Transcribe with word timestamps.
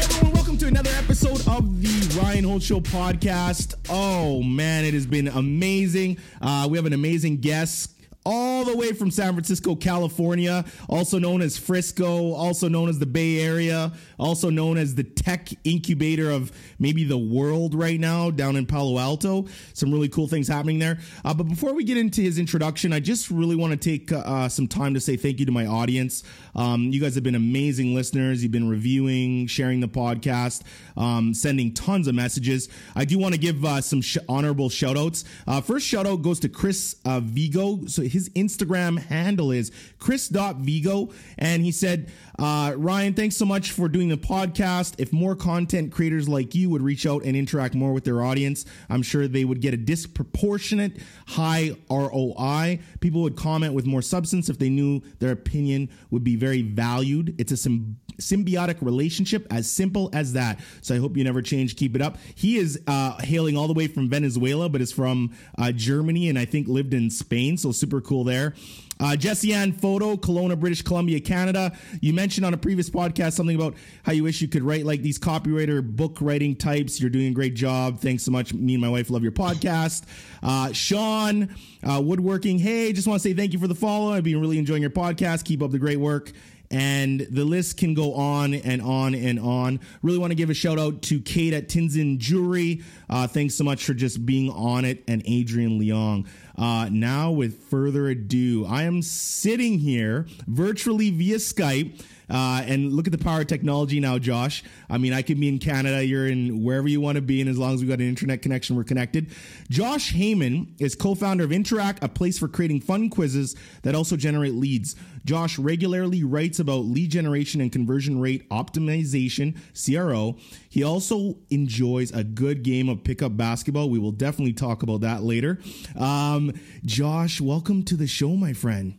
Everyone, 0.00 0.32
welcome 0.32 0.56
to 0.56 0.66
another 0.66 0.90
episode 0.96 1.46
of 1.46 1.82
the 1.82 2.18
Ryan 2.20 2.44
Holtz 2.44 2.64
Show 2.64 2.80
podcast. 2.80 3.74
Oh 3.90 4.42
man, 4.42 4.86
it 4.86 4.94
has 4.94 5.06
been 5.06 5.28
amazing. 5.28 6.16
Uh, 6.40 6.68
we 6.70 6.78
have 6.78 6.86
an 6.86 6.94
amazing 6.94 7.38
guest 7.38 7.97
all 8.30 8.62
the 8.66 8.76
way 8.76 8.92
from 8.92 9.10
San 9.10 9.32
Francisco, 9.32 9.74
California, 9.74 10.62
also 10.86 11.18
known 11.18 11.40
as 11.40 11.56
Frisco, 11.56 12.34
also 12.34 12.68
known 12.68 12.90
as 12.90 12.98
the 12.98 13.06
Bay 13.06 13.40
Area, 13.40 13.90
also 14.18 14.50
known 14.50 14.76
as 14.76 14.94
the 14.94 15.02
tech 15.02 15.48
incubator 15.64 16.30
of 16.30 16.52
maybe 16.78 17.04
the 17.04 17.16
world 17.16 17.74
right 17.74 17.98
now 17.98 18.30
down 18.30 18.54
in 18.56 18.66
Palo 18.66 18.98
Alto. 18.98 19.46
Some 19.72 19.90
really 19.90 20.10
cool 20.10 20.28
things 20.28 20.46
happening 20.46 20.78
there. 20.78 20.98
Uh, 21.24 21.32
but 21.32 21.44
before 21.44 21.72
we 21.72 21.84
get 21.84 21.96
into 21.96 22.20
his 22.20 22.38
introduction, 22.38 22.92
I 22.92 23.00
just 23.00 23.30
really 23.30 23.56
want 23.56 23.70
to 23.70 23.78
take 23.78 24.12
uh, 24.12 24.50
some 24.50 24.68
time 24.68 24.92
to 24.92 25.00
say 25.00 25.16
thank 25.16 25.40
you 25.40 25.46
to 25.46 25.52
my 25.52 25.64
audience. 25.64 26.22
Um, 26.54 26.92
you 26.92 27.00
guys 27.00 27.14
have 27.14 27.24
been 27.24 27.34
amazing 27.34 27.94
listeners. 27.94 28.42
You've 28.42 28.52
been 28.52 28.68
reviewing, 28.68 29.46
sharing 29.46 29.80
the 29.80 29.88
podcast, 29.88 30.64
um, 30.98 31.32
sending 31.32 31.72
tons 31.72 32.08
of 32.08 32.14
messages. 32.14 32.68
I 32.94 33.06
do 33.06 33.18
want 33.18 33.32
to 33.32 33.40
give 33.40 33.64
uh, 33.64 33.80
some 33.80 34.02
sh- 34.02 34.18
honorable 34.28 34.68
shout 34.68 34.98
outs. 34.98 35.24
Uh, 35.46 35.62
first 35.62 35.86
shout 35.86 36.06
out 36.06 36.20
goes 36.20 36.40
to 36.40 36.50
Chris 36.50 36.96
uh, 37.06 37.20
Vigo. 37.20 37.86
So 37.86 38.02
his 38.02 38.17
Instagram 38.30 38.98
handle 38.98 39.50
is 39.50 39.70
chris.vigo. 39.98 41.12
And 41.36 41.62
he 41.62 41.72
said, 41.72 42.10
uh, 42.38 42.74
Ryan, 42.76 43.14
thanks 43.14 43.36
so 43.36 43.44
much 43.44 43.72
for 43.72 43.88
doing 43.88 44.08
the 44.08 44.16
podcast. 44.16 44.94
If 44.98 45.12
more 45.12 45.34
content 45.34 45.92
creators 45.92 46.28
like 46.28 46.54
you 46.54 46.70
would 46.70 46.82
reach 46.82 47.06
out 47.06 47.24
and 47.24 47.36
interact 47.36 47.74
more 47.74 47.92
with 47.92 48.04
their 48.04 48.22
audience, 48.22 48.64
I'm 48.88 49.02
sure 49.02 49.26
they 49.26 49.44
would 49.44 49.60
get 49.60 49.74
a 49.74 49.76
disproportionate 49.76 50.98
high 51.26 51.76
ROI. 51.90 52.80
People 53.00 53.22
would 53.22 53.36
comment 53.36 53.74
with 53.74 53.86
more 53.86 54.02
substance 54.02 54.48
if 54.48 54.58
they 54.58 54.68
knew 54.68 55.02
their 55.18 55.32
opinion 55.32 55.90
would 56.10 56.24
be 56.24 56.36
very 56.36 56.62
valued. 56.62 57.34
It's 57.38 57.52
a 57.52 57.56
sym- 57.56 57.98
symbiotic 58.20 58.82
relationship, 58.82 59.46
as 59.50 59.70
simple 59.70 60.10
as 60.12 60.32
that. 60.34 60.60
So 60.80 60.94
I 60.94 60.98
hope 60.98 61.16
you 61.16 61.24
never 61.24 61.42
change. 61.42 61.76
Keep 61.76 61.96
it 61.96 62.02
up. 62.02 62.18
He 62.34 62.56
is 62.56 62.80
uh, 62.86 63.20
hailing 63.20 63.56
all 63.56 63.66
the 63.66 63.74
way 63.74 63.86
from 63.86 64.08
Venezuela, 64.08 64.68
but 64.68 64.80
is 64.80 64.92
from 64.92 65.32
uh, 65.56 65.72
Germany 65.72 66.28
and 66.28 66.38
I 66.38 66.44
think 66.44 66.68
lived 66.68 66.94
in 66.94 67.10
Spain. 67.10 67.56
So 67.56 67.72
super 67.72 68.00
cool 68.08 68.24
there. 68.24 68.54
Uh, 69.00 69.14
Jesse 69.14 69.52
Ann 69.52 69.72
Photo, 69.72 70.16
Kelowna, 70.16 70.58
British 70.58 70.82
Columbia, 70.82 71.20
Canada. 71.20 71.76
You 72.00 72.12
mentioned 72.12 72.44
on 72.44 72.52
a 72.52 72.56
previous 72.56 72.90
podcast 72.90 73.34
something 73.34 73.54
about 73.54 73.74
how 74.02 74.12
you 74.12 74.24
wish 74.24 74.40
you 74.40 74.48
could 74.48 74.62
write 74.62 74.84
like 74.84 75.02
these 75.02 75.18
copywriter 75.18 75.82
book 75.84 76.18
writing 76.20 76.56
types. 76.56 77.00
You're 77.00 77.10
doing 77.10 77.28
a 77.28 77.32
great 77.32 77.54
job. 77.54 78.00
Thanks 78.00 78.24
so 78.24 78.32
much. 78.32 78.52
Me 78.52 78.74
and 78.74 78.80
my 78.80 78.88
wife 78.88 79.10
love 79.10 79.22
your 79.22 79.30
podcast. 79.30 80.04
Uh, 80.42 80.72
Sean, 80.72 81.54
uh, 81.84 82.00
Woodworking. 82.02 82.58
Hey, 82.58 82.92
just 82.92 83.06
want 83.06 83.22
to 83.22 83.28
say 83.28 83.34
thank 83.34 83.52
you 83.52 83.60
for 83.60 83.68
the 83.68 83.74
follow. 83.74 84.12
I've 84.12 84.24
been 84.24 84.40
really 84.40 84.58
enjoying 84.58 84.82
your 84.82 84.90
podcast. 84.90 85.44
Keep 85.44 85.62
up 85.62 85.70
the 85.70 85.78
great 85.78 86.00
work 86.00 86.32
and 86.70 87.20
the 87.30 87.44
list 87.44 87.78
can 87.78 87.94
go 87.94 88.14
on 88.14 88.54
and 88.54 88.82
on 88.82 89.14
and 89.14 89.38
on. 89.40 89.80
Really 90.02 90.18
want 90.18 90.30
to 90.32 90.34
give 90.34 90.50
a 90.50 90.54
shout 90.54 90.78
out 90.78 91.02
to 91.02 91.20
Kate 91.20 91.54
at 91.54 91.68
Tinson 91.68 92.18
Jewelry. 92.18 92.82
Uh, 93.08 93.26
thanks 93.26 93.54
so 93.54 93.64
much 93.64 93.84
for 93.84 93.94
just 93.94 94.24
being 94.26 94.50
on 94.50 94.84
it, 94.84 95.02
and 95.08 95.22
Adrian 95.26 95.80
Leong. 95.80 96.26
Uh, 96.58 96.88
now, 96.90 97.30
with 97.30 97.62
further 97.70 98.08
ado, 98.08 98.66
I 98.66 98.82
am 98.82 99.00
sitting 99.00 99.78
here 99.78 100.26
virtually 100.46 101.10
via 101.10 101.36
Skype. 101.36 102.02
Uh, 102.30 102.62
and 102.66 102.92
look 102.92 103.06
at 103.06 103.12
the 103.12 103.18
power 103.18 103.40
of 103.40 103.46
technology 103.46 104.00
now, 104.00 104.18
Josh. 104.18 104.62
I 104.90 104.98
mean, 104.98 105.14
I 105.14 105.22
could 105.22 105.40
be 105.40 105.48
in 105.48 105.58
Canada, 105.58 106.04
you're 106.04 106.26
in 106.26 106.62
wherever 106.62 106.86
you 106.86 107.00
want 107.00 107.16
to 107.16 107.22
be, 107.22 107.40
and 107.40 107.48
as 107.48 107.56
long 107.56 107.72
as 107.72 107.80
we've 107.80 107.88
got 107.88 108.00
an 108.00 108.08
internet 108.08 108.42
connection, 108.42 108.76
we're 108.76 108.84
connected. 108.84 109.30
Josh 109.70 110.12
Heyman 110.12 110.78
is 110.78 110.94
co 110.94 111.14
founder 111.14 111.44
of 111.44 111.52
Interact, 111.52 112.04
a 112.04 112.08
place 112.08 112.38
for 112.38 112.46
creating 112.46 112.82
fun 112.82 113.08
quizzes 113.08 113.56
that 113.82 113.94
also 113.94 114.14
generate 114.14 114.52
leads. 114.52 114.94
Josh 115.24 115.58
regularly 115.58 116.22
writes 116.22 116.58
about 116.58 116.80
lead 116.80 117.10
generation 117.10 117.60
and 117.60 117.72
conversion 117.72 118.20
rate 118.20 118.48
optimization, 118.50 119.56
CRO. 119.74 120.36
He 120.78 120.84
also 120.84 121.34
enjoys 121.50 122.12
a 122.12 122.22
good 122.22 122.62
game 122.62 122.88
of 122.88 123.02
pickup 123.02 123.36
basketball. 123.36 123.90
We 123.90 123.98
will 123.98 124.12
definitely 124.12 124.52
talk 124.52 124.84
about 124.84 125.00
that 125.00 125.24
later. 125.24 125.58
Um, 125.96 126.52
Josh, 126.84 127.40
welcome 127.40 127.82
to 127.86 127.96
the 127.96 128.06
show, 128.06 128.36
my 128.36 128.52
friend. 128.52 128.94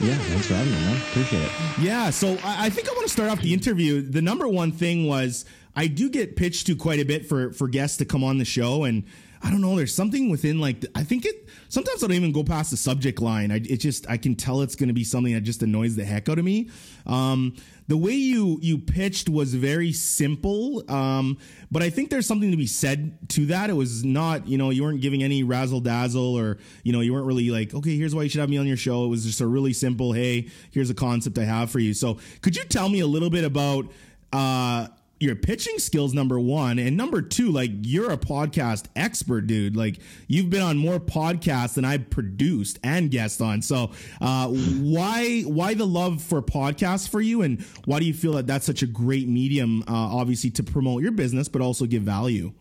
Yeah, 0.00 0.16
thanks 0.16 0.48
for 0.48 0.54
having 0.54 0.72
me, 0.72 0.80
man. 0.80 0.96
Appreciate 0.96 1.44
it. 1.44 1.52
Yeah, 1.80 2.10
so 2.10 2.36
I, 2.42 2.66
I 2.66 2.70
think 2.70 2.88
I 2.88 2.92
want 2.94 3.06
to 3.06 3.12
start 3.12 3.30
off 3.30 3.40
the 3.40 3.54
interview. 3.54 4.02
The 4.02 4.20
number 4.20 4.48
one 4.48 4.72
thing 4.72 5.06
was 5.06 5.44
I 5.76 5.86
do 5.86 6.10
get 6.10 6.34
pitched 6.34 6.66
to 6.66 6.74
quite 6.74 6.98
a 6.98 7.04
bit 7.04 7.24
for 7.24 7.52
for 7.52 7.68
guests 7.68 7.98
to 7.98 8.04
come 8.04 8.24
on 8.24 8.38
the 8.38 8.44
show, 8.44 8.82
and 8.82 9.04
I 9.46 9.50
don't 9.50 9.60
know. 9.60 9.76
There's 9.76 9.94
something 9.94 10.28
within 10.28 10.60
like 10.60 10.84
I 10.96 11.04
think 11.04 11.24
it. 11.24 11.48
Sometimes 11.68 12.02
I 12.02 12.08
don't 12.08 12.16
even 12.16 12.32
go 12.32 12.42
past 12.42 12.72
the 12.72 12.76
subject 12.76 13.20
line. 13.20 13.52
I 13.52 13.56
it 13.56 13.76
just 13.76 14.10
I 14.10 14.16
can 14.16 14.34
tell 14.34 14.60
it's 14.60 14.74
going 14.74 14.88
to 14.88 14.92
be 14.92 15.04
something 15.04 15.34
that 15.34 15.42
just 15.42 15.62
annoys 15.62 15.94
the 15.94 16.04
heck 16.04 16.28
out 16.28 16.40
of 16.40 16.44
me. 16.44 16.68
Um, 17.06 17.54
the 17.86 17.96
way 17.96 18.10
you 18.10 18.58
you 18.60 18.76
pitched 18.76 19.28
was 19.28 19.54
very 19.54 19.92
simple, 19.92 20.82
um, 20.90 21.38
but 21.70 21.80
I 21.80 21.90
think 21.90 22.10
there's 22.10 22.26
something 22.26 22.50
to 22.50 22.56
be 22.56 22.66
said 22.66 23.16
to 23.30 23.46
that. 23.46 23.70
It 23.70 23.74
was 23.74 24.04
not 24.04 24.48
you 24.48 24.58
know 24.58 24.70
you 24.70 24.82
weren't 24.82 25.00
giving 25.00 25.22
any 25.22 25.44
razzle 25.44 25.78
dazzle 25.78 26.36
or 26.36 26.58
you 26.82 26.92
know 26.92 27.00
you 27.00 27.12
weren't 27.12 27.26
really 27.26 27.50
like 27.50 27.72
okay 27.72 27.96
here's 27.96 28.16
why 28.16 28.24
you 28.24 28.28
should 28.28 28.40
have 28.40 28.50
me 28.50 28.58
on 28.58 28.66
your 28.66 28.76
show. 28.76 29.04
It 29.04 29.08
was 29.08 29.24
just 29.24 29.40
a 29.40 29.46
really 29.46 29.72
simple 29.72 30.12
hey 30.12 30.48
here's 30.72 30.90
a 30.90 30.94
concept 30.94 31.38
I 31.38 31.44
have 31.44 31.70
for 31.70 31.78
you. 31.78 31.94
So 31.94 32.18
could 32.42 32.56
you 32.56 32.64
tell 32.64 32.88
me 32.88 32.98
a 32.98 33.06
little 33.06 33.30
bit 33.30 33.44
about 33.44 33.92
uh, 34.32 34.88
your 35.18 35.34
pitching 35.34 35.78
skills 35.78 36.12
number 36.12 36.38
one 36.38 36.78
and 36.78 36.96
number 36.96 37.22
two 37.22 37.50
like 37.50 37.70
you're 37.82 38.10
a 38.10 38.18
podcast 38.18 38.86
expert 38.94 39.46
dude 39.46 39.74
like 39.74 39.98
you've 40.28 40.50
been 40.50 40.60
on 40.62 40.76
more 40.76 40.98
podcasts 41.00 41.74
than 41.74 41.84
i've 41.84 42.10
produced 42.10 42.78
and 42.84 43.10
guest 43.10 43.40
on 43.40 43.62
so 43.62 43.90
uh, 44.20 44.46
why 44.48 45.40
why 45.42 45.72
the 45.72 45.86
love 45.86 46.22
for 46.22 46.42
podcasts 46.42 47.08
for 47.08 47.20
you 47.20 47.40
and 47.42 47.62
why 47.86 47.98
do 47.98 48.04
you 48.04 48.12
feel 48.12 48.32
that 48.32 48.46
that's 48.46 48.66
such 48.66 48.82
a 48.82 48.86
great 48.86 49.26
medium 49.26 49.82
uh, 49.82 49.92
obviously 49.92 50.50
to 50.50 50.62
promote 50.62 51.02
your 51.02 51.12
business 51.12 51.48
but 51.48 51.62
also 51.62 51.86
give 51.86 52.02
value 52.02 52.52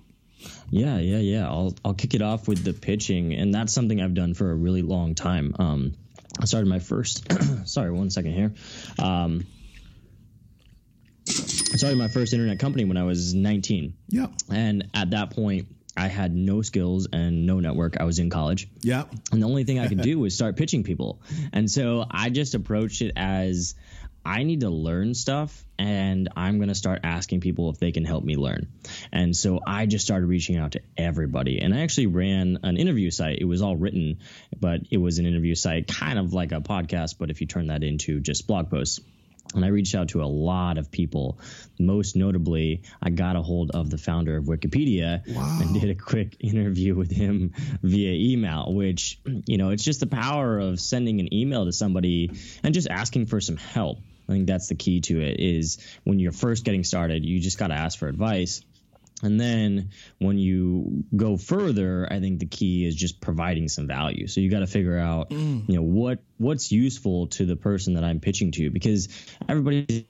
Yeah, 0.69 0.97
yeah, 0.99 1.17
yeah. 1.17 1.47
I'll 1.47 1.73
I'll 1.83 1.93
kick 1.93 2.13
it 2.13 2.21
off 2.21 2.47
with 2.47 2.63
the 2.63 2.73
pitching, 2.73 3.33
and 3.33 3.53
that's 3.53 3.73
something 3.73 3.99
I've 4.01 4.13
done 4.13 4.33
for 4.33 4.51
a 4.51 4.53
really 4.55 4.81
long 4.81 5.15
time. 5.15 5.55
Um, 5.57 5.93
I 6.39 6.45
started 6.45 6.67
my 6.67 6.79
first. 6.79 7.25
sorry, 7.65 7.91
one 7.91 8.09
second 8.09 8.33
here. 8.33 8.53
Um, 8.99 9.45
I 11.27 11.77
started 11.77 11.97
my 11.97 12.07
first 12.07 12.33
internet 12.33 12.59
company 12.59 12.85
when 12.85 12.97
I 12.97 13.03
was 13.03 13.33
19, 13.33 13.95
yeah 14.09 14.27
and 14.51 14.87
at 14.93 15.11
that 15.11 15.31
point, 15.31 15.67
I 15.97 16.07
had 16.07 16.35
no 16.35 16.61
skills 16.61 17.07
and 17.11 17.45
no 17.45 17.59
network. 17.59 17.97
I 17.99 18.03
was 18.03 18.19
in 18.19 18.29
college. 18.29 18.67
yeah 18.81 19.05
And 19.31 19.41
the 19.41 19.47
only 19.47 19.63
thing 19.63 19.79
I 19.79 19.87
could 19.87 20.01
do 20.01 20.19
was 20.25 20.35
start 20.35 20.57
pitching 20.57 20.83
people. 20.83 21.21
And 21.53 21.71
so 21.71 22.05
I 22.09 22.29
just 22.29 22.53
approached 22.53 23.01
it 23.01 23.13
as 23.15 23.75
I 24.25 24.43
need 24.43 24.61
to 24.61 24.69
learn 24.69 25.13
stuff 25.13 25.65
and 25.77 26.29
I'm 26.35 26.57
going 26.57 26.69
to 26.69 26.75
start 26.75 27.01
asking 27.03 27.41
people 27.41 27.69
if 27.69 27.77
they 27.77 27.91
can 27.91 28.03
help 28.03 28.23
me 28.23 28.35
learn. 28.35 28.67
And 29.11 29.35
so 29.35 29.59
I 29.65 29.85
just 29.85 30.03
started 30.03 30.25
reaching 30.25 30.57
out 30.57 30.71
to 30.71 30.81
everybody. 30.97 31.61
And 31.61 31.73
I 31.73 31.81
actually 31.81 32.07
ran 32.07 32.59
an 32.63 32.77
interview 32.77 33.11
site. 33.11 33.37
It 33.39 33.45
was 33.45 33.61
all 33.61 33.77
written, 33.77 34.19
but 34.59 34.81
it 34.89 34.97
was 34.97 35.19
an 35.19 35.27
interview 35.27 35.53
site, 35.53 35.87
kind 35.87 36.17
of 36.17 36.33
like 36.33 36.51
a 36.53 36.61
podcast, 36.61 37.17
but 37.19 37.29
if 37.29 37.39
you 37.39 37.47
turn 37.47 37.67
that 37.67 37.83
into 37.83 38.19
just 38.19 38.47
blog 38.47 38.69
posts. 38.69 38.99
And 39.53 39.63
I 39.63 39.69
reached 39.69 39.95
out 39.95 40.09
to 40.09 40.21
a 40.21 40.25
lot 40.25 40.77
of 40.77 40.91
people. 40.91 41.39
Most 41.79 42.15
notably, 42.15 42.83
I 43.01 43.09
got 43.09 43.35
a 43.35 43.41
hold 43.41 43.71
of 43.71 43.89
the 43.89 43.97
founder 43.97 44.37
of 44.37 44.45
Wikipedia 44.45 45.25
Wow. 45.27 45.59
and 45.61 45.73
did 45.79 45.89
a 45.89 45.95
quick 45.95 46.35
interview 46.39 46.95
with 46.95 47.11
him 47.11 47.53
via 47.81 48.11
email, 48.11 48.73
which, 48.73 49.19
you 49.45 49.57
know, 49.57 49.69
it's 49.69 49.83
just 49.83 49.99
the 49.99 50.07
power 50.07 50.59
of 50.59 50.79
sending 50.79 51.19
an 51.19 51.33
email 51.33 51.65
to 51.65 51.71
somebody 51.71 52.31
and 52.63 52.73
just 52.73 52.89
asking 52.89 53.27
for 53.27 53.39
some 53.39 53.57
help. 53.57 53.99
I 54.27 54.31
think 54.31 54.47
that's 54.47 54.67
the 54.67 54.75
key 54.75 55.01
to 55.01 55.21
it 55.21 55.39
is 55.39 55.77
when 56.03 56.19
you're 56.19 56.31
first 56.31 56.65
getting 56.65 56.83
started, 56.83 57.23
you 57.23 57.39
just 57.39 57.59
got 57.59 57.67
to 57.67 57.75
ask 57.75 57.99
for 57.99 58.07
advice 58.07 58.61
And 59.23 59.39
then 59.39 59.91
when 60.19 60.37
you 60.37 61.03
go 61.15 61.37
further, 61.37 62.07
I 62.11 62.19
think 62.19 62.39
the 62.39 62.45
key 62.45 62.85
is 62.85 62.95
just 62.95 63.21
providing 63.21 63.69
some 63.69 63.87
value. 63.87 64.27
So 64.27 64.41
you 64.41 64.51
got 64.51 64.59
to 64.59 64.67
figure 64.67 64.97
out, 64.97 65.29
mm. 65.29 65.67
you 65.67 65.75
know, 65.75 65.83
what 65.83 66.19
what's 66.37 66.71
useful 66.71 67.27
to 67.27 67.45
the 67.45 67.55
person 67.55 67.93
that 67.93 68.03
I'm 68.03 68.19
pitching 68.19 68.51
to 68.53 68.69
because 68.69 69.07
everybody 69.47 70.05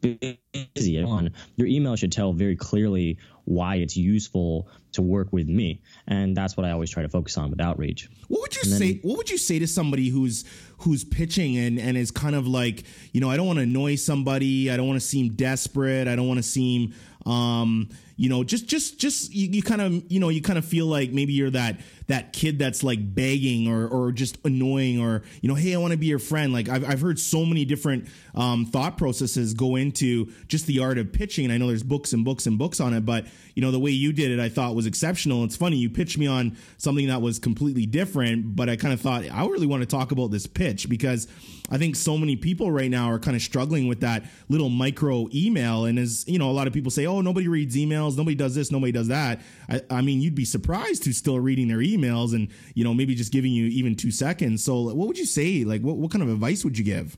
busy 0.00 1.02
on 1.02 1.30
your 1.56 1.66
email 1.66 1.96
should 1.96 2.12
tell 2.12 2.32
very 2.32 2.56
clearly 2.56 3.18
why 3.44 3.76
it's 3.76 3.96
useful 3.96 4.68
to 4.92 5.02
work 5.02 5.32
with 5.32 5.48
me. 5.48 5.80
And 6.06 6.36
that's 6.36 6.56
what 6.56 6.66
i 6.66 6.70
always 6.70 6.90
try 6.90 7.02
to 7.02 7.08
focus 7.08 7.36
on 7.36 7.50
with 7.50 7.60
outreach. 7.60 8.08
What 8.28 8.40
would 8.42 8.56
you 8.56 8.62
then, 8.70 8.78
say 8.78 9.00
what 9.02 9.16
would 9.16 9.30
you 9.30 9.38
say 9.38 9.58
to 9.58 9.66
somebody 9.66 10.08
who's 10.08 10.44
who's 10.78 11.04
pitching 11.04 11.56
and 11.56 11.78
and 11.78 11.96
is 11.96 12.10
kind 12.10 12.34
of 12.34 12.46
like 12.46 12.84
you 13.12 13.20
know 13.20 13.30
i 13.30 13.36
don't 13.36 13.46
want 13.46 13.58
to 13.58 13.64
annoy 13.64 13.96
somebody. 13.96 14.70
I 14.70 14.76
don't 14.76 14.86
want 14.86 15.00
to 15.00 15.06
seem 15.06 15.30
desperate. 15.30 16.08
I 16.08 16.16
don't 16.16 16.28
want 16.28 16.38
to 16.38 16.48
seem 16.48 16.94
um 17.26 17.88
you 18.20 18.28
know 18.28 18.44
just 18.44 18.66
just 18.66 18.98
just 18.98 19.34
you, 19.34 19.48
you 19.48 19.62
kind 19.62 19.80
of 19.80 20.12
you 20.12 20.20
know 20.20 20.28
you 20.28 20.42
kind 20.42 20.58
of 20.58 20.64
feel 20.66 20.84
like 20.84 21.10
maybe 21.10 21.32
you're 21.32 21.48
that 21.48 21.80
that 22.08 22.34
kid 22.34 22.58
that's 22.58 22.82
like 22.82 23.14
begging 23.14 23.66
or 23.66 23.88
or 23.88 24.12
just 24.12 24.36
annoying 24.44 25.00
or 25.00 25.22
you 25.40 25.48
know 25.48 25.54
hey 25.54 25.74
I 25.74 25.78
want 25.78 25.92
to 25.92 25.96
be 25.96 26.04
your 26.06 26.18
friend. 26.18 26.52
Like 26.52 26.68
I've, 26.68 26.86
I've 26.86 27.00
heard 27.00 27.18
so 27.18 27.46
many 27.46 27.64
different 27.64 28.08
um, 28.34 28.66
thought 28.66 28.98
processes 28.98 29.54
go 29.54 29.76
into 29.76 30.30
just 30.48 30.66
the 30.66 30.80
art 30.80 30.98
of 30.98 31.14
pitching 31.14 31.46
and 31.46 31.54
I 31.54 31.56
know 31.56 31.68
there's 31.68 31.82
books 31.82 32.12
and 32.12 32.22
books 32.22 32.46
and 32.46 32.58
books 32.58 32.78
on 32.78 32.92
it 32.92 33.06
but 33.06 33.24
you 33.54 33.62
know 33.62 33.70
the 33.70 33.78
way 33.78 33.90
you 33.90 34.12
did 34.12 34.32
it 34.32 34.38
I 34.38 34.50
thought 34.50 34.74
was 34.74 34.84
exceptional. 34.84 35.42
It's 35.44 35.56
funny 35.56 35.78
you 35.78 35.88
pitched 35.88 36.18
me 36.18 36.26
on 36.26 36.58
something 36.76 37.06
that 37.06 37.22
was 37.22 37.38
completely 37.38 37.86
different 37.86 38.54
but 38.54 38.68
I 38.68 38.76
kind 38.76 38.92
of 38.92 39.00
thought 39.00 39.24
I 39.30 39.46
really 39.46 39.66
want 39.66 39.82
to 39.82 39.86
talk 39.86 40.12
about 40.12 40.30
this 40.30 40.46
pitch 40.46 40.90
because 40.90 41.26
I 41.70 41.78
think 41.78 41.96
so 41.96 42.18
many 42.18 42.36
people 42.36 42.70
right 42.70 42.90
now 42.90 43.10
are 43.10 43.18
kind 43.18 43.36
of 43.36 43.42
struggling 43.42 43.86
with 43.86 44.00
that 44.00 44.24
little 44.50 44.68
micro 44.68 45.28
email 45.32 45.86
and 45.86 45.98
as 45.98 46.28
you 46.28 46.38
know 46.38 46.50
a 46.50 46.52
lot 46.52 46.66
of 46.66 46.74
people 46.74 46.90
say 46.90 47.06
oh 47.06 47.22
nobody 47.22 47.48
reads 47.48 47.76
emails 47.76 48.09
nobody 48.16 48.34
does 48.34 48.54
this 48.54 48.70
nobody 48.70 48.92
does 48.92 49.08
that 49.08 49.40
I, 49.68 49.80
I 49.90 50.00
mean 50.00 50.20
you'd 50.20 50.34
be 50.34 50.44
surprised 50.44 51.04
who's 51.04 51.16
still 51.16 51.38
reading 51.38 51.68
their 51.68 51.78
emails 51.78 52.34
and 52.34 52.48
you 52.74 52.84
know 52.84 52.94
maybe 52.94 53.14
just 53.14 53.32
giving 53.32 53.52
you 53.52 53.66
even 53.66 53.96
two 53.96 54.10
seconds. 54.10 54.64
So 54.64 54.82
what 54.82 55.08
would 55.08 55.18
you 55.18 55.26
say? 55.26 55.64
Like 55.64 55.82
what 55.82 55.96
what 55.96 56.10
kind 56.10 56.22
of 56.22 56.30
advice 56.30 56.64
would 56.64 56.76
you 56.76 56.84
give? 56.84 57.16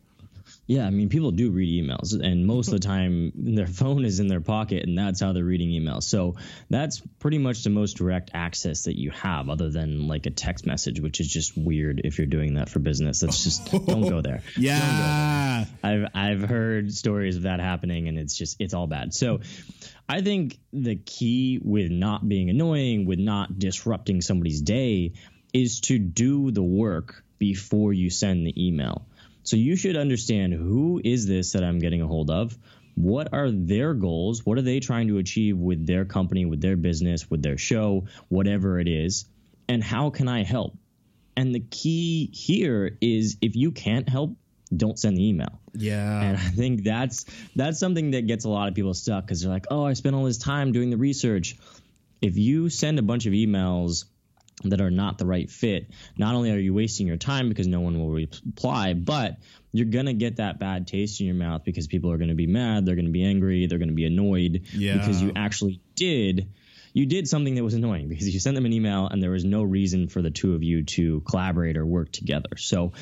Yeah, 0.66 0.86
I 0.86 0.90
mean, 0.90 1.08
people 1.08 1.32
do 1.32 1.50
read 1.50 1.84
emails, 1.84 2.12
and 2.18 2.46
most 2.46 2.68
of 2.68 2.74
the 2.74 2.78
time 2.86 3.32
their 3.34 3.66
phone 3.66 4.04
is 4.04 4.20
in 4.20 4.28
their 4.28 4.40
pocket, 4.40 4.84
and 4.84 4.96
that's 4.96 5.20
how 5.20 5.32
they're 5.32 5.44
reading 5.44 5.70
emails. 5.70 6.04
So 6.04 6.36
that's 6.70 7.00
pretty 7.18 7.38
much 7.38 7.64
the 7.64 7.70
most 7.70 7.96
direct 7.96 8.30
access 8.32 8.84
that 8.84 8.98
you 8.98 9.10
have, 9.10 9.50
other 9.50 9.70
than 9.70 10.06
like 10.06 10.26
a 10.26 10.30
text 10.30 10.64
message, 10.64 11.00
which 11.00 11.20
is 11.20 11.28
just 11.28 11.56
weird 11.56 12.00
if 12.04 12.16
you're 12.16 12.28
doing 12.28 12.54
that 12.54 12.68
for 12.68 12.78
business. 12.78 13.20
That's 13.20 13.42
just 13.42 13.70
don't 13.86 14.08
go 14.08 14.20
there. 14.20 14.42
Yeah, 14.56 14.78
go 14.78 15.90
there. 15.90 16.06
I've 16.14 16.40
I've 16.42 16.48
heard 16.48 16.92
stories 16.92 17.36
of 17.36 17.42
that 17.42 17.58
happening, 17.58 18.06
and 18.08 18.16
it's 18.16 18.36
just 18.36 18.60
it's 18.60 18.72
all 18.72 18.86
bad. 18.86 19.12
So 19.12 19.40
I 20.12 20.20
think 20.20 20.58
the 20.74 20.96
key 20.96 21.58
with 21.64 21.90
not 21.90 22.28
being 22.28 22.50
annoying, 22.50 23.06
with 23.06 23.18
not 23.18 23.58
disrupting 23.58 24.20
somebody's 24.20 24.60
day, 24.60 25.14
is 25.54 25.80
to 25.88 25.98
do 25.98 26.50
the 26.50 26.62
work 26.62 27.24
before 27.38 27.94
you 27.94 28.10
send 28.10 28.46
the 28.46 28.66
email. 28.66 29.06
So 29.42 29.56
you 29.56 29.74
should 29.74 29.96
understand 29.96 30.52
who 30.52 31.00
is 31.02 31.26
this 31.26 31.52
that 31.52 31.64
I'm 31.64 31.78
getting 31.78 32.02
a 32.02 32.06
hold 32.06 32.30
of? 32.30 32.58
What 32.94 33.32
are 33.32 33.50
their 33.50 33.94
goals? 33.94 34.44
What 34.44 34.58
are 34.58 34.62
they 34.62 34.80
trying 34.80 35.08
to 35.08 35.16
achieve 35.16 35.56
with 35.56 35.86
their 35.86 36.04
company, 36.04 36.44
with 36.44 36.60
their 36.60 36.76
business, 36.76 37.30
with 37.30 37.42
their 37.42 37.56
show, 37.56 38.04
whatever 38.28 38.78
it 38.78 38.88
is? 38.88 39.24
And 39.66 39.82
how 39.82 40.10
can 40.10 40.28
I 40.28 40.44
help? 40.44 40.76
And 41.38 41.54
the 41.54 41.60
key 41.60 42.28
here 42.34 42.98
is 43.00 43.38
if 43.40 43.56
you 43.56 43.70
can't 43.70 44.10
help, 44.10 44.36
don't 44.76 44.98
send 44.98 45.16
the 45.16 45.28
email. 45.28 45.60
Yeah. 45.74 46.22
And 46.22 46.36
I 46.36 46.50
think 46.50 46.84
that's 46.84 47.24
that's 47.56 47.78
something 47.78 48.12
that 48.12 48.26
gets 48.26 48.44
a 48.44 48.48
lot 48.48 48.68
of 48.68 48.74
people 48.74 48.94
stuck 48.94 49.24
because 49.24 49.42
they're 49.42 49.50
like, 49.50 49.66
oh, 49.70 49.84
I 49.84 49.92
spent 49.94 50.14
all 50.14 50.24
this 50.24 50.38
time 50.38 50.72
doing 50.72 50.90
the 50.90 50.96
research. 50.96 51.56
If 52.20 52.36
you 52.36 52.68
send 52.68 52.98
a 52.98 53.02
bunch 53.02 53.26
of 53.26 53.32
emails 53.32 54.04
that 54.64 54.80
are 54.80 54.90
not 54.90 55.18
the 55.18 55.26
right 55.26 55.50
fit, 55.50 55.90
not 56.16 56.34
only 56.34 56.52
are 56.52 56.58
you 56.58 56.72
wasting 56.72 57.06
your 57.06 57.16
time 57.16 57.48
because 57.48 57.66
no 57.66 57.80
one 57.80 57.98
will 57.98 58.10
reply, 58.10 58.94
but 58.94 59.38
you're 59.72 59.86
going 59.86 60.06
to 60.06 60.12
get 60.12 60.36
that 60.36 60.60
bad 60.60 60.86
taste 60.86 61.20
in 61.20 61.26
your 61.26 61.34
mouth 61.34 61.64
because 61.64 61.86
people 61.86 62.12
are 62.12 62.18
going 62.18 62.28
to 62.28 62.34
be 62.34 62.46
mad, 62.46 62.86
they're 62.86 62.94
going 62.94 63.06
to 63.06 63.12
be 63.12 63.24
angry, 63.24 63.66
they're 63.66 63.78
going 63.78 63.88
to 63.88 63.94
be 63.94 64.06
annoyed 64.06 64.66
yeah. 64.72 64.98
because 64.98 65.20
you 65.20 65.32
actually 65.34 65.80
did 65.96 66.48
you 66.94 67.06
did 67.06 67.26
something 67.26 67.54
that 67.54 67.64
was 67.64 67.74
annoying 67.74 68.08
because 68.08 68.32
you 68.32 68.38
sent 68.38 68.54
them 68.54 68.66
an 68.66 68.72
email 68.72 69.08
and 69.08 69.22
there 69.22 69.30
was 69.30 69.44
no 69.44 69.62
reason 69.62 70.08
for 70.08 70.20
the 70.20 70.30
two 70.30 70.54
of 70.54 70.62
you 70.62 70.84
to 70.84 71.20
collaborate 71.20 71.76
or 71.76 71.86
work 71.86 72.12
together. 72.12 72.56
So 72.58 72.92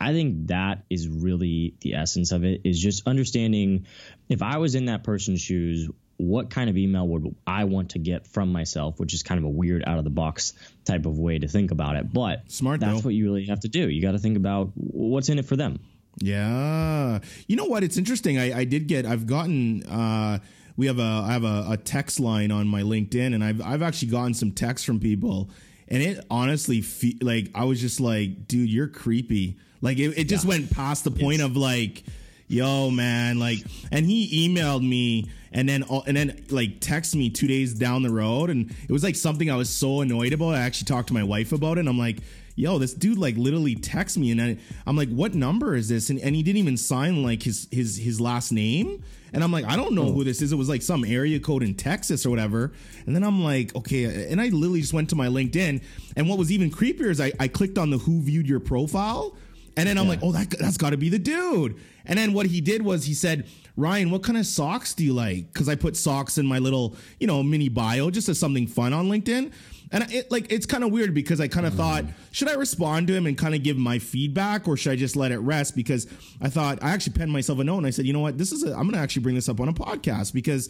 I 0.00 0.12
think 0.12 0.48
that 0.48 0.84
is 0.90 1.08
really 1.08 1.74
the 1.80 1.94
essence 1.94 2.32
of 2.32 2.44
it 2.44 2.62
is 2.64 2.78
just 2.78 3.06
understanding 3.06 3.86
if 4.28 4.42
I 4.42 4.58
was 4.58 4.74
in 4.74 4.86
that 4.86 5.04
person's 5.04 5.40
shoes, 5.40 5.88
what 6.18 6.50
kind 6.50 6.68
of 6.68 6.76
email 6.76 7.06
would 7.08 7.34
I 7.46 7.64
want 7.64 7.90
to 7.90 7.98
get 7.98 8.26
from 8.26 8.52
myself, 8.52 8.98
which 8.98 9.14
is 9.14 9.22
kind 9.22 9.38
of 9.38 9.44
a 9.44 9.48
weird 9.48 9.84
out 9.86 9.98
of 9.98 10.04
the 10.04 10.10
box 10.10 10.54
type 10.84 11.06
of 11.06 11.18
way 11.18 11.38
to 11.38 11.48
think 11.48 11.70
about 11.70 11.96
it. 11.96 12.12
But 12.12 12.50
smart 12.50 12.80
that's 12.80 13.02
though. 13.02 13.06
what 13.06 13.14
you 13.14 13.24
really 13.24 13.46
have 13.46 13.60
to 13.60 13.68
do. 13.68 13.88
You 13.88 14.02
got 14.02 14.12
to 14.12 14.18
think 14.18 14.36
about 14.36 14.70
what's 14.74 15.28
in 15.28 15.38
it 15.38 15.46
for 15.46 15.56
them. 15.56 15.78
Yeah. 16.18 17.20
You 17.46 17.56
know 17.56 17.66
what? 17.66 17.84
It's 17.84 17.98
interesting. 17.98 18.38
I, 18.38 18.60
I 18.60 18.64
did 18.64 18.86
get, 18.86 19.04
I've 19.04 19.26
gotten, 19.26 19.82
uh, 19.84 20.38
we 20.76 20.86
have 20.86 20.98
a, 20.98 21.24
I 21.26 21.32
have 21.32 21.44
a, 21.44 21.66
a 21.70 21.76
text 21.76 22.20
line 22.20 22.50
on 22.50 22.66
my 22.66 22.82
LinkedIn 22.82 23.34
and 23.34 23.44
I've, 23.44 23.60
I've 23.60 23.82
actually 23.82 24.08
gotten 24.08 24.34
some 24.34 24.52
texts 24.52 24.86
from 24.86 25.00
people 25.00 25.50
and 25.88 26.02
it 26.02 26.24
honestly, 26.30 26.80
fe- 26.80 27.18
like, 27.20 27.50
I 27.54 27.64
was 27.64 27.80
just 27.80 28.00
like, 28.00 28.48
dude, 28.48 28.68
you're 28.68 28.88
creepy 28.88 29.58
like 29.80 29.98
it, 29.98 30.16
it 30.16 30.24
just 30.24 30.44
yeah. 30.44 30.50
went 30.50 30.70
past 30.70 31.04
the 31.04 31.10
point 31.10 31.42
of 31.42 31.56
like, 31.56 32.04
yo, 32.48 32.90
man, 32.90 33.38
like, 33.38 33.58
and 33.90 34.06
he 34.06 34.48
emailed 34.48 34.86
me 34.86 35.30
and 35.52 35.68
then 35.68 35.84
and 36.06 36.16
then 36.16 36.44
like 36.50 36.80
text 36.80 37.16
me 37.16 37.30
two 37.30 37.46
days 37.46 37.72
down 37.74 38.02
the 38.02 38.10
road, 38.10 38.50
and 38.50 38.70
it 38.70 38.92
was 38.92 39.02
like 39.02 39.16
something 39.16 39.50
I 39.50 39.56
was 39.56 39.70
so 39.70 40.02
annoyed 40.02 40.34
about. 40.34 40.54
I 40.54 40.60
actually 40.60 40.84
talked 40.84 41.08
to 41.08 41.14
my 41.14 41.24
wife 41.24 41.52
about 41.52 41.78
it. 41.78 41.80
and 41.80 41.88
I'm 41.88 41.98
like, 41.98 42.18
yo, 42.56 42.78
this 42.78 42.92
dude 42.92 43.16
like 43.16 43.36
literally 43.36 43.74
texts 43.74 44.18
me, 44.18 44.32
and 44.32 44.40
I, 44.40 44.58
I'm 44.86 44.96
like, 44.96 45.08
what 45.08 45.34
number 45.34 45.74
is 45.74 45.88
this? 45.88 46.10
And, 46.10 46.20
and 46.20 46.36
he 46.36 46.42
didn't 46.42 46.58
even 46.58 46.76
sign 46.76 47.22
like 47.22 47.42
his 47.42 47.68
his 47.70 47.96
his 47.96 48.20
last 48.20 48.52
name. 48.52 49.02
And 49.32 49.42
I'm 49.42 49.52
like, 49.52 49.64
I 49.64 49.76
don't 49.76 49.94
know 49.94 50.06
oh. 50.06 50.12
who 50.12 50.24
this 50.24 50.40
is. 50.40 50.52
It 50.52 50.56
was 50.56 50.68
like 50.68 50.82
some 50.82 51.04
area 51.04 51.40
code 51.40 51.62
in 51.62 51.74
Texas 51.74 52.24
or 52.24 52.30
whatever. 52.30 52.72
And 53.06 53.14
then 53.14 53.22
I'm 53.22 53.42
like, 53.42 53.74
okay. 53.74 54.30
And 54.30 54.40
I 54.40 54.48
literally 54.48 54.80
just 54.80 54.94
went 54.94 55.10
to 55.10 55.16
my 55.16 55.26
LinkedIn. 55.26 55.82
And 56.16 56.28
what 56.28 56.38
was 56.38 56.50
even 56.50 56.70
creepier 56.70 57.10
is 57.10 57.20
I, 57.20 57.32
I 57.38 57.48
clicked 57.48 57.76
on 57.76 57.90
the 57.90 57.98
who 57.98 58.22
viewed 58.22 58.46
your 58.46 58.60
profile 58.60 59.36
and 59.76 59.88
then 59.88 59.98
I'm 59.98 60.04
yeah. 60.04 60.10
like, 60.10 60.20
oh, 60.22 60.32
that, 60.32 60.50
that's 60.50 60.78
got 60.78 60.90
to 60.90 60.96
be 60.96 61.08
the 61.08 61.18
dude. 61.18 61.76
And 62.06 62.18
then 62.18 62.32
what 62.32 62.46
he 62.46 62.60
did 62.60 62.82
was 62.82 63.04
he 63.04 63.14
said, 63.14 63.46
Ryan, 63.76 64.10
what 64.10 64.22
kind 64.22 64.38
of 64.38 64.46
socks 64.46 64.94
do 64.94 65.04
you 65.04 65.12
like? 65.12 65.52
Because 65.52 65.68
I 65.68 65.74
put 65.74 65.96
socks 65.96 66.38
in 66.38 66.46
my 66.46 66.58
little, 66.58 66.96
you 67.20 67.26
know, 67.26 67.42
mini 67.42 67.68
bio 67.68 68.10
just 68.10 68.28
as 68.28 68.38
something 68.38 68.66
fun 68.66 68.92
on 68.94 69.08
LinkedIn. 69.08 69.52
And 69.92 70.12
it 70.12 70.30
like 70.32 70.50
it's 70.50 70.66
kind 70.66 70.82
of 70.82 70.90
weird 70.90 71.14
because 71.14 71.40
I 71.40 71.46
kind 71.46 71.66
of 71.66 71.74
mm. 71.74 71.76
thought, 71.76 72.04
should 72.32 72.48
I 72.48 72.54
respond 72.54 73.06
to 73.08 73.14
him 73.14 73.26
and 73.26 73.38
kind 73.38 73.54
of 73.54 73.62
give 73.62 73.76
my 73.76 73.98
feedback 73.98 74.66
or 74.66 74.76
should 74.76 74.92
I 74.92 74.96
just 74.96 75.14
let 75.14 75.30
it 75.30 75.38
rest? 75.38 75.76
Because 75.76 76.06
I 76.40 76.48
thought 76.48 76.82
I 76.82 76.90
actually 76.90 77.12
penned 77.12 77.30
myself 77.30 77.58
a 77.60 77.64
note 77.64 77.78
and 77.78 77.86
I 77.86 77.90
said, 77.90 78.06
you 78.06 78.12
know 78.12 78.20
what, 78.20 78.38
this 78.38 78.50
is 78.50 78.64
a, 78.64 78.74
I'm 78.74 78.88
gonna 78.90 78.98
actually 78.98 79.22
bring 79.22 79.36
this 79.36 79.48
up 79.48 79.60
on 79.60 79.68
a 79.68 79.72
podcast 79.72 80.32
because 80.32 80.68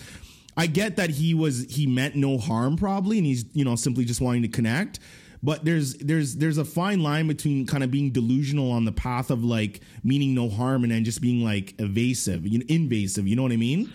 I 0.57 0.66
get 0.66 0.97
that 0.97 1.11
he 1.11 1.33
was 1.33 1.64
he 1.71 1.87
meant 1.87 2.14
no 2.14 2.38
harm 2.38 2.76
probably 2.76 3.19
and 3.19 3.26
he's 3.26 3.45
you 3.52 3.64
know 3.64 3.76
simply 3.76 4.04
just 4.04 4.21
wanting 4.21 4.42
to 4.42 4.49
connect 4.49 4.99
but 5.43 5.64
there's 5.64 5.95
there's 5.95 6.37
there's 6.37 6.59
a 6.59 6.64
fine 6.64 7.02
line 7.02 7.28
between 7.28 7.66
kind 7.66 7.83
of 7.85 7.90
being 7.90 8.11
delusional 8.11 8.71
on 8.73 8.85
the 8.85 8.93
path 8.93 9.31
of 9.31 9.45
like 9.45 9.81
meaning 10.02 10.35
no 10.35 10.49
harm 10.49 10.83
and 10.83 10.93
then 10.93 11.05
just 11.05 11.21
being 11.21 11.45
like 11.45 11.75
evasive, 11.78 12.47
you 12.47 12.59
know, 12.59 12.66
invasive. 12.69 13.26
You 13.26 13.37
know 13.37 13.43
what 13.43 13.52
I 13.52 13.57
mean? 13.57 13.93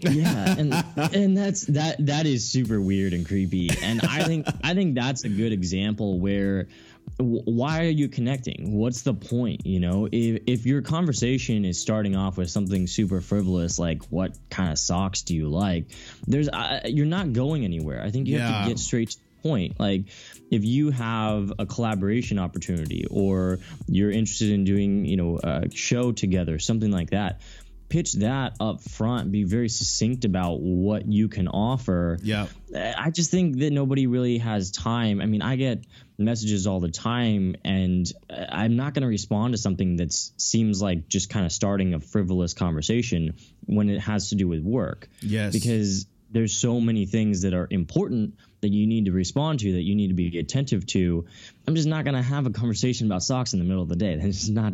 yeah, 0.00 0.56
and 0.58 0.74
and 1.14 1.36
that's 1.36 1.66
that 1.66 2.04
that 2.06 2.26
is 2.26 2.48
super 2.48 2.80
weird 2.80 3.12
and 3.12 3.26
creepy. 3.26 3.70
And 3.82 4.00
I 4.02 4.24
think 4.24 4.46
I 4.62 4.74
think 4.74 4.94
that's 4.94 5.24
a 5.24 5.28
good 5.28 5.52
example 5.52 6.18
where 6.18 6.66
why 7.18 7.80
are 7.80 7.90
you 7.90 8.08
connecting 8.08 8.76
what's 8.76 9.02
the 9.02 9.14
point 9.14 9.64
you 9.64 9.80
know 9.80 10.08
if, 10.10 10.42
if 10.46 10.66
your 10.66 10.82
conversation 10.82 11.64
is 11.64 11.80
starting 11.80 12.16
off 12.16 12.36
with 12.36 12.50
something 12.50 12.86
super 12.86 13.20
frivolous 13.20 13.78
like 13.78 14.02
what 14.06 14.36
kind 14.50 14.70
of 14.70 14.78
socks 14.78 15.22
do 15.22 15.34
you 15.34 15.48
like 15.48 15.86
there's 16.26 16.48
uh, 16.48 16.80
you're 16.84 17.06
not 17.06 17.32
going 17.32 17.64
anywhere 17.64 18.02
i 18.02 18.10
think 18.10 18.26
you 18.26 18.36
yeah. 18.36 18.48
have 18.48 18.64
to 18.64 18.68
get 18.68 18.78
straight 18.78 19.16
point 19.46 19.78
like 19.78 20.06
if 20.50 20.64
you 20.64 20.90
have 20.90 21.52
a 21.58 21.66
collaboration 21.66 22.38
opportunity 22.38 23.06
or 23.10 23.58
you're 23.86 24.10
interested 24.10 24.50
in 24.50 24.64
doing, 24.64 25.04
you 25.04 25.16
know, 25.16 25.40
a 25.42 25.70
show 25.70 26.12
together, 26.12 26.58
something 26.58 26.90
like 26.90 27.10
that, 27.10 27.40
pitch 27.88 28.14
that 28.14 28.56
up 28.60 28.80
front, 28.80 29.30
be 29.30 29.44
very 29.44 29.68
succinct 29.68 30.24
about 30.24 30.60
what 30.60 31.06
you 31.06 31.28
can 31.28 31.48
offer. 31.48 32.18
Yeah. 32.22 32.46
I 32.74 33.10
just 33.10 33.30
think 33.30 33.58
that 33.58 33.72
nobody 33.72 34.06
really 34.06 34.38
has 34.38 34.70
time. 34.70 35.20
I 35.20 35.26
mean, 35.26 35.42
I 35.42 35.56
get 35.56 35.84
messages 36.18 36.66
all 36.66 36.80
the 36.80 36.90
time 36.90 37.56
and 37.64 38.10
uh, 38.30 38.44
I'm 38.48 38.76
not 38.76 38.94
going 38.94 39.02
to 39.02 39.08
respond 39.08 39.54
to 39.54 39.58
something 39.58 39.96
that 39.96 40.12
seems 40.12 40.80
like 40.80 41.08
just 41.08 41.30
kind 41.30 41.46
of 41.46 41.52
starting 41.52 41.94
a 41.94 42.00
frivolous 42.00 42.54
conversation 42.54 43.34
when 43.66 43.90
it 43.90 44.00
has 44.00 44.30
to 44.30 44.34
do 44.34 44.48
with 44.48 44.62
work. 44.62 45.08
Yes. 45.20 45.52
Because 45.52 46.06
there's 46.30 46.56
so 46.56 46.80
many 46.80 47.06
things 47.06 47.42
that 47.42 47.54
are 47.54 47.68
important 47.70 48.34
that 48.60 48.70
you 48.70 48.86
need 48.86 49.06
to 49.06 49.12
respond 49.12 49.60
to 49.60 49.72
that 49.72 49.82
you 49.82 49.94
need 49.94 50.08
to 50.08 50.14
be 50.14 50.38
attentive 50.38 50.86
to 50.86 51.24
i'm 51.66 51.74
just 51.74 51.88
not 51.88 52.04
going 52.04 52.14
to 52.14 52.22
have 52.22 52.46
a 52.46 52.50
conversation 52.50 53.06
about 53.06 53.22
socks 53.22 53.52
in 53.52 53.58
the 53.58 53.64
middle 53.64 53.82
of 53.82 53.88
the 53.88 53.96
day 53.96 54.16
that's 54.20 54.40
just 54.40 54.52
not 54.52 54.72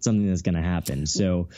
something 0.00 0.26
that's 0.28 0.42
going 0.42 0.54
to 0.54 0.62
happen 0.62 1.06
so 1.06 1.48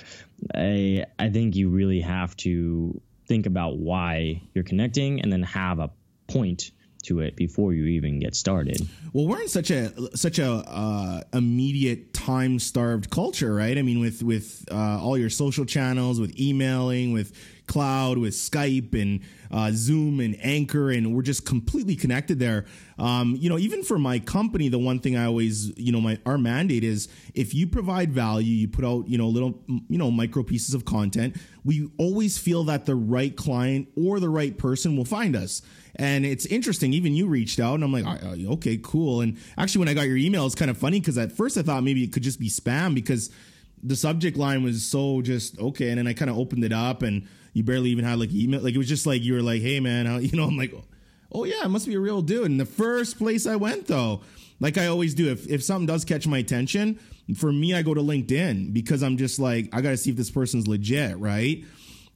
i 0.55 1.05
i 1.19 1.29
think 1.29 1.57
you 1.57 1.69
really 1.69 2.01
have 2.01 2.37
to 2.37 3.01
think 3.27 3.47
about 3.47 3.79
why 3.79 4.43
you're 4.55 4.65
connecting 4.65 5.21
and 5.21 5.33
then 5.33 5.43
have 5.43 5.79
a 5.79 5.91
point 6.27 6.73
to 7.03 7.21
it 7.21 7.37
before 7.37 7.73
you 7.73 7.87
even 7.87 8.19
get 8.19 8.35
started. 8.35 8.87
Well, 9.13 9.27
we're 9.27 9.41
in 9.41 9.49
such 9.49 9.71
a 9.71 9.93
such 10.17 10.39
a 10.39 10.51
uh, 10.51 11.23
immediate 11.33 12.13
time 12.13 12.59
starved 12.59 13.11
culture, 13.11 13.55
right? 13.55 13.77
I 13.77 13.83
mean, 13.83 14.01
with 14.01 14.23
with 14.23 14.65
uh, 14.71 15.01
all 15.01 15.17
your 15.17 15.31
social 15.31 15.65
channels, 15.65 16.21
with 16.21 16.39
emailing, 16.39 17.13
with 17.13 17.33
cloud, 17.71 18.19
with 18.19 18.35
Skype 18.35 19.01
and 19.01 19.21
uh, 19.51 19.71
Zoom 19.73 20.21
and 20.21 20.37
Anchor, 20.43 20.91
and 20.91 21.15
we're 21.15 21.23
just 21.23 21.47
completely 21.47 21.95
connected 21.97 22.39
there. 22.41 22.67
Um, 22.99 23.37
you 23.39 23.49
know, 23.49 23.59
even 23.59 23.85
for 23.85 23.99
my 23.99 24.19
company, 24.19 24.69
the 24.69 24.79
one 24.79 24.99
thing 24.99 25.17
I 25.17 25.25
always, 25.25 25.73
you 25.79 25.93
know, 25.93 26.01
my 26.01 26.19
our 26.27 26.37
mandate 26.37 26.85
is 26.85 27.09
if 27.35 27.55
you 27.55 27.67
provide 27.67 28.13
value, 28.13 28.53
you 28.53 28.69
put 28.69 28.85
out, 28.85 29.09
you 29.09 29.17
know, 29.17 29.29
little, 29.29 29.63
you 29.89 29.99
know, 29.99 30.11
micro 30.11 30.43
pieces 30.43 30.75
of 30.75 30.85
content. 30.85 31.37
We 31.65 31.89
always 31.97 32.39
feel 32.39 32.65
that 32.65 32.87
the 32.87 32.97
right 32.97 33.35
client 33.37 33.89
or 33.97 34.19
the 34.19 34.29
right 34.29 34.57
person 34.59 34.97
will 34.97 35.05
find 35.05 35.37
us. 35.37 35.63
And 35.97 36.27
it's 36.27 36.47
interesting. 36.47 36.93
Even 36.93 37.15
you 37.15 37.27
reached 37.27 37.61
out, 37.61 37.75
and 37.75 37.85
I'm 37.85 37.93
like, 37.93 38.07
okay, 38.25 38.79
cool. 38.83 39.21
And 39.21 39.39
actually, 39.57 39.81
when 39.81 39.89
I 39.89 39.95
got 39.95 40.07
your 40.09 40.17
email, 40.17 40.45
it's 40.47 40.55
kind 40.55 40.71
of 40.71 40.77
funny 40.77 41.01
because 41.01 41.19
at 41.19 41.33
first 41.33 41.57
I 41.57 41.63
thought 41.63 41.85
maybe 41.85 42.03
it 42.03 42.13
could 42.13 42.23
just 42.23 42.41
be 42.41 42.51
spam 42.51 42.95
because 42.95 43.31
the 43.83 43.97
subject 43.97 44.37
line 44.37 44.63
was 44.63 44.85
so 44.85 45.23
just 45.23 45.59
okay. 45.59 45.91
And 45.91 45.99
then 45.99 46.07
I 46.07 46.15
kind 46.15 46.31
of 46.31 46.37
opened 46.37 46.65
it 46.65 46.73
up, 46.73 47.03
and 47.03 47.27
you 47.53 47.63
barely 47.63 47.91
even 47.91 48.05
had 48.05 48.19
like 48.19 48.33
email. 48.33 48.61
Like 48.61 48.75
it 48.75 48.79
was 48.79 48.89
just 48.89 49.07
like 49.07 49.23
you 49.23 49.35
were 49.35 49.43
like, 49.43 49.63
hey 49.63 49.81
man, 49.81 50.07
how, 50.07 50.17
you 50.19 50.37
know, 50.37 50.45
I'm 50.45 50.57
like, 50.57 50.73
oh 51.33 51.45
yeah, 51.45 51.65
it 51.65 51.69
must 51.69 51.87
be 51.87 51.95
a 51.95 52.01
real 52.01 52.23
dude. 52.23 52.51
And 52.51 52.61
the 52.61 52.67
first 52.67 53.19
place 53.19 53.47
I 53.47 53.57
went 53.57 53.87
though, 53.87 54.23
like 54.61 54.79
I 54.79 54.87
always 54.87 55.15
do, 55.15 55.31
if 55.31 55.47
if 55.49 55.63
something 55.63 55.87
does 55.87 56.05
catch 56.05 56.27
my 56.27 56.39
attention, 56.39 56.99
for 57.37 57.53
me, 57.53 57.75
I 57.75 57.83
go 57.83 57.95
to 57.95 58.01
LinkedIn 58.01 58.73
because 58.73 59.03
I'm 59.03 59.17
just 59.17 59.39
like, 59.39 59.69
I 59.73 59.81
got 59.81 59.91
to 59.91 59.97
see 59.97 60.11
if 60.11 60.17
this 60.17 60.31
person's 60.31 60.67
legit, 60.67 61.19
right? 61.19 61.65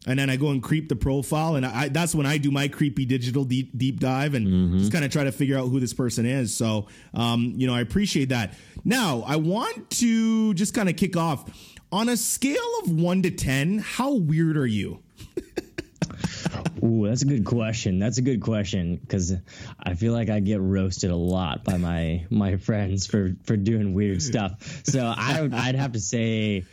and 0.06 0.18
then 0.18 0.28
I 0.28 0.36
go 0.36 0.50
and 0.50 0.62
creep 0.62 0.88
the 0.88 0.96
profile, 0.96 1.56
and 1.56 1.64
I, 1.64 1.88
that's 1.88 2.14
when 2.14 2.26
I 2.26 2.38
do 2.38 2.50
my 2.50 2.68
creepy 2.68 3.06
digital 3.06 3.44
deep, 3.44 3.76
deep 3.76 4.00
dive 4.00 4.34
and 4.34 4.46
mm-hmm. 4.46 4.78
just 4.78 4.92
kind 4.92 5.04
of 5.04 5.10
try 5.10 5.24
to 5.24 5.32
figure 5.32 5.58
out 5.58 5.68
who 5.68 5.80
this 5.80 5.94
person 5.94 6.26
is. 6.26 6.54
So, 6.54 6.88
um, 7.14 7.54
you 7.56 7.66
know, 7.66 7.74
I 7.74 7.80
appreciate 7.80 8.28
that. 8.28 8.54
Now, 8.84 9.24
I 9.26 9.36
want 9.36 9.90
to 9.92 10.52
just 10.54 10.74
kind 10.74 10.88
of 10.88 10.96
kick 10.96 11.16
off 11.16 11.78
on 11.90 12.08
a 12.08 12.16
scale 12.16 12.58
of 12.82 12.90
one 12.90 13.22
to 13.22 13.30
ten. 13.30 13.78
How 13.78 14.14
weird 14.14 14.56
are 14.56 14.66
you? 14.66 15.00
Ooh, 16.84 17.06
that's 17.06 17.22
a 17.22 17.26
good 17.26 17.44
question. 17.44 17.98
That's 17.98 18.18
a 18.18 18.22
good 18.22 18.40
question 18.40 18.96
because 18.96 19.32
I 19.78 19.94
feel 19.94 20.12
like 20.12 20.28
I 20.28 20.40
get 20.40 20.60
roasted 20.60 21.10
a 21.10 21.16
lot 21.16 21.64
by 21.64 21.78
my 21.78 22.26
my 22.30 22.56
friends 22.56 23.06
for 23.06 23.34
for 23.44 23.56
doing 23.56 23.94
weird 23.94 24.22
stuff. 24.22 24.82
So 24.84 25.02
I 25.04 25.48
I'd 25.52 25.76
have 25.76 25.92
to 25.92 26.00
say 26.00 26.64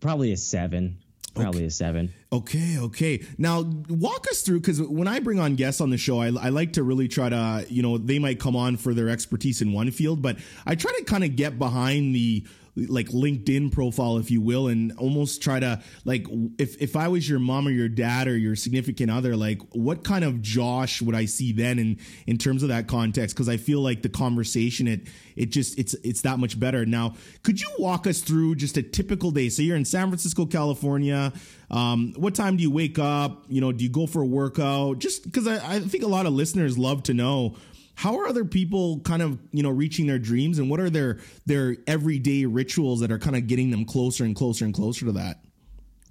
probably 0.00 0.32
a 0.32 0.36
seven. 0.36 0.98
Probably 1.34 1.60
okay. 1.60 1.66
a 1.66 1.70
seven. 1.70 2.14
Okay, 2.32 2.78
okay. 2.78 3.24
Now 3.36 3.62
walk 3.88 4.26
us 4.30 4.42
through 4.42 4.60
because 4.60 4.82
when 4.82 5.08
I 5.08 5.20
bring 5.20 5.38
on 5.38 5.54
guests 5.54 5.80
on 5.80 5.90
the 5.90 5.98
show, 5.98 6.20
I, 6.20 6.26
I, 6.26 6.48
like 6.48 6.72
to 6.74 6.82
really 6.82 7.06
try 7.06 7.28
to, 7.28 7.64
you 7.68 7.82
know, 7.82 7.96
they 7.96 8.18
might 8.18 8.40
come 8.40 8.56
on 8.56 8.76
for 8.76 8.92
their 8.92 9.08
expertise 9.08 9.62
in 9.62 9.72
one 9.72 9.90
field, 9.90 10.20
but 10.20 10.38
I 10.66 10.74
try 10.74 10.92
to 10.98 11.04
kind 11.04 11.22
of 11.22 11.36
get 11.36 11.58
behind 11.58 12.14
the 12.14 12.44
like 12.86 13.08
LinkedIn 13.08 13.72
profile, 13.72 14.18
if 14.18 14.30
you 14.30 14.40
will, 14.40 14.68
and 14.68 14.92
almost 14.92 15.42
try 15.42 15.58
to 15.60 15.82
like 16.04 16.26
if 16.58 16.80
if 16.80 16.96
I 16.96 17.08
was 17.08 17.28
your 17.28 17.38
mom 17.38 17.66
or 17.66 17.70
your 17.70 17.88
dad 17.88 18.28
or 18.28 18.36
your 18.36 18.56
significant 18.56 19.10
other, 19.10 19.36
like 19.36 19.60
what 19.72 20.04
kind 20.04 20.24
of 20.24 20.40
Josh 20.42 21.02
would 21.02 21.14
I 21.14 21.24
see 21.24 21.52
then 21.52 21.78
in 21.78 21.98
in 22.26 22.38
terms 22.38 22.62
of 22.62 22.68
that 22.68 22.86
context? 22.86 23.34
Because 23.34 23.48
I 23.48 23.56
feel 23.56 23.80
like 23.80 24.02
the 24.02 24.08
conversation 24.08 24.86
it 24.86 25.08
it 25.36 25.46
just 25.46 25.78
it's 25.78 25.94
it's 26.04 26.22
that 26.22 26.38
much 26.38 26.58
better. 26.58 26.86
Now, 26.86 27.14
could 27.42 27.60
you 27.60 27.68
walk 27.78 28.06
us 28.06 28.20
through 28.20 28.56
just 28.56 28.76
a 28.76 28.82
typical 28.82 29.30
day? 29.30 29.48
So 29.48 29.62
you're 29.62 29.76
in 29.76 29.84
San 29.84 30.08
Francisco, 30.08 30.46
California. 30.46 31.32
Um, 31.70 32.14
what 32.16 32.34
time 32.34 32.56
do 32.56 32.62
you 32.62 32.70
wake 32.70 32.98
up? 32.98 33.44
You 33.48 33.60
know, 33.60 33.72
do 33.72 33.84
you 33.84 33.90
go 33.90 34.06
for 34.06 34.22
a 34.22 34.26
workout? 34.26 34.98
Just 34.98 35.24
because 35.24 35.46
I, 35.46 35.74
I 35.74 35.80
think 35.80 36.04
a 36.04 36.08
lot 36.08 36.26
of 36.26 36.32
listeners 36.32 36.78
love 36.78 37.02
to 37.04 37.14
know 37.14 37.56
how 37.98 38.16
are 38.16 38.28
other 38.28 38.44
people 38.44 39.00
kind 39.00 39.22
of 39.22 39.38
you 39.50 39.62
know 39.62 39.70
reaching 39.70 40.06
their 40.06 40.20
dreams 40.20 40.58
and 40.58 40.70
what 40.70 40.78
are 40.78 40.88
their 40.88 41.18
their 41.46 41.76
everyday 41.86 42.46
rituals 42.46 43.00
that 43.00 43.10
are 43.10 43.18
kind 43.18 43.34
of 43.34 43.46
getting 43.46 43.70
them 43.70 43.84
closer 43.84 44.24
and 44.24 44.36
closer 44.36 44.64
and 44.64 44.72
closer 44.72 45.04
to 45.04 45.12
that 45.12 45.40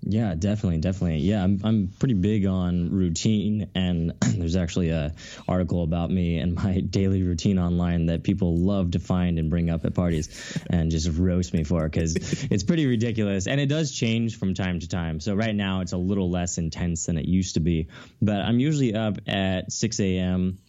yeah, 0.01 0.35
definitely, 0.35 0.77
definitely. 0.77 1.17
Yeah, 1.17 1.43
I'm 1.43 1.59
I'm 1.63 1.87
pretty 1.99 2.13
big 2.13 2.45
on 2.45 2.91
routine, 2.91 3.71
and 3.73 4.13
there's 4.21 4.55
actually 4.55 4.89
a 4.89 5.13
article 5.47 5.83
about 5.83 6.11
me 6.11 6.37
and 6.37 6.53
my 6.53 6.79
daily 6.89 7.23
routine 7.23 7.57
online 7.57 8.05
that 8.05 8.23
people 8.23 8.57
love 8.57 8.91
to 8.91 8.99
find 8.99 9.39
and 9.39 9.49
bring 9.49 9.69
up 9.69 9.85
at 9.85 9.95
parties, 9.95 10.59
and 10.69 10.91
just 10.91 11.09
roast 11.17 11.53
me 11.53 11.63
for 11.63 11.83
because 11.83 12.15
it's 12.51 12.63
pretty 12.63 12.85
ridiculous, 12.85 13.47
and 13.47 13.59
it 13.59 13.65
does 13.65 13.91
change 13.91 14.37
from 14.37 14.53
time 14.53 14.79
to 14.79 14.87
time. 14.87 15.19
So 15.19 15.33
right 15.33 15.55
now 15.55 15.81
it's 15.81 15.93
a 15.93 15.97
little 15.97 16.29
less 16.29 16.59
intense 16.59 17.07
than 17.07 17.17
it 17.17 17.25
used 17.25 17.55
to 17.55 17.59
be, 17.59 17.87
but 18.21 18.37
I'm 18.37 18.59
usually 18.59 18.93
up 18.93 19.17
at 19.27 19.71
6 19.71 19.99
a.m. 19.99 20.59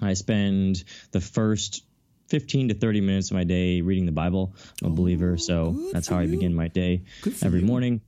I 0.00 0.14
spend 0.14 0.84
the 1.12 1.20
first 1.20 1.84
15 2.28 2.68
to 2.68 2.74
30 2.74 3.00
minutes 3.00 3.30
of 3.30 3.36
my 3.36 3.44
day 3.44 3.80
reading 3.80 4.06
the 4.06 4.12
Bible. 4.12 4.54
I'm 4.82 4.92
a 4.92 4.94
believer, 4.94 5.38
so 5.38 5.90
that's 5.92 6.08
how 6.08 6.18
I 6.18 6.26
begin 6.26 6.54
my 6.54 6.68
day 6.68 7.02
every 7.42 7.60
you. 7.60 7.66
morning. 7.66 8.00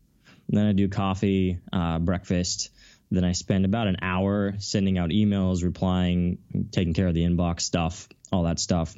then 0.49 0.67
I 0.67 0.73
do 0.73 0.89
coffee, 0.89 1.61
uh, 1.73 1.99
breakfast. 1.99 2.71
Then 3.11 3.25
I 3.25 3.33
spend 3.33 3.65
about 3.65 3.87
an 3.87 3.99
hour 4.03 4.55
sending 4.59 4.99
out 4.99 5.11
emails, 5.11 5.63
replying, 5.63 6.39
taking 6.73 6.95
care 6.95 7.07
of 7.07 7.15
the 7.15 7.23
inbox 7.25 7.63
stuff, 7.63 8.09
all 8.33 8.43
that 8.43 8.59
stuff. 8.59 8.95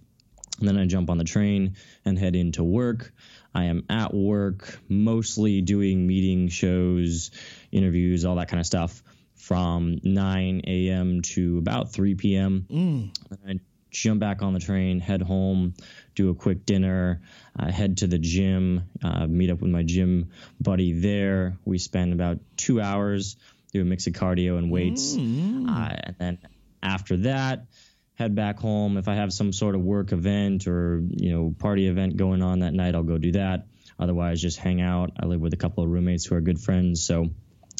And 0.59 0.69
then 0.69 0.77
I 0.77 0.87
jump 0.87 1.11
on 1.11 1.19
the 1.19 1.25
train 1.25 1.77
and 2.05 2.19
head 2.19 2.35
into 2.35 2.65
work. 2.65 3.13
I 3.55 3.65
am 3.65 3.85
at 3.89 4.13
work, 4.13 4.79
mostly 4.89 5.61
doing 5.61 6.07
meeting 6.07 6.49
shows, 6.49 7.31
interviews, 7.73 8.25
all 8.25 8.37
that 8.37 8.49
kind 8.49 8.61
of 8.61 8.67
stuff 8.67 9.03
from 9.51 9.99
9 10.05 10.63
a.m. 10.65 11.23
to 11.23 11.59
about 11.59 11.93
3 11.93 12.15
p.m. 12.15 12.67
Mm. 12.71 13.11
I 13.45 13.59
jump 13.91 14.21
back 14.21 14.43
on 14.43 14.53
the 14.53 14.61
train, 14.61 15.01
head 15.01 15.23
home, 15.23 15.75
do 16.15 16.31
a 16.31 16.37
quick 16.37 16.65
dinner, 16.65 17.21
uh, 17.59 17.69
head 17.69 17.97
to 17.97 18.07
the 18.07 18.19
gym, 18.19 18.85
uh, 19.03 19.27
meet 19.27 19.51
up 19.51 19.61
with 19.61 19.73
my 19.73 19.83
gym 19.83 20.31
buddy 20.61 20.93
there. 20.93 21.57
We 21.65 21.79
spend 21.79 22.13
about 22.13 22.39
two 22.57 22.81
hours, 22.81 23.35
do 23.73 23.83
a 23.83 23.85
mix 23.85 24.07
of 24.07 24.13
cardio 24.13 24.57
and 24.57 24.71
weights. 24.71 25.17
Mm. 25.17 25.69
Uh, 25.69 25.97
and 26.01 26.17
then 26.21 26.39
after 26.81 27.17
that, 27.17 27.67
head 28.15 28.37
back 28.37 28.61
home. 28.61 28.99
If 28.99 29.09
I 29.09 29.17
have 29.17 29.33
some 29.33 29.53
sort 29.53 29.75
of 29.75 29.81
work 29.81 30.13
event 30.13 30.69
or, 30.69 31.03
you 31.17 31.33
know, 31.33 31.53
party 31.59 31.89
event 31.89 32.17
going 32.17 32.43
on 32.43 32.61
that 32.61 32.73
night, 32.73 32.95
I'll 32.95 33.03
go 33.03 33.19
do 33.19 33.33
that. 33.33 33.67
Otherwise, 33.99 34.41
just 34.41 34.59
hang 34.59 34.81
out. 34.81 35.11
I 35.19 35.27
live 35.27 35.41
with 35.41 35.55
a 35.55 35.57
couple 35.59 35.83
of 35.83 35.91
roommates 35.91 36.25
who 36.25 36.37
are 36.37 36.41
good 36.41 36.61
friends. 36.61 37.03
So 37.03 37.31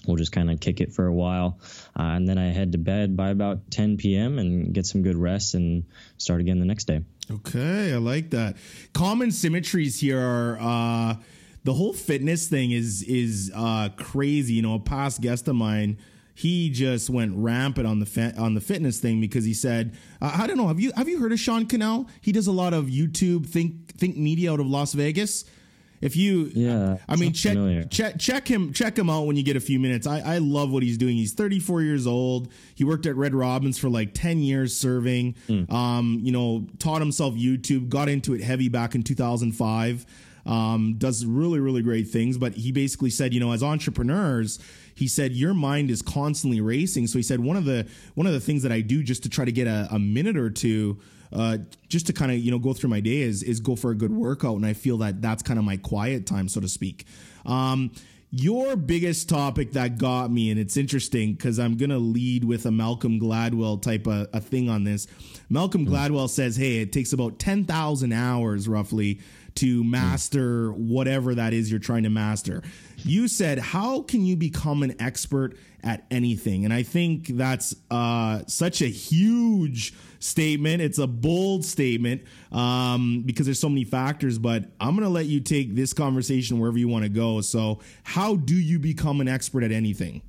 we'll 0.07 0.17
just 0.17 0.33
kind 0.33 0.51
of 0.51 0.61
kick 0.61 0.81
it 0.81 0.93
for 0.93 1.07
a 1.07 1.13
while. 1.13 1.59
Uh, 1.99 2.15
and 2.15 2.29
then 2.29 2.39
I 2.39 2.47
head 2.49 2.73
to 2.73 2.79
bed 2.79 3.17
by 3.17 3.31
about 3.31 3.71
10 3.71 3.97
p.m. 3.97 4.39
and 4.39 4.73
get 4.73 4.87
some 4.87 5.03
good 5.03 5.17
rest 5.17 5.55
and 5.55 5.85
start 6.19 6.41
again 6.41 6.59
the 6.59 6.67
next 6.67 6.85
day. 6.85 7.03
Okay, 7.31 7.93
I 7.93 7.99
like 7.99 8.31
that. 8.31 8.57
Common 8.93 9.31
symmetries 9.31 10.01
here 10.01 10.19
are 10.19 10.59
uh, 10.61 11.15
the 11.65 11.73
whole 11.73 11.93
fitness 11.93 12.49
thing 12.49 12.73
is 12.73 13.03
is 13.05 13.53
uh, 13.55 13.91
crazy. 13.97 14.55
You 14.55 14.63
know, 14.63 14.75
a 14.75 14.81
past 14.81 15.21
guest 15.21 15.47
of 15.49 15.55
mine. 15.55 15.99
He 16.35 16.71
just 16.71 17.11
went 17.11 17.35
rampant 17.37 17.87
on 17.87 18.01
the 18.01 18.35
on 18.39 18.55
the 18.55 18.61
fitness 18.61 18.99
thing 18.99 19.21
because 19.21 19.45
he 19.45 19.55
said, 19.55 19.95
"I 20.21 20.47
don't 20.47 20.57
know. 20.57 20.69
Have 20.69 20.81
you 20.81 20.91
have 20.97 21.09
you 21.09 21.21
heard 21.21 21.33
of 21.33 21.39
Sean 21.39 21.67
Cannell? 21.67 22.09
He 22.21 22.33
does 22.33 22.47
a 22.47 22.53
lot 22.53 22.73
of 22.73 22.87
YouTube 22.87 23.47
think 23.47 23.95
think 23.97 24.17
media 24.17 24.53
out 24.53 24.59
of 24.59 24.67
Las 24.67 24.95
Vegas. 24.95 25.45
If 26.01 26.17
you, 26.17 26.51
yeah, 26.55 26.97
I 27.09 27.17
mean, 27.17 27.35
check, 27.35 27.57
check 27.91 28.19
check 28.19 28.49
him 28.49 28.73
check 28.73 28.99
him 28.99 29.11
out 29.11 29.27
when 29.27 29.37
you 29.37 29.43
get 29.43 29.57
a 29.57 29.61
few 29.61 29.79
minutes. 29.79 30.07
I, 30.07 30.21
I 30.21 30.39
love 30.39 30.73
what 30.73 30.83
he's 30.83 30.97
doing. 30.97 31.17
He's 31.17 31.35
34 31.35 31.83
years 31.83 32.07
old. 32.07 32.49
He 32.75 32.85
worked 32.85 33.05
at 33.05 33.17
Red 33.17 33.35
Robins 33.35 33.79
for 33.79 33.91
like 33.91 34.15
10 34.15 34.39
years 34.39 34.75
serving. 34.75 35.35
Mm. 35.47 35.71
Um, 35.71 36.19
you 36.23 36.33
know, 36.33 36.67
taught 36.79 37.01
himself 37.01 37.35
YouTube. 37.35 37.91
Got 37.91 38.09
into 38.09 38.35
it 38.35 38.41
heavy 38.41 38.71
back 38.71 38.95
in 38.95 39.03
2005. 39.03 40.07
Um, 40.47 40.95
does 40.97 41.27
really 41.27 41.61
really 41.61 41.83
great 41.83 42.09
things. 42.09 42.39
But 42.39 42.55
he 42.55 42.73
basically 42.73 43.11
said, 43.11 43.35
you 43.35 43.41
know, 43.41 43.53
as 43.53 43.63
entrepreneurs, 43.63 44.59
he 44.95 45.07
said 45.07 45.33
your 45.33 45.53
mind 45.53 45.91
is 45.91 46.01
constantly 46.01 46.63
racing. 46.63 47.09
So 47.09 47.19
he 47.19 47.23
said 47.23 47.41
one 47.41 47.59
of 47.59 47.67
the 47.67 47.87
one 48.15 48.27
of 48.27 48.33
the 48.33 48.41
things 48.41 48.63
that 48.63 48.73
I 48.73 48.81
do 48.81 49.03
just 49.03 49.23
to 49.25 49.29
try 49.29 49.45
to 49.45 49.53
get 49.53 49.67
a, 49.67 49.87
a 49.91 49.99
minute 49.99 50.39
or 50.39 50.49
two 50.49 50.99
uh, 51.33 51.59
just 51.89 52.07
to 52.07 52.13
kind 52.13 52.31
of 52.31 52.39
you 52.39 52.51
know 52.51 52.59
go 52.59 52.73
through 52.73 52.91
my 52.91 53.01
day 53.01 53.21
is 53.21 53.43
is 53.43 53.61
go 53.61 53.77
for 53.77 53.91
a 53.91 53.95
good 53.95 54.13
workout, 54.13 54.57
and 54.57 54.67
I 54.67 54.73
feel 54.73 54.99
that 54.99 55.23
that's 55.23 55.43
kind 55.43 55.59
of 55.59 55.65
my 55.65 55.77
quiet 55.77 56.27
time, 56.27 56.49
so 56.49 56.61
to 56.61 56.69
speak. 56.69 57.07
Um, 57.47 57.93
your 58.33 58.77
biggest 58.77 59.29
topic 59.29 59.73
that 59.73 59.99
got 59.99 60.31
me, 60.31 60.51
and 60.51 60.61
it's 60.61 60.77
interesting 60.77 61.35
because 61.35 61.59
I'm 61.59 61.77
gonna 61.77 61.99
lead 61.99 62.45
with 62.45 62.65
a 62.67 62.71
Malcolm 62.71 63.19
Gladwell 63.19 63.83
type 63.83 64.07
of 64.07 64.29
a 64.33 64.41
thing 64.41 64.69
on 64.69 64.85
this. 64.85 65.09
Malcolm 65.49 65.87
mm. 65.87 65.91
Gladwell 65.91 66.29
says, 66.29 66.57
"Hey, 66.57 66.79
it 66.79 66.93
takes 66.93 67.13
about 67.13 67.39
ten 67.39 67.65
thousand 67.65 68.13
hours 68.13 68.69
roughly 68.69 69.21
to 69.57 69.83
master 69.83 70.71
whatever 70.73 71.35
that 71.35 71.53
is 71.53 71.71
you're 71.71 71.81
trying 71.81 72.05
to 72.05 72.11
master." 72.11 72.63
You 72.99 73.27
said, 73.27 73.59
"How 73.59 74.03
can 74.03 74.25
you 74.25 74.37
become 74.37 74.85
an 74.85 74.95
expert 75.01 75.57
at 75.83 76.07
anything?" 76.13 76.65
And 76.65 76.73
I 76.73 76.85
think 76.85 77.29
that's 77.29 77.75
uh, 77.91 78.43
such 78.47 78.81
a 78.81 78.89
huge 78.89 79.93
statement. 80.21 80.81
It's 80.81 80.99
a 80.99 81.07
bold 81.07 81.65
statement 81.65 82.23
um, 82.53 83.23
because 83.27 83.47
there's 83.47 83.59
so 83.59 83.69
many 83.69 83.85
factors, 83.85 84.39
but 84.39 84.65
I'm 84.81 84.95
going 84.95 85.03
to 85.03 85.13
let 85.13 85.27
you 85.27 85.41
take 85.41 85.75
this 85.75 85.93
conversation 85.93 86.61
wherever 86.61 86.79
you 86.79 86.89
want 86.89 87.03
to 87.03 87.09
go. 87.09 87.41
So, 87.41 87.81
how 88.05 88.37
do 88.37 88.55
you 88.55 88.79
become 88.79 89.21
an 89.21 89.27
expert 89.27 89.65
at 89.65 89.73
anything? 89.73 90.23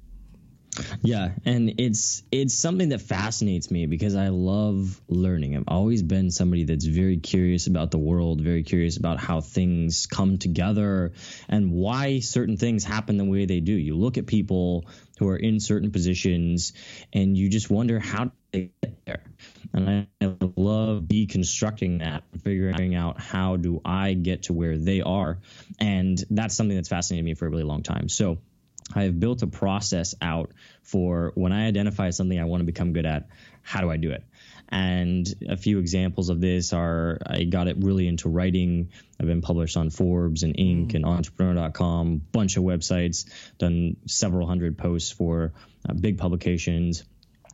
Yeah, 1.02 1.32
and 1.44 1.74
it's 1.80 2.24
it's 2.32 2.54
something 2.54 2.90
that 2.90 3.02
fascinates 3.02 3.70
me 3.70 3.88
because 3.88 4.16
I 4.16 4.30
love 4.30 5.02
learning. 5.10 5.58
I've 5.58 5.66
always 5.68 6.02
been 6.02 6.32
somebody 6.32 6.64
that's 6.64 6.86
very 6.86 7.18
curious 7.18 7.68
about 7.68 7.92
the 7.92 7.98
world, 7.98 8.40
very 8.40 8.64
curious 8.64 8.96
about 8.96 9.20
how 9.20 9.42
things 9.42 10.08
come 10.08 10.38
together 10.38 11.12
and 11.50 11.74
why 11.74 12.20
certain 12.20 12.56
things 12.56 12.86
happen 12.86 13.18
the 13.18 13.26
way 13.26 13.46
they 13.46 13.60
do. 13.60 13.74
You 13.74 13.98
look 13.98 14.18
at 14.18 14.28
people 14.28 14.86
who 15.20 15.28
are 15.28 15.38
in 15.38 15.60
certain 15.60 15.92
positions 15.92 16.72
and 17.12 17.38
you 17.38 17.50
just 17.50 17.70
wonder 17.70 18.00
how 18.00 18.32
they 18.52 18.72
get 18.82 19.06
there. 19.06 19.24
And 19.74 19.90
I, 19.90 20.26
I 20.26 20.36
love 20.56 21.04
deconstructing 21.04 22.00
that, 22.00 22.24
figuring 22.44 22.96
out 22.96 23.20
how 23.20 23.58
do 23.58 23.82
I 23.86 24.14
get 24.14 24.44
to 24.44 24.54
where 24.54 24.78
they 24.78 25.02
are. 25.02 25.40
And 25.80 26.24
that's 26.30 26.56
something 26.56 26.76
that's 26.76 26.90
fascinated 26.90 27.26
me 27.26 27.34
for 27.34 27.48
a 27.48 27.50
really 27.50 27.64
long 27.64 27.84
time. 27.84 28.10
So 28.10 28.40
I've 28.94 29.20
built 29.20 29.42
a 29.42 29.48
process 29.48 30.16
out 30.22 30.52
for 30.84 31.32
when 31.36 31.52
I 31.52 31.68
identify 31.68 32.10
something 32.10 32.40
I 32.40 32.46
want 32.46 32.62
to 32.62 32.66
become 32.66 32.94
good 32.94 33.06
at, 33.06 33.28
how 33.62 33.82
do 33.82 33.90
I 33.90 33.98
do 33.98 34.12
it? 34.12 34.24
And 34.70 35.28
a 35.50 35.58
few 35.58 35.80
examples 35.80 36.30
of 36.30 36.40
this 36.40 36.72
are 36.72 37.20
I 37.26 37.44
got 37.44 37.68
it 37.68 37.78
really 37.80 38.08
into 38.08 38.30
writing. 38.30 38.90
I've 39.20 39.28
been 39.28 39.42
published 39.42 39.76
on 39.76 39.90
Forbes 39.90 40.44
and 40.44 40.56
Inc. 40.56 40.92
Mm. 40.92 40.96
and 40.96 41.06
Entrepreneur.com, 41.06 42.22
bunch 42.32 42.56
of 42.56 42.64
websites, 42.64 43.26
done 43.58 43.98
several 44.08 44.48
hundred 44.48 44.78
posts 44.78 45.12
for 45.12 45.54
uh, 45.88 45.94
big 45.94 46.18
publications. 46.18 47.04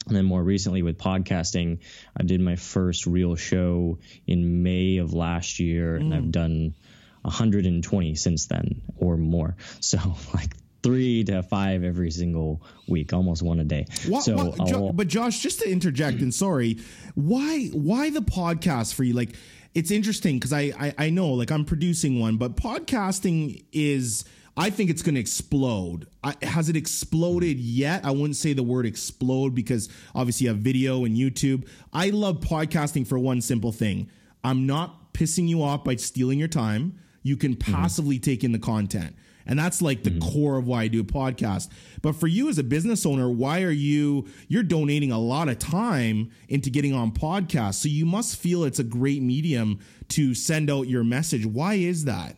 And 0.07 0.15
then 0.15 0.25
more 0.25 0.41
recently 0.41 0.81
with 0.81 0.97
podcasting, 0.97 1.79
I 2.15 2.23
did 2.23 2.39
my 2.41 2.55
first 2.55 3.05
real 3.05 3.35
show 3.35 3.99
in 4.25 4.63
May 4.63 4.97
of 4.97 5.13
last 5.13 5.59
year, 5.59 5.97
mm. 5.97 6.01
and 6.01 6.13
I've 6.13 6.23
mm. 6.23 6.31
done 6.31 6.75
120 7.23 8.15
since 8.15 8.45
then 8.45 8.81
or 8.97 9.17
more. 9.17 9.55
So 9.81 9.99
like 10.33 10.53
three 10.83 11.23
to 11.25 11.43
five 11.43 11.83
every 11.83 12.11
single 12.11 12.61
week, 12.87 13.11
almost 13.11 13.41
one 13.41 13.59
a 13.59 13.63
day. 13.63 13.85
What, 14.07 14.23
so, 14.23 14.35
what, 14.37 14.67
jo- 14.67 14.91
but 14.93 15.07
Josh, 15.07 15.39
just 15.39 15.59
to 15.59 15.69
interject, 15.69 16.21
and 16.21 16.33
sorry, 16.33 16.77
why 17.15 17.67
why 17.73 18.09
the 18.09 18.21
podcast 18.21 18.93
for 18.93 19.03
you? 19.03 19.13
Like, 19.13 19.35
it's 19.73 19.91
interesting 19.91 20.37
because 20.37 20.53
I, 20.53 20.71
I 20.79 20.93
I 20.97 21.09
know 21.09 21.29
like 21.29 21.51
I'm 21.51 21.65
producing 21.65 22.19
one, 22.19 22.37
but 22.37 22.55
podcasting 22.55 23.65
is. 23.71 24.25
I 24.57 24.71
think 24.71 24.89
it's 24.89 25.03
going 25.03 25.15
to 25.15 25.21
explode. 25.21 26.07
I, 26.23 26.33
has 26.41 26.67
it 26.67 26.75
exploded 26.75 27.59
yet? 27.59 28.03
I 28.03 28.09
wouldn't 28.09 28.35
say 28.35 28.53
the 28.53 28.63
word 28.63 28.87
explode 28.87 29.53
because 29.53 29.87
obviously 30.15 30.45
you 30.45 30.49
have 30.49 30.57
video 30.57 31.05
and 31.05 31.15
YouTube. 31.15 31.67
I 31.93 32.09
love 32.09 32.39
podcasting 32.39 33.05
for 33.05 33.19
one 33.19 33.39
simple 33.41 33.71
thing. 33.71 34.09
I'm 34.43 34.65
not 34.65 35.13
pissing 35.13 35.47
you 35.47 35.61
off 35.61 35.83
by 35.83 35.95
stealing 35.97 36.39
your 36.39 36.47
time. 36.47 36.99
You 37.21 37.37
can 37.37 37.55
mm-hmm. 37.55 37.71
passively 37.71 38.15
mm-hmm. 38.15 38.23
take 38.23 38.43
in 38.43 38.51
the 38.51 38.59
content. 38.59 39.15
And 39.45 39.57
that's 39.57 39.81
like 39.81 40.03
the 40.03 40.09
mm-hmm. 40.09 40.29
core 40.29 40.57
of 40.57 40.67
why 40.67 40.83
I 40.83 40.87
do 40.87 41.01
a 41.01 41.05
podcast. 41.05 41.69
But 42.01 42.13
for 42.13 42.27
you 42.27 42.49
as 42.49 42.57
a 42.57 42.63
business 42.63 43.05
owner, 43.05 43.29
why 43.29 43.61
are 43.61 43.71
you 43.71 44.27
you're 44.47 44.63
donating 44.63 45.11
a 45.11 45.19
lot 45.19 45.49
of 45.49 45.59
time 45.59 46.31
into 46.49 46.69
getting 46.69 46.93
on 46.93 47.11
podcasts. 47.11 47.75
So 47.75 47.89
you 47.89 48.05
must 48.05 48.37
feel 48.37 48.63
it's 48.63 48.79
a 48.79 48.83
great 48.83 49.21
medium 49.21 49.79
to 50.09 50.33
send 50.33 50.69
out 50.69 50.89
your 50.89 51.03
message. 51.03 51.45
Why 51.45 51.75
is 51.75 52.05
that? 52.05 52.35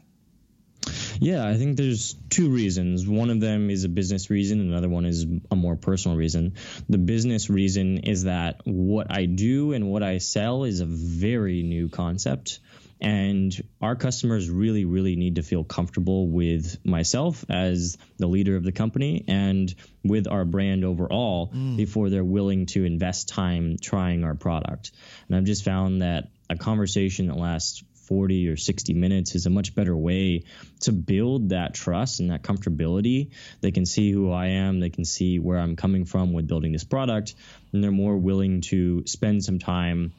Yeah, 1.19 1.45
I 1.45 1.55
think 1.55 1.75
there's 1.75 2.15
two 2.29 2.49
reasons. 2.49 3.07
One 3.07 3.29
of 3.29 3.41
them 3.41 3.69
is 3.69 3.83
a 3.83 3.89
business 3.89 4.29
reason, 4.29 4.61
another 4.61 4.89
one 4.89 5.05
is 5.05 5.25
a 5.51 5.55
more 5.55 5.75
personal 5.75 6.17
reason. 6.17 6.53
The 6.87 6.97
business 6.97 7.49
reason 7.49 7.99
is 7.99 8.23
that 8.23 8.61
what 8.63 9.07
I 9.11 9.25
do 9.25 9.73
and 9.73 9.89
what 9.89 10.01
I 10.01 10.19
sell 10.19 10.63
is 10.63 10.79
a 10.79 10.85
very 10.85 11.61
new 11.61 11.89
concept. 11.89 12.59
And 13.01 13.53
our 13.81 13.95
customers 13.95 14.49
really, 14.49 14.83
really 14.83 15.15
need 15.15 15.35
to 15.35 15.41
feel 15.41 15.63
comfortable 15.63 16.27
with 16.27 16.85
myself 16.85 17.45
as 17.49 17.97
the 18.17 18.27
leader 18.27 18.57
of 18.57 18.63
the 18.63 18.73
company 18.73 19.23
and 19.27 19.73
with 20.03 20.27
our 20.27 20.43
brand 20.43 20.83
overall 20.83 21.49
mm. 21.53 21.77
before 21.77 22.09
they're 22.09 22.25
willing 22.25 22.65
to 22.67 22.83
invest 22.83 23.29
time 23.29 23.77
trying 23.81 24.25
our 24.25 24.35
product. 24.35 24.91
And 25.27 25.37
I've 25.37 25.45
just 25.45 25.63
found 25.63 26.01
that 26.01 26.29
a 26.49 26.57
conversation 26.57 27.27
that 27.27 27.37
lasts 27.37 27.83
40 28.09 28.49
or 28.49 28.57
60 28.57 28.93
minutes 28.95 29.35
is 29.35 29.45
a 29.45 29.51
much 29.51 29.75
better 29.75 29.95
way 29.95 30.43
to 30.81 30.91
build 30.91 31.49
that 31.49 31.75
trust 31.75 32.19
and 32.19 32.31
that 32.31 32.41
comfortability. 32.41 33.29
They 33.61 33.71
can 33.71 33.85
see 33.85 34.11
who 34.11 34.31
I 34.31 34.47
am, 34.47 34.79
they 34.79 34.89
can 34.89 35.05
see 35.05 35.37
where 35.37 35.59
I'm 35.59 35.75
coming 35.75 36.05
from 36.05 36.33
with 36.33 36.47
building 36.47 36.71
this 36.71 36.83
product, 36.83 37.35
and 37.71 37.83
they're 37.83 37.91
more 37.91 38.17
willing 38.17 38.61
to 38.61 39.03
spend 39.05 39.45
some 39.45 39.59
time 39.59 40.11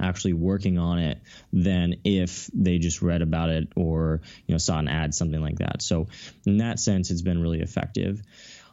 actually 0.00 0.32
working 0.32 0.78
on 0.78 0.98
it 0.98 1.20
than 1.52 1.96
if 2.02 2.50
they 2.54 2.78
just 2.78 3.02
read 3.02 3.22
about 3.22 3.50
it 3.50 3.68
or 3.76 4.22
you 4.46 4.52
know 4.52 4.58
saw 4.58 4.78
an 4.78 4.88
ad 4.88 5.14
something 5.14 5.40
like 5.40 5.58
that 5.58 5.80
so 5.82 6.08
in 6.46 6.56
that 6.56 6.80
sense 6.80 7.12
it's 7.12 7.22
been 7.22 7.40
really 7.40 7.60
effective 7.60 8.20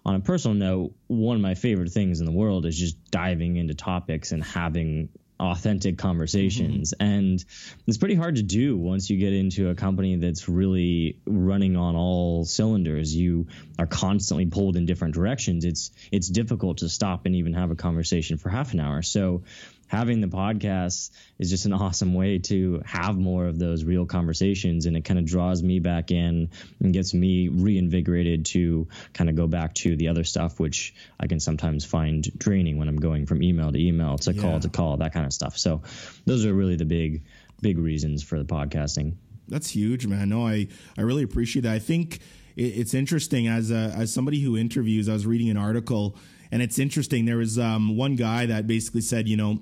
on 0.03 0.15
a 0.15 0.19
personal 0.19 0.55
note 0.55 0.95
one 1.05 1.35
of 1.35 1.41
my 1.43 1.53
favorite 1.53 1.91
things 1.91 2.21
in 2.21 2.25
the 2.25 2.31
world 2.31 2.65
is 2.65 2.75
just 2.75 3.11
diving 3.11 3.57
into 3.57 3.75
topics 3.75 4.31
and 4.31 4.43
having 4.43 5.09
authentic 5.41 5.97
conversations. 5.97 6.93
Mm-hmm. 6.93 7.09
and 7.09 7.45
it's 7.87 7.97
pretty 7.97 8.15
hard 8.15 8.35
to 8.35 8.43
do 8.43 8.77
once 8.77 9.09
you 9.09 9.17
get 9.17 9.33
into 9.33 9.69
a 9.69 9.75
company 9.75 10.15
that's 10.17 10.47
really 10.47 11.19
running 11.25 11.75
on 11.75 11.95
all 11.95 12.45
cylinders. 12.45 13.15
You 13.15 13.47
are 13.79 13.87
constantly 13.87 14.45
pulled 14.45 14.75
in 14.75 14.85
different 14.85 15.15
directions. 15.15 15.65
It's 15.65 15.91
it's 16.11 16.29
difficult 16.29 16.79
to 16.79 16.89
stop 16.89 17.25
and 17.25 17.35
even 17.35 17.53
have 17.53 17.71
a 17.71 17.75
conversation 17.75 18.37
for 18.37 18.49
half 18.49 18.73
an 18.73 18.79
hour. 18.79 19.01
So 19.01 19.43
having 19.91 20.21
the 20.21 20.27
podcast 20.27 21.11
is 21.37 21.49
just 21.49 21.65
an 21.65 21.73
awesome 21.73 22.13
way 22.13 22.37
to 22.39 22.81
have 22.85 23.17
more 23.17 23.45
of 23.45 23.59
those 23.59 23.83
real 23.83 24.05
conversations 24.05 24.85
and 24.85 24.95
it 24.95 25.03
kind 25.03 25.19
of 25.19 25.25
draws 25.25 25.61
me 25.61 25.79
back 25.79 26.11
in 26.11 26.49
and 26.79 26.93
gets 26.93 27.13
me 27.13 27.49
reinvigorated 27.49 28.45
to 28.45 28.87
kind 29.11 29.29
of 29.29 29.35
go 29.35 29.47
back 29.47 29.73
to 29.73 29.97
the 29.97 30.07
other 30.07 30.23
stuff 30.23 30.61
which 30.61 30.95
I 31.19 31.27
can 31.27 31.41
sometimes 31.41 31.83
find 31.83 32.23
draining 32.39 32.77
when 32.77 32.87
I'm 32.87 32.95
going 32.95 33.25
from 33.25 33.43
email 33.43 33.69
to 33.69 33.77
email 33.77 34.17
to 34.19 34.31
yeah. 34.31 34.41
call 34.41 34.61
to 34.61 34.69
call 34.69 34.95
that 34.95 35.11
kind 35.11 35.25
of 35.25 35.33
stuff. 35.33 35.57
So 35.57 35.81
those 36.25 36.45
are 36.45 36.53
really 36.53 36.77
the 36.77 36.85
big 36.85 37.25
big 37.61 37.77
reasons 37.77 38.23
for 38.23 38.37
the 38.37 38.45
podcasting. 38.45 39.15
That's 39.49 39.71
huge 39.71 40.07
man. 40.07 40.29
No 40.29 40.47
I 40.47 40.69
I 40.97 41.01
really 41.01 41.23
appreciate 41.23 41.63
that. 41.63 41.73
I 41.73 41.79
think 41.79 42.19
it's 42.55 42.93
interesting 42.93 43.47
as 43.49 43.71
a, 43.71 43.93
as 43.93 44.13
somebody 44.13 44.39
who 44.39 44.55
interviews 44.55 45.09
I 45.09 45.13
was 45.13 45.25
reading 45.25 45.49
an 45.49 45.57
article 45.57 46.15
and 46.49 46.61
it's 46.61 46.79
interesting. 46.79 47.25
There 47.25 47.37
was 47.37 47.59
um, 47.59 47.97
one 47.97 48.15
guy 48.15 48.45
that 48.45 48.67
basically 48.67 49.01
said 49.01 49.27
you 49.27 49.35
know 49.35 49.59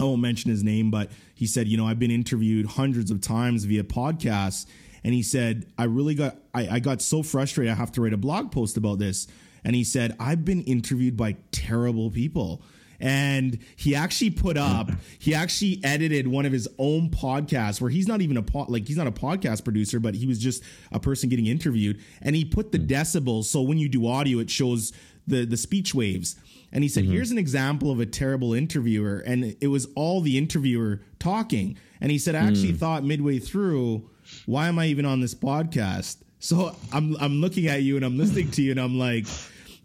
I 0.00 0.04
won't 0.04 0.22
mention 0.22 0.50
his 0.50 0.64
name, 0.64 0.90
but 0.90 1.10
he 1.34 1.46
said, 1.46 1.68
you 1.68 1.76
know, 1.76 1.86
I've 1.86 1.98
been 1.98 2.10
interviewed 2.10 2.64
hundreds 2.64 3.10
of 3.10 3.20
times 3.20 3.64
via 3.64 3.84
podcasts. 3.84 4.66
And 5.04 5.12
he 5.12 5.22
said, 5.22 5.66
I 5.76 5.84
really 5.84 6.14
got, 6.14 6.38
I, 6.54 6.68
I 6.68 6.78
got 6.80 7.02
so 7.02 7.22
frustrated. 7.22 7.70
I 7.70 7.76
have 7.76 7.92
to 7.92 8.02
write 8.02 8.14
a 8.14 8.18
blog 8.18 8.50
post 8.50 8.78
about 8.78 8.98
this. 8.98 9.28
And 9.62 9.76
he 9.76 9.84
said, 9.84 10.16
I've 10.18 10.42
been 10.42 10.62
interviewed 10.62 11.18
by 11.18 11.36
terrible 11.52 12.10
people. 12.10 12.62
And 12.98 13.58
he 13.76 13.94
actually 13.94 14.30
put 14.30 14.56
up, 14.56 14.90
he 15.18 15.34
actually 15.34 15.80
edited 15.84 16.26
one 16.26 16.46
of 16.46 16.52
his 16.52 16.66
own 16.78 17.10
podcasts 17.10 17.78
where 17.78 17.90
he's 17.90 18.08
not 18.08 18.22
even 18.22 18.38
a 18.38 18.42
pod, 18.42 18.70
like 18.70 18.88
he's 18.88 18.96
not 18.96 19.06
a 19.06 19.12
podcast 19.12 19.64
producer, 19.64 20.00
but 20.00 20.14
he 20.14 20.26
was 20.26 20.38
just 20.38 20.62
a 20.92 21.00
person 21.00 21.28
getting 21.28 21.46
interviewed. 21.46 22.00
And 22.22 22.34
he 22.34 22.46
put 22.46 22.72
the 22.72 22.78
hmm. 22.78 22.86
decibels. 22.86 23.44
So 23.44 23.60
when 23.60 23.76
you 23.76 23.90
do 23.90 24.06
audio, 24.06 24.38
it 24.38 24.48
shows 24.48 24.94
the, 25.26 25.44
the 25.44 25.58
speech 25.58 25.94
waves 25.94 26.36
and 26.72 26.84
he 26.84 26.88
said, 26.88 27.04
mm-hmm. 27.04 27.12
"Here's 27.12 27.30
an 27.30 27.38
example 27.38 27.90
of 27.90 28.00
a 28.00 28.06
terrible 28.06 28.54
interviewer," 28.54 29.18
and 29.18 29.56
it 29.60 29.68
was 29.68 29.86
all 29.94 30.20
the 30.20 30.38
interviewer 30.38 31.02
talking. 31.18 31.76
And 32.00 32.10
he 32.10 32.18
said, 32.18 32.34
"I 32.34 32.40
actually 32.40 32.72
mm. 32.72 32.78
thought 32.78 33.04
midway 33.04 33.38
through, 33.38 34.08
why 34.46 34.68
am 34.68 34.78
I 34.78 34.86
even 34.86 35.04
on 35.04 35.20
this 35.20 35.34
podcast?" 35.34 36.18
So 36.38 36.74
I'm 36.92 37.16
I'm 37.20 37.40
looking 37.40 37.66
at 37.66 37.82
you 37.82 37.96
and 37.96 38.04
I'm 38.04 38.16
listening 38.16 38.50
to 38.52 38.62
you 38.62 38.70
and 38.72 38.80
I'm 38.80 38.98
like. 38.98 39.26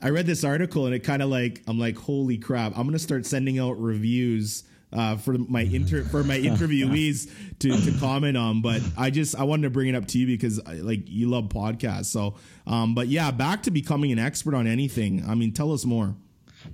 I 0.02 0.10
read 0.10 0.28
this 0.28 0.44
article 0.44 0.86
and 0.86 0.94
it 0.94 1.00
kind 1.00 1.24
of 1.24 1.30
like 1.30 1.64
I'm 1.68 1.80
like 1.80 1.98
holy 1.98 2.38
crap 2.38 2.78
I'm 2.78 2.86
gonna 2.86 3.00
start 3.00 3.26
sending 3.26 3.58
out 3.58 3.80
reviews 3.80 4.64
uh, 4.96 5.18
for 5.18 5.38
my 5.38 5.62
inter 5.62 6.04
for 6.04 6.24
my 6.24 6.38
interviewees 6.40 7.30
to, 7.60 7.70
to 7.70 7.98
comment 8.00 8.38
on. 8.38 8.62
But 8.62 8.82
I 8.98 9.10
just 9.10 9.36
I 9.36 9.44
wanted 9.44 9.64
to 9.64 9.70
bring 9.70 9.90
it 9.90 9.96
up 9.96 10.08
to 10.08 10.20
you 10.20 10.26
because 10.26 10.66
like 10.66 11.02
you 11.06 11.30
love 11.30 11.46
podcasts. 11.46 12.06
So, 12.06 12.36
um, 12.66 12.96
but 12.96 13.08
yeah, 13.08 13.32
back 13.32 13.64
to 13.64 13.72
becoming 13.72 14.12
an 14.12 14.20
expert 14.20 14.56
on 14.56 14.68
anything. 14.68 15.24
I 15.28 15.36
mean, 15.36 15.52
tell 15.52 15.72
us 15.74 15.86
more. 15.86 16.16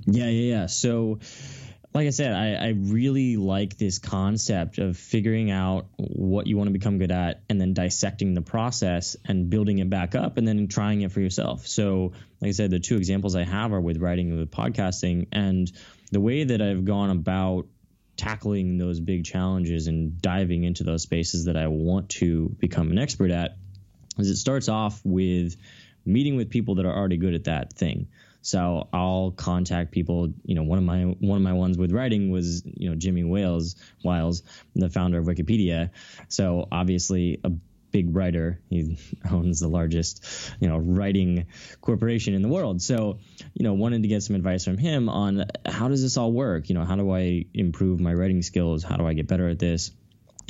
Yeah, 0.06 0.26
yeah, 0.26 0.56
yeah. 0.56 0.66
So, 0.68 1.20
like 1.94 2.08
I 2.08 2.12
said, 2.12 2.34
I, 2.34 2.54
I 2.54 2.70
really 2.70 3.36
like 3.36 3.78
this 3.78 4.00
concept 4.00 4.78
of 4.78 4.96
figuring 4.96 5.52
out 5.52 5.88
what 5.98 6.48
you 6.48 6.58
want 6.58 6.68
to 6.68 6.72
become 6.72 7.00
good 7.00 7.12
at 7.12 7.44
and 7.50 7.60
then 7.60 7.74
dissecting 7.74 8.34
the 8.34 8.42
process 8.42 9.18
and 9.26 9.50
building 9.50 9.80
it 9.80 9.90
back 9.90 10.16
up 10.16 10.38
and 10.38 10.48
then 10.48 10.68
trying 10.68 11.02
it 11.02 11.12
for 11.12 11.20
yourself. 11.20 11.68
So, 11.68 12.14
like 12.40 12.50
I 12.50 12.52
said, 12.52 12.72
the 12.72 12.80
two 12.80 12.96
examples 12.98 13.36
I 13.36 13.44
have 13.44 13.74
are 13.74 13.82
with 13.82 13.98
writing 13.98 14.30
and 14.32 14.40
with 14.40 14.52
podcasting. 14.52 15.28
And 15.32 15.72
the 16.12 16.22
way 16.22 16.46
that 16.46 16.62
I've 16.62 16.86
gone 16.86 17.10
about 17.10 17.68
tackling 18.16 18.78
those 18.78 19.00
big 19.00 19.26
challenges 19.26 19.88
and 19.88 20.22
diving 20.22 20.64
into 20.64 20.84
those 20.84 21.04
spaces 21.04 21.46
that 21.46 21.58
I 21.58 21.68
want 21.68 22.10
to 22.10 22.56
become 22.60 22.92
an 22.92 23.00
expert 23.00 23.32
at 23.32 23.58
is 24.18 24.30
it 24.30 24.36
starts 24.36 24.70
off 24.70 25.02
with 25.04 25.56
meeting 26.06 26.36
with 26.36 26.50
people 26.50 26.76
that 26.76 26.86
are 26.86 26.96
already 26.96 27.18
good 27.18 27.34
at 27.34 27.46
that 27.46 27.74
thing. 27.74 28.08
So 28.42 28.88
I'll 28.92 29.32
contact 29.32 29.92
people. 29.92 30.34
You 30.44 30.56
know, 30.56 30.64
one 30.64 30.78
of 30.78 30.84
my 30.84 31.04
one 31.04 31.38
of 31.38 31.44
my 31.44 31.54
ones 31.54 31.78
with 31.78 31.92
writing 31.92 32.32
was 32.32 32.64
you 32.66 32.90
know 32.90 32.96
Jimmy 32.96 33.24
Wales 33.24 33.76
Wiles, 34.04 34.44
the 34.76 34.90
founder 34.90 35.20
of 35.20 35.26
Wikipedia. 35.26 35.92
So 36.28 36.68
obviously 36.72 37.40
a 37.44 37.52
big 37.92 38.16
writer. 38.16 38.60
He 38.70 38.98
owns 39.32 39.60
the 39.60 39.68
largest, 39.68 40.26
you 40.60 40.68
know, 40.68 40.78
writing 40.78 41.46
corporation 41.82 42.34
in 42.34 42.42
the 42.42 42.48
world. 42.48 42.82
So, 42.82 43.20
you 43.54 43.64
know, 43.64 43.74
wanted 43.74 44.02
to 44.04 44.08
get 44.08 44.24
some 44.24 44.36
advice 44.36 44.66
from 44.66 44.78
him 44.78 45.10
on 45.10 45.46
how 45.66 45.90
does 45.90 46.02
this 46.02 46.18
all 46.18 46.32
work? 46.32 46.70
You 46.70 46.76
know, 46.76 46.86
how 46.86 46.96
do 46.96 47.12
I 47.14 47.46
improve 47.54 48.00
my 48.00 48.14
writing 48.14 48.42
skills? 48.42 48.84
How 48.84 48.98
do 48.98 49.06
I 49.06 49.14
get 49.14 49.28
better 49.28 49.50
at 49.50 49.60
this? 49.60 49.92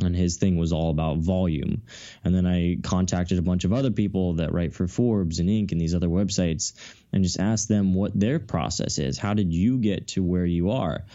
And 0.02 0.16
his 0.16 0.38
thing 0.38 0.58
was 0.58 0.72
all 0.72 0.90
about 0.90 1.18
volume. 1.18 1.84
And 2.24 2.34
then 2.34 2.46
I 2.46 2.78
contacted 2.84 3.38
a 3.38 3.44
bunch 3.44 3.64
of 3.64 3.74
other 3.74 3.92
people 3.92 4.34
that 4.36 4.54
write 4.54 4.74
for 4.74 4.88
Forbes 4.88 5.40
and 5.40 5.50
Inc. 5.50 5.72
and 5.72 5.82
these 5.82 5.96
other 5.96 6.08
websites 6.08 6.74
and 7.12 7.24
just 7.24 7.40
asked 7.40 7.68
them 7.68 7.94
what 7.94 8.18
their 8.20 8.40
process 8.40 8.98
is. 9.00 9.18
How 9.18 9.34
did 9.34 9.54
you 9.54 9.78
get 9.78 10.08
to 10.10 10.24
where 10.24 10.46
you 10.46 10.72
are? 10.72 11.06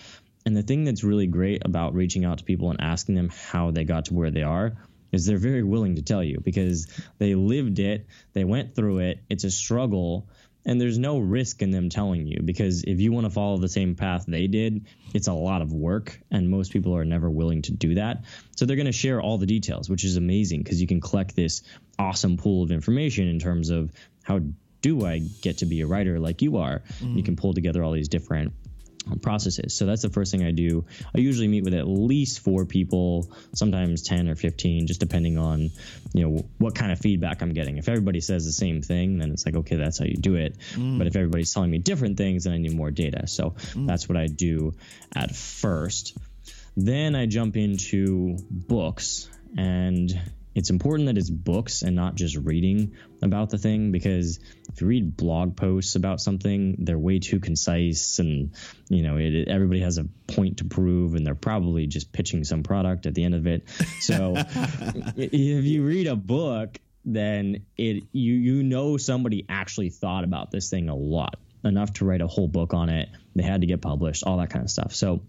And 0.45 0.57
the 0.57 0.63
thing 0.63 0.85
that's 0.85 1.03
really 1.03 1.27
great 1.27 1.63
about 1.65 1.95
reaching 1.95 2.25
out 2.25 2.39
to 2.39 2.45
people 2.45 2.71
and 2.71 2.81
asking 2.81 3.17
them 3.17 3.31
how 3.31 3.73
they 3.73 3.85
got 3.85 4.07
to 4.07 4.15
where 4.15 4.31
they 4.31 4.43
are 4.43 4.77
is 5.13 5.27
they're 5.27 5.39
very 5.39 5.63
willing 5.63 5.97
to 5.97 6.03
tell 6.03 6.23
you 6.23 6.41
because 6.43 6.87
they 7.19 7.35
lived 7.35 7.79
it, 7.79 8.07
they 8.33 8.45
went 8.45 8.75
through 8.75 8.99
it, 8.99 9.21
it's 9.29 9.45
a 9.45 9.51
struggle, 9.51 10.29
and 10.67 10.81
there's 10.81 10.99
no 10.99 11.19
risk 11.19 11.63
in 11.63 11.71
them 11.71 11.89
telling 11.89 12.27
you 12.27 12.43
because 12.45 12.83
if 12.83 13.01
you 13.01 13.13
want 13.13 13.25
to 13.25 13.31
follow 13.31 13.57
the 13.57 13.69
same 13.69 13.95
path 13.95 14.25
they 14.27 14.49
did, 14.49 14.85
it's 15.15 15.29
a 15.29 15.33
lot 15.33 15.63
of 15.63 15.73
work, 15.73 16.21
and 16.31 16.51
most 16.51 16.73
people 16.73 16.95
are 16.95 17.05
never 17.05 17.31
willing 17.31 17.63
to 17.63 17.73
do 17.73 17.95
that. 17.95 18.25
So 18.57 18.67
they're 18.67 18.77
going 18.77 18.87
to 18.87 18.93
share 18.93 19.21
all 19.21 19.39
the 19.39 19.47
details, 19.47 19.89
which 19.89 20.05
is 20.05 20.17
amazing 20.17 20.63
because 20.65 20.81
you 20.81 20.89
can 20.89 21.01
collect 21.01 21.35
this 21.35 21.63
awesome 21.99 22.37
pool 22.37 22.65
of 22.65 22.73
information 22.73 23.29
in 23.29 23.39
terms 23.39 23.71
of 23.71 23.93
how 24.25 24.41
do 24.83 25.07
I 25.07 25.21
get 25.21 25.59
to 25.59 25.67
be 25.67 25.81
a 25.81 25.87
writer 25.87 26.19
like 26.19 26.43
you 26.43 26.59
are? 26.59 26.83
Mm. 27.01 27.17
You 27.17 27.23
can 27.23 27.37
pull 27.37 27.55
together 27.55 27.83
all 27.83 27.93
these 27.93 28.09
different 28.09 28.53
processes. 29.23 29.75
So 29.77 29.87
that's 29.87 30.03
the 30.03 30.11
first 30.11 30.33
thing 30.33 30.45
I 30.45 30.51
do. 30.51 30.85
I 31.15 31.19
usually 31.19 31.49
meet 31.49 31.65
with 31.65 31.75
at 31.75 31.87
least 31.87 32.41
four 32.41 32.65
people, 32.65 33.31
sometimes 33.55 34.03
10 34.03 34.29
or 34.29 34.35
15, 34.35 34.87
just 34.87 35.01
depending 35.01 35.39
on, 35.39 35.71
you 36.13 36.29
know, 36.29 36.45
what 36.59 36.75
kind 36.75 36.93
of 36.93 36.99
feedback 36.99 37.43
I'm 37.43 37.53
getting. 37.53 37.79
If 37.79 37.89
everybody 37.89 38.21
says 38.21 38.45
the 38.45 38.53
same 38.53 38.83
thing, 38.83 39.19
then 39.19 39.31
it's 39.31 39.47
like, 39.47 39.57
okay, 39.57 39.77
that's 39.77 39.99
how 39.99 40.05
you 40.05 40.17
do 40.17 40.35
it. 40.35 40.59
Mm. 40.73 40.99
But 40.99 41.07
if 41.07 41.17
everybody's 41.17 41.53
telling 41.53 41.71
me 41.71 41.79
different 41.79 42.17
things, 42.17 42.45
then 42.45 42.55
I 42.55 42.59
need 42.59 42.75
more 42.75 42.91
data. 42.91 43.27
So 43.27 43.51
mm. 43.51 43.87
that's 43.87 44.09
what 44.09 44.17
I 44.17 44.27
do 44.27 44.75
at 45.15 45.35
first. 45.35 46.17
Then 46.77 47.15
I 47.15 47.27
jump 47.27 47.57
into 47.57 48.37
books 48.51 49.31
and 49.57 50.21
it's 50.57 50.71
important 50.71 51.07
that 51.07 51.19
it's 51.19 51.29
books 51.29 51.83
and 51.83 51.95
not 51.95 52.15
just 52.15 52.35
reading 52.35 52.97
about 53.21 53.51
the 53.51 53.59
thing 53.59 53.93
because 53.93 54.41
if 54.73 54.81
you 54.81 54.87
read 54.87 55.15
blog 55.15 55.55
posts 55.55 55.97
about 55.97 56.19
something, 56.19 56.77
they're 56.79 56.99
way 56.99 57.19
too 57.19 57.41
concise 57.41 58.19
and 58.19 58.55
you 58.89 59.03
know 59.03 59.19
it, 59.19 59.49
everybody 59.49 59.83
has 59.83 59.99
a 59.99 60.05
point 60.27 60.57
to 60.59 60.65
prove 60.65 61.15
and 61.15 61.27
they're 61.27 61.35
probably 61.35 61.87
just 61.87 62.11
pitching 62.11 62.43
some 62.43 62.63
product 62.63 63.05
at 63.05 63.15
the 63.15 63.23
end 63.23 63.35
of 63.35 63.47
it. 63.47 63.69
So 64.01 64.33
if 65.17 65.65
you 65.65 65.85
read 65.85 66.07
a 66.07 66.17
book, 66.17 66.79
then 67.05 67.67
it 67.77 68.05
you 68.13 68.33
you 68.33 68.63
know 68.63 68.97
somebody 68.97 69.45
actually 69.51 69.91
thought 69.91 70.25
about 70.25 70.51
this 70.51 70.71
thing 70.71 70.89
a 70.89 70.97
lot 70.97 71.37
enough 71.65 71.93
to 71.95 72.07
write 72.07 72.23
a 72.23 72.27
whole 72.27 72.49
book 72.49 72.73
on 72.73 72.89
it. 72.89 73.11
They 73.35 73.43
had 73.43 73.61
to 73.61 73.67
get 73.67 73.83
published, 73.83 74.25
all 74.25 74.39
that 74.39 74.49
kind 74.49 74.65
of 74.65 74.71
stuff. 74.71 74.95
So 74.95 75.21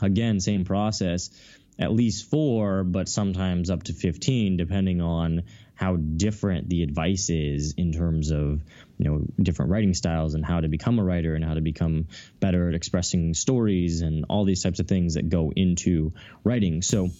again, 0.00 0.38
same 0.38 0.64
process 0.64 1.30
at 1.78 1.92
least 1.92 2.30
four, 2.30 2.84
but 2.84 3.08
sometimes 3.08 3.70
up 3.70 3.84
to 3.84 3.92
15, 3.92 4.56
depending 4.56 5.00
on 5.00 5.44
how 5.74 5.94
different 5.96 6.68
the 6.68 6.82
advice 6.82 7.30
is 7.30 7.74
in 7.76 7.92
terms 7.92 8.32
of 8.32 8.60
you 8.98 9.04
know 9.04 9.22
different 9.40 9.70
writing 9.70 9.94
styles 9.94 10.34
and 10.34 10.44
how 10.44 10.60
to 10.60 10.66
become 10.66 10.98
a 10.98 11.04
writer 11.04 11.36
and 11.36 11.44
how 11.44 11.54
to 11.54 11.60
become 11.60 12.08
better 12.40 12.68
at 12.68 12.74
expressing 12.74 13.32
stories 13.32 14.00
and 14.00 14.24
all 14.28 14.44
these 14.44 14.62
types 14.62 14.80
of 14.80 14.88
things 14.88 15.14
that 15.14 15.28
go 15.28 15.52
into 15.54 16.12
writing. 16.42 16.82
So 16.82 17.10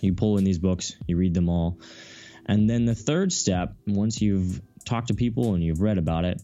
you 0.00 0.14
pull 0.14 0.38
in 0.38 0.44
these 0.44 0.58
books, 0.58 0.96
you 1.06 1.18
read 1.18 1.34
them 1.34 1.50
all. 1.50 1.78
And 2.46 2.68
then 2.68 2.86
the 2.86 2.94
third 2.94 3.32
step, 3.32 3.74
once 3.86 4.22
you've 4.22 4.62
talked 4.86 5.08
to 5.08 5.14
people 5.14 5.54
and 5.54 5.62
you've 5.62 5.82
read 5.82 5.98
about 5.98 6.24
it, 6.24 6.40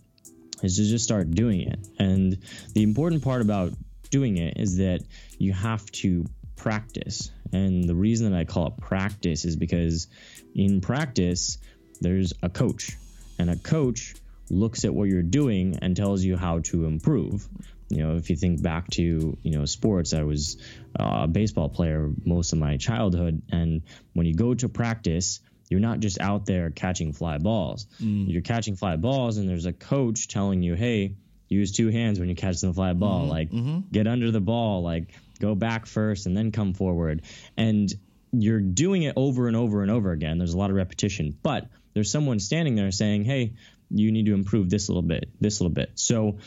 is 0.62 0.76
to 0.76 0.84
just 0.84 1.04
start 1.04 1.30
doing 1.30 1.62
it. 1.62 1.78
And 1.98 2.38
the 2.74 2.82
important 2.82 3.22
part 3.24 3.40
about 3.40 3.72
doing 4.10 4.36
it 4.36 4.58
is 4.58 4.76
that 4.76 5.00
you 5.38 5.52
have 5.52 5.84
to 5.92 6.26
practice. 6.54 7.30
And 7.52 7.88
the 7.88 7.94
reason 7.94 8.30
that 8.30 8.38
I 8.38 8.44
call 8.44 8.68
it 8.68 8.76
practice 8.78 9.44
is 9.44 9.56
because 9.56 10.08
in 10.54 10.80
practice, 10.80 11.58
there's 12.00 12.32
a 12.42 12.48
coach, 12.48 12.96
and 13.38 13.50
a 13.50 13.56
coach 13.56 14.14
looks 14.50 14.84
at 14.84 14.94
what 14.94 15.08
you're 15.08 15.22
doing 15.22 15.78
and 15.82 15.96
tells 15.96 16.22
you 16.22 16.36
how 16.36 16.60
to 16.60 16.84
improve. 16.84 17.48
You 17.88 17.98
know, 17.98 18.16
if 18.16 18.30
you 18.30 18.36
think 18.36 18.62
back 18.62 18.90
to, 18.90 19.36
you 19.42 19.58
know, 19.58 19.64
sports, 19.64 20.12
I 20.12 20.22
was 20.22 20.56
a 20.96 21.28
baseball 21.28 21.68
player 21.68 22.10
most 22.24 22.52
of 22.52 22.58
my 22.58 22.76
childhood. 22.76 23.42
And 23.50 23.82
when 24.12 24.26
you 24.26 24.34
go 24.34 24.54
to 24.54 24.68
practice, 24.68 25.40
you're 25.68 25.80
not 25.80 26.00
just 26.00 26.20
out 26.20 26.46
there 26.46 26.70
catching 26.70 27.12
fly 27.12 27.38
balls. 27.38 27.86
Mm. 28.00 28.30
You're 28.30 28.42
catching 28.42 28.76
fly 28.76 28.96
balls, 28.96 29.36
and 29.36 29.48
there's 29.48 29.66
a 29.66 29.72
coach 29.72 30.28
telling 30.28 30.62
you, 30.62 30.74
hey, 30.74 31.14
use 31.48 31.72
two 31.72 31.88
hands 31.88 32.18
when 32.18 32.28
you 32.28 32.34
catch 32.34 32.60
the 32.60 32.72
fly 32.72 32.92
ball. 32.92 33.22
Mm-hmm. 33.22 33.30
Like, 33.30 33.50
mm-hmm. 33.50 33.80
get 33.92 34.06
under 34.06 34.30
the 34.30 34.40
ball. 34.40 34.82
Like, 34.82 35.12
go 35.38 35.54
back 35.54 35.86
first 35.86 36.26
and 36.26 36.36
then 36.36 36.52
come 36.52 36.74
forward. 36.74 37.22
And 37.56 37.92
you're 38.32 38.60
doing 38.60 39.02
it 39.02 39.14
over 39.16 39.48
and 39.48 39.56
over 39.56 39.82
and 39.82 39.90
over 39.90 40.12
again. 40.12 40.38
There's 40.38 40.54
a 40.54 40.58
lot 40.58 40.70
of 40.70 40.76
repetition, 40.76 41.36
but 41.42 41.68
there's 41.94 42.10
someone 42.10 42.38
standing 42.38 42.74
there 42.74 42.90
saying, 42.90 43.24
hey, 43.24 43.54
you 43.90 44.12
need 44.12 44.26
to 44.26 44.34
improve 44.34 44.68
this 44.68 44.88
little 44.88 45.02
bit, 45.02 45.28
this 45.40 45.60
little 45.60 45.74
bit. 45.74 45.92
So, 45.94 46.38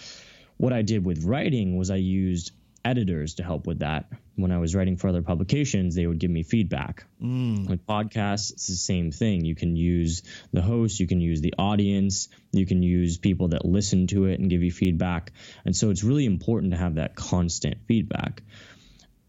what 0.58 0.74
I 0.74 0.82
did 0.82 1.06
with 1.06 1.24
writing 1.24 1.78
was 1.78 1.90
I 1.90 1.96
used 1.96 2.52
editors 2.84 3.36
to 3.36 3.44
help 3.44 3.66
with 3.66 3.80
that. 3.80 4.12
When 4.36 4.52
I 4.52 4.58
was 4.58 4.76
writing 4.76 4.98
for 4.98 5.08
other 5.10 5.22
publications, 5.22 5.96
they 5.96 6.06
would 6.06 6.20
give 6.20 6.32
me 6.32 6.44
feedback. 6.44 7.06
Mm. 7.22 7.70
With 7.70 7.86
podcasts, 7.86 8.52
it's 8.52 8.68
the 8.68 8.76
same 8.76 9.12
thing. 9.12 9.44
You 9.44 9.56
can 9.56 9.76
use 9.76 10.24
the 10.54 10.62
host, 10.62 11.00
you 11.00 11.08
can 11.08 11.20
use 11.20 11.42
the 11.42 11.54
audience, 11.58 12.30
you 12.52 12.66
can 12.66 12.82
use 12.82 13.18
people 13.18 13.50
that 13.50 13.66
listen 13.66 14.08
to 14.08 14.26
it 14.26 14.40
and 14.40 14.50
give 14.50 14.64
you 14.64 14.72
feedback. 14.72 15.32
And 15.66 15.76
so 15.76 15.90
it's 15.90 16.04
really 16.04 16.26
important 16.26 16.72
to 16.72 16.78
have 16.78 16.96
that 16.96 17.16
constant 17.16 17.80
feedback. 17.88 18.44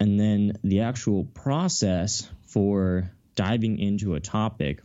And 0.01 0.19
then 0.19 0.59
the 0.65 0.81
actual 0.81 1.25
process 1.25 2.29
for 2.47 3.11
diving 3.37 3.79
into 3.79 4.15
a 4.15 4.21
topic 4.21 4.83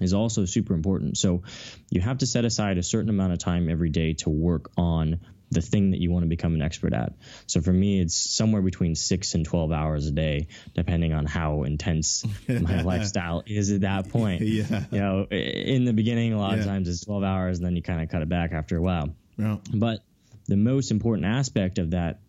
is 0.00 0.14
also 0.14 0.46
super 0.46 0.74
important. 0.74 1.18
So 1.18 1.42
you 1.90 2.00
have 2.00 2.18
to 2.18 2.26
set 2.26 2.44
aside 2.44 2.78
a 2.78 2.82
certain 2.82 3.10
amount 3.10 3.34
of 3.34 3.38
time 3.38 3.68
every 3.68 3.90
day 3.90 4.14
to 4.14 4.30
work 4.30 4.70
on 4.76 5.20
the 5.50 5.62
thing 5.62 5.92
that 5.92 6.00
you 6.00 6.10
want 6.10 6.24
to 6.24 6.28
become 6.28 6.54
an 6.54 6.62
expert 6.62 6.92
at. 6.92 7.14
So 7.46 7.60
for 7.60 7.72
me, 7.72 8.00
it's 8.00 8.14
somewhere 8.14 8.60
between 8.60 8.94
six 8.94 9.34
and 9.34 9.44
12 9.44 9.72
hours 9.72 10.06
a 10.06 10.10
day, 10.10 10.48
depending 10.74 11.12
on 11.12 11.24
how 11.26 11.62
intense 11.62 12.24
my 12.48 12.82
lifestyle 12.82 13.42
is 13.46 13.70
at 13.70 13.80
that 13.82 14.10
point. 14.10 14.42
Yeah. 14.42 14.84
You 14.90 14.98
know, 14.98 15.26
in 15.30 15.84
the 15.84 15.92
beginning, 15.92 16.32
a 16.32 16.38
lot 16.38 16.54
yeah. 16.54 16.60
of 16.60 16.64
times 16.66 16.88
it's 16.88 17.04
12 17.04 17.22
hours 17.22 17.58
and 17.58 17.66
then 17.66 17.76
you 17.76 17.82
kind 17.82 18.02
of 18.02 18.10
cut 18.10 18.22
it 18.22 18.28
back 18.28 18.52
after 18.52 18.76
a 18.76 18.82
while. 18.82 19.14
Yeah. 19.36 19.56
But 19.72 20.00
the 20.46 20.56
most 20.56 20.90
important 20.90 21.26
aspect 21.26 21.78
of 21.78 21.90
that 21.90 22.20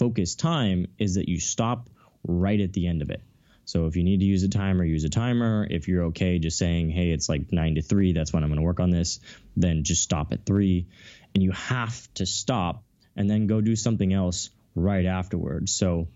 focus 0.00 0.34
time 0.34 0.86
is 0.98 1.16
that 1.16 1.28
you 1.28 1.38
stop 1.38 1.90
right 2.26 2.58
at 2.58 2.72
the 2.72 2.86
end 2.86 3.02
of 3.02 3.10
it. 3.10 3.20
So 3.66 3.84
if 3.86 3.96
you 3.96 4.02
need 4.02 4.20
to 4.20 4.26
use 4.26 4.42
a 4.42 4.48
timer, 4.48 4.82
use 4.82 5.04
a 5.04 5.10
timer. 5.10 5.66
If 5.70 5.88
you're 5.88 6.04
okay 6.06 6.38
just 6.38 6.56
saying, 6.56 6.88
hey, 6.88 7.10
it's 7.10 7.28
like 7.28 7.52
nine 7.52 7.74
to 7.74 7.82
three, 7.82 8.14
that's 8.14 8.32
when 8.32 8.42
I'm 8.42 8.48
going 8.48 8.58
to 8.58 8.64
work 8.64 8.80
on 8.80 8.88
this, 8.88 9.20
then 9.58 9.84
just 9.84 10.02
stop 10.02 10.32
at 10.32 10.46
three. 10.46 10.86
And 11.34 11.42
you 11.42 11.52
have 11.52 12.12
to 12.14 12.24
stop 12.24 12.82
and 13.14 13.28
then 13.28 13.46
go 13.46 13.60
do 13.60 13.76
something 13.76 14.10
else 14.10 14.48
right 14.74 15.04
afterwards. 15.04 15.70
So 15.70 16.08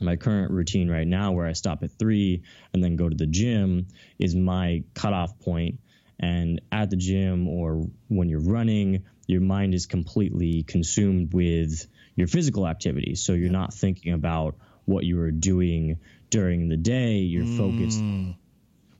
my 0.00 0.14
current 0.14 0.52
routine 0.52 0.88
right 0.88 1.06
now, 1.06 1.32
where 1.32 1.46
I 1.46 1.52
stop 1.54 1.82
at 1.82 1.98
three 1.98 2.44
and 2.72 2.82
then 2.82 2.94
go 2.94 3.08
to 3.08 3.16
the 3.16 3.26
gym, 3.26 3.88
is 4.20 4.36
my 4.36 4.84
cutoff 4.94 5.40
point. 5.40 5.80
And 6.20 6.60
at 6.70 6.90
the 6.90 6.96
gym 6.96 7.48
or 7.48 7.88
when 8.06 8.28
you're 8.28 8.40
running, 8.40 9.04
your 9.26 9.40
mind 9.40 9.74
is 9.74 9.86
completely 9.86 10.62
consumed 10.62 11.34
with 11.34 11.88
your 12.16 12.26
physical 12.26 12.66
activity. 12.66 13.14
So 13.14 13.34
you're 13.34 13.50
not 13.50 13.72
thinking 13.72 14.12
about 14.12 14.56
what 14.86 15.04
you 15.04 15.16
were 15.16 15.30
doing 15.30 15.98
during 16.30 16.68
the 16.68 16.76
day. 16.76 17.18
You're 17.18 17.44
mm. 17.44 17.56
focused 17.56 18.02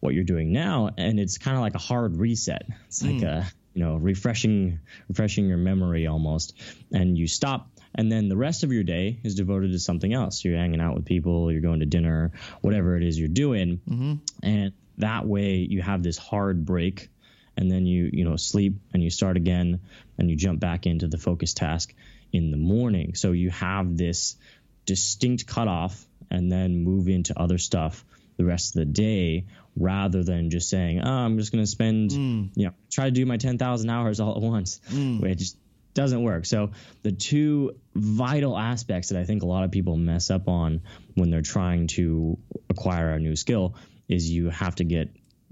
what 0.00 0.14
you're 0.14 0.24
doing 0.24 0.52
now, 0.52 0.90
and 0.96 1.18
it's 1.18 1.38
kind 1.38 1.56
of 1.56 1.62
like 1.62 1.74
a 1.74 1.78
hard 1.78 2.16
reset. 2.16 2.66
It's 2.86 3.02
like 3.02 3.16
mm. 3.16 3.24
a 3.24 3.46
you 3.74 3.82
know 3.82 3.96
refreshing 3.96 4.78
refreshing 5.08 5.48
your 5.48 5.58
memory 5.58 6.06
almost, 6.06 6.54
and 6.92 7.18
you 7.18 7.26
stop. 7.26 7.70
And 7.94 8.12
then 8.12 8.28
the 8.28 8.36
rest 8.36 8.62
of 8.62 8.72
your 8.72 8.82
day 8.82 9.18
is 9.24 9.34
devoted 9.34 9.72
to 9.72 9.78
something 9.78 10.12
else. 10.12 10.44
You're 10.44 10.58
hanging 10.58 10.82
out 10.82 10.94
with 10.94 11.06
people, 11.06 11.50
you're 11.50 11.62
going 11.62 11.80
to 11.80 11.86
dinner, 11.86 12.32
whatever 12.60 12.94
it 12.94 13.02
is 13.02 13.18
you're 13.18 13.28
doing. 13.28 13.80
Mm-hmm. 13.88 14.14
And 14.42 14.72
that 14.98 15.26
way 15.26 15.54
you 15.56 15.80
have 15.80 16.02
this 16.02 16.18
hard 16.18 16.66
break 16.66 17.08
and 17.56 17.70
then 17.70 17.86
you 17.86 18.10
you 18.12 18.24
know 18.24 18.36
sleep 18.36 18.74
and 18.92 19.02
you 19.02 19.10
start 19.10 19.36
again 19.36 19.80
and 20.18 20.30
you 20.30 20.36
jump 20.36 20.60
back 20.60 20.86
into 20.86 21.08
the 21.08 21.18
focus 21.18 21.54
task 21.54 21.94
in 22.32 22.50
the 22.50 22.56
morning. 22.56 23.14
So 23.14 23.32
you 23.32 23.50
have 23.50 23.96
this 23.96 24.36
distinct 24.84 25.46
cutoff 25.46 26.06
and 26.30 26.50
then 26.50 26.82
move 26.82 27.08
into 27.08 27.38
other 27.38 27.58
stuff 27.58 28.04
the 28.36 28.44
rest 28.44 28.76
of 28.76 28.80
the 28.80 28.84
day 28.86 29.46
rather 29.76 30.22
than 30.22 30.50
just 30.50 30.68
saying, 30.68 31.00
oh, 31.02 31.10
I'm 31.10 31.38
just 31.38 31.52
going 31.52 31.64
to 31.64 31.70
spend, 31.70 32.10
mm. 32.10 32.50
you 32.54 32.66
know, 32.66 32.72
try 32.90 33.06
to 33.06 33.10
do 33.10 33.24
my 33.26 33.36
10,000 33.36 33.90
hours 33.90 34.20
all 34.20 34.36
at 34.36 34.42
once, 34.42 34.80
mm. 34.90 35.20
which 35.20 35.52
doesn't 35.94 36.22
work. 36.22 36.44
So 36.44 36.70
the 37.02 37.12
two 37.12 37.76
vital 37.94 38.56
aspects 38.56 39.08
that 39.08 39.18
I 39.18 39.24
think 39.24 39.42
a 39.42 39.46
lot 39.46 39.64
of 39.64 39.70
people 39.70 39.96
mess 39.96 40.30
up 40.30 40.48
on 40.48 40.82
when 41.14 41.30
they're 41.30 41.42
trying 41.42 41.86
to 41.88 42.38
acquire 42.68 43.10
a 43.10 43.18
new 43.18 43.36
skill 43.36 43.74
is 44.08 44.30
you 44.30 44.50
have 44.50 44.76
to 44.76 44.84
get 44.84 45.10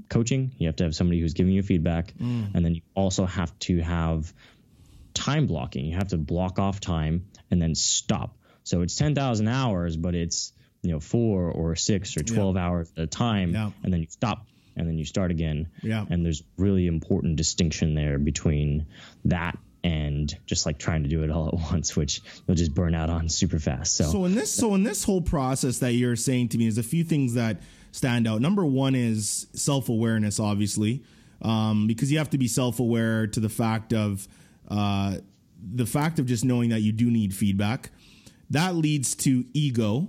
coaching, 0.08 0.52
you 0.58 0.68
have 0.68 0.76
to 0.76 0.84
have 0.84 0.94
somebody 0.94 1.20
who's 1.20 1.34
giving 1.34 1.54
you 1.54 1.62
feedback, 1.62 2.14
mm. 2.14 2.54
and 2.54 2.64
then 2.64 2.74
you 2.74 2.82
also 2.94 3.24
have 3.24 3.58
to 3.60 3.80
have 3.80 4.32
time 5.14 5.46
blocking. 5.46 5.86
You 5.86 5.96
have 5.96 6.08
to 6.08 6.18
block 6.18 6.58
off 6.58 6.80
time 6.80 7.26
and 7.50 7.60
then 7.60 7.74
stop. 7.74 8.36
So 8.64 8.82
it's 8.82 8.96
10,000 8.96 9.48
hours, 9.48 9.96
but 9.96 10.14
it's 10.14 10.52
you 10.82 10.92
know 10.92 11.00
four 11.00 11.50
or 11.50 11.76
six 11.76 12.16
or 12.16 12.22
12 12.22 12.56
yeah. 12.56 12.62
hours 12.62 12.92
at 12.96 13.04
a 13.04 13.06
time, 13.06 13.52
yeah. 13.52 13.70
and 13.82 13.92
then 13.92 14.00
you 14.00 14.06
stop 14.08 14.46
and 14.76 14.88
then 14.88 14.98
you 14.98 15.04
start 15.04 15.30
again. 15.30 15.68
Yeah. 15.82 16.04
And 16.10 16.24
there's 16.24 16.42
really 16.58 16.86
important 16.86 17.36
distinction 17.36 17.94
there 17.94 18.18
between 18.18 18.86
that 19.24 19.58
and 19.82 20.34
just 20.46 20.64
like 20.64 20.78
trying 20.78 21.02
to 21.02 21.08
do 21.08 21.22
it 21.22 21.30
all 21.30 21.48
at 21.48 21.54
once, 21.72 21.94
which 21.94 22.22
you'll 22.46 22.56
just 22.56 22.74
burn 22.74 22.94
out 22.94 23.10
on 23.10 23.28
super 23.28 23.58
fast. 23.58 23.96
So, 23.96 24.04
so 24.04 24.24
in 24.24 24.34
this, 24.34 24.52
so 24.52 24.74
in 24.74 24.82
this 24.82 25.04
whole 25.04 25.20
process 25.20 25.78
that 25.78 25.92
you're 25.92 26.16
saying 26.16 26.48
to 26.50 26.58
me, 26.58 26.66
is 26.66 26.78
a 26.78 26.82
few 26.82 27.04
things 27.04 27.34
that 27.34 27.60
stand 27.92 28.26
out. 28.26 28.40
Number 28.40 28.64
one 28.64 28.94
is 28.94 29.46
self 29.52 29.88
awareness, 29.88 30.40
obviously, 30.40 31.04
um, 31.42 31.86
because 31.86 32.10
you 32.10 32.18
have 32.18 32.30
to 32.30 32.38
be 32.38 32.48
self 32.48 32.80
aware 32.80 33.26
to 33.28 33.40
the 33.40 33.48
fact 33.48 33.92
of 33.92 34.26
uh, 34.68 35.16
the 35.74 35.86
fact 35.86 36.18
of 36.18 36.26
just 36.26 36.44
knowing 36.44 36.70
that 36.70 36.80
you 36.80 36.92
do 36.92 37.10
need 37.10 37.34
feedback. 37.34 37.90
That 38.50 38.74
leads 38.74 39.14
to 39.16 39.44
ego. 39.52 40.08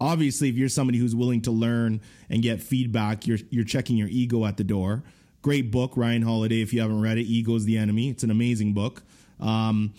Obviously, 0.00 0.48
if 0.48 0.56
you're 0.56 0.68
somebody 0.68 0.98
who's 0.98 1.14
willing 1.14 1.42
to 1.42 1.50
learn 1.50 2.00
and 2.30 2.42
get 2.42 2.62
feedback, 2.62 3.26
you're 3.26 3.38
you're 3.50 3.64
checking 3.64 3.96
your 3.96 4.08
ego 4.08 4.44
at 4.44 4.56
the 4.56 4.64
door. 4.64 5.02
Great 5.42 5.70
book, 5.70 5.96
Ryan 5.96 6.22
Holiday. 6.22 6.62
If 6.62 6.72
you 6.72 6.80
haven't 6.80 7.02
read 7.02 7.18
it, 7.18 7.24
Ego's 7.24 7.64
the 7.64 7.76
Enemy. 7.76 8.10
It's 8.10 8.22
an 8.22 8.30
amazing 8.30 8.72
book. 8.72 9.02
Um, 9.40 9.92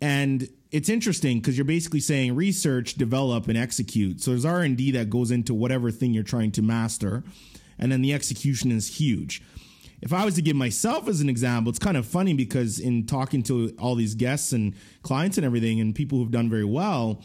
and 0.00 0.48
it's 0.70 0.88
interesting 0.88 1.38
because 1.38 1.56
you're 1.56 1.64
basically 1.64 2.00
saying 2.00 2.34
research, 2.34 2.94
develop, 2.94 3.48
and 3.48 3.56
execute. 3.56 4.20
So 4.20 4.32
there's 4.32 4.44
R 4.44 4.60
and 4.62 4.76
D 4.76 4.90
that 4.92 5.08
goes 5.08 5.30
into 5.30 5.54
whatever 5.54 5.90
thing 5.90 6.14
you're 6.14 6.24
trying 6.24 6.52
to 6.52 6.62
master, 6.62 7.24
and 7.78 7.90
then 7.92 8.02
the 8.02 8.12
execution 8.12 8.72
is 8.72 8.98
huge. 8.98 9.42
If 10.00 10.12
I 10.12 10.24
was 10.24 10.34
to 10.34 10.42
give 10.42 10.56
myself 10.56 11.08
as 11.08 11.20
an 11.20 11.28
example, 11.28 11.70
it's 11.70 11.78
kind 11.78 11.96
of 11.96 12.06
funny 12.06 12.34
because 12.34 12.78
in 12.78 13.06
talking 13.06 13.42
to 13.44 13.74
all 13.78 13.94
these 13.94 14.14
guests 14.14 14.52
and 14.52 14.74
clients 15.02 15.38
and 15.38 15.44
everything, 15.44 15.80
and 15.80 15.94
people 15.94 16.18
who've 16.18 16.30
done 16.30 16.48
very 16.48 16.64
well, 16.64 17.22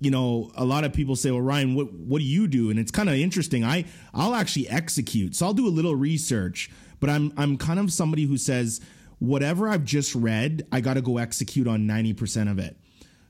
you 0.00 0.10
know, 0.10 0.50
a 0.56 0.64
lot 0.64 0.84
of 0.84 0.92
people 0.92 1.14
say, 1.14 1.30
"Well, 1.30 1.42
Ryan, 1.42 1.74
what 1.74 1.92
what 1.92 2.18
do 2.18 2.24
you 2.24 2.48
do?" 2.48 2.70
And 2.70 2.78
it's 2.78 2.90
kind 2.90 3.08
of 3.08 3.14
interesting. 3.14 3.64
I 3.64 3.84
I'll 4.12 4.34
actually 4.34 4.68
execute, 4.68 5.36
so 5.36 5.46
I'll 5.46 5.54
do 5.54 5.66
a 5.66 5.70
little 5.70 5.94
research 5.94 6.70
but 7.00 7.10
I'm 7.10 7.32
I'm 7.36 7.56
kind 7.56 7.80
of 7.80 7.92
somebody 7.92 8.24
who 8.24 8.36
says 8.36 8.80
whatever 9.18 9.68
I've 9.68 9.84
just 9.84 10.14
read, 10.14 10.66
I 10.70 10.80
got 10.80 10.94
to 10.94 11.02
go 11.02 11.18
execute 11.18 11.66
on 11.66 11.86
90% 11.86 12.50
of 12.50 12.58
it. 12.58 12.76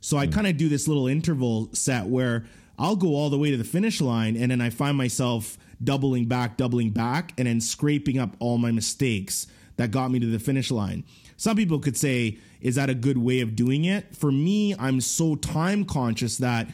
So 0.01 0.19
I 0.19 0.27
mm. 0.27 0.33
kind 0.33 0.47
of 0.47 0.57
do 0.57 0.69
this 0.69 0.87
little 0.87 1.09
interval 1.09 1.69
set 1.73 2.07
where 2.07 2.45
I'll 2.79 2.97
go 2.97 3.09
all 3.09 3.29
the 3.29 3.39
way 3.39 3.51
to 3.51 3.57
the 3.57 3.65
finish 3.65 4.01
line 4.01 4.37
and 4.37 4.51
then 4.51 4.61
I 4.61 4.71
find 4.71 4.97
myself 4.97 5.59
doubling 5.83 6.27
back, 6.27 6.57
doubling 6.57 6.91
back, 6.91 7.33
and 7.39 7.47
then 7.47 7.61
scraping 7.61 8.19
up 8.19 8.37
all 8.39 8.59
my 8.59 8.71
mistakes 8.71 9.47
that 9.77 9.91
got 9.91 10.11
me 10.11 10.19
to 10.21 10.27
the 10.27 10.39
finish 10.39 10.71
line. 10.71 11.05
Some 11.37 11.57
people 11.57 11.79
could 11.79 11.97
say, 11.97 12.39
is 12.61 12.75
that 12.75 12.91
a 12.91 12.95
good 12.95 13.17
way 13.17 13.41
of 13.41 13.57
doing 13.57 13.87
it? 13.87 14.15
For 14.15 14.31
me, 14.31 14.75
I'm 14.79 15.01
so 15.01 15.37
time 15.37 15.85
conscious 15.85 16.37
that, 16.39 16.69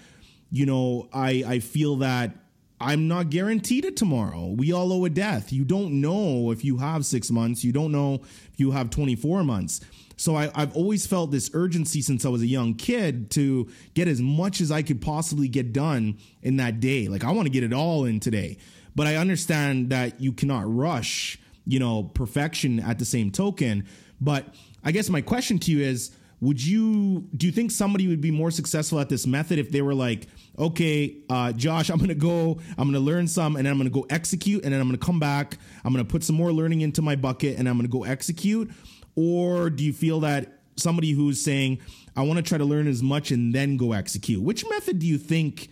you 0.51 0.67
know, 0.67 1.09
I, 1.13 1.45
I 1.47 1.59
feel 1.61 1.97
that 1.97 2.33
I'm 2.81 3.09
not 3.09 3.31
guaranteed 3.31 3.85
it 3.85 3.97
tomorrow. 3.97 4.47
We 4.49 4.73
all 4.73 4.93
owe 4.93 5.05
a 5.05 5.11
death. 5.11 5.53
You 5.53 5.65
don't 5.65 6.01
know 6.01 6.51
if 6.51 6.65
you 6.65 6.79
have 6.79 7.07
six 7.07 7.31
months. 7.31 7.65
You 7.65 7.73
don't 7.73 7.93
know 7.93 8.15
if 8.53 8.59
you 8.59 8.73
have 8.73 8.91
24 8.91 9.45
months. 9.45 9.81
So 10.17 10.35
I, 10.35 10.51
have 10.55 10.75
always 10.75 11.07
felt 11.07 11.31
this 11.31 11.51
urgency 11.53 12.01
since 12.01 12.25
I 12.25 12.31
was 12.31 12.43
a 12.43 12.47
young 12.47 12.75
kid 12.75 13.31
to 13.33 13.69
get 13.95 14.09
as 14.09 14.21
much 14.21 14.61
as 14.61 14.73
I 14.73 14.83
could 14.83 15.01
possibly 15.01 15.47
get 15.47 15.73
done 15.73 16.19
in 16.43 16.57
that 16.57 16.81
day. 16.81 17.09
Like 17.09 17.23
I 17.23 17.33
want 17.33 17.47
to 17.47 17.51
get 17.51 17.65
it 17.65 17.73
all 17.73 18.05
in 18.05 18.19
today. 18.21 18.59
But 18.97 19.07
I 19.07 19.17
understand 19.17 19.91
that 19.91 20.21
you 20.21 20.33
cannot 20.33 20.65
rush, 20.67 21.39
you 21.67 21.79
know, 21.79 22.03
perfection 22.03 22.81
at 22.81 22.99
the 22.99 23.05
same 23.05 23.31
token. 23.31 23.87
But 24.21 24.53
I 24.83 24.91
guess 24.91 25.09
my 25.09 25.21
question 25.21 25.61
to 25.61 25.71
you 25.71 25.85
is, 25.85 26.11
would 26.41 26.63
you 26.63 27.29
do 27.37 27.47
you 27.47 27.53
think 27.53 27.71
somebody 27.71 28.09
would 28.09 28.21
be 28.21 28.31
more 28.31 28.51
successful 28.51 29.01
at 29.01 29.09
this 29.09 29.27
method 29.27 29.59
if 29.59 29.71
they 29.71 29.81
were 29.81 29.95
like 29.95 30.27
okay, 30.59 31.17
uh, 31.29 31.53
Josh, 31.53 31.91
I'm 31.91 31.99
to 32.01 32.15
go, 32.15 32.59
I'm 32.79 32.93
to 32.93 33.01
learn 33.01 33.29
some, 33.29 33.57
and 33.57 33.67
then 33.67 33.73
I'm 33.73 33.85
to 33.85 33.91
go 33.91 34.07
execute, 34.11 34.65
and 34.65 34.73
then 34.73 34.81
I'm 34.81 34.91
to 34.91 34.99
come 34.99 35.21
back, 35.21 35.59
I'm 35.85 35.95
to 35.95 36.05
put 36.05 36.25
some 36.25 36.37
more 36.37 36.53
learning 36.53 36.81
into 36.81 37.03
my 37.03 37.17
bucket, 37.17 37.59
and 37.59 37.69
I'm 37.69 37.81
to 37.81 37.89
go 37.89 38.05
execute? 38.05 38.71
Or 39.15 39.71
do 39.71 39.85
you 39.85 39.93
feel 39.93 40.21
that 40.21 40.61
somebody 40.77 41.13
who's 41.13 41.43
saying, 41.43 41.81
I 42.17 42.23
want 42.23 42.39
to 42.39 42.43
try 42.43 42.59
to 42.59 42.65
learn 42.65 42.87
as 42.87 43.03
much 43.03 43.31
and 43.31 43.55
then 43.55 43.77
go 43.77 43.93
execute? 43.93 44.43
Which 44.43 44.65
method 44.69 44.99
do 44.99 45.07
you 45.07 45.19
think, 45.19 45.69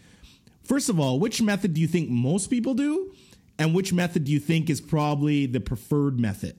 first 0.64 0.88
of 0.88 0.98
all, 0.98 1.18
which 1.18 1.40
method 1.40 1.74
do 1.74 1.80
you 1.80 1.86
think 1.86 2.08
most 2.10 2.50
people 2.50 2.74
do? 2.74 3.12
And 3.58 3.74
which 3.74 3.92
method 3.92 4.24
do 4.24 4.32
you 4.32 4.40
think 4.40 4.68
is 4.68 4.80
probably 4.80 5.46
the 5.46 5.60
preferred 5.60 6.18
method? 6.18 6.56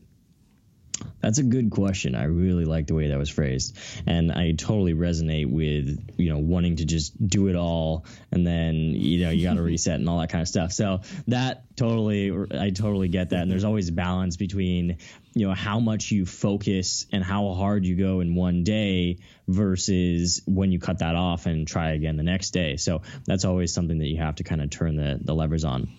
That's 1.22 1.40
a 1.40 1.44
good 1.44 1.72
question. 1.72 2.16
I 2.16 2.26
really 2.26 2.66
like 2.66 2.88
the 2.88 2.94
way 2.94 3.10
that 3.10 3.18
was 3.18 3.30
phrased, 3.30 3.78
and 4.06 4.32
I 4.32 4.52
totally 4.52 4.94
resonate 4.94 5.52
with 5.52 6.14
you 6.18 6.30
know 6.30 6.38
wanting 6.38 6.78
to 6.78 6.86
just 6.86 7.28
do 7.28 7.48
it 7.48 7.56
all, 7.56 8.06
and 8.32 8.46
then 8.46 8.76
you 8.76 9.24
know 9.24 9.32
you 9.32 9.44
got 9.44 9.56
to 9.56 9.62
reset 9.64 10.00
and 10.00 10.08
all 10.08 10.20
that 10.20 10.30
kind 10.30 10.42
of 10.42 10.48
stuff. 10.48 10.72
So 10.72 11.02
that 11.28 11.64
totally, 11.76 12.32
I 12.52 12.70
totally 12.70 13.08
get 13.08 13.32
that. 13.32 13.42
And 13.42 13.52
there's 13.52 13.64
always 13.64 13.90
a 13.90 13.94
balance 13.94 14.38
between 14.38 14.98
you 15.34 15.48
know 15.48 15.54
how 15.54 15.80
much 15.80 16.12
you 16.12 16.26
focus 16.26 17.06
and 17.12 17.24
how 17.24 17.54
hard 17.54 17.86
you 17.86 17.96
go 17.96 18.20
in 18.20 18.36
one 18.36 18.64
day 18.64 19.20
versus 19.48 20.42
when 20.46 20.72
you 20.72 20.80
cut 20.80 21.00
that 21.00 21.16
off 21.16 21.46
and 21.46 21.68
try 21.68 21.92
again 21.92 22.18
the 22.18 22.24
next 22.24 22.52
day. 22.52 22.78
So 22.78 23.02
that's 23.26 23.46
always 23.46 23.74
something 23.74 24.00
that 24.00 24.08
you 24.08 24.18
have 24.18 24.36
to 24.36 24.44
kind 24.44 24.62
of 24.62 24.70
turn 24.70 24.96
the 24.96 25.20
the 25.22 25.36
levers 25.36 25.64
on. 25.64 25.90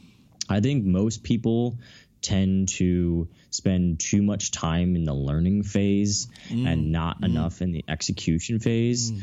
I 0.49 0.61
think 0.61 0.85
most 0.85 1.23
people 1.23 1.79
tend 2.23 2.69
to 2.69 3.29
spend 3.51 4.01
too 4.01 4.23
much 4.23 4.51
time 4.51 4.97
in 4.97 5.05
the 5.05 5.15
learning 5.15 5.63
phase 5.63 6.29
mm. 6.49 6.67
and 6.67 6.91
not 6.93 7.21
mm. 7.21 7.27
enough 7.27 7.63
in 7.63 7.73
the 7.73 7.85
execution 7.89 8.59
phase. 8.59 9.13
Mm. 9.13 9.23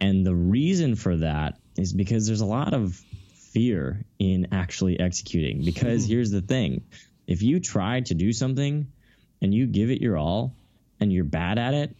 And 0.00 0.26
the 0.26 0.34
reason 0.34 0.96
for 0.96 1.16
that 1.18 1.58
is 1.76 1.92
because 1.92 2.26
there's 2.26 2.40
a 2.40 2.46
lot 2.46 2.72
of 2.72 3.00
fear 3.52 4.04
in 4.18 4.48
actually 4.52 4.98
executing. 4.98 5.64
Because 5.64 6.04
mm. 6.04 6.08
here's 6.08 6.30
the 6.30 6.40
thing 6.40 6.84
if 7.26 7.42
you 7.42 7.60
try 7.60 8.00
to 8.00 8.14
do 8.14 8.32
something 8.32 8.90
and 9.42 9.54
you 9.54 9.66
give 9.66 9.90
it 9.90 10.00
your 10.00 10.16
all 10.16 10.54
and 11.00 11.12
you're 11.12 11.24
bad 11.24 11.58
at 11.58 11.74
it, 11.74 11.96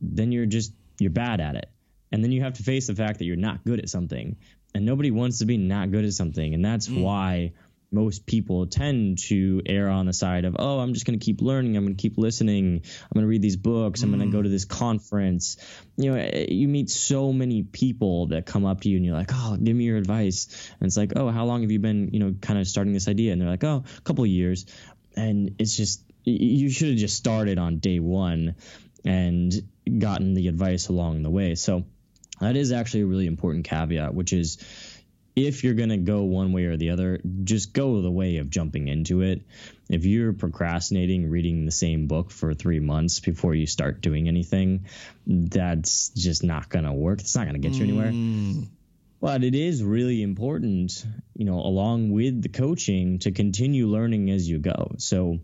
then 0.00 0.32
you're 0.32 0.46
just, 0.46 0.72
you're 0.98 1.10
bad 1.10 1.40
at 1.40 1.54
it. 1.56 1.70
And 2.12 2.22
then 2.22 2.32
you 2.32 2.42
have 2.42 2.54
to 2.54 2.62
face 2.62 2.86
the 2.86 2.94
fact 2.94 3.18
that 3.18 3.24
you're 3.24 3.36
not 3.36 3.64
good 3.64 3.80
at 3.80 3.88
something. 3.88 4.36
And 4.74 4.84
nobody 4.84 5.10
wants 5.10 5.38
to 5.38 5.46
be 5.46 5.56
not 5.56 5.90
good 5.90 6.04
at 6.04 6.12
something. 6.12 6.54
And 6.54 6.64
that's 6.64 6.88
mm. 6.88 7.02
why 7.02 7.52
most 7.90 8.26
people 8.26 8.66
tend 8.66 9.18
to 9.18 9.62
err 9.64 9.88
on 9.88 10.06
the 10.06 10.12
side 10.12 10.44
of, 10.44 10.56
oh, 10.58 10.80
I'm 10.80 10.92
just 10.92 11.06
going 11.06 11.18
to 11.18 11.24
keep 11.24 11.40
learning. 11.40 11.76
I'm 11.76 11.84
going 11.84 11.96
to 11.96 12.00
keep 12.00 12.18
listening. 12.18 12.82
I'm 12.84 13.14
going 13.14 13.22
to 13.22 13.28
read 13.28 13.42
these 13.42 13.56
books. 13.56 14.02
I'm 14.02 14.10
mm. 14.10 14.18
going 14.18 14.30
to 14.30 14.36
go 14.36 14.42
to 14.42 14.48
this 14.48 14.64
conference. 14.64 15.56
You 15.96 16.12
know, 16.12 16.18
eh, 16.18 16.46
you 16.48 16.68
meet 16.68 16.90
so 16.90 17.32
many 17.32 17.62
people 17.62 18.28
that 18.28 18.46
come 18.46 18.66
up 18.66 18.82
to 18.82 18.88
you 18.88 18.96
and 18.96 19.06
you're 19.06 19.16
like, 19.16 19.30
oh, 19.32 19.56
give 19.56 19.76
me 19.76 19.84
your 19.84 19.96
advice. 19.96 20.70
And 20.80 20.86
it's 20.86 20.96
like, 20.96 21.12
oh, 21.16 21.30
how 21.30 21.44
long 21.44 21.62
have 21.62 21.70
you 21.70 21.78
been, 21.78 22.10
you 22.12 22.18
know, 22.18 22.34
kind 22.40 22.58
of 22.58 22.66
starting 22.66 22.92
this 22.92 23.08
idea? 23.08 23.32
And 23.32 23.40
they're 23.40 23.48
like, 23.48 23.64
oh, 23.64 23.84
a 23.96 24.00
couple 24.02 24.24
of 24.24 24.30
years. 24.30 24.66
And 25.16 25.54
it's 25.58 25.76
just, 25.76 26.02
you 26.24 26.70
should 26.70 26.88
have 26.88 26.98
just 26.98 27.16
started 27.16 27.58
on 27.58 27.78
day 27.78 28.00
one 28.00 28.56
and 29.06 29.52
gotten 29.98 30.34
the 30.34 30.48
advice 30.48 30.88
along 30.88 31.22
the 31.22 31.30
way. 31.30 31.54
So 31.54 31.84
that 32.40 32.56
is 32.56 32.72
actually 32.72 33.02
a 33.02 33.06
really 33.06 33.26
important 33.26 33.64
caveat, 33.64 34.14
which 34.14 34.32
is, 34.32 34.58
if 35.36 35.64
you're 35.64 35.74
going 35.74 35.90
to 35.90 35.98
go 35.98 36.22
one 36.22 36.52
way 36.52 36.64
or 36.64 36.78
the 36.78 36.90
other, 36.90 37.20
just 37.44 37.74
go 37.74 38.00
the 38.00 38.10
way 38.10 38.38
of 38.38 38.48
jumping 38.48 38.88
into 38.88 39.20
it. 39.20 39.42
If 39.88 40.06
you're 40.06 40.32
procrastinating 40.32 41.28
reading 41.28 41.66
the 41.66 41.72
same 41.72 42.06
book 42.06 42.30
for 42.30 42.54
three 42.54 42.80
months 42.80 43.20
before 43.20 43.54
you 43.54 43.66
start 43.66 44.00
doing 44.00 44.28
anything, 44.28 44.86
that's 45.26 46.08
just 46.08 46.42
not 46.42 46.70
going 46.70 46.86
to 46.86 46.92
work. 46.92 47.20
It's 47.20 47.36
not 47.36 47.44
going 47.44 47.60
to 47.60 47.68
get 47.68 47.76
you 47.76 47.84
anywhere. 47.84 48.12
Mm. 48.12 48.68
But 49.20 49.44
it 49.44 49.54
is 49.54 49.82
really 49.82 50.22
important, 50.22 51.04
you 51.34 51.44
know, 51.44 51.60
along 51.60 52.12
with 52.12 52.42
the 52.42 52.48
coaching 52.48 53.18
to 53.20 53.30
continue 53.30 53.86
learning 53.88 54.30
as 54.30 54.48
you 54.48 54.58
go. 54.58 54.94
So, 54.98 55.40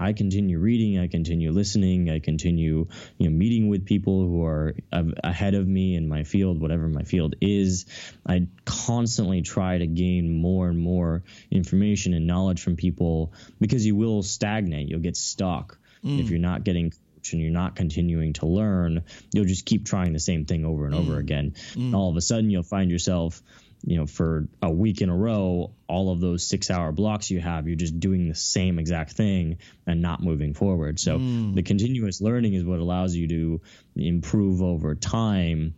I 0.00 0.14
continue 0.14 0.58
reading, 0.58 0.98
I 0.98 1.06
continue 1.06 1.52
listening, 1.52 2.10
I 2.10 2.18
continue 2.18 2.88
you 3.18 3.28
know 3.28 3.36
meeting 3.36 3.68
with 3.68 3.84
people 3.84 4.26
who 4.26 4.44
are 4.44 4.74
ahead 4.90 5.54
of 5.54 5.68
me 5.68 5.94
in 5.94 6.08
my 6.08 6.24
field, 6.24 6.60
whatever 6.60 6.88
my 6.88 7.02
field 7.02 7.36
is. 7.40 7.86
I 8.26 8.48
constantly 8.64 9.42
try 9.42 9.78
to 9.78 9.86
gain 9.86 10.40
more 10.40 10.68
and 10.68 10.78
more 10.78 11.22
information 11.50 12.14
and 12.14 12.26
knowledge 12.26 12.62
from 12.62 12.76
people 12.76 13.34
because 13.60 13.84
you 13.84 13.94
will 13.94 14.22
stagnate, 14.22 14.88
you'll 14.88 15.00
get 15.00 15.16
stuck 15.16 15.78
mm. 16.02 16.18
if 16.18 16.30
you're 16.30 16.38
not 16.38 16.64
getting 16.64 16.92
and 17.32 17.42
you're 17.42 17.50
not 17.50 17.76
continuing 17.76 18.32
to 18.32 18.46
learn, 18.46 19.04
you'll 19.32 19.44
just 19.44 19.66
keep 19.66 19.84
trying 19.84 20.14
the 20.14 20.18
same 20.18 20.46
thing 20.46 20.64
over 20.64 20.86
and 20.86 20.94
mm. 20.94 21.00
over 21.00 21.18
again. 21.18 21.54
Mm. 21.72 21.76
And 21.76 21.94
all 21.94 22.10
of 22.10 22.16
a 22.16 22.20
sudden, 22.20 22.50
you'll 22.50 22.62
find 22.62 22.90
yourself 22.90 23.42
you 23.82 23.96
know, 23.96 24.06
for 24.06 24.46
a 24.62 24.70
week 24.70 25.00
in 25.00 25.08
a 25.08 25.16
row, 25.16 25.72
all 25.88 26.12
of 26.12 26.20
those 26.20 26.46
six 26.46 26.70
hour 26.70 26.92
blocks 26.92 27.30
you 27.30 27.40
have, 27.40 27.66
you're 27.66 27.76
just 27.76 27.98
doing 27.98 28.28
the 28.28 28.34
same 28.34 28.78
exact 28.78 29.12
thing 29.12 29.58
and 29.86 30.02
not 30.02 30.22
moving 30.22 30.54
forward. 30.54 31.00
So 31.00 31.18
mm. 31.18 31.54
the 31.54 31.62
continuous 31.62 32.20
learning 32.20 32.54
is 32.54 32.64
what 32.64 32.78
allows 32.78 33.14
you 33.14 33.28
to 33.28 33.60
improve 33.96 34.62
over 34.62 34.94
time. 34.94 35.74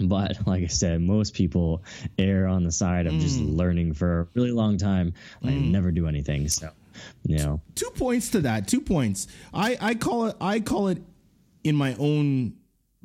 But 0.00 0.46
like 0.46 0.62
I 0.62 0.68
said, 0.68 1.00
most 1.00 1.34
people 1.34 1.82
err 2.18 2.46
on 2.46 2.64
the 2.64 2.72
side 2.72 3.06
of 3.06 3.14
mm. 3.14 3.20
just 3.20 3.40
learning 3.40 3.94
for 3.94 4.20
a 4.20 4.26
really 4.34 4.52
long 4.52 4.78
time 4.78 5.14
and 5.42 5.50
mm. 5.50 5.70
never 5.70 5.90
do 5.90 6.06
anything. 6.06 6.48
So 6.48 6.70
you 7.26 7.38
know. 7.38 7.60
Two 7.74 7.90
points 7.90 8.30
to 8.30 8.40
that. 8.42 8.68
Two 8.68 8.80
points. 8.80 9.26
I 9.52 9.76
I 9.80 9.94
call 9.94 10.26
it 10.26 10.36
I 10.40 10.60
call 10.60 10.88
it 10.88 11.02
in 11.64 11.74
my 11.74 11.94
own 11.98 12.54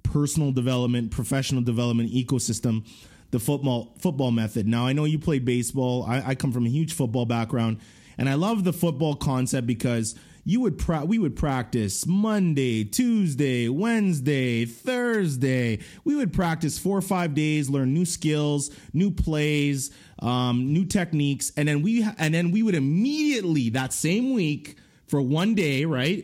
personal 0.04 0.52
development, 0.52 1.12
professional 1.12 1.62
development 1.62 2.12
ecosystem, 2.12 2.86
the 3.36 3.40
football 3.42 3.94
football 4.00 4.32
method. 4.32 4.66
Now 4.66 4.88
I 4.88 4.94
know 4.94 5.04
you 5.04 5.20
play 5.20 5.40
baseball. 5.40 6.06
I, 6.08 6.30
I 6.30 6.36
come 6.36 6.54
from 6.54 6.66
a 6.66 6.70
huge 6.70 6.94
football 6.94 7.26
background, 7.26 7.80
and 8.18 8.30
I 8.30 8.36
love 8.36 8.64
the 8.64 8.72
football 8.72 9.14
concept 9.14 9.68
because 9.68 10.16
you 10.46 10.62
would 10.62 10.78
pra- 10.78 11.04
we 11.04 11.20
would 11.20 11.36
practice 11.36 12.08
Monday, 12.08 12.86
Tuesday, 12.86 13.68
Wednesday, 13.68 14.64
Thursday. 14.64 15.80
We 16.06 16.16
would 16.16 16.32
practice 16.32 16.80
four 16.80 16.98
or 16.98 17.02
five 17.02 17.34
days, 17.34 17.70
learn 17.70 17.94
new 17.94 18.06
skills, 18.06 18.74
new 18.94 19.12
plays, 19.12 19.92
um, 20.20 20.72
new 20.72 20.86
techniques, 20.86 21.52
and 21.58 21.68
then 21.68 21.82
we 21.82 22.08
and 22.18 22.34
then 22.34 22.52
we 22.52 22.64
would 22.64 22.76
immediately 22.76 23.68
that 23.72 23.92
same 23.92 24.34
week 24.34 24.78
for 25.10 25.22
one 25.22 25.56
day, 25.56 25.84
right, 25.84 26.24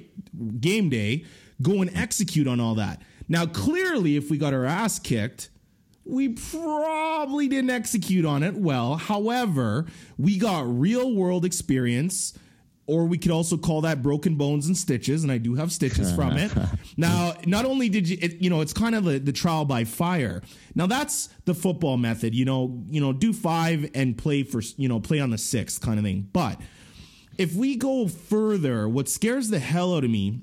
game 0.62 0.90
day, 0.90 1.26
go 1.62 1.82
and 1.82 1.92
execute 1.94 2.48
on 2.48 2.62
all 2.62 2.76
that. 2.76 3.02
Now, 3.28 3.48
clearly, 3.48 4.16
if 4.16 4.32
we 4.32 4.38
got 4.38 4.54
our 4.54 4.66
ass 4.66 4.98
kicked, 4.98 5.50
we 6.06 6.30
probably 6.30 7.48
didn't 7.48 7.70
execute 7.70 8.26
on 8.26 8.44
it 8.44 8.56
well. 8.56 8.96
However, 8.96 9.86
we 10.18 10.38
got 10.38 10.64
real 10.68 11.14
world 11.14 11.46
experience 11.46 12.38
or 12.88 13.06
we 13.06 13.18
could 13.18 13.32
also 13.32 13.58
call 13.58 13.82
that 13.82 14.02
broken 14.02 14.36
bones 14.36 14.66
and 14.66 14.76
stitches 14.76 15.24
and 15.24 15.32
i 15.32 15.38
do 15.38 15.56
have 15.56 15.72
stitches 15.72 16.12
from 16.16 16.36
it. 16.38 16.52
Now 16.98 17.36
not 17.46 17.66
only 17.66 17.90
did 17.90 18.10
you 18.10 18.18
it, 18.22 18.42
you 18.42 18.50
know 18.50 18.62
it's 18.62 18.74
kind 18.74 18.96
of 18.96 19.06
the, 19.06 19.20
the 19.20 19.32
trial 19.32 19.66
by 19.66 19.86
fire. 19.86 20.42
Now 20.76 20.88
that's 20.88 21.30
the 21.46 21.54
football 21.54 21.98
method 21.98 22.34
you 22.34 22.46
know 22.46 22.84
you 22.90 23.00
know 23.00 23.14
do 23.14 23.34
five 23.34 23.90
and 23.94 24.18
play 24.18 24.44
for 24.44 24.62
you 24.78 24.90
know 24.90 25.00
play 25.00 25.20
on 25.20 25.30
the 25.30 25.38
sixth 25.38 25.82
kind 25.82 26.00
of 26.00 26.04
thing. 26.04 26.28
But 26.34 26.60
if 27.38 27.56
we 27.56 27.76
go 27.76 28.08
further 28.08 28.90
what 28.90 29.08
scares 29.08 29.50
the 29.50 29.60
hell 29.60 29.96
out 29.96 30.04
of 30.04 30.10
me 30.10 30.42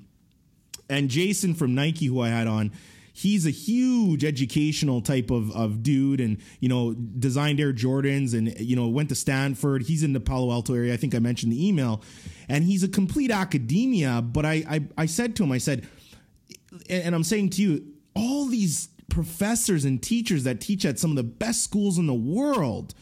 and 0.89 1.09
jason 1.09 1.53
from 1.53 1.75
nike 1.75 2.07
who 2.07 2.19
i 2.19 2.29
had 2.29 2.47
on 2.47 2.71
he's 3.19 3.45
a 3.45 3.49
huge 3.49 4.23
educational 4.23 5.01
type 5.01 5.29
of, 5.29 5.51
of 5.51 5.83
dude 5.83 6.21
and 6.21 6.37
you 6.61 6.69
know 6.69 6.93
designed 6.93 7.59
air 7.59 7.73
jordans 7.73 8.33
and 8.33 8.57
you 8.59 8.75
know 8.75 8.87
went 8.87 9.09
to 9.09 9.15
stanford. 9.15 9.83
He's 9.83 10.03
in 10.03 10.13
the 10.13 10.21
palo 10.21 10.51
alto 10.51 10.73
area. 10.73 10.93
I 10.93 10.97
think 10.97 11.13
i 11.13 11.19
mentioned 11.19 11.51
the 11.51 11.67
email. 11.67 12.01
And 12.47 12.63
he's 12.63 12.81
a 12.81 12.87
complete 12.87 13.29
academia 13.31 14.21
but 14.21 14.45
i 14.45 14.63
i, 14.69 14.81
I 14.97 15.05
said 15.05 15.35
to 15.37 15.43
him 15.43 15.51
i 15.51 15.57
said 15.57 15.87
and 16.89 17.13
i'm 17.13 17.23
saying 17.23 17.49
to 17.51 17.61
you 17.61 17.85
all 18.15 18.45
these 18.45 18.89
professors 19.09 19.85
and 19.85 20.01
teachers 20.01 20.43
that 20.45 20.61
teach 20.61 20.85
at 20.85 20.99
some 20.99 21.09
of 21.09 21.17
the 21.17 21.23
best 21.23 21.63
schools 21.63 21.97
in 21.97 22.07
the 22.07 22.13
world 22.13 22.93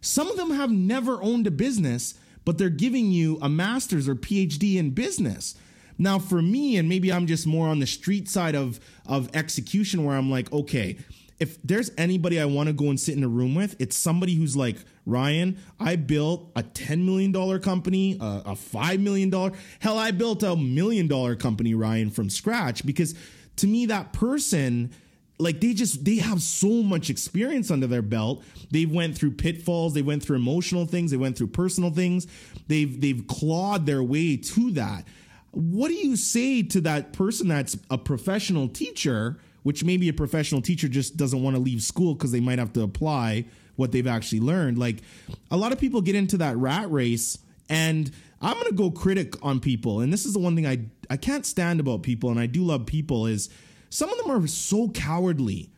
some 0.00 0.30
of 0.30 0.36
them 0.36 0.50
have 0.50 0.70
never 0.70 1.22
owned 1.22 1.46
a 1.46 1.50
business 1.50 2.14
but 2.44 2.58
they're 2.58 2.70
giving 2.70 3.10
you 3.10 3.38
a 3.40 3.48
master's 3.48 4.08
or 4.08 4.14
phd 4.14 4.76
in 4.76 4.90
business 4.90 5.54
now, 6.00 6.18
for 6.18 6.40
me, 6.40 6.78
and 6.78 6.88
maybe 6.88 7.12
I'm 7.12 7.26
just 7.26 7.46
more 7.46 7.68
on 7.68 7.78
the 7.78 7.86
street 7.86 8.26
side 8.26 8.54
of 8.54 8.80
of 9.04 9.28
execution, 9.34 10.02
where 10.02 10.16
I'm 10.16 10.30
like, 10.30 10.50
okay, 10.50 10.96
if 11.38 11.60
there's 11.62 11.90
anybody 11.98 12.40
I 12.40 12.46
want 12.46 12.68
to 12.68 12.72
go 12.72 12.88
and 12.88 12.98
sit 12.98 13.18
in 13.18 13.22
a 13.22 13.28
room 13.28 13.54
with, 13.54 13.78
it's 13.78 13.96
somebody 13.98 14.34
who's 14.34 14.56
like 14.56 14.78
Ryan. 15.04 15.58
I 15.78 15.96
built 15.96 16.52
a 16.56 16.62
ten 16.62 17.04
million 17.04 17.32
dollar 17.32 17.58
company, 17.58 18.16
a, 18.18 18.42
a 18.46 18.56
five 18.56 18.98
million 18.98 19.28
dollar. 19.28 19.52
Hell, 19.80 19.98
I 19.98 20.10
built 20.12 20.42
a 20.42 20.56
million 20.56 21.06
dollar 21.06 21.36
company, 21.36 21.74
Ryan, 21.74 22.08
from 22.08 22.30
scratch. 22.30 22.86
Because 22.86 23.14
to 23.56 23.66
me, 23.66 23.84
that 23.86 24.14
person 24.14 24.92
like 25.38 25.60
they 25.60 25.74
just 25.74 26.02
they 26.02 26.16
have 26.16 26.40
so 26.40 26.82
much 26.82 27.10
experience 27.10 27.70
under 27.70 27.86
their 27.86 28.02
belt 28.02 28.44
they 28.70 28.84
went 28.84 29.16
through 29.16 29.30
pitfalls 29.30 29.94
they 29.94 30.02
went 30.02 30.22
through 30.22 30.36
emotional 30.36 30.84
things 30.84 31.10
they 31.10 31.16
went 31.16 31.36
through 31.36 31.46
personal 31.46 31.90
things 31.90 32.26
they've 32.68 33.00
they've 33.00 33.26
clawed 33.26 33.86
their 33.86 34.02
way 34.02 34.36
to 34.36 34.70
that 34.72 35.06
what 35.52 35.88
do 35.88 35.94
you 35.94 36.16
say 36.16 36.62
to 36.62 36.80
that 36.82 37.12
person 37.12 37.48
that's 37.48 37.76
a 37.90 37.98
professional 37.98 38.68
teacher, 38.68 39.38
which 39.62 39.84
maybe 39.84 40.08
a 40.08 40.12
professional 40.12 40.62
teacher 40.62 40.88
just 40.88 41.16
doesn't 41.16 41.42
want 41.42 41.56
to 41.56 41.62
leave 41.62 41.82
school 41.82 42.14
because 42.14 42.32
they 42.32 42.40
might 42.40 42.58
have 42.58 42.72
to 42.74 42.82
apply 42.82 43.46
what 43.76 43.92
they've 43.92 44.06
actually 44.06 44.40
learned? 44.40 44.78
Like 44.78 45.02
a 45.50 45.56
lot 45.56 45.72
of 45.72 45.80
people 45.80 46.00
get 46.00 46.14
into 46.14 46.38
that 46.38 46.56
rat 46.56 46.90
race, 46.90 47.38
and 47.68 48.10
I'm 48.40 48.54
going 48.54 48.68
to 48.68 48.74
go 48.74 48.90
critic 48.90 49.34
on 49.44 49.60
people. 49.60 50.00
And 50.00 50.12
this 50.12 50.24
is 50.24 50.32
the 50.32 50.38
one 50.38 50.54
thing 50.54 50.66
I, 50.66 50.86
I 51.10 51.16
can't 51.16 51.44
stand 51.44 51.80
about 51.80 52.02
people, 52.02 52.30
and 52.30 52.38
I 52.38 52.46
do 52.46 52.62
love 52.62 52.86
people, 52.86 53.26
is 53.26 53.50
some 53.90 54.10
of 54.10 54.18
them 54.18 54.30
are 54.30 54.46
so 54.46 54.88
cowardly. 54.88 55.70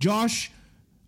Josh, 0.00 0.50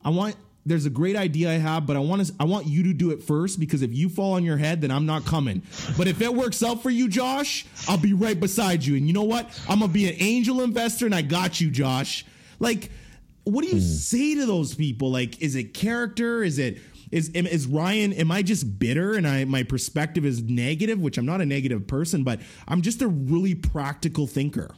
I 0.04 0.10
want 0.10 0.36
there's 0.66 0.84
a 0.84 0.90
great 0.90 1.16
idea 1.16 1.50
I 1.50 1.58
have, 1.58 1.86
but 1.86 1.96
I 1.96 2.00
want 2.00 2.26
to 2.26 2.34
I 2.40 2.44
want 2.44 2.66
you 2.66 2.82
to 2.84 2.92
do 2.92 3.12
it 3.12 3.22
first 3.22 3.60
because 3.60 3.82
if 3.82 3.94
you 3.94 4.08
fall 4.08 4.34
on 4.34 4.44
your 4.44 4.56
head, 4.56 4.80
then 4.80 4.90
I'm 4.90 5.06
not 5.06 5.24
coming. 5.24 5.62
But 5.96 6.08
if 6.08 6.20
it 6.20 6.34
works 6.34 6.62
out 6.62 6.82
for 6.82 6.90
you, 6.90 7.08
Josh, 7.08 7.64
I'll 7.88 7.96
be 7.96 8.12
right 8.12 8.38
beside 8.38 8.84
you. 8.84 8.96
And 8.96 9.06
you 9.06 9.12
know 9.12 9.22
what? 9.22 9.48
I'm 9.68 9.78
gonna 9.78 9.92
be 9.92 10.08
an 10.08 10.16
angel 10.18 10.60
investor, 10.62 11.06
and 11.06 11.14
I 11.14 11.22
got 11.22 11.60
you, 11.60 11.70
Josh. 11.70 12.26
Like, 12.58 12.90
what 13.44 13.62
do 13.62 13.68
you 13.68 13.76
mm. 13.76 13.80
say 13.80 14.34
to 14.34 14.44
those 14.44 14.74
people? 14.74 15.10
Like, 15.10 15.40
is 15.40 15.54
it 15.54 15.72
character? 15.72 16.42
Is 16.42 16.58
it 16.58 16.78
is 17.12 17.28
is 17.30 17.66
Ryan? 17.66 18.12
Am 18.14 18.32
I 18.32 18.42
just 18.42 18.78
bitter 18.78 19.14
and 19.14 19.26
I 19.26 19.44
my 19.44 19.62
perspective 19.62 20.24
is 20.24 20.42
negative? 20.42 21.00
Which 21.00 21.16
I'm 21.16 21.26
not 21.26 21.40
a 21.40 21.46
negative 21.46 21.86
person, 21.86 22.24
but 22.24 22.40
I'm 22.66 22.82
just 22.82 23.02
a 23.02 23.08
really 23.08 23.54
practical 23.54 24.26
thinker. 24.26 24.74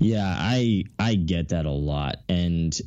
Yeah, 0.00 0.26
I 0.26 0.84
I 0.98 1.14
get 1.14 1.48
that 1.50 1.66
a 1.66 1.70
lot. 1.70 2.16
And 2.28 2.78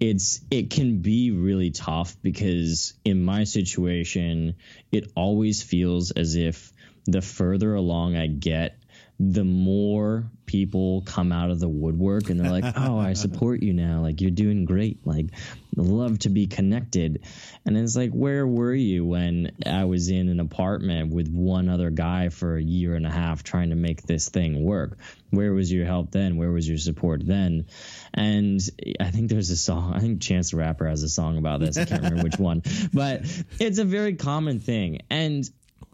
it's 0.00 0.40
it 0.50 0.70
can 0.70 0.98
be 1.00 1.30
really 1.30 1.70
tough 1.70 2.16
because 2.22 2.94
in 3.04 3.24
my 3.24 3.44
situation 3.44 4.56
it 4.92 5.10
always 5.16 5.62
feels 5.62 6.10
as 6.10 6.36
if 6.36 6.72
the 7.06 7.22
further 7.22 7.74
along 7.74 8.16
I 8.16 8.26
get 8.26 8.78
the 9.18 9.44
more 9.44 10.30
people 10.44 11.02
come 11.02 11.32
out 11.32 11.50
of 11.50 11.58
the 11.58 11.68
woodwork 11.68 12.28
and 12.28 12.38
they're 12.38 12.50
like, 12.50 12.74
"Oh, 12.76 12.98
I 12.98 13.14
support 13.14 13.62
you 13.62 13.72
now. 13.72 14.02
Like 14.02 14.20
you're 14.20 14.30
doing 14.30 14.64
great. 14.66 15.06
Like 15.06 15.30
love 15.74 16.18
to 16.20 16.28
be 16.28 16.46
connected." 16.46 17.22
And 17.64 17.78
it's 17.78 17.96
like, 17.96 18.10
"Where 18.12 18.46
were 18.46 18.74
you 18.74 19.06
when 19.06 19.52
I 19.64 19.84
was 19.86 20.10
in 20.10 20.28
an 20.28 20.38
apartment 20.38 21.14
with 21.14 21.28
one 21.28 21.70
other 21.70 21.90
guy 21.90 22.28
for 22.28 22.56
a 22.56 22.62
year 22.62 22.94
and 22.94 23.06
a 23.06 23.10
half 23.10 23.42
trying 23.42 23.70
to 23.70 23.76
make 23.76 24.02
this 24.02 24.28
thing 24.28 24.62
work? 24.62 24.98
Where 25.30 25.52
was 25.52 25.72
your 25.72 25.86
help 25.86 26.10
then? 26.10 26.36
Where 26.36 26.52
was 26.52 26.68
your 26.68 26.78
support 26.78 27.26
then?" 27.26 27.66
And 28.12 28.60
I 29.00 29.10
think 29.10 29.30
there's 29.30 29.50
a 29.50 29.56
song. 29.56 29.94
I 29.94 30.00
think 30.00 30.20
Chance 30.20 30.50
the 30.50 30.58
Rapper 30.58 30.86
has 30.86 31.02
a 31.02 31.08
song 31.08 31.38
about 31.38 31.60
this. 31.60 31.78
I 31.78 31.86
can't 31.86 32.02
remember 32.02 32.24
which 32.24 32.38
one, 32.38 32.62
but 32.92 33.22
it's 33.58 33.78
a 33.78 33.84
very 33.84 34.14
common 34.14 34.60
thing. 34.60 35.00
And 35.08 35.48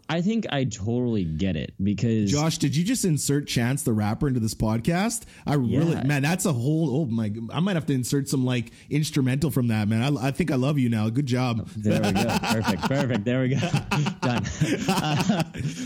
I 0.09 0.21
think 0.21 0.45
I 0.51 0.65
totally 0.65 1.23
get 1.23 1.55
it 1.55 1.73
because 1.81 2.29
Josh, 2.29 2.57
did 2.57 2.75
you 2.75 2.83
just 2.83 3.05
insert 3.05 3.47
Chance 3.47 3.83
the 3.83 3.93
rapper 3.93 4.27
into 4.27 4.39
this 4.39 4.53
podcast? 4.53 5.23
I 5.45 5.55
yeah. 5.55 5.79
really, 5.79 6.03
man, 6.03 6.21
that's 6.21 6.45
a 6.45 6.53
whole. 6.53 7.01
Oh 7.01 7.05
my, 7.05 7.31
I 7.51 7.59
might 7.59 7.75
have 7.75 7.85
to 7.87 7.93
insert 7.93 8.27
some 8.27 8.43
like 8.45 8.71
instrumental 8.89 9.49
from 9.49 9.67
that, 9.67 9.87
man. 9.87 10.17
I, 10.17 10.27
I 10.27 10.31
think 10.31 10.51
I 10.51 10.55
love 10.55 10.77
you 10.77 10.89
now. 10.89 11.09
Good 11.09 11.25
job. 11.25 11.67
There 11.77 12.01
we 12.01 12.11
go. 12.11 12.37
Perfect. 12.43 12.81
Perfect. 12.83 13.25
There 13.25 13.41
we 13.41 13.49
go. 13.49 13.57
Done. 14.21 14.45
Uh, 14.87 15.43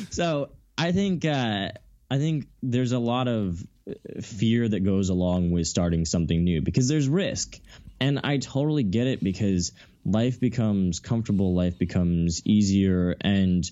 so 0.09 0.49
I 0.77 0.91
think 0.91 1.23
uh, 1.23 1.69
I 2.09 2.17
think 2.17 2.47
there's 2.63 2.93
a 2.93 2.99
lot 2.99 3.27
of 3.27 3.63
fear 4.21 4.67
that 4.67 4.81
goes 4.81 5.09
along 5.09 5.51
with 5.51 5.67
starting 5.67 6.05
something 6.05 6.43
new 6.43 6.61
because 6.61 6.87
there's 6.87 7.07
risk, 7.07 7.59
and 7.99 8.19
I 8.23 8.37
totally 8.37 8.83
get 8.83 9.07
it 9.07 9.23
because 9.23 9.71
life 10.07 10.39
becomes 10.39 10.99
comfortable, 10.99 11.53
life 11.53 11.77
becomes 11.77 12.41
easier, 12.45 13.15
and 13.21 13.69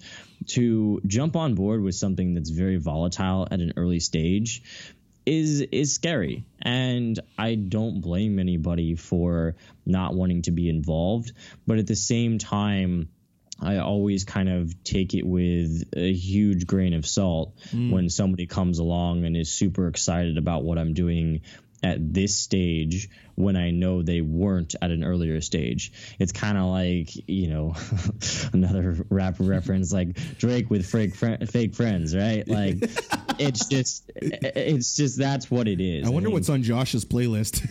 to 0.48 1.02
jump 1.08 1.36
on 1.36 1.56
board 1.56 1.82
with 1.82 1.96
something 1.96 2.36
that's 2.36 2.50
very 2.50 2.76
volatile 2.76 3.48
at 3.50 3.62
an 3.62 3.74
early 3.78 4.00
stage 4.00 4.62
is 5.26 5.62
is 5.62 5.96
scary 5.96 6.46
and 6.62 7.20
i 7.36 7.56
don't 7.56 8.00
blame 8.00 8.38
anybody 8.38 8.94
for 8.94 9.56
not 9.84 10.14
wanting 10.14 10.44
to 10.44 10.52
be 10.52 10.70
involved 10.70 11.32
but 11.66 11.80
at 11.80 11.88
the 11.88 11.96
same 11.96 12.38
time 12.38 13.10
I 13.62 13.78
always 13.78 14.26
kind 14.26 14.50
of 14.50 14.84
take 14.84 15.14
it 15.14 15.26
with 15.26 15.86
a 15.96 16.12
huge 16.12 16.68
grain 16.68 16.94
of 16.94 17.06
salt 17.06 17.58
mm. 17.72 17.90
when 17.90 18.10
somebody 18.10 18.48
comes 18.48 18.80
along 18.80 19.24
and 19.24 19.38
is 19.38 19.50
super 19.50 19.88
excited 19.88 20.38
about 20.38 20.64
what 20.64 20.78
I'm 20.78 20.94
doing 20.94 21.42
at 21.86 22.14
this 22.16 22.36
stage 22.36 23.10
when 23.36 23.56
I 23.56 23.70
know 23.70 24.02
they 24.02 24.22
weren't 24.22 24.74
at 24.82 24.90
an 24.90 25.04
earlier 25.04 25.40
stage. 25.40 25.92
It's 26.18 26.32
kind 26.32 26.58
of 26.58 26.66
like, 26.66 27.10
you 27.30 27.48
know, 27.48 27.76
another 28.54 29.06
rap 29.10 29.36
reference 29.40 29.94
like 29.94 30.18
Drake 30.40 30.72
with 30.72 30.84
fake, 30.84 31.14
fr- 31.14 31.46
fake 31.46 31.76
friends, 31.76 32.16
right? 32.16 32.48
Like 32.48 32.78
it's 33.40 33.68
just, 33.68 34.10
it's 34.16 34.96
just, 34.96 35.20
that's 35.20 35.52
what 35.52 35.68
it 35.68 35.80
is. 35.80 36.08
I 36.08 36.10
wonder 36.10 36.28
I 36.28 36.30
mean, 36.30 36.34
what's 36.34 36.50
on 36.50 36.64
Josh's 36.64 37.06
playlist. 37.06 37.62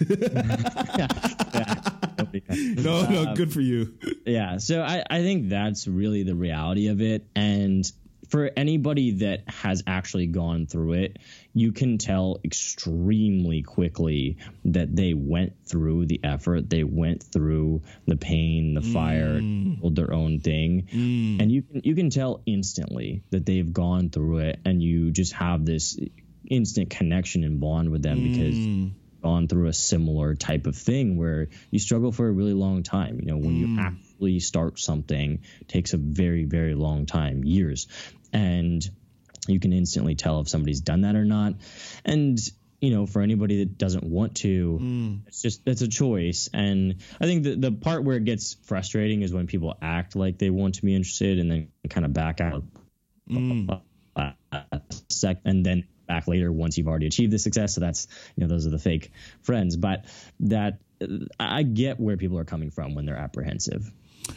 no, 2.84 3.08
no, 3.08 3.28
um, 3.30 3.34
good 3.34 3.52
for 3.52 3.60
you. 3.60 3.94
Yeah. 4.24 4.58
So 4.58 4.80
I, 4.80 5.02
I 5.10 5.22
think 5.22 5.48
that's 5.48 5.88
really 5.88 6.22
the 6.22 6.36
reality 6.36 6.86
of 6.86 7.00
it. 7.00 7.26
And 7.34 7.90
for 8.28 8.50
anybody 8.56 9.12
that 9.12 9.48
has 9.48 9.82
actually 9.88 10.26
gone 10.26 10.66
through 10.66 10.92
it, 10.94 11.18
you 11.55 11.72
can 11.72 11.98
tell 11.98 12.40
extremely 12.44 13.62
quickly 13.62 14.36
that 14.64 14.94
they 14.94 15.14
went 15.14 15.55
through 15.64 16.07
the 16.07 16.20
effort, 16.24 16.68
they 16.68 16.82
went 16.82 17.22
through 17.22 17.82
the 18.07 18.16
pain, 18.16 18.74
the 18.74 18.82
fire, 18.82 19.40
mm. 19.40 19.94
their 19.94 20.12
own 20.12 20.40
thing, 20.40 20.88
mm. 20.92 21.40
and 21.40 21.50
you 21.50 21.62
can 21.62 21.80
you 21.84 21.94
can 21.94 22.11
tell 22.11 22.42
instantly 22.44 23.22
that 23.30 23.46
they've 23.46 23.72
gone 23.72 24.11
through 24.11 24.38
it, 24.38 24.61
and 24.64 24.82
you 24.82 25.12
just 25.12 25.32
have 25.34 25.64
this 25.64 25.98
instant 26.50 26.90
connection 26.90 27.44
and 27.44 27.61
bond 27.61 27.90
with 27.90 28.02
them 28.02 28.18
mm. 28.18 28.32
because 28.32 28.92
gone 29.24 29.48
through 29.48 29.68
a 29.68 29.72
similar 29.72 30.34
type 30.34 30.66
of 30.66 30.76
thing 30.76 31.16
where 31.16 31.48
you 31.70 31.78
struggle 31.78 32.12
for 32.12 32.28
a 32.28 32.32
really 32.32 32.52
long 32.52 32.82
time. 32.82 33.18
You 33.20 33.28
know, 33.28 33.38
when 33.38 33.57
you 33.57 33.68
mm. 33.68 33.80
actually 33.80 34.38
start 34.40 34.78
something, 34.78 35.40
takes 35.66 35.94
a 35.94 35.96
very, 35.96 36.44
very 36.44 36.74
long 36.74 37.07
time, 37.07 37.42
years. 37.42 37.88
And 38.34 38.86
you 39.49 39.61
can 39.61 39.72
instantly 39.72 40.14
tell 40.14 40.40
if 40.40 40.49
somebody's 40.49 40.80
done 40.80 41.03
that 41.03 41.16
or 41.16 41.24
not. 41.24 41.55
And 42.05 42.38
you 42.80 42.90
know, 42.90 43.07
for 43.07 43.22
anybody 43.22 43.61
that 43.61 43.78
doesn't 43.78 44.05
want 44.05 44.36
to, 44.36 44.78
mm. 44.80 45.20
it's 45.26 45.40
just 45.40 45.64
that's 45.64 45.80
a 45.80 45.88
choice. 45.88 46.51
And 46.53 46.97
I 47.20 47.24
think 47.24 47.45
the 47.45 47.57
the 47.57 47.72
part 47.72 48.05
where 48.05 48.16
it 48.16 48.24
gets 48.24 48.55
frustrating 48.64 49.22
is 49.22 49.32
when 49.32 49.47
people 49.47 49.76
act 49.80 50.16
like 50.16 50.38
they 50.38 50.51
want 50.51 50.76
to 50.76 50.82
be 50.82 50.95
interested 50.95 51.38
and 51.38 51.51
then 51.51 51.68
kind 51.88 52.05
of 52.05 52.12
back 52.12 52.40
out. 52.40 52.62
Mm. 53.30 53.80
Sec, 55.09 55.38
and 55.45 55.64
then 55.64 55.86
back 56.07 56.28
later 56.28 56.53
once 56.53 56.76
you've 56.76 56.88
already 56.88 57.07
achieved 57.07 57.32
the 57.32 57.38
success. 57.38 57.74
So 57.74 57.80
that's 57.80 58.07
you 58.36 58.42
know 58.42 58.49
those 58.49 58.66
are 58.66 58.70
the 58.70 58.78
fake 58.78 59.11
friends. 59.42 59.76
But 59.76 60.05
that 60.40 60.80
I 61.40 61.62
get 61.62 61.99
where 61.99 62.16
people 62.16 62.38
are 62.38 62.45
coming 62.45 62.70
from 62.70 62.95
when 62.95 63.07
they're 63.07 63.16
apprehensive. 63.16 63.90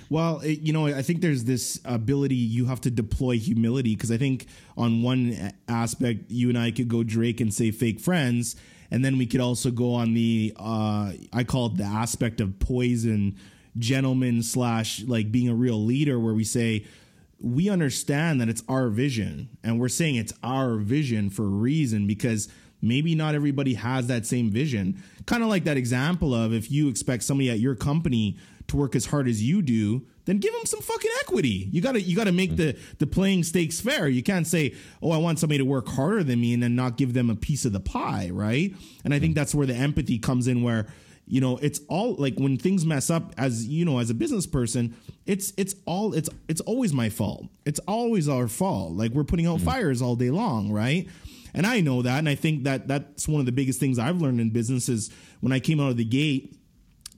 Well, 0.10 0.40
it, 0.40 0.60
you 0.60 0.74
know, 0.74 0.88
I 0.88 1.02
think 1.02 1.22
there's 1.22 1.44
this 1.44 1.80
ability 1.86 2.36
you 2.36 2.66
have 2.66 2.82
to 2.82 2.92
deploy 2.92 3.38
humility 3.38 3.96
because 3.96 4.12
I 4.12 4.18
think 4.18 4.48
on 4.78 5.02
one 5.02 5.54
aspect, 5.68 6.30
you 6.30 6.50
and 6.50 6.58
I 6.58 6.72
could 6.72 6.88
go 6.88 7.04
Drake 7.04 7.42
and 7.42 7.54
say 7.54 7.72
fake 7.72 8.00
friends, 8.00 8.56
and 8.92 9.04
then 9.04 9.18
we 9.18 9.26
could 9.26 9.42
also 9.42 9.72
go 9.72 9.94
on 9.94 10.14
the 10.14 10.54
uh, 10.58 11.12
I 11.34 11.44
call 11.44 11.68
it 11.68 11.78
the 11.78 11.84
aspect 11.84 12.40
of 12.42 12.60
poison, 12.60 13.38
gentleman 13.78 14.44
slash 14.44 15.04
like 15.04 15.32
being 15.32 15.50
a 15.50 15.56
real 15.56 15.84
leader, 15.84 16.20
where 16.20 16.34
we 16.34 16.44
say 16.44 16.86
we 17.40 17.70
understand 17.70 18.42
that 18.42 18.50
it's 18.50 18.64
our 18.68 18.90
vision 18.90 19.50
and 19.64 19.80
we're 19.80 19.90
saying 19.90 20.16
it's 20.16 20.34
our 20.42 20.78
vision 20.78 21.30
for 21.30 21.44
a 21.44 21.50
reason 21.50 22.08
because 22.08 22.50
maybe 22.82 23.16
not 23.16 23.36
everybody 23.36 23.76
has 23.76 24.08
that 24.08 24.26
same 24.26 24.50
vision. 24.50 25.02
Kind 25.26 25.44
of 25.44 25.50
like 25.50 25.64
that 25.66 25.78
example 25.78 26.34
of 26.34 26.54
if 26.54 26.72
you 26.72 26.90
expect 26.90 27.24
somebody 27.24 27.50
at 27.50 27.60
your 27.60 27.76
company 27.76 28.38
to 28.68 28.78
work 28.78 28.96
as 28.96 29.06
hard 29.06 29.28
as 29.28 29.42
you 29.42 29.62
do, 29.62 30.06
then 30.26 30.40
give 30.40 30.54
them 30.54 30.66
some 30.66 30.82
fucking 30.82 31.12
equity. 31.22 31.70
You 31.72 31.82
gotta 31.82 32.02
you 32.02 32.16
gotta 32.16 32.32
make 32.32 32.56
the 32.58 32.78
the 33.00 33.08
playing 33.08 33.44
stakes 33.44 33.80
fair. 33.80 34.08
You 34.08 34.22
can't 34.22 34.46
say, 34.46 34.76
oh, 35.02 35.12
I 35.12 35.18
want 35.18 35.40
somebody 35.40 35.58
to 35.60 35.66
work 35.66 35.88
harder 35.88 36.24
than 36.24 36.42
me 36.42 36.54
and 36.54 36.62
then 36.62 36.76
not 36.76 36.98
give 36.98 37.14
them 37.14 37.30
a 37.30 37.36
piece 37.36 37.66
of 37.66 37.74
the 37.74 37.80
pie, 37.80 38.30
right? 38.32 38.74
And 39.04 39.14
I 39.14 39.20
think 39.20 39.36
that's 39.36 39.56
where 39.56 39.66
the 39.66 39.76
empathy 39.76 40.20
comes 40.20 40.48
in 40.48 40.64
where 40.64 40.88
you 41.28 41.42
know 41.42 41.58
it's 41.58 41.82
all 41.90 42.16
like 42.16 42.36
when 42.38 42.58
things 42.58 42.86
mess 42.86 43.10
up 43.10 43.34
as 43.38 43.68
you 43.68 43.86
know 43.86 44.00
as 44.00 44.10
a 44.10 44.14
business 44.14 44.48
person 44.48 44.96
it's 45.26 45.52
it's 45.58 45.76
all 45.86 46.14
it's 46.14 46.30
it's 46.48 46.62
always 46.62 46.94
my 46.94 47.10
fault 47.10 47.46
it's 47.66 47.80
always 47.82 48.30
our 48.30 48.48
fault 48.48 48.94
like 48.94 49.12
we're 49.12 49.26
putting 49.26 49.46
out 49.46 49.58
mm-hmm. 49.58 49.66
fires 49.66 50.02
all 50.02 50.16
day 50.16 50.30
long 50.30 50.72
right 50.72 51.08
and 51.54 51.68
i 51.68 51.82
know 51.82 52.02
that 52.02 52.20
and 52.20 52.30
i 52.30 52.36
think 52.36 52.64
that 52.64 52.88
that's 52.88 53.28
one 53.28 53.42
of 53.42 53.46
the 53.46 53.52
biggest 53.52 53.78
things 53.78 54.00
i've 54.00 54.22
learned 54.22 54.40
in 54.40 54.50
business 54.50 54.88
is 54.88 55.12
when 55.42 55.52
i 55.52 55.60
came 55.60 55.82
out 55.82 55.92
of 55.92 55.98
the 55.98 56.06
gate 56.06 56.56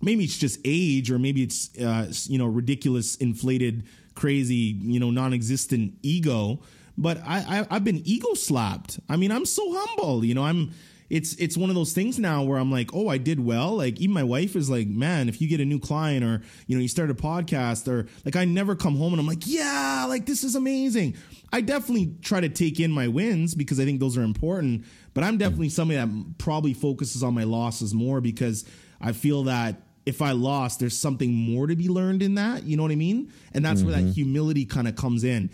maybe 0.02 0.24
it's 0.24 0.38
just 0.38 0.60
age 0.66 1.12
or 1.12 1.20
maybe 1.20 1.44
it's 1.44 1.78
uh, 1.80 2.12
you 2.28 2.38
know 2.38 2.48
ridiculous 2.48 3.16
inflated 3.16 3.84
crazy 4.16 4.76
you 4.82 5.00
know 5.00 5.12
non-existent 5.12 5.94
ego 6.02 6.60
but 6.98 7.18
I, 7.26 7.60
I 7.60 7.76
i've 7.76 7.84
been 7.84 8.02
ego 8.06 8.34
slapped 8.34 9.00
i 9.08 9.16
mean 9.16 9.32
i'm 9.32 9.46
so 9.46 9.64
humble 9.74 10.26
you 10.26 10.34
know 10.36 10.44
i'm 10.44 10.72
it's 11.10 11.34
it's 11.36 11.58
one 11.58 11.70
of 11.70 11.76
those 11.76 11.94
things 11.94 12.20
now 12.20 12.44
where 12.44 12.58
I'm 12.58 12.72
like, 12.72 12.94
oh, 12.94 13.08
I 13.08 13.18
did 13.18 13.40
well. 13.40 13.78
Like 13.78 14.00
even 14.00 14.14
my 14.14 14.24
wife 14.24 14.56
is 14.56 14.70
like, 14.70 14.88
man, 14.88 15.28
if 15.28 15.42
you 15.42 15.48
get 15.48 15.60
a 15.60 15.66
new 15.66 15.80
client 15.80 16.24
or 16.24 16.42
you 16.68 16.76
know 16.76 16.82
you 16.82 16.88
start 16.88 17.10
a 17.10 17.16
podcast 17.16 17.88
or 17.88 18.08
like 18.26 18.36
I 18.36 18.46
never 18.46 18.76
come 18.76 18.96
home 18.96 19.14
and 19.14 19.20
I'm 19.20 19.28
like, 19.28 19.48
yeah, 19.48 20.06
like 20.08 20.26
this 20.26 20.44
is 20.44 20.56
amazing. 20.56 21.16
I 21.52 21.62
definitely 21.62 22.16
try 22.22 22.42
to 22.42 22.50
take 22.50 22.80
in 22.80 22.92
my 22.92 23.08
wins 23.08 23.56
because 23.56 23.80
I 23.80 23.86
think 23.86 24.00
those 24.00 24.18
are 24.18 24.24
important. 24.24 24.86
But 25.14 25.24
I'm 25.24 25.38
definitely 25.38 25.70
somebody 25.70 26.00
that 26.00 26.38
probably 26.38 26.74
focuses 26.74 27.24
on 27.24 27.34
my 27.34 27.44
losses 27.44 27.94
more 27.94 28.22
because 28.22 28.66
I 29.02 29.14
feel 29.14 29.44
that 29.44 29.82
if 30.10 30.22
I 30.22 30.32
lost, 30.32 30.80
there's 30.80 30.98
something 30.98 31.34
more 31.34 31.68
to 31.68 31.76
be 31.76 31.88
learned 31.88 32.22
in 32.22 32.36
that. 32.36 32.64
You 32.64 32.76
know 32.76 32.84
what 32.84 32.92
I 32.92 32.96
mean? 32.96 33.32
And 33.54 33.64
that's 33.64 33.80
mm-hmm. 33.80 33.90
where 33.90 33.98
that 33.98 34.04
mm-hmm. 34.04 34.14
humility 34.14 34.66
kind 34.66 34.88
of 34.88 34.96
comes 34.96 35.24
in 35.24 35.50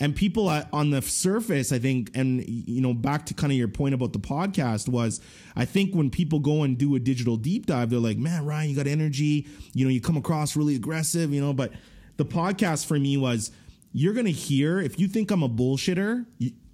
and 0.00 0.16
people 0.16 0.48
on 0.48 0.90
the 0.90 1.02
surface 1.02 1.72
i 1.72 1.78
think 1.78 2.10
and 2.14 2.42
you 2.48 2.80
know 2.80 2.94
back 2.94 3.26
to 3.26 3.34
kind 3.34 3.52
of 3.52 3.58
your 3.58 3.68
point 3.68 3.94
about 3.94 4.12
the 4.12 4.18
podcast 4.18 4.88
was 4.88 5.20
i 5.54 5.64
think 5.64 5.94
when 5.94 6.10
people 6.10 6.40
go 6.40 6.62
and 6.62 6.78
do 6.78 6.96
a 6.96 6.98
digital 6.98 7.36
deep 7.36 7.66
dive 7.66 7.90
they're 7.90 8.00
like 8.00 8.16
man 8.16 8.44
ryan 8.44 8.70
you 8.70 8.74
got 8.74 8.86
energy 8.86 9.46
you 9.74 9.84
know 9.84 9.90
you 9.90 10.00
come 10.00 10.16
across 10.16 10.56
really 10.56 10.74
aggressive 10.74 11.32
you 11.32 11.40
know 11.40 11.52
but 11.52 11.72
the 12.16 12.24
podcast 12.24 12.86
for 12.86 12.98
me 12.98 13.16
was 13.16 13.52
you're 13.92 14.14
gonna 14.14 14.30
hear 14.30 14.80
if 14.80 14.98
you 14.98 15.06
think 15.06 15.30
i'm 15.30 15.42
a 15.42 15.48
bullshitter 15.48 16.24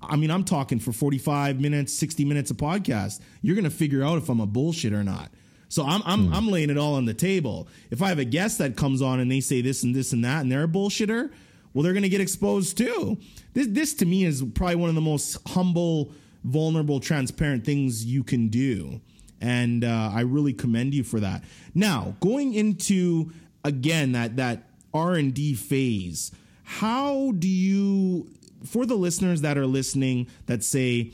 i 0.01 0.17
mean 0.17 0.31
i'm 0.31 0.45
talking 0.45 0.79
for 0.79 0.93
45 0.93 1.61
minutes 1.61 1.93
60 1.95 2.25
minutes 2.25 2.51
of 2.51 2.57
podcast 2.57 3.21
you're 3.43 3.57
gonna 3.57 3.71
figure 3.71 4.05
out 4.05 4.19
if 4.19 4.29
i'm 4.29 4.41
a 4.41 4.47
bullshit 4.47 4.93
or 4.93 5.03
not 5.03 5.31
so 5.69 5.85
I'm 5.85 6.03
I'm, 6.05 6.27
hmm. 6.27 6.35
I'm 6.35 6.49
laying 6.49 6.71
it 6.71 6.79
all 6.79 6.95
on 6.95 7.05
the 7.05 7.15
table. 7.15 7.69
If 7.91 8.03
I 8.03 8.09
have 8.09 8.19
a 8.19 8.25
guest 8.25 8.59
that 8.59 8.77
comes 8.77 9.03
on 9.03 9.21
and 9.21 9.31
they 9.31 9.41
say 9.41 9.61
this 9.61 9.83
and 9.83 9.95
this 9.95 10.13
and 10.13 10.25
that 10.25 10.43
and 10.43 10.51
they're 10.51 10.65
a 10.65 10.69
bullshitter, 10.69 11.31
well, 11.73 11.83
they're 11.83 11.93
going 11.93 12.03
to 12.05 12.09
get 12.09 12.21
exposed 12.21 12.79
too. 12.79 13.19
This, 13.53 13.67
this 13.69 13.95
to 13.95 14.07
me 14.07 14.25
is 14.25 14.43
probably 14.55 14.77
one 14.77 14.89
of 14.89 14.95
the 14.95 15.01
most 15.01 15.37
humble, 15.49 16.13
vulnerable, 16.45 17.01
transparent 17.01 17.65
things 17.65 18.05
you 18.05 18.25
can 18.25 18.49
do. 18.49 19.01
And 19.41 19.85
uh, 19.85 20.11
I 20.15 20.23
really 20.23 20.55
commend 20.55 20.95
you 20.95 21.05
for 21.05 21.21
that. 21.21 21.45
Now, 21.75 22.17
going 22.21 22.55
into 22.55 23.33
again 23.65 24.13
that 24.13 24.37
that 24.37 24.71
R 24.95 25.15
and 25.15 25.35
D 25.35 25.55
phase, 25.55 26.33
how 26.65 27.33
do 27.33 27.49
you, 27.49 28.31
for 28.65 28.87
the 28.87 28.95
listeners 28.95 29.43
that 29.43 29.59
are 29.59 29.67
listening, 29.67 30.29
that 30.47 30.65
say, 30.65 31.13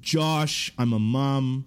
Josh, 0.00 0.72
I'm 0.78 0.92
a 0.92 0.98
mom, 0.98 1.66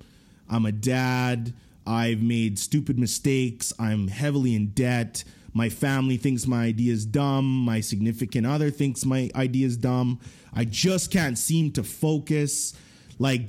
I'm 0.50 0.66
a 0.66 0.72
dad, 0.72 1.54
I've 1.86 2.22
made 2.22 2.60
stupid 2.60 2.98
mistakes, 2.98 3.74
I'm 3.80 4.08
heavily 4.08 4.56
in 4.56 4.68
debt 4.68 5.24
my 5.56 5.70
family 5.70 6.18
thinks 6.18 6.46
my 6.46 6.66
idea 6.66 6.92
is 6.92 7.06
dumb. 7.06 7.46
My 7.46 7.80
significant 7.80 8.46
other 8.46 8.70
thinks 8.70 9.06
my 9.06 9.32
idea 9.34 9.66
is 9.66 9.78
dumb. 9.78 10.20
I 10.54 10.66
just 10.66 11.12
can't 11.12 11.38
seem 11.38 11.72
to 11.72 11.84
focus. 11.84 12.74
Like, 13.20 13.44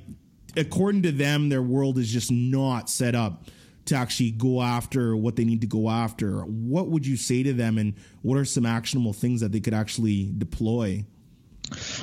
according 0.56 1.02
to 1.02 1.10
them, 1.10 1.48
their 1.48 1.62
world 1.62 1.98
is 1.98 2.08
just 2.08 2.30
not 2.30 2.88
set 2.88 3.16
up 3.16 3.46
to 3.86 3.96
actually 3.96 4.30
go 4.30 4.62
after 4.62 5.16
what 5.16 5.34
they 5.34 5.44
need 5.44 5.62
to 5.62 5.66
go 5.66 5.90
after. 5.90 6.42
What 6.42 6.86
would 6.90 7.04
you 7.04 7.16
say 7.16 7.42
to 7.42 7.52
them, 7.52 7.76
and 7.76 7.94
what 8.22 8.38
are 8.38 8.44
some 8.44 8.66
actionable 8.66 9.12
things 9.12 9.40
that 9.40 9.50
they 9.50 9.60
could 9.60 9.74
actually 9.74 10.32
deploy? 10.38 11.04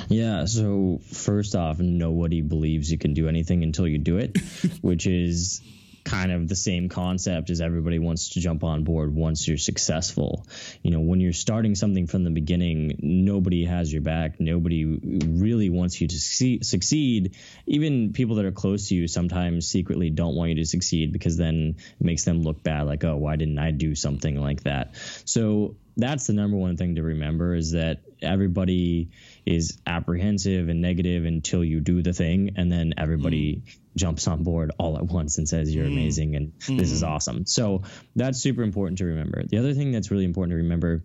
Yeah, 0.08 0.44
so 0.44 1.00
first 1.12 1.54
off, 1.54 1.78
nobody 1.78 2.42
believes 2.42 2.92
you 2.92 2.98
can 2.98 3.14
do 3.14 3.26
anything 3.26 3.62
until 3.62 3.88
you 3.88 3.96
do 3.96 4.18
it, 4.18 4.36
which 4.82 5.06
is 5.06 5.62
kind 6.04 6.30
of 6.30 6.48
the 6.48 6.56
same 6.56 6.88
concept 6.88 7.50
as 7.50 7.60
everybody 7.60 7.98
wants 7.98 8.30
to 8.30 8.40
jump 8.40 8.62
on 8.62 8.84
board 8.84 9.14
once 9.14 9.48
you're 9.48 9.56
successful. 9.56 10.46
You 10.82 10.90
know, 10.90 11.00
when 11.00 11.20
you're 11.20 11.32
starting 11.32 11.74
something 11.74 12.06
from 12.06 12.24
the 12.24 12.30
beginning, 12.30 12.98
nobody 13.00 13.64
has 13.64 13.92
your 13.92 14.02
back. 14.02 14.38
Nobody 14.38 14.84
really 14.84 15.70
wants 15.70 16.00
you 16.00 16.08
to 16.08 16.18
succeed. 16.18 17.36
Even 17.66 18.12
people 18.12 18.36
that 18.36 18.44
are 18.44 18.52
close 18.52 18.88
to 18.88 18.94
you 18.94 19.08
sometimes 19.08 19.66
secretly 19.66 20.10
don't 20.10 20.34
want 20.36 20.50
you 20.50 20.56
to 20.56 20.66
succeed 20.66 21.12
because 21.12 21.36
then 21.36 21.76
it 21.98 22.04
makes 22.04 22.24
them 22.24 22.42
look 22.42 22.62
bad 22.62 22.82
like, 22.82 23.02
oh, 23.04 23.16
why 23.16 23.36
didn't 23.36 23.58
I 23.58 23.70
do 23.70 23.94
something 23.94 24.38
like 24.38 24.64
that? 24.64 24.94
So 25.24 25.76
that's 25.96 26.26
the 26.26 26.32
number 26.32 26.56
one 26.56 26.76
thing 26.76 26.96
to 26.96 27.02
remember 27.02 27.54
is 27.54 27.72
that 27.72 28.00
everybody 28.20 29.10
is 29.46 29.78
apprehensive 29.86 30.68
and 30.68 30.80
negative 30.80 31.24
until 31.24 31.62
you 31.62 31.80
do 31.80 32.02
the 32.02 32.12
thing 32.12 32.52
and 32.56 32.72
then 32.72 32.94
everybody 32.96 33.56
mm. 33.56 33.78
jumps 33.96 34.26
on 34.26 34.42
board 34.42 34.72
all 34.78 34.96
at 34.96 35.04
once 35.04 35.38
and 35.38 35.48
says 35.48 35.74
you're 35.74 35.84
mm. 35.84 35.92
amazing 35.92 36.34
and 36.34 36.52
mm. 36.60 36.78
this 36.78 36.90
is 36.90 37.02
mm. 37.02 37.08
awesome 37.08 37.46
so 37.46 37.82
that's 38.16 38.40
super 38.40 38.62
important 38.62 38.98
to 38.98 39.04
remember 39.04 39.42
the 39.44 39.58
other 39.58 39.74
thing 39.74 39.92
that's 39.92 40.10
really 40.10 40.24
important 40.24 40.52
to 40.52 40.56
remember 40.56 41.02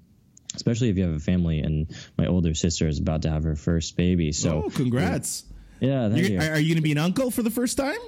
especially 0.55 0.89
if 0.89 0.97
you 0.97 1.03
have 1.03 1.15
a 1.15 1.19
family 1.19 1.59
and 1.59 1.93
my 2.17 2.27
older 2.27 2.53
sister 2.53 2.87
is 2.87 2.99
about 2.99 3.23
to 3.23 3.29
have 3.29 3.43
her 3.43 3.55
first 3.55 3.97
baby 3.97 4.31
so 4.31 4.63
oh, 4.65 4.69
congrats 4.69 5.43
yeah 5.79 6.07
you. 6.07 6.39
are 6.39 6.59
you 6.59 6.73
gonna 6.73 6.81
be 6.81 6.91
an 6.91 6.97
uncle 6.97 7.31
for 7.31 7.43
the 7.43 7.51
first 7.51 7.77
time 7.77 7.99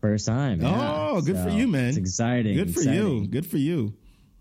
first 0.00 0.26
time 0.26 0.60
yeah. 0.60 1.08
oh 1.10 1.20
good 1.20 1.36
so 1.36 1.44
for 1.44 1.50
you 1.50 1.66
man 1.66 1.88
it's 1.88 1.96
exciting 1.96 2.56
good 2.56 2.72
for 2.72 2.80
exciting. 2.80 3.22
you 3.22 3.26
good 3.26 3.46
for 3.46 3.58
you 3.58 3.92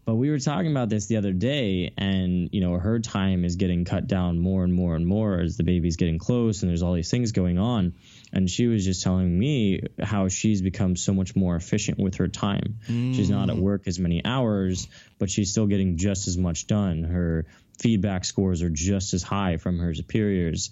but 0.09 0.15
we 0.15 0.31
were 0.31 0.39
talking 0.39 0.71
about 0.71 0.89
this 0.89 1.05
the 1.05 1.17
other 1.17 1.33
day, 1.33 1.93
and 1.95 2.49
you 2.51 2.61
know, 2.61 2.79
her 2.79 2.97
time 2.97 3.45
is 3.45 3.57
getting 3.57 3.85
cut 3.85 4.07
down 4.07 4.39
more 4.39 4.63
and 4.63 4.73
more 4.73 4.95
and 4.95 5.05
more 5.05 5.39
as 5.39 5.55
the 5.55 5.63
baby's 5.63 5.97
getting 5.97 6.17
close, 6.17 6.63
and 6.63 6.69
there's 6.69 6.81
all 6.81 6.93
these 6.93 7.11
things 7.11 7.31
going 7.31 7.59
on. 7.59 7.93
And 8.33 8.49
she 8.49 8.65
was 8.65 8.83
just 8.83 9.03
telling 9.03 9.37
me 9.37 9.83
how 10.01 10.27
she's 10.27 10.63
become 10.63 10.95
so 10.95 11.13
much 11.13 11.35
more 11.35 11.55
efficient 11.55 11.99
with 11.99 12.15
her 12.15 12.27
time. 12.27 12.79
Mm. 12.87 13.15
She's 13.15 13.29
not 13.29 13.51
at 13.51 13.57
mm. 13.57 13.61
work 13.61 13.87
as 13.87 13.99
many 13.99 14.25
hours, 14.25 14.87
but 15.19 15.29
she's 15.29 15.51
still 15.51 15.67
getting 15.67 15.97
just 15.97 16.27
as 16.27 16.39
much 16.39 16.65
done. 16.65 17.03
Her 17.03 17.45
feedback 17.77 18.25
scores 18.25 18.63
are 18.63 18.71
just 18.71 19.13
as 19.13 19.21
high 19.21 19.57
from 19.57 19.77
her 19.77 19.93
superiors. 19.93 20.71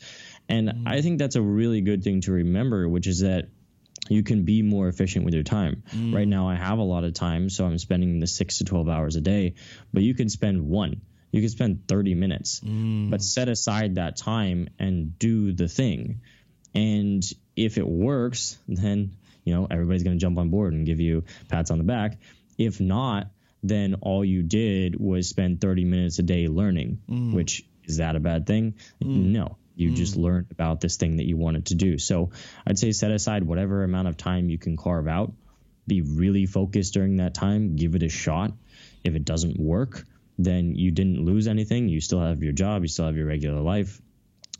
And 0.49 0.67
mm. 0.67 0.87
I 0.87 1.03
think 1.03 1.19
that's 1.19 1.35
a 1.35 1.43
really 1.43 1.81
good 1.81 2.03
thing 2.03 2.21
to 2.21 2.31
remember, 2.31 2.89
which 2.89 3.05
is 3.05 3.19
that 3.19 3.49
you 4.09 4.23
can 4.23 4.43
be 4.43 4.61
more 4.61 4.87
efficient 4.87 5.25
with 5.25 5.33
your 5.33 5.43
time. 5.43 5.83
Mm. 5.93 6.13
Right 6.13 6.27
now, 6.27 6.47
I 6.49 6.55
have 6.55 6.79
a 6.79 6.83
lot 6.83 7.03
of 7.03 7.13
time, 7.13 7.49
so 7.49 7.65
I'm 7.65 7.77
spending 7.77 8.19
the 8.19 8.27
six 8.27 8.59
to 8.59 8.65
12 8.65 8.89
hours 8.89 9.15
a 9.15 9.21
day, 9.21 9.55
but 9.93 10.03
you 10.03 10.13
can 10.13 10.29
spend 10.29 10.67
one. 10.67 11.01
You 11.31 11.41
can 11.41 11.49
spend 11.49 11.87
30 11.87 12.15
minutes, 12.15 12.61
mm. 12.61 13.09
but 13.09 13.21
set 13.21 13.49
aside 13.49 13.95
that 13.95 14.17
time 14.17 14.69
and 14.79 15.17
do 15.19 15.51
the 15.51 15.67
thing. 15.67 16.21
And 16.73 17.23
if 17.55 17.77
it 17.77 17.87
works, 17.87 18.57
then 18.67 19.17
you 19.43 19.53
know 19.53 19.67
everybody's 19.69 20.03
going 20.03 20.17
to 20.17 20.21
jump 20.21 20.37
on 20.37 20.49
board 20.49 20.73
and 20.73 20.85
give 20.85 20.99
you 20.99 21.25
pats 21.49 21.71
on 21.71 21.77
the 21.77 21.83
back. 21.83 22.19
If 22.57 22.79
not, 22.79 23.27
then 23.63 23.95
all 24.01 24.23
you 24.23 24.43
did 24.43 24.99
was 24.99 25.27
spend 25.27 25.61
30 25.61 25.85
minutes 25.85 26.19
a 26.19 26.23
day 26.23 26.47
learning, 26.47 27.01
mm. 27.09 27.33
which 27.33 27.65
is 27.83 27.97
that 27.97 28.15
a 28.15 28.19
bad 28.19 28.45
thing? 28.45 28.75
Mm. 29.03 29.31
No. 29.31 29.57
You 29.77 29.91
mm. 29.91 29.95
just 29.95 30.17
learned 30.17 30.47
about 30.51 30.81
this 30.81 30.97
thing 30.97 31.17
that 31.17 31.27
you 31.27 31.37
wanted 31.37 31.67
to 31.67 31.75
do. 31.75 31.97
So 31.97 32.31
I'd 32.65 32.79
say 32.79 32.91
set 32.91 33.11
aside 33.11 33.43
whatever 33.43 33.83
amount 33.83 34.07
of 34.07 34.17
time 34.17 34.49
you 34.49 34.57
can 34.57 34.75
carve 34.75 35.07
out. 35.07 35.31
Be 35.85 36.01
really 36.01 36.45
focused 36.45 36.93
during 36.93 37.17
that 37.17 37.33
time. 37.33 37.75
Give 37.75 37.95
it 37.95 38.03
a 38.03 38.09
shot. 38.09 38.51
If 39.03 39.15
it 39.15 39.23
doesn't 39.23 39.57
work, 39.59 40.05
then 40.37 40.75
you 40.75 40.91
didn't 40.91 41.23
lose 41.23 41.47
anything. 41.47 41.87
You 41.87 42.01
still 42.01 42.19
have 42.19 42.43
your 42.43 42.53
job. 42.53 42.81
You 42.81 42.87
still 42.89 43.05
have 43.05 43.15
your 43.15 43.27
regular 43.27 43.61
life. 43.61 44.01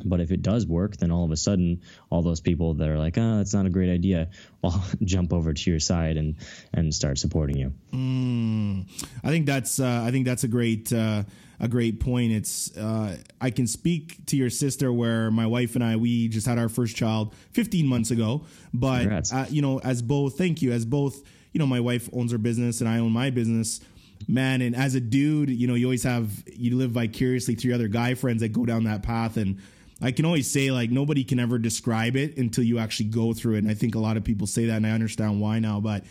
But 0.04 0.22
if 0.22 0.32
it 0.32 0.41
does 0.41 0.66
work, 0.66 0.98
then 0.98 1.12
all 1.12 1.24
of 1.24 1.32
a 1.32 1.38
sudden, 1.38 1.82
all 2.10 2.22
those 2.22 2.39
people 2.39 2.76
that 2.76 2.88
are 2.88 2.98
like, 2.98 3.18
"Oh, 3.18 3.38
that's 3.38 3.54
not 3.54 3.66
a 3.66 3.70
great 3.70 3.89
idea," 3.89 4.30
will 4.62 4.82
jump 5.04 5.34
over 5.34 5.54
to 5.54 5.70
your 5.70 5.80
side 5.80 6.18
and 6.18 6.36
and 6.74 6.93
start 6.93 7.18
supporting 7.18 7.58
you. 7.58 7.74
Mm, 7.91 8.86
I 9.24 9.30
think 9.30 9.45
that's 9.45 9.80
uh, 9.80 10.04
I 10.06 10.12
think 10.12 10.26
that's 10.26 10.43
a 10.43 10.48
great 10.48 10.93
uh, 10.93 11.24
a 11.60 11.68
great 11.68 12.00
point. 12.00 12.32
It's 12.32 12.76
uh, 12.78 13.18
I 13.41 13.50
can 13.50 13.68
speak 13.68 14.26
to 14.28 14.38
your 14.38 14.50
sister 14.50 14.91
where 14.93 15.32
my 15.32 15.48
wife 15.48 15.76
and 15.76 15.84
I 15.84 15.95
we 15.95 16.28
just 16.28 16.48
had 16.48 16.60
our 16.60 16.70
first 16.70 16.95
child 16.95 17.34
15 17.52 17.88
months 17.88 18.12
ago, 18.12 18.45
but 18.74 19.32
uh, 19.34 19.45
you 19.50 19.62
know, 19.62 19.80
as 19.80 20.02
both, 20.02 20.38
thank 20.38 20.62
you, 20.62 20.72
as 20.72 20.86
both, 20.86 21.24
you 21.54 21.60
know, 21.60 21.68
my 21.68 21.80
wife 21.80 22.10
owns 22.14 22.32
her 22.32 22.38
business 22.38 22.82
and 22.82 22.89
I 22.89 23.00
own 23.00 23.12
my 23.12 23.30
business 23.30 23.82
man 24.28 24.62
and 24.62 24.76
as 24.76 24.95
a 24.95 25.00
dude 25.00 25.48
you 25.48 25.68
know 25.68 25.76
you 25.76 25.86
always 25.86 26.02
have 26.04 26.32
you 26.52 26.76
live 26.76 26.89
vicariously 26.89 27.54
through 27.54 27.74
other 27.74 27.88
guy 27.88 28.16
friends 28.16 28.41
that 28.41 28.50
go 28.50 28.66
down 28.66 28.84
that 28.86 29.04
path 29.04 29.38
and 29.38 29.62
I 30.02 30.12
can 30.12 30.26
always 30.26 30.50
say 30.50 30.72
like 30.72 30.91
nobody 30.91 31.24
can 31.24 31.39
ever 31.39 31.58
describe 31.58 32.16
it 32.16 32.38
until 32.38 32.64
you 32.64 32.80
actually 32.80 33.08
go 33.08 33.34
through 33.34 33.56
it. 33.56 33.60
And 33.60 33.70
I 33.70 33.74
think 33.74 33.95
a 33.95 34.00
lot 34.00 34.18
of 34.18 34.24
people 34.24 34.48
say 34.48 34.66
that 34.66 34.78
and 34.78 34.86
I 34.86 34.91
understand 34.91 35.41
why 35.41 35.60
now, 35.60 35.80
but 35.80 36.04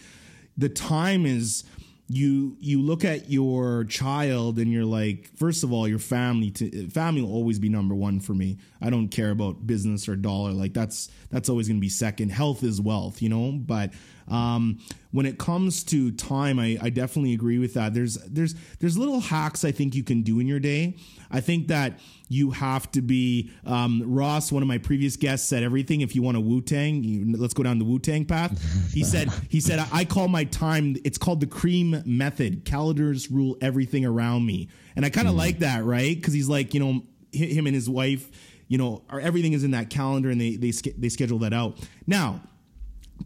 the 0.57 0.69
time 0.69 1.27
is 1.27 1.65
you 2.09 2.57
you 2.61 2.81
look 2.81 3.05
at 3.05 3.31
your 3.31 3.85
child 3.85 4.59
and 4.59 4.71
you're 4.71 4.85
like 4.85 5.29
first 5.37 5.65
of 5.65 5.73
all 5.73 5.89
your 5.89 5.99
family 5.99 6.51
to, 6.53 6.89
family 6.89 7.21
will 7.21 7.33
always 7.33 7.59
be 7.59 7.69
number 7.69 7.97
one 7.97 8.21
for 8.21 8.33
me 8.33 8.59
i 8.81 8.89
don't 8.89 9.09
care 9.09 9.31
about 9.31 9.67
business 9.67 10.09
or 10.09 10.15
dollar 10.15 10.53
like 10.53 10.73
that's 10.73 11.11
that's 11.31 11.49
always 11.49 11.67
going 11.67 11.79
to 11.79 11.81
be 11.81 11.89
second 11.89 12.31
health 12.31 12.63
is 12.63 12.81
wealth 12.81 13.21
you 13.21 13.29
know 13.29 13.51
but 13.51 13.93
um, 14.29 14.79
when 15.13 15.27
it 15.27 15.39
comes 15.39 15.85
to 15.85 16.11
time 16.13 16.59
I, 16.59 16.79
I 16.81 16.91
definitely 16.91 17.33
agree 17.33 17.59
with 17.59 17.75
that 17.75 17.95
there's 17.95 18.15
there's 18.15 18.55
there's 18.81 18.99
little 18.99 19.21
hacks 19.21 19.65
i 19.65 19.73
think 19.73 19.95
you 19.95 20.03
can 20.03 20.23
do 20.23 20.41
in 20.41 20.47
your 20.47 20.61
day 20.61 20.97
i 21.31 21.41
think 21.41 21.69
that 21.69 21.99
you 22.29 22.51
have 22.51 22.91
to 22.93 23.03
be 23.03 23.53
um, 23.65 24.03
Ross. 24.05 24.51
One 24.51 24.63
of 24.63 24.69
my 24.69 24.79
previous 24.79 25.17
guests 25.17 25.49
said 25.49 25.63
everything. 25.63 26.01
If 26.01 26.15
you 26.15 26.23
want 26.23 26.37
a 26.37 26.41
Wu 26.41 26.61
Tang, 26.61 27.35
let's 27.39 27.55
go 27.55 27.63
down 27.63 27.79
the 27.79 27.85
Wu 27.85 27.99
Tang 27.99 28.25
path. 28.25 28.61
He 28.93 29.05
said 29.05 29.31
he 29.49 29.61
said 29.61 29.85
I 29.93 30.05
call 30.05 30.29
my 30.29 30.45
time. 30.45 30.97
It's 31.05 31.19
called 31.19 31.41
the 31.41 31.47
cream 31.47 32.03
method. 32.05 32.65
Calendars 32.65 33.31
rule 33.31 33.57
everything 33.61 34.05
around 34.05 34.45
me, 34.45 34.69
and 34.97 35.05
I 35.05 35.11
kind 35.11 35.29
of 35.29 35.35
mm. 35.35 35.39
like 35.39 35.61
that, 35.61 35.85
right? 35.85 36.17
Because 36.17 36.35
he's 36.35 36.49
like, 36.49 36.75
you 36.75 36.81
know, 36.81 37.03
him 37.33 37.67
and 37.67 37.75
his 37.75 37.89
wife, 37.89 38.31
you 38.69 38.79
know, 38.79 39.03
are 39.09 39.21
everything 39.21 39.53
is 39.53 39.63
in 39.63 39.71
that 39.73 39.91
calendar, 39.91 40.31
and 40.31 40.41
they 40.41 40.57
they 40.57 40.73
they 40.73 41.09
schedule 41.09 41.39
that 41.41 41.53
out. 41.53 41.79
Now, 42.07 42.41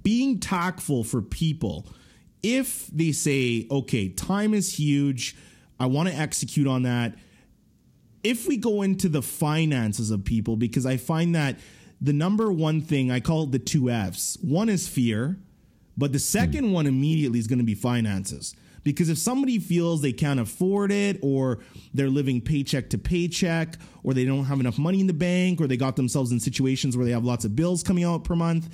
being 0.02 0.38
tactful 0.38 1.04
for 1.04 1.22
people, 1.22 1.86
if 2.42 2.86
they 2.88 3.12
say, 3.12 3.66
okay, 3.70 4.08
time 4.08 4.54
is 4.54 4.78
huge, 4.78 5.36
I 5.78 5.86
want 5.86 6.08
to 6.08 6.14
execute 6.14 6.66
on 6.66 6.82
that 6.82 7.14
if 8.22 8.46
we 8.46 8.56
go 8.56 8.82
into 8.82 9.08
the 9.08 9.22
finances 9.22 10.10
of 10.10 10.24
people, 10.24 10.56
because 10.56 10.86
I 10.86 10.96
find 10.96 11.34
that 11.34 11.58
the 12.00 12.12
number 12.12 12.50
one 12.50 12.80
thing 12.80 13.10
I 13.10 13.20
call 13.20 13.44
it 13.44 13.52
the 13.52 13.58
two 13.58 13.90
F's. 13.90 14.38
One 14.40 14.68
is 14.68 14.88
fear, 14.88 15.38
but 15.96 16.12
the 16.12 16.18
second 16.18 16.72
one 16.72 16.86
immediately 16.86 17.38
is 17.38 17.46
going 17.46 17.58
to 17.58 17.64
be 17.64 17.74
finances. 17.74 18.54
Because 18.82 19.10
if 19.10 19.18
somebody 19.18 19.58
feels 19.58 20.00
they 20.00 20.12
can't 20.12 20.40
afford 20.40 20.90
it, 20.90 21.18
or 21.22 21.58
they're 21.92 22.08
living 22.08 22.40
paycheck 22.40 22.88
to 22.90 22.98
paycheck, 22.98 23.76
or 24.02 24.14
they 24.14 24.24
don't 24.24 24.44
have 24.44 24.60
enough 24.60 24.78
money 24.78 25.00
in 25.00 25.06
the 25.06 25.12
bank, 25.12 25.60
or 25.60 25.66
they 25.66 25.76
got 25.76 25.96
themselves 25.96 26.32
in 26.32 26.40
situations 26.40 26.96
where 26.96 27.04
they 27.04 27.12
have 27.12 27.24
lots 27.24 27.44
of 27.44 27.54
bills 27.54 27.82
coming 27.82 28.04
out 28.04 28.24
per 28.24 28.34
month, 28.34 28.70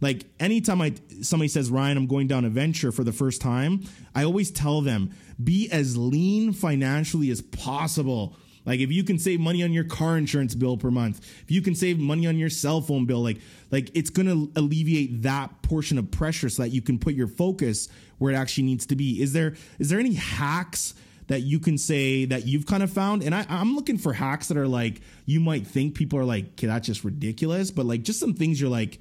like 0.00 0.26
anytime 0.38 0.80
I 0.80 0.94
somebody 1.22 1.48
says 1.48 1.70
Ryan, 1.70 1.96
I'm 1.96 2.06
going 2.06 2.26
down 2.26 2.44
a 2.44 2.50
venture 2.50 2.92
for 2.92 3.04
the 3.04 3.12
first 3.12 3.40
time, 3.40 3.82
I 4.14 4.24
always 4.24 4.50
tell 4.50 4.80
them 4.80 5.14
be 5.42 5.70
as 5.70 5.96
lean 5.96 6.52
financially 6.52 7.30
as 7.30 7.40
possible 7.40 8.36
like 8.64 8.80
if 8.80 8.92
you 8.92 9.04
can 9.04 9.18
save 9.18 9.40
money 9.40 9.62
on 9.62 9.72
your 9.72 9.84
car 9.84 10.16
insurance 10.16 10.54
bill 10.54 10.76
per 10.76 10.90
month, 10.90 11.20
if 11.42 11.50
you 11.50 11.62
can 11.62 11.74
save 11.74 11.98
money 11.98 12.26
on 12.26 12.38
your 12.38 12.50
cell 12.50 12.80
phone 12.80 13.06
bill, 13.06 13.22
like 13.22 13.40
like 13.70 13.90
it's 13.94 14.10
going 14.10 14.26
to 14.26 14.52
alleviate 14.58 15.22
that 15.22 15.62
portion 15.62 15.98
of 15.98 16.10
pressure 16.10 16.48
so 16.48 16.62
that 16.62 16.68
you 16.68 16.82
can 16.82 16.98
put 16.98 17.14
your 17.14 17.26
focus 17.26 17.88
where 18.18 18.32
it 18.32 18.36
actually 18.36 18.64
needs 18.64 18.86
to 18.86 18.96
be. 18.96 19.20
Is 19.22 19.32
there 19.32 19.54
is 19.78 19.88
there 19.88 19.98
any 19.98 20.14
hacks 20.14 20.94
that 21.28 21.40
you 21.42 21.58
can 21.58 21.78
say 21.78 22.24
that 22.26 22.46
you've 22.46 22.66
kind 22.66 22.82
of 22.82 22.90
found? 22.92 23.22
And 23.22 23.34
I, 23.34 23.46
I'm 23.48 23.74
looking 23.76 23.96
for 23.96 24.12
hacks 24.12 24.48
that 24.48 24.56
are 24.56 24.68
like 24.68 25.00
you 25.24 25.40
might 25.40 25.66
think 25.66 25.94
people 25.94 26.18
are 26.18 26.24
like, 26.24 26.52
okay, 26.52 26.66
that's 26.66 26.86
just 26.86 27.02
ridiculous, 27.02 27.70
but 27.70 27.86
like 27.86 28.02
just 28.02 28.20
some 28.20 28.34
things 28.34 28.60
you're 28.60 28.70
like, 28.70 28.98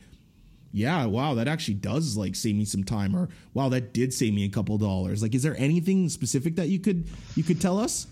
yeah, 0.72 1.06
wow, 1.06 1.36
that 1.36 1.48
actually 1.48 1.76
does 1.76 2.16
like 2.18 2.36
save 2.36 2.56
me 2.56 2.66
some 2.66 2.84
time, 2.84 3.16
or 3.16 3.30
wow, 3.54 3.70
that 3.70 3.94
did 3.94 4.14
save 4.14 4.34
me 4.34 4.46
a 4.46 4.50
couple 4.50 4.78
dollars. 4.78 5.22
Like, 5.22 5.36
is 5.36 5.44
there 5.44 5.56
anything 5.58 6.10
specific 6.10 6.56
that 6.58 6.70
you 6.70 6.80
could 6.80 7.08
you 7.36 7.44
could 7.44 7.60
tell 7.60 7.80
us? 7.80 8.08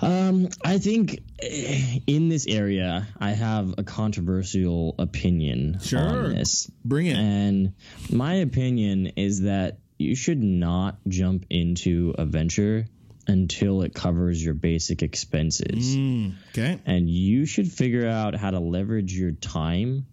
Um, 0.00 0.48
I 0.64 0.78
think 0.78 1.20
eh, 1.40 2.00
in 2.06 2.28
this 2.28 2.46
area, 2.46 3.06
I 3.18 3.30
have 3.30 3.74
a 3.78 3.84
controversial 3.84 4.94
opinion 4.98 5.78
sure. 5.80 6.00
on 6.00 6.30
this. 6.34 6.70
Bring 6.84 7.06
it. 7.06 7.16
And 7.16 7.74
my 8.10 8.34
opinion 8.34 9.12
is 9.16 9.42
that 9.42 9.78
you 9.98 10.14
should 10.14 10.42
not 10.42 10.98
jump 11.08 11.46
into 11.50 12.14
a 12.18 12.24
venture 12.24 12.86
until 13.26 13.82
it 13.82 13.94
covers 13.94 14.42
your 14.42 14.54
basic 14.54 15.02
expenses. 15.02 15.96
Mm, 15.96 16.34
okay. 16.50 16.80
And 16.86 17.08
you 17.08 17.46
should 17.46 17.70
figure 17.70 18.08
out 18.08 18.34
how 18.34 18.50
to 18.50 18.58
leverage 18.58 19.12
your 19.12 19.32
time 19.32 20.06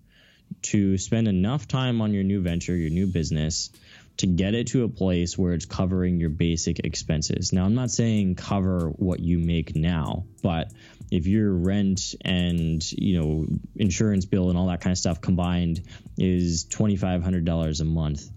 to 0.63 0.97
spend 0.97 1.27
enough 1.27 1.67
time 1.67 2.01
on 2.01 2.13
your 2.13 2.23
new 2.23 2.41
venture, 2.41 2.75
your 2.75 2.89
new 2.89 3.07
business 3.07 3.69
to 4.17 4.27
get 4.27 4.55
it 4.55 4.67
to 4.67 4.83
a 4.83 4.89
place 4.89 5.37
where 5.37 5.53
it's 5.53 5.65
covering 5.65 6.19
your 6.19 6.31
basic 6.31 6.79
expenses. 6.79 7.53
Now, 7.53 7.65
I'm 7.65 7.75
not 7.75 7.91
saying 7.91 8.35
cover 8.35 8.89
what 8.89 9.19
you 9.19 9.37
make 9.37 9.75
now, 9.75 10.25
but 10.41 10.71
if 11.11 11.27
your 11.27 11.51
rent 11.53 12.15
and 12.21 12.83
you 12.91 13.21
know 13.21 13.45
insurance 13.75 14.25
bill 14.25 14.49
and 14.49 14.57
all 14.57 14.67
that 14.67 14.81
kind 14.81 14.91
of 14.91 14.97
stuff 14.97 15.21
combined 15.21 15.81
is 16.17 16.65
$2500 16.65 17.81
a 17.81 17.85
month 17.85 18.29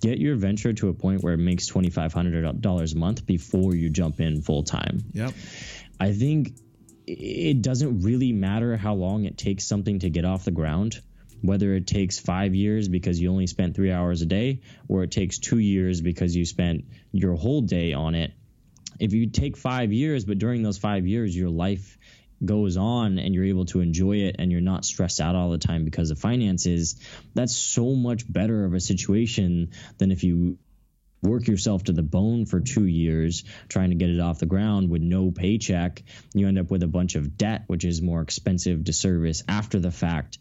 get 0.00 0.18
your 0.18 0.34
venture 0.34 0.72
to 0.72 0.88
a 0.88 0.94
point 0.94 1.22
where 1.22 1.34
it 1.34 1.38
makes 1.38 1.70
$2500 1.70 2.92
a 2.94 2.98
month 2.98 3.26
before 3.26 3.74
you 3.74 3.90
jump 3.90 4.20
in 4.20 4.42
full 4.42 4.62
time 4.62 5.04
yep. 5.12 5.32
I 5.98 6.12
think 6.12 6.54
it 7.06 7.60
doesn't 7.62 8.02
really 8.02 8.32
matter 8.32 8.76
how 8.76 8.94
long 8.94 9.24
it 9.24 9.36
takes 9.36 9.66
something 9.66 9.98
to 10.00 10.10
get 10.10 10.24
off 10.24 10.44
the 10.44 10.50
ground 10.50 11.00
whether 11.42 11.74
it 11.74 11.86
takes 11.86 12.18
five 12.18 12.54
years 12.54 12.88
because 12.88 13.20
you 13.20 13.30
only 13.30 13.46
spent 13.46 13.74
three 13.74 13.92
hours 13.92 14.22
a 14.22 14.26
day, 14.26 14.60
or 14.88 15.02
it 15.02 15.10
takes 15.10 15.38
two 15.38 15.58
years 15.58 16.00
because 16.00 16.34
you 16.34 16.44
spent 16.44 16.84
your 17.12 17.34
whole 17.34 17.62
day 17.62 17.92
on 17.92 18.14
it. 18.14 18.32
If 18.98 19.12
you 19.12 19.30
take 19.30 19.56
five 19.56 19.92
years, 19.92 20.24
but 20.24 20.38
during 20.38 20.62
those 20.62 20.78
five 20.78 21.06
years, 21.06 21.34
your 21.36 21.48
life 21.48 21.98
goes 22.44 22.76
on 22.76 23.18
and 23.18 23.34
you're 23.34 23.44
able 23.44 23.66
to 23.66 23.80
enjoy 23.80 24.16
it 24.18 24.36
and 24.38 24.50
you're 24.50 24.60
not 24.60 24.84
stressed 24.84 25.20
out 25.20 25.34
all 25.34 25.50
the 25.50 25.58
time 25.58 25.84
because 25.84 26.10
of 26.10 26.18
finances, 26.18 26.96
that's 27.34 27.54
so 27.54 27.94
much 27.94 28.30
better 28.30 28.64
of 28.64 28.74
a 28.74 28.80
situation 28.80 29.70
than 29.98 30.10
if 30.10 30.24
you 30.24 30.58
work 31.22 31.46
yourself 31.48 31.84
to 31.84 31.92
the 31.92 32.02
bone 32.02 32.46
for 32.46 32.60
two 32.60 32.86
years 32.86 33.44
trying 33.68 33.90
to 33.90 33.96
get 33.96 34.08
it 34.08 34.20
off 34.20 34.38
the 34.38 34.46
ground 34.46 34.90
with 34.90 35.02
no 35.02 35.30
paycheck. 35.30 36.02
You 36.34 36.48
end 36.48 36.58
up 36.58 36.70
with 36.70 36.82
a 36.82 36.88
bunch 36.88 37.14
of 37.14 37.36
debt, 37.36 37.64
which 37.66 37.84
is 37.84 38.00
more 38.00 38.22
expensive 38.22 38.84
to 38.84 38.92
service 38.92 39.42
after 39.48 39.78
the 39.78 39.90
fact. 39.90 40.38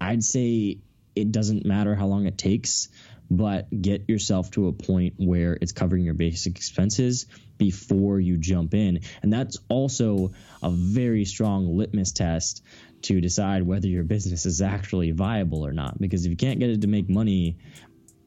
I'd 0.00 0.24
say 0.24 0.78
it 1.14 1.32
doesn't 1.32 1.66
matter 1.66 1.94
how 1.94 2.06
long 2.06 2.26
it 2.26 2.38
takes, 2.38 2.88
but 3.30 3.68
get 3.70 4.08
yourself 4.08 4.50
to 4.52 4.68
a 4.68 4.72
point 4.72 5.14
where 5.18 5.56
it's 5.60 5.72
covering 5.72 6.04
your 6.04 6.14
basic 6.14 6.56
expenses 6.56 7.26
before 7.58 8.18
you 8.18 8.36
jump 8.36 8.74
in. 8.74 9.00
And 9.22 9.32
that's 9.32 9.58
also 9.68 10.32
a 10.62 10.70
very 10.70 11.24
strong 11.24 11.76
litmus 11.76 12.12
test 12.12 12.62
to 13.02 13.20
decide 13.20 13.62
whether 13.62 13.86
your 13.86 14.02
business 14.02 14.46
is 14.46 14.60
actually 14.60 15.12
viable 15.12 15.64
or 15.66 15.72
not. 15.72 15.98
Because 16.00 16.24
if 16.24 16.30
you 16.30 16.36
can't 16.36 16.58
get 16.58 16.70
it 16.70 16.80
to 16.82 16.88
make 16.88 17.08
money, 17.08 17.58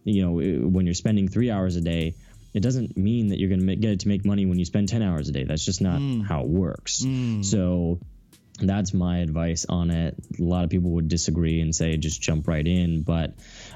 you 0.03 0.23
know, 0.23 0.67
when 0.67 0.85
you're 0.85 0.95
spending 0.95 1.27
three 1.27 1.51
hours 1.51 1.75
a 1.75 1.81
day, 1.81 2.15
it 2.53 2.61
doesn't 2.61 2.95
mean 2.95 3.29
that 3.29 3.39
you're 3.39 3.49
going 3.49 3.65
to 3.65 3.75
get 3.75 3.91
it 3.91 3.99
to 4.01 4.07
make 4.07 4.25
money 4.25 4.45
when 4.45 4.59
you 4.59 4.65
spend 4.65 4.87
10 4.87 5.01
hours 5.01 5.27
a 5.27 5.31
day. 5.31 5.43
That's 5.43 5.65
just 5.65 5.81
not 5.81 5.99
mm. 5.99 6.25
how 6.25 6.41
it 6.41 6.47
works. 6.47 7.03
Mm. 7.03 7.43
So 7.43 7.99
that's 8.59 8.93
my 8.93 9.19
advice 9.19 9.65
on 9.67 9.89
it. 9.89 10.15
A 10.39 10.43
lot 10.43 10.63
of 10.63 10.69
people 10.69 10.91
would 10.91 11.07
disagree 11.07 11.59
and 11.61 11.73
say 11.73 11.97
just 11.97 12.21
jump 12.21 12.47
right 12.47 12.65
in, 12.65 13.01
but 13.01 13.33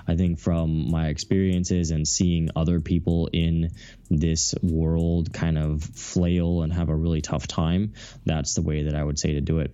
I 0.07 0.15
think 0.15 0.39
from 0.39 0.91
my 0.91 1.07
experiences 1.07 1.91
and 1.91 2.07
seeing 2.07 2.49
other 2.55 2.80
people 2.80 3.30
in 3.34 3.71
this 4.09 4.53
world 4.61 5.34
kind 5.34 5.57
of 5.57 5.84
flail 5.84 6.61
and 6.61 6.71
have 6.73 6.89
a 6.89 6.95
really 6.95 7.21
tough 7.21 7.47
time, 7.47 7.93
that's 8.25 8.53
the 8.53 8.61
way 8.61 8.84
that 8.84 8.95
I 8.95 9.03
would 9.03 9.17
say 9.17 9.34
to 9.34 9.41
do 9.41 9.59
it. 9.59 9.73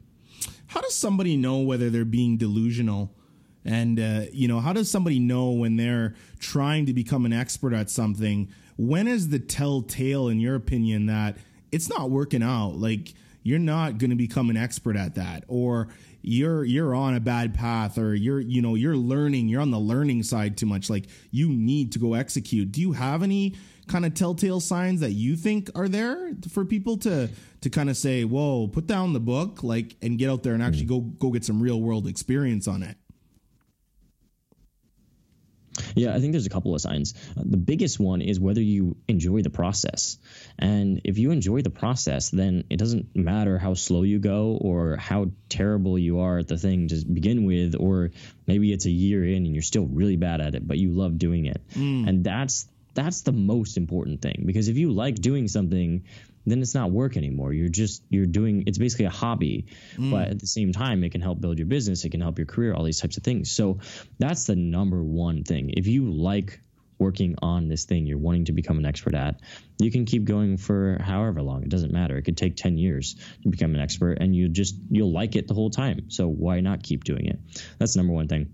How 0.68 0.82
does 0.82 0.96
somebody 0.96 1.36
know 1.38 1.60
whether 1.60 1.90
they're 1.90 2.06
being 2.06 2.38
delusional? 2.38 3.14
And, 3.66 4.00
uh, 4.00 4.22
you 4.32 4.48
know, 4.48 4.60
how 4.60 4.74
does 4.74 4.90
somebody 4.90 5.20
know 5.20 5.52
when 5.52 5.76
they're 5.76 6.16
trying 6.40 6.86
to 6.88 6.94
become 6.94 7.26
an 7.26 7.34
expert 7.34 7.74
at 7.74 7.90
something? 7.90 8.50
When 8.78 9.08
is 9.08 9.30
the 9.30 9.40
telltale, 9.40 10.30
in 10.30 10.40
your 10.40 10.56
opinion, 10.56 11.06
that 11.06 11.38
it's 11.72 11.90
not 11.90 12.10
working 12.10 12.44
out? 12.44 12.76
Like, 12.76 13.14
you're 13.44 13.60
not 13.60 13.98
going 13.98 14.10
to 14.10 14.16
become 14.16 14.50
an 14.50 14.58
expert 14.58 14.96
at 14.96 15.16
that 15.16 15.44
or 15.48 15.90
you're 16.22 16.64
you're 16.64 16.96
on 16.96 17.14
a 17.14 17.20
bad 17.20 17.54
path 17.54 17.98
or 17.98 18.16
you're 18.16 18.40
you 18.40 18.62
know 18.62 18.76
you're 18.76 18.96
learning 18.96 19.48
you're 19.48 19.62
on 19.62 19.72
the 19.72 19.80
learning 19.80 20.24
side 20.24 20.58
too 20.58 20.66
much 20.66 20.90
like 20.90 21.06
you 21.32 21.50
need 21.50 21.92
to 21.92 22.00
go 22.00 22.14
execute 22.14 22.72
do 22.72 22.82
you 22.82 22.94
have 22.94 23.22
any 23.22 23.56
kind 23.88 24.06
of 24.06 24.14
telltale 24.14 24.62
signs 24.62 25.02
that 25.02 25.12
you 25.12 25.36
think 25.36 25.70
are 25.76 25.90
there 25.90 26.32
for 26.50 26.64
people 26.64 26.98
to 26.98 27.30
to 27.60 27.70
kind 27.70 27.90
of 27.90 27.98
say 27.98 28.24
whoa 28.24 28.68
put 28.68 28.88
down 28.88 29.12
the 29.12 29.20
book 29.20 29.62
like 29.64 29.96
and 30.02 30.18
get 30.18 30.30
out 30.30 30.42
there 30.44 30.54
and 30.54 30.64
actually 30.64 30.86
mm. 30.86 30.90
go 30.90 31.00
go 31.02 31.30
get 31.32 31.44
some 31.44 31.62
real 31.62 31.82
world 31.82 32.08
experience 32.08 32.68
on 32.68 32.82
it 32.82 32.96
yeah, 35.96 36.14
I 36.14 36.20
think 36.20 36.34
there's 36.34 36.46
a 36.46 36.52
couple 36.52 36.76
of 36.76 36.82
signs. 36.82 37.14
The 37.36 37.58
biggest 37.58 38.00
one 38.00 38.22
is 38.22 38.40
whether 38.40 38.62
you 38.62 38.96
enjoy 39.08 39.42
the 39.42 39.50
process. 39.50 40.18
And 40.60 41.02
if 41.04 41.18
you 41.18 41.32
enjoy 41.32 41.62
the 41.62 41.70
process, 41.70 42.30
then 42.30 42.64
it 42.70 42.78
doesn't 42.78 43.16
matter 43.16 43.58
how 43.58 43.74
slow 43.74 44.04
you 44.04 44.20
go 44.20 44.58
or 44.62 44.98
how 44.98 45.32
terrible 45.50 45.98
you 45.98 46.20
are 46.20 46.40
at 46.40 46.48
the 46.48 46.58
thing 46.58 46.88
to 46.90 47.04
begin 47.06 47.46
with, 47.46 47.76
or 47.80 48.12
maybe 48.48 48.72
it's 48.72 48.86
a 48.86 48.92
year 48.92 49.26
in 49.26 49.46
and 49.46 49.54
you're 49.54 49.62
still 49.62 49.86
really 49.86 50.16
bad 50.16 50.42
at 50.42 50.56
it, 50.56 50.68
but 50.68 50.78
you 50.78 50.92
love 50.92 51.18
doing 51.18 51.46
it. 51.46 51.62
Mm. 51.74 52.08
And 52.08 52.24
that's 52.24 52.68
that's 52.94 53.22
the 53.22 53.32
most 53.32 53.78
important 53.78 54.22
thing 54.22 54.44
because 54.46 54.68
if 54.68 54.78
you 54.78 54.92
like 54.92 55.16
doing 55.16 55.48
something 55.48 56.04
then 56.46 56.62
it's 56.62 56.76
not 56.76 56.92
work 56.92 57.16
anymore. 57.18 57.54
You're 57.54 57.70
just 57.70 58.04
you're 58.10 58.26
doing 58.26 58.64
it's 58.68 58.78
basically 58.78 59.06
a 59.06 59.10
hobby, 59.10 59.68
mm. 59.96 60.12
but 60.12 60.28
at 60.28 60.40
the 60.40 60.48
same 60.48 60.74
time 60.74 61.04
it 61.04 61.12
can 61.12 61.22
help 61.22 61.40
build 61.40 61.58
your 61.58 61.68
business, 61.68 62.04
it 62.04 62.10
can 62.10 62.22
help 62.22 62.38
your 62.38 62.46
career, 62.46 62.74
all 62.74 62.84
these 62.84 63.00
types 63.00 63.18
of 63.18 63.24
things. 63.24 63.52
So 63.52 63.80
that's 64.20 64.46
the 64.46 64.56
number 64.56 65.02
one 65.02 65.44
thing. 65.44 65.72
If 65.72 65.88
you 65.88 66.12
like 66.12 66.60
working 66.98 67.36
on 67.42 67.68
this 67.68 67.86
thing 67.86 68.06
you're 68.06 68.18
wanting 68.18 68.46
to 68.46 68.52
become 68.52 68.78
an 68.78 68.86
expert 68.86 69.16
at, 69.16 69.40
you 69.80 69.92
can 69.92 70.06
keep 70.06 70.26
going 70.26 70.58
for 70.58 70.98
however 71.02 71.42
long. 71.42 71.64
It 71.64 71.70
doesn't 71.70 71.92
matter. 71.92 72.18
It 72.18 72.24
could 72.24 72.38
take 72.38 72.56
10 72.56 72.78
years 72.78 73.16
to 73.44 73.50
become 73.50 73.74
an 73.76 73.82
expert 73.82 74.18
and 74.20 74.36
you 74.36 74.50
just 74.50 74.76
you'll 74.90 75.12
like 75.12 75.36
it 75.36 75.48
the 75.48 75.54
whole 75.54 75.70
time. 75.70 76.10
So 76.10 76.28
why 76.28 76.60
not 76.60 76.84
keep 76.84 77.04
doing 77.04 77.28
it? 77.28 77.40
That's 77.80 77.96
number 77.96 78.14
one 78.14 78.28
thing. 78.28 78.52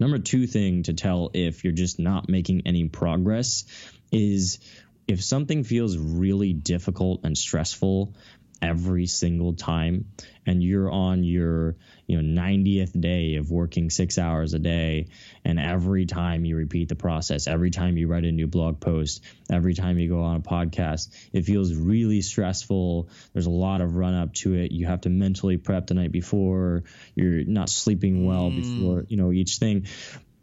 Number 0.00 0.18
two 0.18 0.46
thing 0.46 0.84
to 0.84 0.94
tell 0.94 1.30
if 1.34 1.64
you're 1.64 1.72
just 1.72 1.98
not 1.98 2.28
making 2.28 2.62
any 2.66 2.88
progress 2.88 3.64
is 4.10 4.58
if 5.06 5.22
something 5.22 5.64
feels 5.64 5.96
really 5.96 6.52
difficult 6.52 7.20
and 7.24 7.36
stressful 7.36 8.14
every 8.62 9.06
single 9.06 9.52
time 9.52 10.06
and 10.46 10.62
you're 10.62 10.90
on 10.90 11.24
your 11.24 11.76
you 12.06 12.20
know 12.20 12.42
90th 12.42 12.98
day 12.98 13.36
of 13.36 13.50
working 13.50 13.90
6 13.90 14.18
hours 14.18 14.54
a 14.54 14.58
day 14.58 15.08
and 15.44 15.58
every 15.58 16.06
time 16.06 16.44
you 16.44 16.56
repeat 16.56 16.88
the 16.88 16.94
process 16.94 17.46
every 17.46 17.70
time 17.70 17.96
you 17.96 18.08
write 18.08 18.24
a 18.24 18.32
new 18.32 18.46
blog 18.46 18.80
post 18.80 19.22
every 19.50 19.74
time 19.74 19.98
you 19.98 20.08
go 20.08 20.22
on 20.22 20.36
a 20.36 20.40
podcast 20.40 21.08
it 21.32 21.44
feels 21.44 21.74
really 21.74 22.22
stressful. 22.22 23.08
There's 23.32 23.46
a 23.46 23.50
lot 23.50 23.80
of 23.80 23.96
run 23.96 24.14
up 24.14 24.34
to 24.34 24.54
it. 24.54 24.72
You 24.72 24.86
have 24.86 25.02
to 25.02 25.10
mentally 25.10 25.56
prep 25.56 25.86
the 25.86 25.94
night 25.94 26.12
before. 26.12 26.84
You're 27.14 27.44
not 27.44 27.68
sleeping 27.68 28.26
well 28.26 28.50
mm. 28.50 28.56
before 28.56 29.04
you 29.08 29.16
know 29.16 29.32
each 29.32 29.56
thing. 29.56 29.86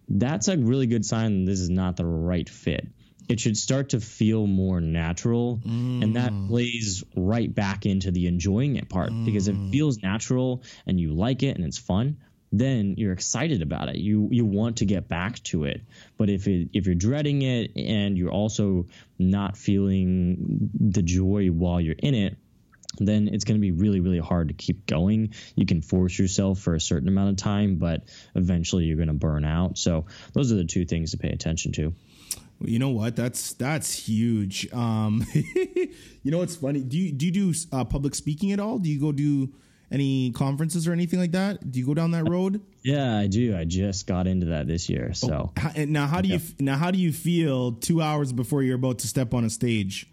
That's 0.07 0.47
a 0.47 0.57
really 0.57 0.87
good 0.87 1.05
sign 1.05 1.45
this 1.45 1.59
is 1.59 1.69
not 1.69 1.95
the 1.95 2.05
right 2.05 2.49
fit 2.49 2.87
it 3.29 3.39
should 3.39 3.55
start 3.55 3.89
to 3.89 4.01
feel 4.01 4.47
more 4.47 4.81
natural 4.81 5.61
mm. 5.63 6.03
and 6.03 6.15
that 6.15 6.31
mm. 6.31 6.47
plays 6.47 7.03
right 7.15 7.53
back 7.53 7.85
into 7.85 8.11
the 8.11 8.27
enjoying 8.27 8.75
it 8.75 8.89
part 8.89 9.11
mm. 9.11 9.23
because 9.23 9.47
it 9.47 9.55
feels 9.71 10.01
natural 10.01 10.63
and 10.87 10.99
you 10.99 11.13
like 11.13 11.43
it 11.43 11.55
and 11.55 11.63
it's 11.63 11.77
fun 11.77 12.17
then 12.51 12.95
you're 12.97 13.13
excited 13.13 13.61
about 13.61 13.89
it 13.89 13.97
you 13.97 14.27
you 14.31 14.43
want 14.43 14.77
to 14.77 14.85
get 14.85 15.07
back 15.07 15.41
to 15.43 15.65
it 15.65 15.81
but 16.17 16.29
if 16.29 16.47
it 16.47 16.69
if 16.73 16.87
you're 16.87 16.95
dreading 16.95 17.43
it 17.43 17.71
and 17.75 18.17
you're 18.17 18.31
also 18.31 18.87
not 19.19 19.55
feeling 19.55 20.71
the 20.73 21.03
joy 21.03 21.47
while 21.47 21.79
you're 21.79 21.95
in 21.99 22.15
it 22.15 22.37
then 22.97 23.27
it's 23.27 23.45
going 23.45 23.55
to 23.55 23.61
be 23.61 23.71
really 23.71 23.99
really 23.99 24.19
hard 24.19 24.47
to 24.47 24.53
keep 24.55 24.87
going 24.87 25.31
you 25.55 25.67
can 25.67 25.81
force 25.81 26.17
yourself 26.17 26.59
for 26.59 26.73
a 26.73 26.81
certain 26.81 27.07
amount 27.07 27.29
of 27.29 27.37
time 27.37 27.75
but 27.75 28.03
eventually 28.33 28.85
you're 28.85 28.97
going 28.97 29.07
to 29.07 29.13
burn 29.13 29.45
out 29.45 29.77
so 29.77 30.05
those 30.33 30.51
are 30.51 30.55
the 30.55 30.65
two 30.65 30.85
things 30.85 31.11
to 31.11 31.17
pay 31.17 31.29
attention 31.29 31.71
to 31.71 31.93
you 32.61 32.79
know 32.79 32.89
what? 32.89 33.15
That's 33.15 33.53
that's 33.53 33.93
huge. 33.93 34.71
Um, 34.73 35.25
you 35.33 36.31
know 36.31 36.39
what's 36.39 36.55
funny? 36.55 36.81
Do 36.81 36.97
you 36.97 37.11
do 37.11 37.25
you 37.25 37.31
do 37.31 37.53
uh, 37.71 37.85
public 37.85 38.15
speaking 38.15 38.51
at 38.51 38.59
all? 38.59 38.79
Do 38.79 38.89
you 38.89 38.99
go 38.99 39.11
do 39.11 39.53
any 39.91 40.31
conferences 40.31 40.87
or 40.87 40.93
anything 40.93 41.19
like 41.19 41.31
that? 41.31 41.71
Do 41.71 41.79
you 41.79 41.85
go 41.85 41.93
down 41.93 42.11
that 42.11 42.29
road? 42.29 42.61
Yeah, 42.83 43.17
I 43.17 43.27
do. 43.27 43.55
I 43.57 43.65
just 43.65 44.07
got 44.07 44.27
into 44.27 44.47
that 44.47 44.67
this 44.67 44.89
year. 44.89 45.13
So 45.13 45.51
oh, 45.57 45.85
now, 45.85 46.07
how 46.07 46.21
do 46.21 46.29
you 46.29 46.39
now 46.59 46.77
how 46.77 46.91
do 46.91 46.99
you 46.99 47.13
feel 47.13 47.73
two 47.73 48.01
hours 48.01 48.33
before 48.33 48.63
you're 48.63 48.75
about 48.75 48.99
to 48.99 49.07
step 49.07 49.33
on 49.33 49.45
a 49.45 49.49
stage? 49.49 50.07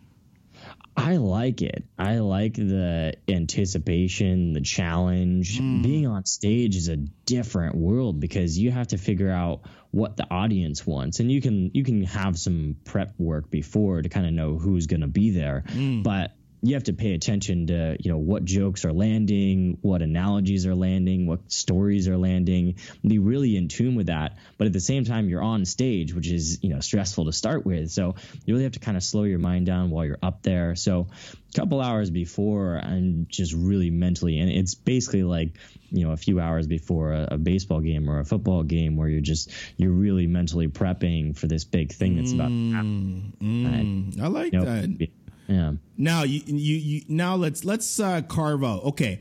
I 0.97 1.16
like 1.16 1.62
it. 1.62 1.84
I 1.99 2.18
like 2.18 2.55
the 2.55 3.14
anticipation, 3.28 4.53
the 4.53 4.61
challenge. 4.61 5.61
Mm. 5.61 5.82
Being 5.82 6.07
on 6.07 6.24
stage 6.24 6.76
is 6.76 6.88
a 6.88 6.97
different 6.97 7.74
world 7.74 8.20
because 8.20 8.59
you 8.59 8.70
have 8.70 8.88
to 8.88 8.99
figure 8.99 9.30
out 9.30 9.62
what 9.90 10.16
the 10.16 10.26
audience 10.30 10.86
wants 10.86 11.20
and 11.20 11.32
you 11.32 11.40
can 11.40 11.70
you 11.72 11.82
can 11.82 12.03
have 12.03 12.38
some 12.38 12.76
prep 12.84 13.14
work 13.18 13.51
before 13.51 14.03
to 14.03 14.09
kind 14.09 14.26
of 14.26 14.32
know 14.32 14.59
who's 14.59 14.86
going 14.86 15.01
to 15.01 15.07
be 15.07 15.30
there. 15.30 15.64
Mm. 15.68 16.03
But 16.03 16.36
you 16.66 16.74
have 16.74 16.84
to 16.84 16.92
pay 16.92 17.14
attention 17.14 17.68
to 17.68 17.96
you 18.00 18.10
know 18.10 18.18
what 18.18 18.44
jokes 18.44 18.84
are 18.84 18.92
landing 18.92 19.78
what 19.82 20.02
analogies 20.02 20.66
are 20.66 20.74
landing 20.74 21.26
what 21.26 21.50
stories 21.50 22.08
are 22.08 22.16
landing 22.16 22.74
be 23.06 23.18
really 23.18 23.56
in 23.56 23.68
tune 23.68 23.94
with 23.94 24.06
that. 24.06 24.36
But 24.58 24.66
at 24.66 24.72
the 24.72 24.80
same 24.80 25.04
time 25.04 25.28
you're 25.28 25.42
on 25.42 25.64
stage 25.64 26.12
which 26.12 26.28
is 26.28 26.62
you 26.62 26.70
know 26.70 26.80
stressful 26.80 27.26
to 27.26 27.32
start 27.32 27.64
with. 27.64 27.90
So 27.90 28.16
you 28.44 28.54
really 28.54 28.64
have 28.64 28.72
to 28.72 28.80
kind 28.80 28.96
of 28.96 29.02
slow 29.02 29.22
your 29.22 29.38
mind 29.38 29.66
down 29.66 29.90
while 29.90 30.04
you're 30.04 30.18
up 30.22 30.42
there. 30.42 30.74
So 30.74 31.06
a 31.54 31.58
couple 31.58 31.80
hours 31.80 32.10
before 32.10 32.78
i'm 32.82 33.26
just 33.30 33.54
really 33.54 33.88
mentally 33.88 34.40
and 34.40 34.50
it's 34.50 34.74
basically 34.74 35.22
like 35.22 35.52
you 35.90 36.04
know 36.04 36.12
a 36.12 36.16
few 36.16 36.38
hours 36.38 36.66
before 36.66 37.12
a, 37.12 37.28
a 37.32 37.38
baseball 37.38 37.80
game 37.80 38.10
or 38.10 38.18
a 38.18 38.24
football 38.26 38.62
game 38.62 38.96
where 38.96 39.08
you're 39.08 39.22
just 39.22 39.50
you're 39.78 39.92
really 39.92 40.26
mentally 40.26 40.68
prepping 40.68 41.34
for 41.34 41.46
this 41.46 41.64
big 41.64 41.92
thing 41.92 42.16
that's 42.16 42.32
about 42.32 42.48
to 42.48 42.72
happen. 42.72 43.32
Mm, 43.40 44.16
mm, 44.16 44.20
i 44.20 44.26
like 44.26 44.52
you 44.52 44.58
know, 44.58 44.64
that 44.66 45.08
yeah. 45.49 45.72
Now 45.97 46.22
you 46.22 46.40
you, 46.47 46.76
you 46.76 47.03
now 47.09 47.36
let's 47.36 47.64
let's 47.64 47.99
uh, 47.99 48.22
carve 48.22 48.64
out. 48.64 48.84
Okay. 48.84 49.20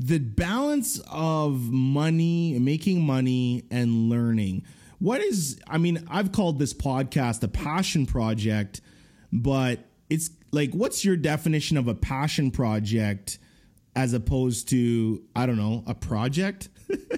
The 0.00 0.18
balance 0.18 1.00
of 1.10 1.60
money, 1.72 2.56
making 2.58 3.02
money 3.02 3.64
and 3.70 4.08
learning. 4.08 4.64
What 5.00 5.20
is 5.20 5.60
I 5.66 5.78
mean, 5.78 6.06
I've 6.08 6.32
called 6.32 6.58
this 6.58 6.74
podcast 6.74 7.42
a 7.42 7.48
passion 7.48 8.06
project, 8.06 8.80
but 9.32 9.80
it's 10.08 10.30
like 10.52 10.72
what's 10.72 11.04
your 11.04 11.16
definition 11.16 11.76
of 11.76 11.88
a 11.88 11.94
passion 11.94 12.50
project 12.50 13.38
as 13.96 14.12
opposed 14.12 14.68
to 14.70 15.22
I 15.34 15.46
don't 15.46 15.56
know, 15.56 15.84
a 15.86 15.94
project? 15.94 16.68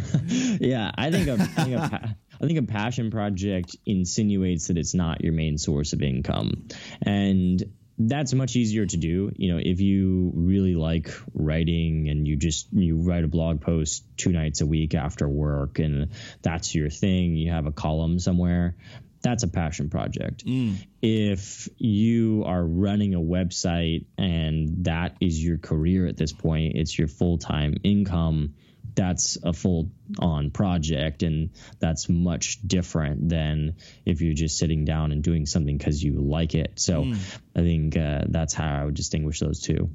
yeah, 0.60 0.90
I 0.96 1.10
think 1.10 1.28
a, 1.28 1.32
I 1.32 1.46
think 1.64 1.74
a, 1.74 2.16
I 2.42 2.46
think 2.46 2.58
a 2.58 2.62
passion 2.62 3.10
project 3.10 3.76
insinuates 3.86 4.68
that 4.68 4.76
it's 4.76 4.94
not 4.94 5.22
your 5.22 5.32
main 5.32 5.58
source 5.58 5.92
of 5.92 6.02
income. 6.02 6.66
And 7.00 7.62
that's 7.98 8.32
much 8.32 8.56
easier 8.56 8.86
to 8.86 8.96
do 8.96 9.30
you 9.36 9.52
know 9.52 9.60
if 9.62 9.80
you 9.80 10.32
really 10.34 10.74
like 10.74 11.10
writing 11.34 12.08
and 12.08 12.26
you 12.26 12.36
just 12.36 12.68
you 12.72 12.96
write 13.02 13.22
a 13.22 13.28
blog 13.28 13.60
post 13.60 14.04
two 14.16 14.32
nights 14.32 14.60
a 14.60 14.66
week 14.66 14.94
after 14.94 15.28
work 15.28 15.78
and 15.78 16.08
that's 16.40 16.74
your 16.74 16.88
thing 16.88 17.36
you 17.36 17.50
have 17.50 17.66
a 17.66 17.72
column 17.72 18.18
somewhere 18.18 18.76
that's 19.20 19.42
a 19.42 19.48
passion 19.48 19.90
project 19.90 20.44
mm. 20.44 20.74
if 21.02 21.68
you 21.76 22.42
are 22.46 22.64
running 22.64 23.14
a 23.14 23.20
website 23.20 24.06
and 24.18 24.84
that 24.86 25.16
is 25.20 25.42
your 25.42 25.58
career 25.58 26.06
at 26.06 26.16
this 26.16 26.32
point 26.32 26.76
it's 26.76 26.98
your 26.98 27.08
full-time 27.08 27.74
income 27.84 28.54
that's 28.94 29.38
a 29.42 29.52
full 29.52 29.90
on 30.18 30.50
project 30.50 31.22
and 31.22 31.50
that's 31.78 32.08
much 32.08 32.60
different 32.66 33.28
than 33.28 33.74
if 34.04 34.20
you're 34.20 34.34
just 34.34 34.58
sitting 34.58 34.84
down 34.84 35.12
and 35.12 35.22
doing 35.22 35.46
something 35.46 35.78
because 35.78 36.02
you 36.02 36.20
like 36.20 36.54
it 36.54 36.72
so 36.76 37.04
mm. 37.04 37.38
i 37.56 37.60
think 37.60 37.96
uh, 37.96 38.22
that's 38.28 38.52
how 38.52 38.80
i 38.80 38.84
would 38.84 38.94
distinguish 38.94 39.40
those 39.40 39.60
two 39.60 39.88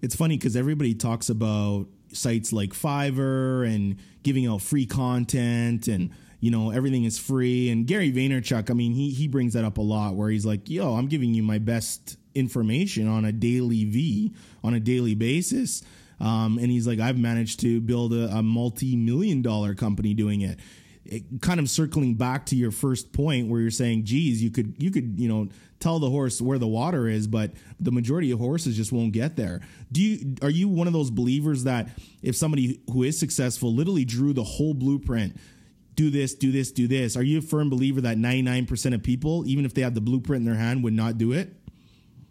it's 0.00 0.14
funny 0.14 0.36
because 0.36 0.56
everybody 0.56 0.94
talks 0.94 1.28
about 1.28 1.86
sites 2.12 2.52
like 2.52 2.70
fiverr 2.70 3.66
and 3.66 3.96
giving 4.22 4.46
out 4.46 4.62
free 4.62 4.86
content 4.86 5.88
and 5.88 6.10
you 6.40 6.50
know 6.50 6.70
everything 6.70 7.04
is 7.04 7.18
free. 7.18 7.70
And 7.70 7.86
Gary 7.86 8.12
Vaynerchuk, 8.12 8.70
I 8.70 8.74
mean, 8.74 8.92
he 8.92 9.10
he 9.10 9.28
brings 9.28 9.54
that 9.54 9.64
up 9.64 9.78
a 9.78 9.82
lot, 9.82 10.14
where 10.14 10.28
he's 10.28 10.44
like, 10.44 10.68
"Yo, 10.68 10.94
I'm 10.94 11.06
giving 11.06 11.34
you 11.34 11.42
my 11.42 11.58
best 11.58 12.16
information 12.34 13.08
on 13.08 13.24
a 13.24 13.32
daily 13.32 13.84
V 13.84 14.34
on 14.62 14.74
a 14.74 14.80
daily 14.80 15.14
basis." 15.14 15.82
Um, 16.22 16.58
and 16.58 16.70
he's 16.70 16.86
like, 16.86 17.00
I've 17.00 17.18
managed 17.18 17.60
to 17.60 17.80
build 17.80 18.14
a, 18.14 18.28
a 18.36 18.42
multi 18.42 18.94
million 18.94 19.42
dollar 19.42 19.74
company 19.74 20.14
doing 20.14 20.42
it. 20.42 20.60
it. 21.04 21.42
Kind 21.42 21.58
of 21.58 21.68
circling 21.68 22.14
back 22.14 22.46
to 22.46 22.56
your 22.56 22.70
first 22.70 23.12
point 23.12 23.48
where 23.48 23.60
you're 23.60 23.72
saying, 23.72 24.04
geez, 24.04 24.40
you 24.40 24.50
could, 24.50 24.80
you 24.80 24.92
could, 24.92 25.18
you 25.18 25.28
know, 25.28 25.48
tell 25.80 25.98
the 25.98 26.08
horse 26.08 26.40
where 26.40 26.58
the 26.58 26.68
water 26.68 27.08
is, 27.08 27.26
but 27.26 27.50
the 27.80 27.90
majority 27.90 28.30
of 28.30 28.38
horses 28.38 28.76
just 28.76 28.92
won't 28.92 29.12
get 29.12 29.34
there. 29.34 29.62
Do 29.90 30.00
you, 30.00 30.36
are 30.42 30.50
you 30.50 30.68
one 30.68 30.86
of 30.86 30.92
those 30.92 31.10
believers 31.10 31.64
that 31.64 31.88
if 32.22 32.36
somebody 32.36 32.80
who 32.92 33.02
is 33.02 33.18
successful 33.18 33.74
literally 33.74 34.04
drew 34.04 34.32
the 34.32 34.44
whole 34.44 34.74
blueprint, 34.74 35.36
do 35.96 36.08
this, 36.08 36.34
do 36.34 36.52
this, 36.52 36.70
do 36.70 36.86
this, 36.86 37.16
are 37.16 37.22
you 37.24 37.38
a 37.38 37.42
firm 37.42 37.68
believer 37.68 38.00
that 38.00 38.16
99% 38.16 38.94
of 38.94 39.02
people, 39.02 39.44
even 39.46 39.64
if 39.64 39.74
they 39.74 39.82
have 39.82 39.94
the 39.94 40.00
blueprint 40.00 40.42
in 40.42 40.46
their 40.46 40.54
hand, 40.54 40.84
would 40.84 40.94
not 40.94 41.18
do 41.18 41.32
it? 41.32 41.52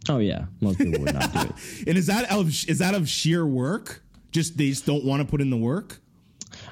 Oh 0.09 0.17
yeah, 0.17 0.45
most 0.59 0.77
people 0.77 1.01
would 1.01 1.13
not 1.13 1.31
do 1.33 1.39
it. 1.39 1.51
and 1.87 1.97
is 1.97 2.07
that 2.07 2.31
of 2.31 2.47
is 2.47 2.79
that 2.79 2.95
of 2.95 3.07
sheer 3.07 3.45
work? 3.45 4.03
Just 4.31 4.57
they 4.57 4.69
just 4.69 4.85
don't 4.85 5.03
want 5.03 5.21
to 5.21 5.27
put 5.27 5.41
in 5.41 5.49
the 5.49 5.57
work. 5.57 5.99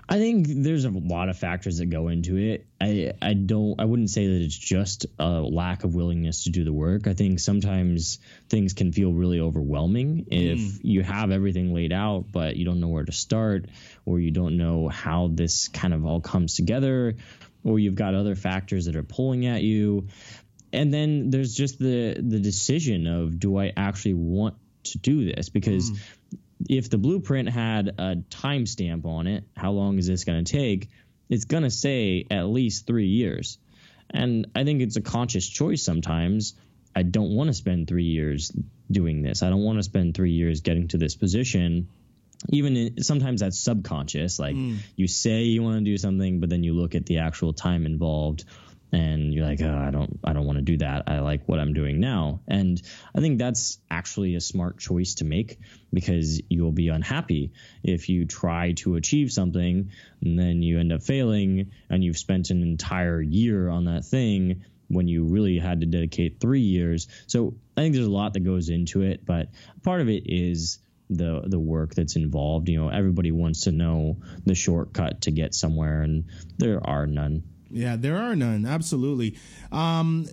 I 0.08 0.18
think 0.18 0.48
there's 0.50 0.86
a 0.86 0.90
lot 0.90 1.30
of 1.30 1.38
factors 1.38 1.78
that 1.78 1.88
go 1.88 2.08
into 2.08 2.38
it. 2.38 2.66
I 2.82 3.14
I 3.22 3.34
don't 3.34 3.80
I 3.80 3.86
wouldn't 3.86 4.10
say 4.10 4.28
that 4.28 4.42
it's 4.42 4.58
just 4.58 5.06
a 5.20 5.42
lack 5.42 5.84
of 5.84 5.96
willingness 5.96 6.46
to 6.46 6.50
do 6.50 6.64
the 6.64 6.74
work. 6.74 7.08
I 7.08 7.14
think 7.14 7.40
sometimes 7.40 8.20
things 8.50 8.74
can 8.74 8.92
feel 8.92 9.14
really 9.14 9.40
overwhelming 9.40 10.26
if 10.32 10.60
mm. 10.60 10.80
you 10.82 11.04
have 11.04 11.32
everything 11.32 11.74
laid 11.74 11.94
out 11.94 12.26
but 12.32 12.56
you 12.56 12.66
don't 12.66 12.80
know 12.80 12.88
where 12.88 13.06
to 13.06 13.12
start 13.12 13.66
or 14.06 14.20
you 14.20 14.32
don't 14.32 14.58
know 14.58 14.90
how 14.90 15.30
this 15.32 15.68
kind 15.68 15.94
of 15.94 16.06
all 16.06 16.20
comes 16.20 16.56
together 16.56 17.16
or 17.64 17.78
you've 17.78 17.96
got 17.96 18.16
other 18.16 18.36
factors 18.36 18.86
that 18.86 18.96
are 18.96 19.04
pulling 19.04 19.46
at 19.46 19.62
you 19.64 20.08
and 20.72 20.94
then 20.94 21.30
there's 21.30 21.54
just 21.54 21.80
the 21.80 22.16
the 22.20 22.40
decision 22.40 23.08
of 23.08 23.40
do 23.40 23.58
I 23.58 23.74
actually 23.76 24.16
want 24.16 24.56
to 24.86 24.98
do 24.98 25.34
this 25.34 25.50
because 25.50 25.92
mm. 25.92 26.00
if 26.70 26.90
the 26.90 26.98
blueprint 26.98 27.50
had 27.50 27.88
a 27.88 28.16
timestamp 28.30 29.06
on 29.06 29.28
it, 29.28 29.44
how 29.56 29.72
long 29.72 29.98
is 29.98 30.08
this 30.08 30.24
going 30.24 30.44
to 30.44 30.52
take? 30.52 30.90
It's 31.30 31.46
going 31.46 31.64
to 31.64 31.70
say 31.70 32.26
at 32.30 32.48
least 32.48 32.88
three 32.88 33.08
years, 33.08 33.58
and 34.10 34.48
I 34.56 34.64
think 34.64 34.82
it's 34.82 34.96
a 34.96 35.02
conscious 35.02 35.48
choice 35.48 35.84
sometimes. 35.84 36.56
I 36.96 37.04
don't 37.04 37.36
want 37.36 37.50
to 37.50 37.54
spend 37.54 37.88
three 37.88 38.06
years 38.06 38.52
doing 38.92 39.22
this. 39.22 39.44
I 39.44 39.50
don't 39.50 39.62
want 39.62 39.78
to 39.78 39.84
spend 39.84 40.16
three 40.16 40.32
years 40.32 40.62
getting 40.62 40.88
to 40.90 40.98
this 40.98 41.16
position. 41.16 41.88
Even 42.50 42.76
in, 42.76 43.04
sometimes 43.04 43.42
that's 43.42 43.60
subconscious. 43.60 44.40
Like 44.40 44.56
mm. 44.56 44.78
you 44.96 45.08
say 45.08 45.44
you 45.44 45.62
want 45.62 45.78
to 45.78 45.84
do 45.84 45.98
something, 45.98 46.40
but 46.40 46.50
then 46.50 46.64
you 46.64 46.74
look 46.74 46.96
at 46.96 47.06
the 47.06 47.20
actual 47.20 47.54
time 47.54 47.86
involved 47.86 48.46
and 48.92 49.34
you're 49.34 49.46
like, 49.46 49.62
oh, 49.62 49.78
I 49.78 49.92
don't, 49.92 50.20
I 50.24 50.34
don't 50.34 50.46
want 50.46 50.58
to 50.58 50.64
do 50.64 50.78
that. 50.78 51.04
I 51.08 51.20
like 51.20 51.48
what 51.48 51.60
I'm 51.60 51.74
doing 51.74 52.00
now, 52.00 52.42
and 52.48 52.82
I 53.16 53.22
think 53.22 53.38
that's 53.40 53.80
actually 53.90 54.36
a 54.36 54.42
smart 54.42 54.80
choice 54.80 55.16
to 55.16 55.26
make 55.26 55.60
because 55.94 56.42
you'll 56.50 56.72
be 56.72 56.90
unhappy 56.90 57.52
if 57.84 58.10
you 58.10 58.26
try 58.26 58.74
to 58.74 58.96
achieve 58.96 59.32
something 59.32 59.92
and 60.22 60.40
then 60.40 60.62
you 60.62 60.80
end 60.80 60.92
up 60.92 61.04
failing, 61.04 61.72
and 61.90 62.04
you've 62.04 62.18
spent 62.18 62.50
an 62.50 62.62
entire 62.64 63.22
year 63.22 63.70
on 63.70 63.86
that 63.86 64.06
thing 64.06 64.64
when 64.88 65.08
you 65.08 65.26
really 65.26 65.60
had 65.60 65.82
to 65.82 65.86
dedicate 65.86 66.40
three 66.40 66.62
years. 66.62 67.08
So 67.28 67.54
I 67.78 67.82
think 67.82 67.94
there's 67.94 68.08
a 68.08 68.12
lot 68.12 68.34
that 68.34 68.40
goes 68.40 68.70
into 68.70 69.04
it, 69.04 69.26
but 69.26 69.50
part 69.84 70.02
of 70.02 70.10
it 70.10 70.24
is 70.26 70.80
the 71.10 71.42
the 71.46 71.60
work 71.60 71.96
that's 71.96 72.16
involved. 72.16 72.70
You 72.70 72.82
know, 72.82 72.90
everybody 72.90 73.32
wants 73.32 73.62
to 73.62 73.72
know 73.72 74.18
the 74.46 74.56
shortcut 74.56 75.22
to 75.22 75.32
get 75.32 75.54
somewhere, 75.54 76.02
and 76.02 76.26
there 76.58 76.86
are 76.86 77.08
none. 77.08 77.44
Yeah, 77.72 77.96
there 77.96 78.18
are 78.18 78.36
none. 78.36 78.66
Absolutely. 78.66 79.38
Um, 79.72 80.28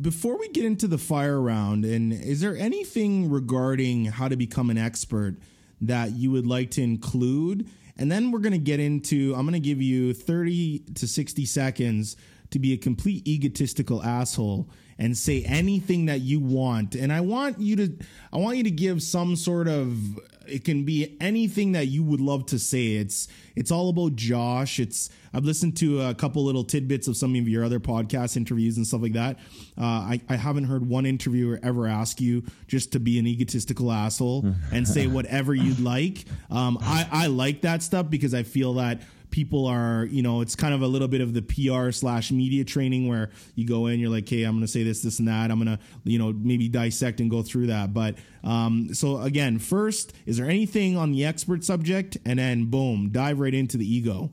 before 0.00 0.38
we 0.38 0.48
get 0.48 0.64
into 0.64 0.86
the 0.86 0.98
fire 0.98 1.40
round, 1.40 1.84
and 1.84 2.12
is 2.12 2.40
there 2.40 2.56
anything 2.56 3.30
regarding 3.30 4.06
how 4.06 4.28
to 4.28 4.36
become 4.36 4.70
an 4.70 4.78
expert 4.78 5.36
that 5.80 6.12
you 6.12 6.30
would 6.30 6.46
like 6.46 6.70
to 6.72 6.82
include? 6.82 7.68
And 7.96 8.10
then 8.10 8.30
we're 8.30 8.40
going 8.40 8.52
to 8.52 8.58
get 8.58 8.80
into, 8.80 9.34
I'm 9.36 9.42
going 9.42 9.52
to 9.52 9.60
give 9.60 9.80
you 9.80 10.12
30 10.12 10.80
to 10.96 11.06
60 11.06 11.46
seconds 11.46 12.16
to 12.50 12.58
be 12.58 12.72
a 12.72 12.76
complete 12.76 13.26
egotistical 13.26 14.02
asshole 14.02 14.68
and 14.98 15.16
say 15.16 15.42
anything 15.44 16.06
that 16.06 16.20
you 16.20 16.40
want. 16.40 16.94
And 16.94 17.12
I 17.12 17.20
want 17.20 17.60
you 17.60 17.76
to, 17.76 17.92
I 18.32 18.38
want 18.38 18.56
you 18.56 18.64
to 18.64 18.70
give 18.70 19.02
some 19.02 19.36
sort 19.36 19.68
of 19.68 20.18
it 20.46 20.64
can 20.64 20.84
be 20.84 21.16
anything 21.20 21.72
that 21.72 21.86
you 21.86 22.02
would 22.02 22.20
love 22.20 22.46
to 22.46 22.58
say. 22.58 22.92
It's 22.94 23.28
it's 23.56 23.70
all 23.70 23.88
about 23.88 24.16
Josh. 24.16 24.78
It's 24.78 25.10
I've 25.32 25.44
listened 25.44 25.76
to 25.78 26.02
a 26.02 26.14
couple 26.14 26.44
little 26.44 26.64
tidbits 26.64 27.08
of 27.08 27.16
some 27.16 27.34
of 27.34 27.48
your 27.48 27.64
other 27.64 27.80
podcast 27.80 28.36
interviews 28.36 28.76
and 28.76 28.86
stuff 28.86 29.02
like 29.02 29.14
that. 29.14 29.38
Uh, 29.78 29.84
I 29.84 30.20
I 30.28 30.36
haven't 30.36 30.64
heard 30.64 30.88
one 30.88 31.06
interviewer 31.06 31.60
ever 31.62 31.86
ask 31.86 32.20
you 32.20 32.44
just 32.66 32.92
to 32.92 33.00
be 33.00 33.18
an 33.18 33.26
egotistical 33.26 33.90
asshole 33.90 34.54
and 34.72 34.86
say 34.86 35.06
whatever 35.18 35.54
you'd 35.54 35.80
like. 35.80 36.24
Um, 36.50 36.78
I 36.80 37.08
I 37.10 37.26
like 37.28 37.62
that 37.62 37.82
stuff 37.82 38.10
because 38.10 38.34
I 38.34 38.42
feel 38.42 38.74
that 38.74 39.02
people 39.34 39.66
are, 39.66 40.06
you 40.12 40.22
know, 40.22 40.42
it's 40.42 40.54
kind 40.54 40.72
of 40.72 40.80
a 40.80 40.86
little 40.86 41.08
bit 41.08 41.20
of 41.20 41.34
the 41.34 41.42
PR 41.42 41.90
slash 41.90 42.30
media 42.30 42.62
training 42.62 43.08
where 43.08 43.30
you 43.56 43.66
go 43.66 43.86
in, 43.86 43.98
you're 43.98 44.08
like, 44.08 44.28
hey, 44.28 44.44
I'm 44.44 44.52
going 44.52 44.60
to 44.60 44.68
say 44.68 44.84
this, 44.84 45.02
this, 45.02 45.18
and 45.18 45.26
that. 45.26 45.50
I'm 45.50 45.58
going 45.58 45.76
to, 45.76 45.82
you 46.04 46.20
know, 46.20 46.32
maybe 46.32 46.68
dissect 46.68 47.18
and 47.18 47.28
go 47.28 47.42
through 47.42 47.66
that. 47.66 47.92
But 47.92 48.14
um, 48.44 48.94
so 48.94 49.20
again, 49.20 49.58
first, 49.58 50.12
is 50.24 50.36
there 50.36 50.48
anything 50.48 50.96
on 50.96 51.10
the 51.10 51.24
expert 51.24 51.64
subject? 51.64 52.16
And 52.24 52.38
then 52.38 52.66
boom, 52.66 53.10
dive 53.10 53.40
right 53.40 53.52
into 53.52 53.76
the 53.76 53.92
ego. 53.92 54.30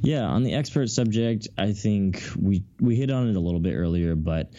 Yeah, 0.00 0.22
on 0.22 0.44
the 0.44 0.54
expert 0.54 0.88
subject, 0.88 1.48
I 1.58 1.72
think 1.72 2.22
we 2.40 2.64
we 2.80 2.96
hit 2.96 3.10
on 3.10 3.28
it 3.28 3.36
a 3.36 3.40
little 3.40 3.60
bit 3.60 3.74
earlier, 3.74 4.14
but 4.14 4.50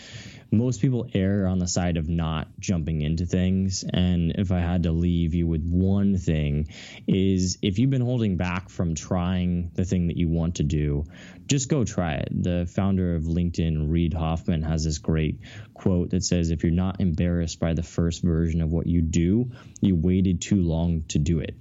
most 0.51 0.81
people 0.81 1.07
err 1.13 1.47
on 1.47 1.59
the 1.59 1.67
side 1.67 1.95
of 1.95 2.09
not 2.09 2.47
jumping 2.59 3.01
into 3.01 3.25
things. 3.25 3.85
And 3.91 4.33
if 4.37 4.51
I 4.51 4.59
had 4.59 4.83
to 4.83 4.91
leave 4.91 5.33
you 5.33 5.47
with 5.47 5.63
one 5.63 6.17
thing, 6.17 6.67
is 7.07 7.57
if 7.61 7.79
you've 7.79 7.89
been 7.89 8.01
holding 8.01 8.35
back 8.35 8.69
from 8.69 8.93
trying 8.93 9.71
the 9.75 9.85
thing 9.85 10.07
that 10.07 10.17
you 10.17 10.27
want 10.27 10.55
to 10.55 10.63
do, 10.63 11.05
just 11.47 11.69
go 11.69 11.85
try 11.85 12.15
it. 12.15 12.29
The 12.31 12.69
founder 12.69 13.15
of 13.15 13.23
LinkedIn, 13.23 13.89
Reid 13.89 14.13
Hoffman, 14.13 14.63
has 14.63 14.83
this 14.83 14.97
great 14.97 15.39
quote 15.73 16.09
that 16.09 16.23
says, 16.23 16.51
If 16.51 16.63
you're 16.63 16.73
not 16.73 16.99
embarrassed 16.99 17.59
by 17.59 17.73
the 17.73 17.83
first 17.83 18.21
version 18.21 18.61
of 18.61 18.71
what 18.71 18.87
you 18.87 19.01
do, 19.01 19.51
you 19.79 19.95
waited 19.95 20.41
too 20.41 20.61
long 20.61 21.03
to 21.09 21.19
do 21.19 21.39
it. 21.39 21.55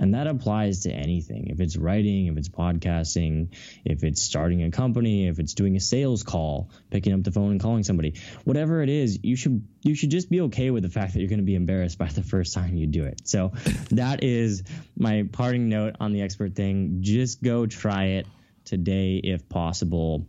And 0.00 0.14
that 0.14 0.26
applies 0.26 0.80
to 0.80 0.90
anything. 0.90 1.48
If 1.48 1.60
it's 1.60 1.76
writing, 1.76 2.26
if 2.26 2.38
it's 2.38 2.48
podcasting, 2.48 3.48
if 3.84 4.02
it's 4.02 4.22
starting 4.22 4.62
a 4.64 4.70
company, 4.70 5.28
if 5.28 5.38
it's 5.38 5.52
doing 5.52 5.76
a 5.76 5.80
sales 5.80 6.22
call, 6.22 6.70
picking 6.90 7.12
up 7.12 7.22
the 7.22 7.30
phone 7.30 7.50
and 7.50 7.60
calling 7.60 7.84
somebody, 7.84 8.14
whatever 8.44 8.82
it 8.82 8.88
is, 8.88 9.18
you 9.22 9.36
should 9.36 9.62
you 9.82 9.94
should 9.94 10.10
just 10.10 10.30
be 10.30 10.40
okay 10.42 10.70
with 10.70 10.82
the 10.82 10.88
fact 10.88 11.12
that 11.12 11.20
you're 11.20 11.28
going 11.28 11.40
to 11.40 11.44
be 11.44 11.54
embarrassed 11.54 11.98
by 11.98 12.06
the 12.06 12.22
first 12.32 12.54
time 12.54 12.76
you 12.76 12.86
do 12.86 13.04
it. 13.04 13.28
So 13.28 13.52
that 13.90 14.24
is 14.24 14.62
my 14.96 15.28
parting 15.30 15.68
note 15.68 15.96
on 16.00 16.12
the 16.12 16.22
expert 16.22 16.56
thing. 16.56 17.02
Just 17.02 17.42
go 17.42 17.66
try 17.66 18.04
it 18.04 18.26
today 18.64 19.20
if 19.22 19.48
possible 19.50 20.26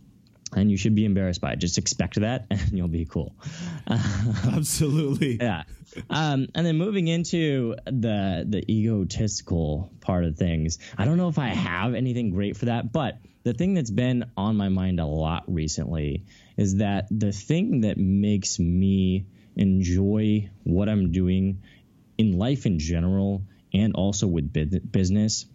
and 0.56 0.70
you 0.70 0.78
should 0.78 0.96
be 0.96 1.06
embarrassed 1.06 1.42
by 1.42 1.54
it. 1.54 1.60
Just 1.60 1.78
expect 1.78 2.20
that, 2.20 2.48
and 2.52 2.72
you'll 2.72 2.88
be 2.88 3.06
cool. 3.06 3.36
Absolutely. 3.88 5.38
yeah. 5.42 5.64
Um, 6.10 6.48
and 6.56 6.66
then 6.66 6.78
moving 6.78 7.08
into 7.08 7.76
the 7.86 8.46
the 8.48 8.64
egotistical 8.72 9.92
part 10.02 10.24
of 10.26 10.38
things, 10.38 10.80
I 10.98 11.06
don't 11.06 11.18
know 11.18 11.28
if 11.28 11.38
I 11.38 11.50
have 11.50 11.94
anything 11.94 12.32
great 12.32 12.56
for 12.58 12.66
that, 12.66 12.92
but 12.92 13.20
the 13.44 13.54
thing 13.54 13.74
that's 13.74 13.92
been 13.92 14.26
on 14.38 14.56
my 14.56 14.70
mind 14.70 15.00
a 15.00 15.06
lot 15.06 15.44
recently 15.48 16.26
is 16.58 16.78
that 16.78 17.08
the 17.10 17.32
thing 17.32 17.82
that 17.82 17.98
makes 17.98 18.60
me 18.60 19.26
enjoy 19.56 20.50
what 20.64 20.88
I'm 20.88 21.12
doing 21.12 21.62
in 22.18 22.38
life 22.38 22.66
in 22.66 22.80
general 22.80 23.42
and 23.74 23.96
also 23.96 24.28
with 24.28 24.54
business 24.92 25.46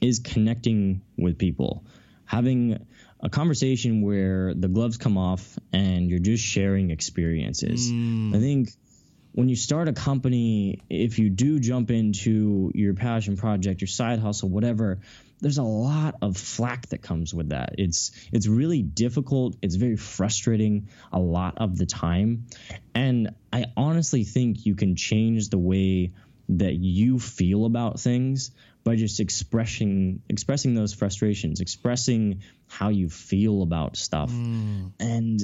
is 0.00 0.20
connecting 0.20 1.02
with 1.16 1.38
people 1.38 1.84
having 2.28 2.86
a 3.20 3.28
conversation 3.28 4.02
where 4.02 4.54
the 4.54 4.68
gloves 4.68 4.96
come 4.96 5.18
off 5.18 5.58
and 5.72 6.08
you're 6.08 6.18
just 6.18 6.44
sharing 6.44 6.90
experiences. 6.90 7.90
Mm. 7.90 8.34
I 8.34 8.38
think 8.38 8.70
when 9.32 9.48
you 9.48 9.56
start 9.56 9.88
a 9.88 9.92
company, 9.92 10.80
if 10.88 11.18
you 11.18 11.30
do 11.30 11.60
jump 11.60 11.90
into 11.90 12.72
your 12.74 12.94
passion 12.94 13.36
project, 13.36 13.80
your 13.80 13.88
side 13.88 14.18
hustle, 14.18 14.48
whatever, 14.48 14.98
there's 15.40 15.58
a 15.58 15.62
lot 15.62 16.16
of 16.22 16.36
flack 16.36 16.88
that 16.88 17.02
comes 17.02 17.32
with 17.32 17.50
that. 17.50 17.74
It's 17.78 18.10
it's 18.32 18.48
really 18.48 18.82
difficult. 18.82 19.56
It's 19.62 19.76
very 19.76 19.96
frustrating 19.96 20.88
a 21.12 21.18
lot 21.18 21.58
of 21.58 21.76
the 21.76 21.86
time. 21.86 22.46
And 22.94 23.34
I 23.52 23.66
honestly 23.76 24.24
think 24.24 24.66
you 24.66 24.74
can 24.74 24.96
change 24.96 25.50
the 25.50 25.58
way 25.58 26.12
that 26.48 26.74
you 26.74 27.18
feel 27.18 27.66
about 27.66 28.00
things 28.00 28.50
by 28.88 28.96
just 28.96 29.20
expressing 29.20 30.22
expressing 30.28 30.74
those 30.74 30.92
frustrations, 30.94 31.60
expressing 31.60 32.42
how 32.66 32.88
you 32.88 33.08
feel 33.08 33.62
about 33.62 33.96
stuff. 33.96 34.30
Mm. 34.30 34.92
And 34.98 35.40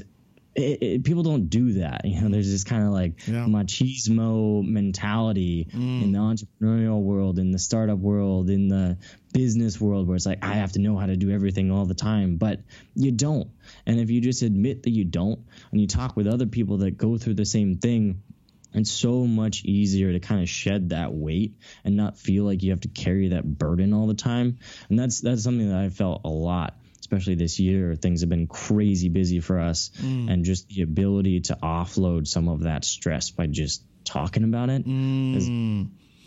it, 0.56 0.82
it, 0.82 1.04
people 1.04 1.24
don't 1.24 1.48
do 1.50 1.64
that. 1.82 2.04
You 2.04 2.20
know, 2.20 2.28
there's 2.28 2.50
this 2.50 2.62
kind 2.64 2.84
of 2.84 2.90
like 2.90 3.26
Yeah. 3.26 3.46
machismo 3.46 4.64
mentality 4.64 5.66
in 5.72 6.12
the 6.12 6.18
entrepreneurial 6.18 7.00
world, 7.02 7.38
in 7.38 7.50
the 7.50 7.58
startup 7.58 7.98
world, 7.98 8.50
in 8.50 8.68
the 8.68 8.96
business 9.32 9.80
world, 9.80 10.06
where 10.06 10.14
it's 10.16 10.26
like 10.26 10.44
I 10.44 10.54
have 10.54 10.72
to 10.72 10.78
know 10.80 10.96
how 10.96 11.06
to 11.06 11.16
do 11.16 11.30
everything 11.30 11.70
all 11.72 11.86
the 11.86 11.94
time, 11.94 12.36
but 12.36 12.60
you 12.94 13.10
don't. 13.10 13.48
And 13.86 13.98
if 13.98 14.10
you 14.10 14.20
just 14.20 14.42
admit 14.42 14.84
that 14.84 14.90
you 14.90 15.04
don't, 15.04 15.40
and 15.72 15.80
you 15.80 15.88
talk 15.88 16.16
with 16.16 16.28
other 16.28 16.46
people 16.46 16.78
that 16.78 16.92
go 16.96 17.18
through 17.18 17.34
the 17.34 17.44
same 17.46 17.76
thing, 17.78 18.22
it's 18.74 18.90
so 18.90 19.26
much 19.26 19.64
easier 19.64 20.12
to 20.12 20.20
kind 20.20 20.42
of 20.42 20.48
shed 20.48 20.90
that 20.90 21.12
weight 21.12 21.54
and 21.84 21.96
not 21.96 22.18
feel 22.18 22.44
like 22.44 22.62
you 22.62 22.70
have 22.70 22.80
to 22.80 22.88
carry 22.88 23.28
that 23.28 23.44
burden 23.44 23.92
all 23.92 24.06
the 24.06 24.14
time. 24.14 24.58
And 24.88 24.98
that's 24.98 25.20
that's 25.20 25.42
something 25.42 25.68
that 25.68 25.78
I 25.78 25.88
felt 25.90 26.22
a 26.24 26.28
lot, 26.28 26.76
especially 27.00 27.36
this 27.36 27.60
year. 27.60 27.94
Things 27.94 28.20
have 28.20 28.30
been 28.30 28.46
crazy 28.46 29.08
busy 29.08 29.40
for 29.40 29.60
us, 29.60 29.90
and 30.28 30.44
just 30.44 30.68
the 30.68 30.82
ability 30.82 31.40
to 31.42 31.58
offload 31.62 32.26
some 32.26 32.48
of 32.48 32.62
that 32.64 32.84
stress 32.84 33.30
by 33.30 33.46
just 33.46 33.84
talking 34.04 34.44
about 34.44 34.68
it 34.68 34.84
has 34.86 35.48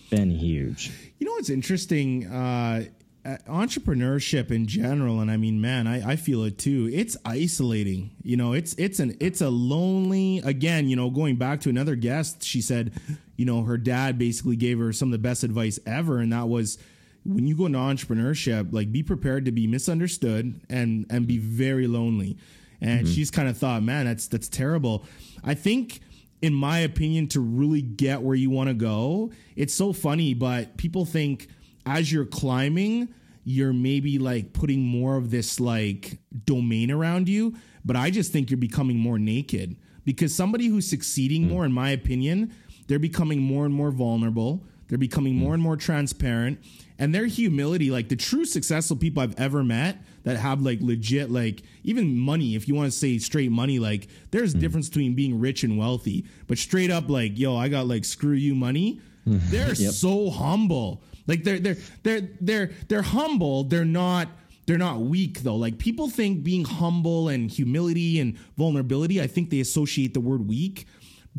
been 0.09 0.31
huge. 0.31 0.91
You 1.19 1.27
know 1.27 1.33
what's 1.33 1.49
interesting? 1.49 2.27
Uh, 2.27 2.85
uh, 3.27 3.37
entrepreneurship 3.49 4.51
in 4.51 4.67
general, 4.67 5.19
and 5.19 5.29
I 5.29 5.35
mean, 5.35 5.59
man, 5.59 5.85
I, 5.85 6.11
I 6.11 6.15
feel 6.15 6.43
it 6.45 6.57
too. 6.57 6.89
It's 6.93 7.17
isolating. 7.25 8.11
You 8.23 8.37
know, 8.37 8.53
it's 8.53 8.73
it's 8.75 8.99
an 8.99 9.17
it's 9.19 9.41
a 9.41 9.49
lonely. 9.49 10.39
Again, 10.45 10.87
you 10.87 10.95
know, 10.95 11.09
going 11.09 11.35
back 11.35 11.59
to 11.61 11.69
another 11.69 11.95
guest, 11.95 12.43
she 12.43 12.61
said, 12.61 12.93
you 13.35 13.45
know, 13.45 13.63
her 13.63 13.77
dad 13.77 14.17
basically 14.17 14.55
gave 14.55 14.79
her 14.79 14.93
some 14.93 15.09
of 15.09 15.11
the 15.11 15.17
best 15.17 15.43
advice 15.43 15.77
ever, 15.85 16.19
and 16.19 16.31
that 16.31 16.47
was 16.47 16.77
when 17.25 17.45
you 17.45 17.57
go 17.57 17.65
into 17.65 17.77
entrepreneurship, 17.79 18.71
like 18.71 18.93
be 18.93 19.03
prepared 19.03 19.43
to 19.45 19.51
be 19.51 19.67
misunderstood 19.67 20.61
and 20.69 21.05
and 21.09 21.27
be 21.27 21.37
very 21.37 21.87
lonely. 21.87 22.37
And 22.79 23.07
she's 23.07 23.31
kind 23.31 23.49
of 23.49 23.57
thought, 23.57 23.83
man, 23.83 24.05
that's 24.05 24.27
that's 24.27 24.47
terrible. 24.47 25.03
I 25.43 25.53
think 25.53 25.99
in 26.41 26.53
my 26.53 26.79
opinion, 26.79 27.27
to 27.27 27.39
really 27.39 27.81
get 27.81 28.21
where 28.21 28.35
you 28.35 28.49
want 28.49 28.69
to 28.69 28.73
go, 28.73 29.31
it's 29.55 29.73
so 29.73 29.91
funny, 29.91 30.33
but 30.35 30.77
people 30.77 31.03
think 31.03 31.47
as 31.87 32.11
you're 32.11 32.25
climbing, 32.25 33.13
you're 33.45 33.73
maybe 33.73 34.19
like 34.19 34.51
putting 34.51 34.83
more 34.83 35.15
of 35.15 35.31
this 35.31 35.59
like 35.59 36.19
domain 36.45 36.91
around 36.91 37.29
you. 37.29 37.55
But 37.85 37.95
I 37.95 38.09
just 38.11 38.33
think 38.33 38.51
you're 38.51 38.57
becoming 38.57 38.97
more 38.97 39.17
naked 39.17 39.77
because 40.03 40.35
somebody 40.35 40.67
who's 40.67 40.87
succeeding 40.87 41.43
hmm. 41.43 41.49
more, 41.49 41.65
in 41.65 41.71
my 41.71 41.91
opinion, 41.91 42.53
they're 42.87 42.99
becoming 42.99 43.41
more 43.41 43.65
and 43.65 43.73
more 43.73 43.91
vulnerable. 43.91 44.65
They're 44.89 44.97
becoming 44.97 45.33
hmm. 45.33 45.39
more 45.39 45.53
and 45.53 45.63
more 45.63 45.77
transparent. 45.77 46.59
And 46.99 47.15
their 47.15 47.25
humility, 47.25 47.89
like 47.89 48.09
the 48.09 48.15
true 48.17 48.43
successful 48.43 48.97
people 48.97 49.23
I've 49.23 49.39
ever 49.39 49.63
met 49.63 49.97
that 50.23 50.35
have 50.35 50.61
like 50.61 50.79
legit, 50.81 51.31
like 51.31 51.63
even 51.83 52.17
money, 52.17 52.55
if 52.55 52.67
you 52.67 52.75
want 52.75 52.91
to 52.91 52.97
say 52.97 53.17
straight 53.17 53.51
money, 53.51 53.79
like 53.79 54.09
there's 54.31 54.55
a 54.55 54.57
difference 54.57 54.89
between 54.89 55.13
being 55.13 55.39
rich 55.39 55.63
and 55.63 55.77
wealthy. 55.77 56.25
But 56.47 56.57
straight 56.57 56.91
up, 56.91 57.09
like, 57.09 57.39
yo, 57.39 57.55
I 57.55 57.69
got 57.69 57.87
like 57.87 58.03
screw 58.03 58.33
you 58.33 58.55
money. 58.55 58.99
They're 59.25 59.75
so 59.75 60.29
humble. 60.29 61.01
Like 61.27 61.43
they're 61.43 61.59
they're 61.59 61.77
they're 62.03 62.29
they're 62.41 62.71
they're 62.87 63.01
humble. 63.01 63.63
They're 63.65 63.85
not 63.85 64.29
they're 64.65 64.77
not 64.77 64.99
weak 65.01 65.41
though. 65.43 65.55
Like 65.55 65.77
people 65.77 66.09
think 66.09 66.43
being 66.43 66.65
humble 66.65 67.29
and 67.29 67.49
humility 67.49 68.19
and 68.19 68.37
vulnerability, 68.57 69.21
I 69.21 69.27
think 69.27 69.49
they 69.49 69.59
associate 69.59 70.13
the 70.13 70.19
word 70.19 70.47
weak. 70.47 70.85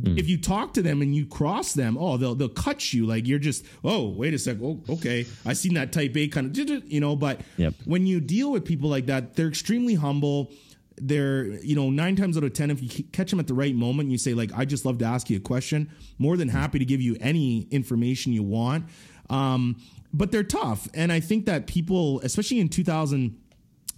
Hmm. 0.02 0.16
If 0.16 0.28
you 0.28 0.38
talk 0.40 0.74
to 0.74 0.82
them 0.82 1.02
and 1.02 1.14
you 1.14 1.26
cross 1.26 1.72
them, 1.72 1.98
oh, 1.98 2.16
they'll 2.16 2.34
they'll 2.34 2.48
cut 2.48 2.92
you. 2.92 3.04
Like 3.06 3.26
you're 3.26 3.38
just, 3.38 3.64
oh, 3.84 4.08
wait 4.10 4.32
a 4.34 4.38
sec. 4.38 4.58
Oh, 4.62 4.80
okay. 4.88 5.26
I 5.44 5.52
seen 5.54 5.74
that 5.74 5.92
type 5.92 6.16
A 6.16 6.28
kind 6.28 6.56
of, 6.56 6.92
you 6.92 7.00
know. 7.00 7.16
But 7.16 7.40
Yep. 7.56 7.74
when 7.84 8.06
you 8.06 8.20
deal 8.20 8.52
with 8.52 8.64
people 8.64 8.88
like 8.88 9.06
that, 9.06 9.34
they're 9.34 9.48
extremely 9.48 9.94
humble. 9.94 10.52
They're, 11.00 11.46
you 11.62 11.76
know, 11.76 11.90
nine 11.90 12.16
times 12.16 12.36
out 12.36 12.44
of 12.44 12.52
ten, 12.54 12.70
if 12.70 12.82
you 12.82 13.04
catch 13.12 13.30
them 13.30 13.38
at 13.40 13.46
the 13.46 13.54
right 13.54 13.74
moment, 13.74 14.06
and 14.06 14.12
you 14.12 14.18
say 14.18 14.34
like, 14.34 14.50
"I 14.52 14.64
just 14.64 14.84
love 14.84 14.98
to 14.98 15.04
ask 15.04 15.30
you 15.30 15.36
a 15.36 15.40
question." 15.40 15.90
More 16.18 16.36
than 16.36 16.48
happy 16.48 16.78
to 16.80 16.84
give 16.84 17.00
you 17.00 17.16
any 17.20 17.68
information 17.70 18.32
you 18.32 18.42
want. 18.42 18.86
Um, 19.30 19.76
but 20.12 20.32
they're 20.32 20.42
tough, 20.42 20.88
and 20.94 21.12
I 21.12 21.20
think 21.20 21.46
that 21.46 21.66
people, 21.66 22.20
especially 22.20 22.60
in 22.60 22.68
2000, 22.68 23.38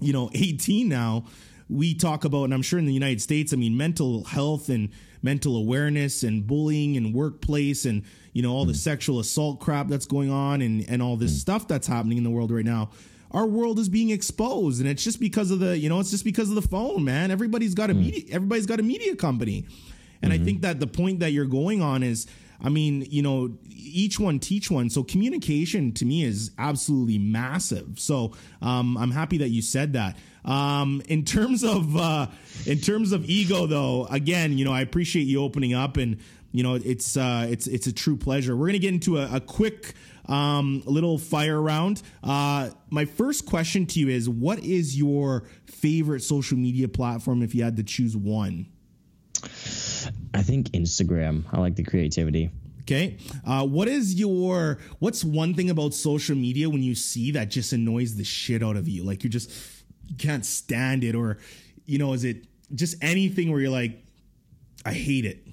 you 0.03 0.15
know 0.15 0.31
18 0.33 0.89
now 0.89 1.27
we 1.69 1.93
talk 1.93 2.25
about 2.25 2.45
and 2.45 2.55
i'm 2.55 2.63
sure 2.63 2.79
in 2.79 2.87
the 2.87 2.93
united 2.95 3.21
states 3.21 3.53
i 3.53 3.57
mean 3.57 3.77
mental 3.77 4.25
health 4.25 4.71
and 4.71 4.89
mental 5.23 5.57
awareness 5.57 6.23
and 6.23 6.47
bullying 6.47 6.97
and 6.97 7.15
workplace 7.15 7.85
and 7.85 8.03
you 8.33 8.43
know 8.43 8.53
all 8.53 8.65
the 8.65 8.73
mm. 8.73 8.77
sexual 8.77 9.19
assault 9.21 9.61
crap 9.61 9.89
that's 9.89 10.07
going 10.07 10.31
on 10.31 10.63
and 10.63 10.85
and 10.89 11.03
all 11.03 11.17
this 11.17 11.33
mm. 11.33 11.41
stuff 11.41 11.69
that's 11.69 11.87
happening 11.87 12.19
in 12.19 12.25
the 12.25 12.31
world 12.31 12.51
right 12.51 12.65
now. 12.65 12.91
Our 13.33 13.47
world 13.47 13.79
is 13.79 13.89
being 13.89 14.11
exposed 14.11 14.81
and 14.81 14.89
it's 14.89 15.05
just 15.05 15.21
because 15.21 15.51
of 15.51 15.61
the 15.61 15.79
you 15.79 15.89
know 15.89 16.01
it's 16.01 16.11
just 16.11 16.25
because 16.25 16.49
of 16.49 16.55
the 16.55 16.63
phone 16.63 17.05
man. 17.05 17.31
Everybody's 17.31 17.75
got 17.75 17.91
a 17.91 17.95
mm. 17.95 18.01
media 18.01 18.35
everybody's 18.35 18.67
got 18.67 18.81
a 18.81 18.83
media 18.83 19.15
company. 19.17 19.67
And 20.23 20.33
I 20.33 20.37
mm-hmm. 20.37 20.45
think 20.45 20.63
that 20.63 20.81
the 20.81 20.87
point 20.87 21.21
that 21.21 21.33
you're 21.33 21.47
going 21.47 21.81
on 21.81 22.03
is, 22.03 22.27
I 22.63 22.69
mean, 22.69 23.07
you 23.09 23.23
know, 23.23 23.57
each 23.69 24.21
one 24.21 24.39
teach 24.39 24.71
one. 24.71 24.91
So 24.91 25.03
communication 25.03 25.93
to 25.93 26.05
me 26.05 26.25
is 26.25 26.51
absolutely 26.59 27.19
massive. 27.19 27.99
So 27.99 28.33
um, 28.63 28.97
I'm 28.97 29.11
happy 29.11 29.39
that 29.39 29.49
you 29.49 29.63
said 29.63 29.95
that. 29.95 30.17
Um, 30.45 31.03
in 31.09 31.25
terms 31.25 31.65
of 31.65 31.97
uh, 31.97 32.27
in 32.67 32.79
terms 32.79 33.13
of 33.13 33.29
ego, 33.29 33.67
though, 33.67 34.07
again, 34.07 34.57
you 34.57 34.65
know, 34.65 34.73
I 34.73 34.81
appreciate 34.81 35.25
you 35.25 35.43
opening 35.43 35.75
up, 35.75 35.97
and 35.97 36.19
you 36.53 36.63
know, 36.63 36.75
it's 36.75 37.17
uh, 37.17 37.47
it's 37.51 37.67
it's 37.67 37.87
a 37.87 37.93
true 37.93 38.17
pleasure. 38.17 38.57
We're 38.57 38.69
gonna 38.69 38.79
get 38.79 38.95
into 38.95 39.19
a, 39.19 39.37
a 39.37 39.41
quick 39.41 39.95
um, 40.27 40.83
little 40.87 41.19
fire 41.19 41.61
round. 41.61 42.03
Uh, 42.23 42.71
my 42.89 43.05
first 43.05 43.47
question 43.47 43.87
to 43.87 44.01
you 44.01 44.09
is, 44.09 44.29
what 44.29 44.61
is 44.61 44.97
your 44.97 45.45
favorite 45.67 46.21
social 46.21 46.57
media 46.57 46.89
platform 46.89 47.43
if 47.43 47.55
you 47.55 47.63
had 47.63 47.77
to 47.77 47.83
choose 47.83 48.17
one? 48.17 48.67
I 50.35 50.43
think 50.43 50.71
Instagram. 50.71 51.45
I 51.53 51.61
like 51.61 51.77
the 51.77 51.85
creativity. 51.85 52.51
Okay. 52.83 53.19
Uh, 53.47 53.65
what 53.65 53.89
is 53.89 54.15
your 54.15 54.79
what's 54.99 55.23
one 55.23 55.55
thing 55.55 55.71
about 55.71 55.95
social 55.95 56.37
media 56.37 56.69
when 56.69 56.83
you 56.83 56.95
see 56.95 57.31
that 57.33 57.51
just 57.51 57.73
annoys 57.73 58.17
the 58.17 58.25
shit 58.25 58.63
out 58.63 58.77
of 58.77 58.89
you? 58.89 59.05
Like 59.05 59.23
you 59.23 59.31
just 59.31 59.51
can't 60.19 60.45
stand 60.45 61.05
it, 61.05 61.15
or 61.15 61.39
you 61.87 61.99
know, 61.99 62.13
is 62.13 62.25
it 62.25 62.47
just 62.75 62.97
anything 63.03 63.51
where 63.51 63.61
you're 63.61 63.71
like, 63.71 64.03
I 64.85 64.93
hate 64.93 65.25
it. 65.25 65.47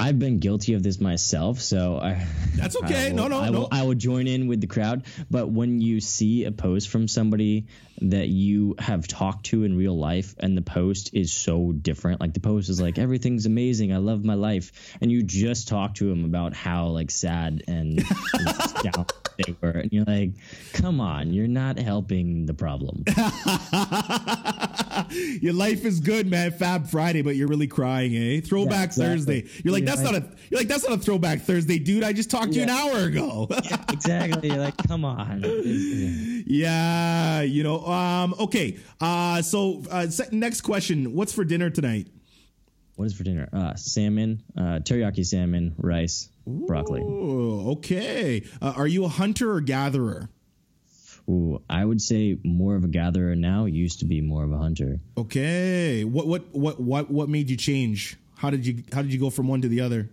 I've 0.00 0.18
been 0.18 0.38
guilty 0.38 0.74
of 0.74 0.82
this 0.82 1.00
myself, 1.00 1.60
so 1.60 1.96
I. 1.98 2.26
That's 2.56 2.76
okay. 2.84 3.08
I 3.08 3.12
No, 3.12 3.22
will- 3.24 3.28
no, 3.30 3.40
I 3.40 3.50
no. 3.50 3.68
I 3.70 3.82
will 3.84 3.94
join 3.94 4.26
in 4.26 4.46
with 4.48 4.60
the 4.60 4.66
crowd. 4.66 5.04
But 5.30 5.48
when 5.50 5.80
you 5.80 6.00
see 6.00 6.44
a 6.44 6.52
post 6.52 6.88
from 6.88 7.06
somebody 7.08 7.66
that 8.02 8.28
you 8.28 8.76
have 8.78 9.06
talked 9.06 9.46
to 9.46 9.62
in 9.64 9.76
real 9.76 9.96
life, 9.98 10.34
and 10.38 10.56
the 10.56 10.62
post 10.62 11.10
is 11.12 11.32
so 11.32 11.70
different, 11.72 12.20
like 12.20 12.32
the 12.32 12.40
post 12.40 12.70
is 12.70 12.80
like 12.80 12.98
everything's 12.98 13.44
amazing, 13.46 13.92
I 13.92 13.98
love 13.98 14.24
my 14.24 14.34
life, 14.34 14.96
and 15.02 15.10
you 15.12 15.22
just 15.22 15.68
talk 15.68 15.94
to 15.96 16.08
them 16.08 16.24
about 16.24 16.54
how 16.54 16.86
like 16.88 17.10
sad 17.10 17.62
and 17.68 17.98
down 18.82 19.04
they 19.36 19.54
were, 19.60 19.70
and 19.70 19.92
you're 19.92 20.04
like, 20.06 20.30
come 20.72 21.00
on, 21.00 21.32
you're 21.34 21.46
not 21.48 21.78
helping 21.78 22.46
the 22.46 22.54
problem. 22.54 23.04
Your 25.40 25.52
life 25.54 25.84
is 25.84 26.00
good, 26.00 26.26
man. 26.30 26.52
Fab 26.52 26.86
Friday, 26.88 27.22
but 27.22 27.34
you're 27.36 27.48
really 27.48 27.66
crying, 27.66 28.14
eh? 28.14 28.40
Throwback 28.40 28.86
exactly. 28.90 29.40
Thursday. 29.42 29.62
You're 29.64 29.72
like, 29.72 29.84
Yeah, 29.84 29.89
that's 29.96 30.08
I- 30.08 30.12
not 30.12 30.22
a. 30.22 30.26
You're 30.50 30.60
like, 30.60 30.68
that's 30.68 30.88
not 30.88 30.98
a 30.98 31.00
throwback 31.00 31.42
Thursday, 31.42 31.78
dude. 31.78 32.02
I 32.02 32.12
just 32.12 32.30
talked 32.30 32.52
to 32.52 32.58
you 32.58 32.62
an 32.64 32.70
hour 32.70 32.98
ago. 33.04 33.46
exactly. 33.90 34.48
You're 34.48 34.58
like, 34.58 34.76
come 34.88 35.04
on. 35.04 35.42
yeah, 36.46 37.42
you 37.42 37.62
know. 37.62 37.84
Um. 37.86 38.34
Okay. 38.38 38.78
Uh. 39.00 39.42
So, 39.42 39.82
uh, 39.90 40.06
next 40.32 40.62
question. 40.62 41.14
What's 41.14 41.32
for 41.32 41.44
dinner 41.44 41.70
tonight? 41.70 42.08
What 42.96 43.06
is 43.06 43.14
for 43.14 43.22
dinner? 43.24 43.48
Uh, 43.52 43.74
salmon, 43.76 44.42
uh, 44.58 44.80
teriyaki 44.80 45.24
salmon, 45.24 45.74
rice, 45.78 46.28
broccoli. 46.46 47.00
Oh, 47.02 47.72
okay. 47.72 48.44
Uh, 48.60 48.74
are 48.76 48.86
you 48.86 49.04
a 49.06 49.08
hunter 49.08 49.50
or 49.52 49.60
gatherer? 49.62 50.28
Ooh, 51.28 51.62
I 51.70 51.84
would 51.84 52.00
say 52.00 52.38
more 52.44 52.76
of 52.76 52.84
a 52.84 52.88
gatherer 52.88 53.36
now. 53.36 53.64
Used 53.66 54.00
to 54.00 54.04
be 54.04 54.20
more 54.20 54.44
of 54.44 54.52
a 54.52 54.58
hunter. 54.58 55.00
Okay. 55.16 56.04
What 56.04 56.26
what 56.26 56.54
what 56.54 56.80
what 56.80 57.10
what 57.10 57.28
made 57.28 57.48
you 57.48 57.56
change? 57.56 58.18
How 58.40 58.48
did 58.48 58.66
you 58.66 58.82
how 58.90 59.02
did 59.02 59.12
you 59.12 59.20
go 59.20 59.28
from 59.28 59.48
one 59.48 59.60
to 59.60 59.68
the 59.68 59.82
other? 59.82 60.08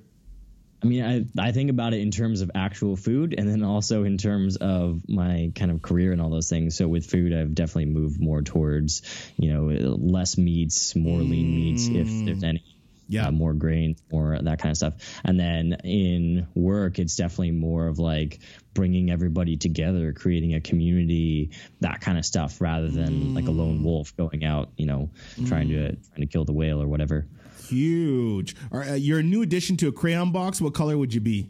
I 0.84 0.86
mean, 0.86 1.02
I 1.38 1.48
I 1.48 1.54
think 1.54 1.70
about 1.70 1.94
it 1.94 2.02
in 2.02 2.12
terms 2.12 2.42
of 2.42 2.52
actual 2.54 2.98
food, 2.98 3.34
and 3.38 3.48
then 3.50 3.64
also 3.64 4.04
in 4.04 4.18
terms 4.18 4.58
of 4.58 5.08
my 5.08 5.54
kind 5.56 5.72
of 5.72 5.82
career 5.82 6.12
and 6.12 6.22
all 6.22 6.30
those 6.30 6.50
things. 6.50 6.76
So 6.76 6.90
with 6.90 7.10
food, 7.10 7.34
I've 7.34 7.56
definitely 7.56 7.86
moved 7.86 8.20
more 8.20 8.42
towards 8.42 9.02
you 9.38 9.54
know 9.54 9.68
less 9.96 10.38
meats, 10.38 10.94
more 10.94 11.22
lean 11.22 11.56
meats, 11.56 11.88
if 11.88 12.08
mm. 12.08 12.26
there's 12.26 12.44
any. 12.44 12.64
Yeah. 13.10 13.28
uh, 13.28 13.32
more 13.32 13.54
grains, 13.54 14.04
more 14.12 14.38
that 14.38 14.60
kind 14.60 14.72
of 14.72 14.76
stuff. 14.76 14.96
And 15.24 15.40
then 15.40 15.78
in 15.86 16.46
work, 16.56 17.00
it's 17.00 17.16
definitely 17.16 17.52
more 17.52 17.88
of 17.88 18.00
like 18.00 18.42
bringing 18.74 19.10
everybody 19.10 19.56
together, 19.56 20.12
creating 20.12 20.56
a 20.56 20.60
community, 20.60 21.52
that 21.80 22.02
kind 22.02 22.18
of 22.18 22.26
stuff, 22.26 22.60
rather 22.60 22.90
than 22.90 23.34
like 23.34 23.48
a 23.48 23.52
lone 23.52 23.80
mm. 23.80 23.84
wolf 23.84 24.14
going 24.18 24.44
out, 24.44 24.72
you 24.76 24.88
know, 24.88 25.10
trying 25.46 25.70
to 25.70 25.76
mm. 25.76 26.10
trying 26.10 26.20
to 26.20 26.26
kill 26.28 26.44
the 26.44 26.52
whale 26.52 26.84
or 26.84 26.88
whatever. 26.90 27.26
Huge. 27.68 28.56
All 28.72 28.80
right, 28.80 28.92
uh, 28.92 28.94
you're 28.94 29.20
a 29.20 29.24
new 29.24 29.42
addition 29.42 29.78
to 29.78 29.88
a 29.88 29.92
crayon 29.92 30.32
box. 30.32 30.62
What 30.62 30.74
color 30.74 30.98
would 30.98 31.14
you 31.14 31.22
be? 31.22 31.50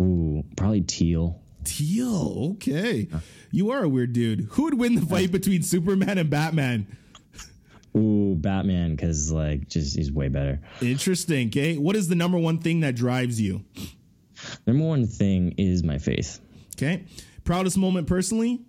Ooh, 0.00 0.44
probably 0.56 0.82
teal. 0.82 1.40
Teal. 1.64 2.52
Okay. 2.54 3.08
You 3.50 3.70
are 3.70 3.84
a 3.84 3.88
weird 3.88 4.12
dude. 4.12 4.48
Who 4.52 4.64
would 4.64 4.78
win 4.78 4.94
the 4.94 5.02
fight 5.02 5.30
between 5.30 5.62
Superman 5.62 6.18
and 6.18 6.30
Batman? 6.30 6.86
Ooh, 7.96 8.34
Batman, 8.36 8.96
because 8.96 9.30
like 9.30 9.68
just 9.68 9.96
he's 9.96 10.10
way 10.10 10.28
better. 10.28 10.60
Interesting. 10.80 11.48
Okay. 11.48 11.76
What 11.76 11.94
is 11.94 12.08
the 12.08 12.14
number 12.14 12.38
one 12.38 12.58
thing 12.58 12.80
that 12.80 12.96
drives 12.96 13.40
you? 13.40 13.64
Number 14.66 14.84
one 14.84 15.06
thing 15.06 15.54
is 15.58 15.84
my 15.84 15.98
faith. 15.98 16.40
Okay. 16.76 17.04
Proudest 17.44 17.76
moment 17.76 18.06
personally? 18.06 18.62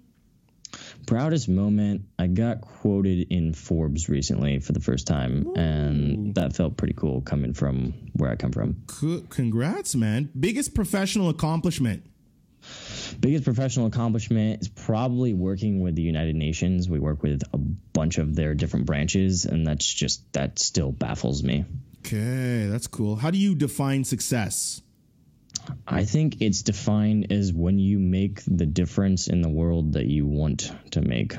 Proudest 1.05 1.49
moment, 1.49 2.05
I 2.17 2.27
got 2.27 2.61
quoted 2.61 3.27
in 3.29 3.53
Forbes 3.53 4.09
recently 4.09 4.59
for 4.59 4.71
the 4.71 4.79
first 4.79 5.05
time, 5.07 5.53
and 5.55 6.35
that 6.35 6.55
felt 6.55 6.77
pretty 6.77 6.93
cool 6.93 7.21
coming 7.21 7.53
from 7.53 7.93
where 8.13 8.31
I 8.31 8.35
come 8.35 8.51
from. 8.51 8.83
C- 8.89 9.23
congrats, 9.29 9.95
man. 9.95 10.29
Biggest 10.39 10.73
professional 10.73 11.29
accomplishment? 11.29 12.05
Biggest 13.19 13.43
professional 13.43 13.87
accomplishment 13.87 14.61
is 14.61 14.69
probably 14.69 15.33
working 15.33 15.81
with 15.81 15.95
the 15.95 16.01
United 16.01 16.35
Nations. 16.35 16.89
We 16.89 16.99
work 16.99 17.21
with 17.21 17.43
a 17.53 17.57
bunch 17.57 18.17
of 18.17 18.35
their 18.35 18.55
different 18.55 18.85
branches, 18.85 19.45
and 19.45 19.67
that's 19.67 19.85
just, 19.85 20.31
that 20.33 20.59
still 20.59 20.91
baffles 20.91 21.43
me. 21.43 21.65
Okay, 21.99 22.67
that's 22.67 22.87
cool. 22.87 23.15
How 23.17 23.31
do 23.31 23.37
you 23.37 23.55
define 23.55 24.03
success? 24.03 24.81
I 25.87 26.05
think 26.05 26.41
it's 26.41 26.61
defined 26.61 27.31
as 27.31 27.53
when 27.53 27.79
you 27.79 27.99
make 27.99 28.41
the 28.45 28.65
difference 28.65 29.27
in 29.27 29.41
the 29.41 29.49
world 29.49 29.93
that 29.93 30.05
you 30.05 30.25
want 30.25 30.71
to 30.91 31.01
make. 31.01 31.35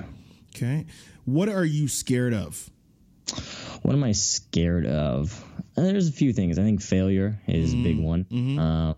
Okay. 0.57 0.87
What 1.25 1.49
are 1.49 1.65
you 1.65 1.89
scared 1.89 2.35
of? 2.35 2.71
What 3.83 3.95
am 3.95 4.05
I 4.05 4.13
scared 4.13 4.87
of? 4.87 5.43
Uh, 5.77 5.83
There's 5.83 6.09
a 6.09 6.13
few 6.13 6.33
things. 6.33 6.59
I 6.59 6.63
think 6.63 6.81
failure 6.83 7.41
is 7.47 7.73
a 7.75 7.77
big 7.83 7.99
one. 7.99 8.27
Um, 8.59 8.97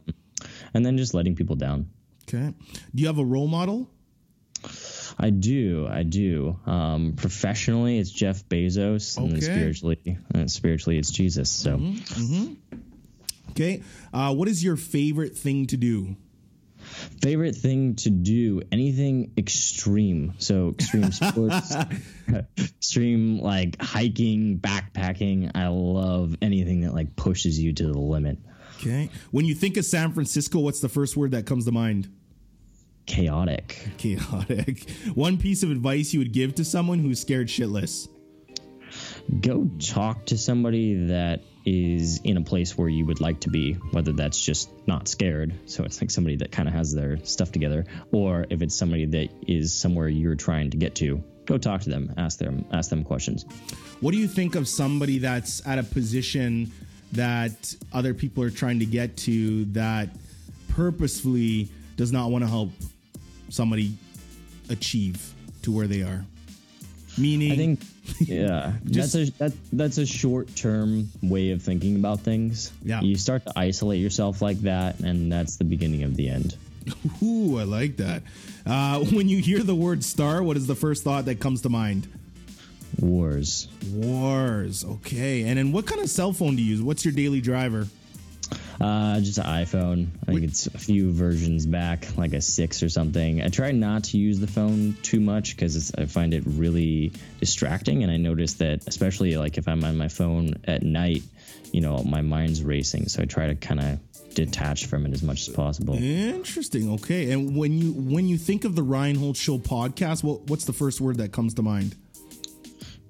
and 0.75 0.85
then 0.85 0.97
just 0.99 1.15
letting 1.15 1.35
people 1.37 1.57
down. 1.57 1.91
Okay. 2.29 2.53
Do 2.95 3.01
you 3.03 3.07
have 3.07 3.19
a 3.19 3.25
role 3.25 3.47
model? 3.49 3.89
I 5.19 5.31
do. 5.31 5.87
I 5.89 6.03
do. 6.03 6.59
Um, 6.67 7.15
professionally, 7.17 7.99
it's 7.99 8.11
Jeff 8.11 8.47
Bezos, 8.49 9.17
and 9.17 9.31
then 9.33 9.41
spiritually, 9.41 10.19
uh, 10.35 10.47
spiritually, 10.49 10.99
it's 10.99 11.11
Jesus. 11.11 11.49
So, 11.51 11.79
Okay. 13.57 13.83
Uh, 14.13 14.35
what 14.35 14.49
is 14.49 14.63
your 14.63 14.77
favorite 14.77 15.37
thing 15.37 15.67
to 15.69 15.77
do? 15.77 16.17
favorite 17.21 17.57
thing 17.57 17.97
to 17.97 18.11
do 18.11 18.63
anything 18.71 19.33
extreme. 19.37 20.35
So, 20.39 20.71
extreme 20.71 21.11
sports, 21.13 21.75
extreme 22.59 23.41
like 23.41 23.81
hiking, 23.81 24.59
backpacking. 24.59 25.53
I 25.55 25.69
love 25.69 26.37
anything 26.43 26.83
that 26.83 26.95
like 26.95 27.17
pushes 27.17 27.59
you 27.59 27.73
to 27.73 27.87
the 27.89 27.99
limit. 27.99 28.39
Okay. 28.79 29.11
When 29.31 29.45
you 29.45 29.55
think 29.55 29.77
of 29.77 29.85
San 29.85 30.13
Francisco, 30.13 30.61
what's 30.61 30.81
the 30.81 30.89
first 30.89 31.17
word 31.17 31.33
that 31.33 31.47
comes 31.47 31.65
to 31.65 31.73
mind? 31.73 32.11
Chaotic. 33.07 33.89
Chaotic. 33.99 34.91
One 35.15 35.39
piece 35.39 35.63
of 35.63 35.71
advice 35.71 36.13
you 36.13 36.21
would 36.21 36.33
give 36.33 36.57
to 36.57 36.65
someone 36.65 36.99
who's 36.99 37.21
scared 37.21 37.49
shitless. 37.49 38.09
Go 39.41 39.69
talk 39.79 40.27
to 40.27 40.39
somebody 40.39 41.07
that 41.07 41.41
is 41.65 42.21
in 42.23 42.37
a 42.37 42.43
place 42.43 42.79
where 42.79 42.89
you 42.89 43.05
would 43.05 43.21
like 43.21 43.41
to 43.41 43.51
be, 43.51 43.73
whether 43.91 44.13
that's 44.13 44.41
just 44.41 44.71
not 44.87 45.09
scared. 45.09 45.53
So 45.67 45.83
it's 45.83 46.01
like 46.01 46.11
somebody 46.11 46.37
that 46.37 46.53
kind 46.53 46.69
of 46.69 46.75
has 46.75 46.95
their 46.95 47.17
stuff 47.25 47.51
together, 47.51 47.85
or 48.13 48.47
if 48.51 48.63
it's 48.63 48.77
somebody 48.77 49.05
that 49.07 49.29
is 49.49 49.75
somewhere 49.75 50.09
you're 50.09 50.37
trying 50.37 50.71
to 50.71 50.77
get 50.77 50.95
to, 50.97 51.23
go 51.45 51.59
talk 51.59 51.81
to 51.83 51.91
them, 51.91 52.15
ask 52.17 52.39
them, 52.39 52.65
ask 52.73 52.89
them 52.89 53.03
questions. 53.03 53.45
What 54.01 54.13
do 54.13 54.19
you 54.19 54.29
think 54.29 54.55
of 54.55 54.69
somebody 54.69 55.19
that's 55.19 55.67
at 55.67 55.79
a 55.79 55.83
position 55.83 56.71
that 57.13 57.75
other 57.93 58.15
people 58.15 58.45
are 58.45 58.51
trying 58.51 58.79
to 58.79 58.87
get 58.87 59.17
to 59.17 59.65
that 59.67 60.11
purposefully 60.69 61.69
does 61.97 62.13
not 62.13 62.31
want 62.31 62.45
to 62.45 62.49
help 62.49 62.71
somebody 63.49 63.97
achieve 64.69 65.33
to 65.63 65.73
where 65.73 65.87
they 65.87 66.03
are? 66.03 66.25
Meaning, 67.19 67.53
I 67.53 67.57
think, 67.57 67.81
yeah, 68.21 68.73
Just- 68.85 69.13
that's 69.15 69.29
a 69.31 69.33
that, 69.39 69.53
that's 69.73 69.99
a 69.99 70.07
short 70.07 70.55
term 70.55 71.09
way 71.23 71.51
of 71.51 71.63
thinking 71.63 71.97
about 71.97 72.21
things. 72.21 72.73
Yeah. 72.83 73.01
you 73.01 73.17
start 73.17 73.45
to 73.47 73.53
isolate 73.57 74.01
yourself 74.01 74.43
like 74.43 74.61
that, 74.63 75.01
and 75.01 75.33
that's 75.33 75.57
the 75.57 75.65
beginning 75.65 76.03
of 76.03 76.17
the 76.17 76.29
end. 76.29 76.57
ooh, 77.23 77.59
I 77.59 77.65
like 77.65 77.97
that. 77.97 78.23
Uh, 78.65 79.01
when 79.05 79.29
you 79.29 79.39
hear 79.39 79.63
the 79.63 79.75
word 79.75 80.05
star, 80.05 80.43
what 80.43 80.57
is 80.57 80.67
the 80.67 80.75
first 80.75 81.03
thought 81.05 81.25
that 81.25 81.41
comes 81.41 81.63
to 81.63 81.69
mind? 81.69 82.07
Wars. 83.01 83.69
Wars. 83.93 84.85
Okay. 84.85 85.43
And 85.43 85.59
then 85.59 85.73
what 85.73 85.87
kind 85.87 86.01
of 86.01 86.09
cell 86.09 86.33
phone 86.33 86.57
do 86.57 86.63
you 86.63 86.71
use? 86.77 86.83
What's 86.83 87.05
your 87.05 87.13
daily 87.13 87.41
driver? 87.41 87.89
Uh, 88.81 89.21
just 89.21 89.39
an 89.39 89.45
iPhone. 89.45 90.09
I 90.23 90.33
think 90.33 90.45
it's 90.45 90.67
a 90.67 90.79
few 90.79 91.13
versions 91.13 91.67
back, 91.67 92.17
like 92.17 92.33
a 92.33 92.41
six 92.41 92.83
or 92.83 92.89
something. 92.89 93.43
I 93.43 93.49
try 93.49 93.73
not 93.73 94.05
to 94.05 94.19
use 94.19 94.39
the 94.39 94.47
phone 94.47 94.97
too 95.03 95.21
much 95.21 95.57
because 95.57 95.93
I 95.97 96.07
find 96.07 96.35
it 96.35 96.45
really 96.47 97.13
distracting, 97.41 98.03
and 98.03 98.13
I 98.13 98.17
notice 98.17 98.55
that 98.55 98.87
especially 98.87 99.37
like 99.37 99.59
if 99.59 99.69
I'm 99.69 99.85
on 99.85 99.97
my 99.97 100.09
phone 100.09 100.55
at 100.65 100.83
night, 100.83 101.23
you 101.73 101.81
know, 101.81 101.99
my 101.99 102.23
mind's 102.23 102.63
racing. 102.63 103.09
So 103.09 103.23
I 103.23 103.27
try 103.27 103.47
to 103.47 103.55
kind 103.55 103.81
of 103.81 103.99
detach 104.35 104.87
from 104.87 105.07
it 105.07 105.13
as 105.13 105.23
much 105.23 105.49
as 105.49 105.55
possible. 105.55 105.95
Interesting. 105.95 106.93
Okay. 106.93 107.33
And 107.33 107.57
when 107.57 107.79
you 107.79 107.93
when 107.93 108.29
you 108.29 108.37
think 108.37 108.65
of 108.65 108.77
the 108.77 108.83
Ryan 108.83 109.17
Holtz 109.17 109.41
Show 109.41 109.59
podcast, 109.59 110.23
what 110.23 110.43
what's 110.49 110.65
the 110.65 110.73
first 110.73 111.01
word 111.01 111.17
that 111.19 111.33
comes 111.33 111.55
to 111.55 111.63
mind? 111.63 111.97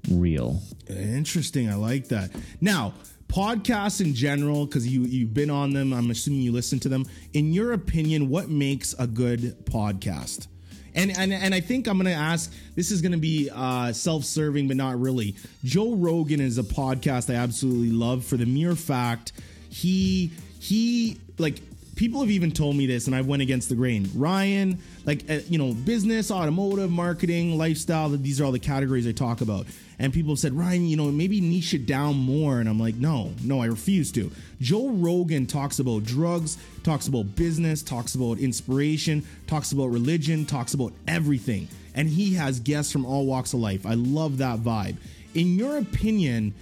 Real. 0.08 0.62
Interesting. 0.88 1.68
I 1.68 1.74
like 1.74 2.08
that. 2.08 2.30
Now, 2.60 2.94
podcasts 3.28 4.00
in 4.00 4.14
general, 4.14 4.66
because 4.66 4.86
you 4.86 5.02
you've 5.02 5.34
been 5.34 5.50
on 5.50 5.72
them, 5.72 5.92
I'm 5.92 6.10
assuming 6.10 6.40
you 6.42 6.52
listen 6.52 6.78
to 6.80 6.88
them. 6.88 7.04
In 7.32 7.52
your 7.52 7.72
opinion, 7.72 8.28
what 8.28 8.48
makes 8.48 8.94
a 8.98 9.06
good 9.06 9.66
podcast? 9.66 10.46
And 10.94 11.16
and 11.16 11.32
and 11.32 11.54
I 11.54 11.60
think 11.60 11.86
I'm 11.86 11.98
gonna 11.98 12.10
ask. 12.10 12.52
This 12.74 12.90
is 12.90 13.02
gonna 13.02 13.18
be 13.18 13.50
uh, 13.52 13.92
self-serving, 13.92 14.68
but 14.68 14.76
not 14.76 14.98
really. 15.00 15.36
Joe 15.64 15.94
Rogan 15.94 16.40
is 16.40 16.58
a 16.58 16.62
podcast 16.62 17.32
I 17.32 17.36
absolutely 17.36 17.90
love 17.90 18.24
for 18.24 18.36
the 18.36 18.46
mere 18.46 18.74
fact 18.74 19.32
he 19.76 20.30
he 20.58 21.18
like 21.38 21.60
people 21.96 22.20
have 22.20 22.30
even 22.30 22.50
told 22.50 22.76
me 22.76 22.86
this 22.86 23.06
and 23.06 23.14
i 23.14 23.20
went 23.20 23.42
against 23.42 23.68
the 23.68 23.74
grain 23.74 24.08
ryan 24.14 24.78
like 25.04 25.28
uh, 25.30 25.38
you 25.48 25.58
know 25.58 25.74
business 25.74 26.30
automotive 26.30 26.90
marketing 26.90 27.58
lifestyle 27.58 28.08
these 28.08 28.40
are 28.40 28.44
all 28.44 28.52
the 28.52 28.58
categories 28.58 29.06
i 29.06 29.12
talk 29.12 29.42
about 29.42 29.66
and 29.98 30.12
people 30.12 30.36
said 30.36 30.52
ryan 30.52 30.86
you 30.86 30.96
know 30.96 31.10
maybe 31.10 31.40
niche 31.40 31.74
it 31.74 31.86
down 31.86 32.16
more. 32.16 32.60
And 32.60 32.68
i'm 32.68 32.78
like 32.78 32.96
no 32.96 33.32
no 33.42 33.60
i 33.60 33.66
refuse 33.66 34.12
to. 34.12 34.30
Joe 34.60 34.88
rogan 34.88 35.46
talks 35.46 35.78
about 35.78 36.04
drugs 36.04 36.58
talks 36.82 37.08
about 37.08 37.34
business 37.36 37.82
talks 37.82 38.14
about 38.14 38.38
inspiration 38.38 39.24
talks 39.46 39.72
about 39.72 39.86
religion 39.86 40.44
talks 40.44 40.74
about 40.74 40.92
everything. 41.08 41.68
And 41.94 42.08
he 42.08 42.34
has 42.34 42.60
guests 42.60 42.92
from 42.92 43.06
all 43.06 43.24
walks 43.24 43.54
of 43.54 43.60
life. 43.60 43.86
I 43.86 43.94
love 43.94 44.38
that 44.38 44.58
vibe. 44.58 44.96
In 45.34 45.58
your 45.58 45.78
opinion 45.78 46.54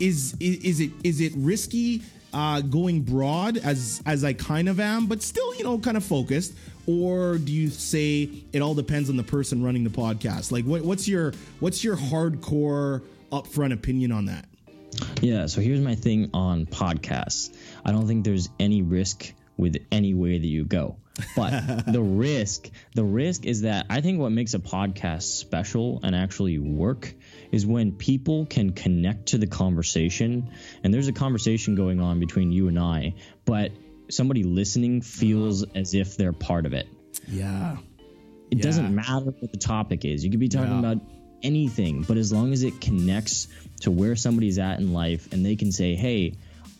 is 0.00 0.34
is, 0.40 0.58
is 0.64 0.80
it 0.80 0.90
is 1.04 1.20
it 1.20 1.32
risky 1.36 2.02
uh, 2.32 2.60
going 2.60 3.02
broad 3.02 3.56
as 3.56 4.02
as 4.06 4.24
I 4.24 4.32
kind 4.32 4.68
of 4.68 4.80
am, 4.80 5.06
but 5.06 5.22
still 5.22 5.54
you 5.54 5.64
know 5.64 5.78
kind 5.78 5.96
of 5.96 6.04
focused, 6.04 6.54
or 6.86 7.38
do 7.38 7.52
you 7.52 7.68
say 7.70 8.28
it 8.52 8.60
all 8.60 8.74
depends 8.74 9.10
on 9.10 9.16
the 9.16 9.22
person 9.22 9.62
running 9.62 9.84
the 9.84 9.90
podcast? 9.90 10.52
Like 10.52 10.64
what 10.64 10.82
what's 10.82 11.08
your 11.08 11.32
what's 11.60 11.82
your 11.82 11.96
hardcore 11.96 13.02
upfront 13.32 13.72
opinion 13.72 14.12
on 14.12 14.26
that? 14.26 14.46
Yeah, 15.20 15.46
so 15.46 15.60
here's 15.60 15.80
my 15.80 15.94
thing 15.94 16.30
on 16.34 16.66
podcasts. 16.66 17.54
I 17.84 17.92
don't 17.92 18.06
think 18.06 18.24
there's 18.24 18.48
any 18.58 18.82
risk 18.82 19.32
with 19.56 19.76
any 19.92 20.14
way 20.14 20.38
that 20.38 20.46
you 20.46 20.64
go. 20.64 20.96
But 21.36 21.84
the 21.92 22.00
risk, 22.00 22.70
the 22.94 23.04
risk 23.04 23.44
is 23.44 23.62
that 23.62 23.86
I 23.90 24.00
think 24.00 24.20
what 24.20 24.30
makes 24.30 24.54
a 24.54 24.58
podcast 24.58 25.22
special 25.22 26.00
and 26.02 26.14
actually 26.14 26.58
work 26.58 27.14
is 27.52 27.66
when 27.66 27.92
people 27.92 28.46
can 28.46 28.72
connect 28.72 29.26
to 29.26 29.38
the 29.38 29.46
conversation 29.46 30.50
and 30.84 30.92
there's 30.92 31.08
a 31.08 31.12
conversation 31.12 31.74
going 31.74 32.00
on 32.00 32.20
between 32.20 32.52
you 32.52 32.68
and 32.68 32.78
I, 32.78 33.14
but 33.44 33.72
somebody 34.10 34.42
listening 34.42 35.00
feels 35.02 35.62
uh-huh. 35.62 35.72
as 35.74 35.94
if 35.94 36.16
they're 36.16 36.32
part 36.32 36.66
of 36.66 36.72
it. 36.72 36.88
Yeah, 37.26 37.76
It 38.50 38.58
Yeah. 38.58 38.62
doesn't 38.62 38.94
matter 38.94 39.26
what 39.26 39.52
the 39.52 39.58
topic 39.58 40.04
is. 40.06 40.24
You 40.24 40.30
could 40.30 40.40
be 40.40 40.48
talking 40.48 40.72
Yeah. 40.72 40.78
about 40.78 41.00
anything, 41.42 42.02
but 42.02 42.16
as 42.16 42.32
long 42.32 42.52
as 42.54 42.62
it 42.62 42.80
connects 42.80 43.48
to 43.80 43.90
where 43.90 44.16
somebody's 44.16 44.58
at 44.58 44.80
in 44.80 44.92
life 44.94 45.32
and 45.32 45.44
they 45.44 45.54
can 45.56 45.70
say, 45.70 45.94
hey, 45.94 46.34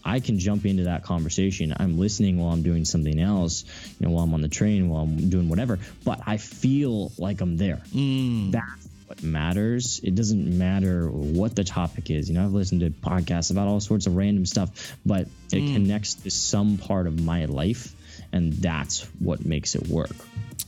I 0.05 0.21
can 0.21 0.39
jump 0.39 0.65
into 0.65 0.85
that 0.85 1.03
conversation. 1.03 1.75
I'm 1.77 1.99
listening 1.99 2.39
while 2.39 2.53
I'm 2.53 2.63
doing 2.63 2.87
something 2.87 3.21
else, 3.21 3.65
you 3.99 4.07
know, 4.07 4.15
while 4.15 4.25
I'm 4.25 4.33
on 4.33 4.41
the 4.41 4.49
train, 4.49 4.89
while 4.89 5.03
I'm 5.03 5.29
doing 5.29 5.49
whatever, 5.51 5.79
but 6.05 6.23
I 6.27 6.39
feel 6.39 7.13
like 7.19 7.43
I'm 7.43 7.57
there. 7.59 7.83
Mm. 7.95 8.53
That's 8.53 8.88
what 9.09 9.23
matters. 9.23 10.01
It 10.05 10.15
doesn't 10.15 10.59
matter 10.59 11.09
what 11.09 11.57
the 11.57 11.65
topic 11.65 12.11
is. 12.11 12.29
You 12.29 12.35
know, 12.35 12.45
I've 12.45 12.53
listened 12.53 12.83
to 12.83 12.91
podcasts 12.91 13.51
about 13.51 13.67
all 13.67 13.81
sorts 13.81 14.07
of 14.07 14.17
random 14.17 14.45
stuff, 14.45 14.95
but 15.07 15.29
it 15.51 15.73
connects 15.73 16.15
to 16.15 16.31
some 16.31 16.77
part 16.77 17.07
of 17.07 17.19
my 17.25 17.47
life, 17.47 17.95
and 18.33 18.53
that's 18.53 19.05
what 19.19 19.47
makes 19.47 19.75
it 19.75 19.89
work. 19.89 20.15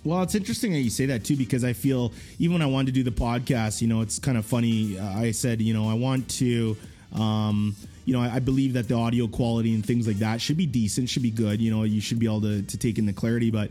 Well, 0.04 0.22
it's 0.22 0.34
interesting 0.34 0.72
that 0.72 0.80
you 0.80 0.88
say 0.88 1.06
that 1.06 1.24
too, 1.24 1.36
because 1.36 1.64
I 1.64 1.74
feel 1.74 2.14
even 2.38 2.54
when 2.54 2.62
I 2.62 2.66
wanted 2.66 2.86
to 2.86 2.92
do 2.92 3.02
the 3.02 3.10
podcast, 3.10 3.82
you 3.82 3.88
know, 3.88 4.00
it's 4.00 4.18
kind 4.18 4.38
of 4.38 4.46
funny. 4.46 4.98
Uh, 4.98 5.06
I 5.06 5.32
said, 5.32 5.60
you 5.60 5.74
know, 5.74 5.90
I 5.90 5.94
want 5.94 6.30
to, 6.38 6.78
um, 7.14 7.76
you 8.06 8.14
know, 8.14 8.22
I, 8.22 8.36
I 8.36 8.38
believe 8.38 8.72
that 8.72 8.88
the 8.88 8.94
audio 8.94 9.28
quality 9.28 9.74
and 9.74 9.84
things 9.84 10.06
like 10.06 10.20
that 10.20 10.40
should 10.40 10.56
be 10.56 10.64
decent, 10.64 11.10
should 11.10 11.22
be 11.22 11.30
good. 11.30 11.60
You 11.60 11.70
know, 11.70 11.82
you 11.82 12.00
should 12.00 12.18
be 12.18 12.24
able 12.24 12.40
to, 12.40 12.62
to 12.62 12.78
take 12.78 12.96
in 12.96 13.04
the 13.04 13.12
clarity. 13.12 13.50
But 13.50 13.70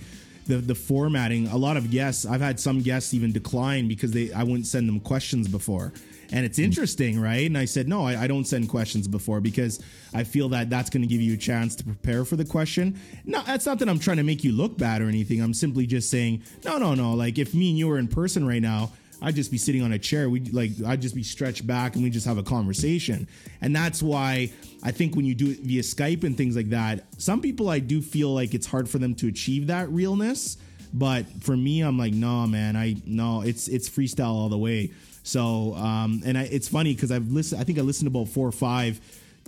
the 0.49 0.57
the 0.57 0.75
formatting. 0.75 1.47
A 1.47 1.57
lot 1.57 1.77
of 1.77 1.89
guests, 1.91 2.25
I've 2.25 2.41
had 2.41 2.59
some 2.59 2.81
guests 2.81 3.13
even 3.13 3.31
decline 3.31 3.87
because 3.87 4.11
they 4.11 4.33
I 4.33 4.43
wouldn't 4.43 4.67
send 4.67 4.89
them 4.89 4.99
questions 4.99 5.47
before. 5.47 5.93
And 6.31 6.45
it's 6.45 6.59
mm. 6.59 6.63
interesting, 6.63 7.19
right? 7.19 7.47
And 7.47 7.57
I 7.57 7.65
said, 7.65 7.87
no, 7.87 8.05
I, 8.05 8.23
I 8.23 8.27
don't 8.27 8.45
send 8.45 8.69
questions 8.69 9.07
before 9.07 9.41
because 9.41 9.79
I 10.13 10.23
feel 10.23 10.49
that 10.49 10.69
that's 10.69 10.89
going 10.89 11.01
to 11.01 11.07
give 11.07 11.21
you 11.21 11.33
a 11.33 11.37
chance 11.37 11.75
to 11.77 11.83
prepare 11.83 12.25
for 12.25 12.35
the 12.35 12.45
question. 12.45 12.99
No, 13.25 13.41
that's 13.41 13.65
not 13.65 13.79
that 13.79 13.89
I'm 13.89 13.99
trying 13.99 14.17
to 14.17 14.23
make 14.23 14.43
you 14.43 14.51
look 14.51 14.77
bad 14.77 15.01
or 15.01 15.07
anything. 15.07 15.41
I'm 15.41 15.53
simply 15.53 15.87
just 15.87 16.09
saying, 16.09 16.43
no, 16.65 16.77
no, 16.77 16.93
no. 16.93 17.13
Like 17.13 17.39
if 17.39 17.53
me 17.53 17.69
and 17.69 17.79
you 17.79 17.87
were 17.87 17.97
in 17.97 18.07
person 18.07 18.45
right 18.45 18.61
now, 18.61 18.91
I'd 19.21 19.35
just 19.35 19.51
be 19.51 19.57
sitting 19.57 19.81
on 19.81 19.91
a 19.91 19.99
chair. 19.99 20.29
We 20.29 20.41
like 20.41 20.71
I'd 20.85 21.01
just 21.01 21.15
be 21.15 21.23
stretched 21.23 21.65
back 21.67 21.95
and 21.95 22.03
we 22.03 22.09
just 22.09 22.25
have 22.25 22.37
a 22.37 22.43
conversation. 22.43 23.27
And 23.61 23.75
that's 23.75 24.01
why 24.01 24.51
I 24.83 24.91
think 24.91 25.15
when 25.15 25.25
you 25.25 25.35
do 25.35 25.51
it 25.51 25.59
via 25.59 25.81
Skype 25.81 26.23
and 26.23 26.37
things 26.37 26.55
like 26.55 26.69
that, 26.69 27.05
some 27.21 27.41
people 27.41 27.69
I 27.69 27.79
do 27.79 28.01
feel 28.01 28.33
like 28.33 28.53
it's 28.53 28.67
hard 28.67 28.89
for 28.89 28.97
them 28.97 29.15
to 29.15 29.27
achieve 29.27 29.67
that 29.67 29.89
realness. 29.89 30.57
But 30.93 31.25
for 31.41 31.55
me, 31.55 31.81
I'm 31.81 31.97
like, 31.97 32.13
no, 32.13 32.47
man, 32.47 32.75
I 32.75 32.95
no, 33.05 33.41
it's 33.41 33.67
it's 33.67 33.89
freestyle 33.89 34.33
all 34.33 34.49
the 34.49 34.57
way. 34.57 34.91
So, 35.23 35.75
um, 35.75 36.21
and 36.25 36.37
I, 36.37 36.43
it's 36.43 36.67
funny 36.67 36.95
because 36.95 37.11
I've 37.11 37.29
listened. 37.29 37.61
I 37.61 37.63
think 37.63 37.77
I 37.77 37.81
listened 37.81 38.11
to 38.11 38.17
about 38.17 38.31
four 38.33 38.47
or 38.47 38.51
five 38.51 38.99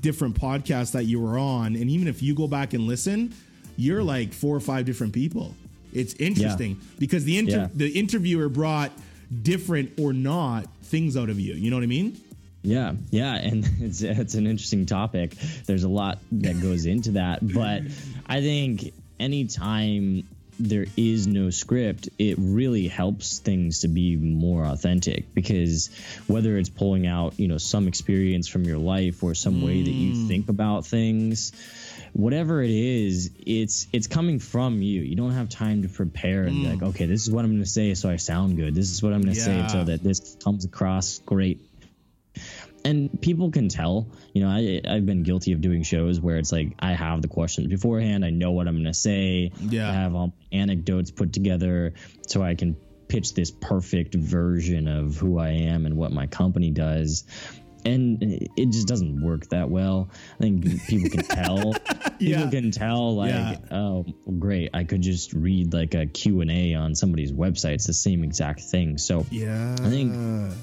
different 0.01 0.39
podcasts 0.39 0.91
that 0.91 1.05
you 1.05 1.19
were 1.19 1.39
on, 1.39 1.75
and 1.75 1.89
even 1.89 2.07
if 2.07 2.21
you 2.21 2.35
go 2.35 2.47
back 2.47 2.73
and 2.73 2.85
listen, 2.85 3.33
you're 3.77 4.03
like 4.03 4.33
four 4.33 4.55
or 4.55 4.59
five 4.59 4.85
different 4.85 5.13
people. 5.13 5.55
It's 5.93 6.13
interesting 6.15 6.71
yeah. 6.71 6.87
because 6.99 7.25
the 7.25 7.37
inter- 7.37 7.51
yeah. 7.51 7.67
the 7.73 7.89
interviewer 7.89 8.49
brought 8.49 8.91
different 9.31 9.99
or 9.99 10.13
not 10.13 10.65
things 10.83 11.15
out 11.15 11.29
of 11.29 11.39
you. 11.39 11.53
You 11.53 11.69
know 11.69 11.77
what 11.77 11.83
I 11.83 11.87
mean? 11.87 12.19
Yeah, 12.63 12.93
yeah, 13.09 13.35
and 13.35 13.67
it's 13.79 14.01
it's 14.01 14.35
an 14.35 14.47
interesting 14.47 14.85
topic. 14.85 15.35
There's 15.65 15.83
a 15.83 15.89
lot 15.89 16.19
that 16.33 16.61
goes 16.61 16.85
into 16.85 17.11
that, 17.11 17.39
but 17.41 17.83
I 18.27 18.41
think 18.41 18.93
anytime 19.19 20.27
there 20.59 20.85
is 20.95 21.25
no 21.27 21.49
script, 21.49 22.09
it 22.19 22.35
really 22.37 22.87
helps 22.87 23.39
things 23.39 23.79
to 23.79 23.87
be 23.87 24.15
more 24.15 24.63
authentic 24.63 25.33
because 25.33 25.89
whether 26.27 26.57
it's 26.57 26.69
pulling 26.69 27.07
out, 27.07 27.39
you 27.39 27.47
know, 27.47 27.57
some 27.57 27.87
experience 27.87 28.47
from 28.47 28.63
your 28.63 28.77
life 28.77 29.23
or 29.23 29.33
some 29.33 29.55
mm. 29.55 29.65
way 29.65 29.81
that 29.81 29.89
you 29.89 30.13
mm. 30.13 30.27
think 30.27 30.49
about 30.49 30.85
things, 30.85 31.51
whatever 32.13 32.61
it 32.61 32.71
is, 32.71 33.31
it's 33.45 33.87
it's 33.93 34.07
coming 34.07 34.39
from 34.39 34.81
you. 34.81 35.01
You 35.01 35.15
don't 35.15 35.31
have 35.31 35.49
time 35.49 35.83
to 35.83 35.89
prepare 35.89 36.43
and 36.43 36.57
mm. 36.57 36.69
like, 36.69 36.83
okay, 36.89 37.05
this 37.05 37.23
is 37.23 37.31
what 37.31 37.45
I'm 37.45 37.51
going 37.51 37.63
to 37.63 37.69
say 37.69 37.93
so 37.93 38.09
I 38.09 38.17
sound 38.17 38.57
good. 38.57 38.75
This 38.75 38.91
is 38.91 39.01
what 39.01 39.13
I'm 39.13 39.21
going 39.21 39.33
to 39.33 39.39
yeah. 39.39 39.67
say 39.67 39.73
so 39.73 39.83
that 39.85 40.03
this 40.03 40.37
comes 40.43 40.65
across 40.65 41.19
great 41.19 41.59
and 42.83 43.21
people 43.21 43.51
can 43.51 43.69
tell 43.69 44.07
you 44.33 44.43
know 44.43 44.49
I, 44.49 44.81
i've 44.87 45.05
been 45.05 45.23
guilty 45.23 45.53
of 45.53 45.61
doing 45.61 45.83
shows 45.83 46.19
where 46.19 46.37
it's 46.37 46.51
like 46.51 46.73
i 46.79 46.93
have 46.93 47.21
the 47.21 47.27
questions 47.27 47.67
beforehand 47.67 48.25
i 48.25 48.29
know 48.29 48.51
what 48.51 48.67
i'm 48.67 48.75
going 48.75 48.85
to 48.85 48.93
say 48.93 49.51
yeah 49.59 49.89
i 49.89 49.93
have 49.93 50.15
all 50.15 50.33
anecdotes 50.51 51.11
put 51.11 51.33
together 51.33 51.93
so 52.27 52.41
i 52.41 52.55
can 52.55 52.75
pitch 53.07 53.33
this 53.33 53.51
perfect 53.51 54.15
version 54.15 54.87
of 54.87 55.17
who 55.17 55.37
i 55.37 55.49
am 55.49 55.85
and 55.85 55.97
what 55.97 56.11
my 56.11 56.27
company 56.27 56.71
does 56.71 57.25
and 57.85 58.21
it 58.21 58.69
just 58.69 58.87
doesn't 58.87 59.21
work 59.23 59.47
that 59.49 59.69
well. 59.69 60.09
I 60.39 60.43
think 60.43 60.87
people 60.87 61.09
can 61.09 61.23
tell. 61.23 61.73
yeah. 62.19 62.37
People 62.37 62.51
can 62.51 62.71
tell, 62.71 63.15
like, 63.15 63.29
yeah. 63.29 63.57
oh, 63.71 64.05
great, 64.39 64.69
I 64.73 64.83
could 64.83 65.01
just 65.01 65.33
read 65.33 65.73
like 65.73 65.93
a 65.93 66.05
Q 66.05 66.41
and 66.41 66.51
A 66.51 66.75
on 66.75 66.95
somebody's 66.95 67.31
website. 67.31 67.75
It's 67.75 67.87
the 67.87 67.93
same 67.93 68.23
exact 68.23 68.61
thing. 68.61 68.97
So 68.97 69.25
yeah, 69.29 69.75
I 69.79 69.89
think 69.89 70.13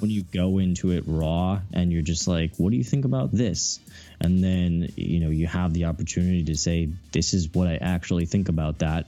when 0.00 0.10
you 0.10 0.22
go 0.22 0.58
into 0.58 0.92
it 0.92 1.04
raw 1.06 1.60
and 1.72 1.92
you're 1.92 2.02
just 2.02 2.28
like, 2.28 2.56
what 2.56 2.70
do 2.70 2.76
you 2.76 2.84
think 2.84 3.04
about 3.04 3.32
this? 3.32 3.80
And 4.20 4.42
then 4.42 4.92
you 4.96 5.20
know 5.20 5.30
you 5.30 5.46
have 5.46 5.72
the 5.72 5.86
opportunity 5.86 6.44
to 6.44 6.56
say, 6.56 6.88
this 7.12 7.34
is 7.34 7.52
what 7.52 7.68
I 7.68 7.76
actually 7.76 8.26
think 8.26 8.48
about 8.48 8.80
that 8.80 9.06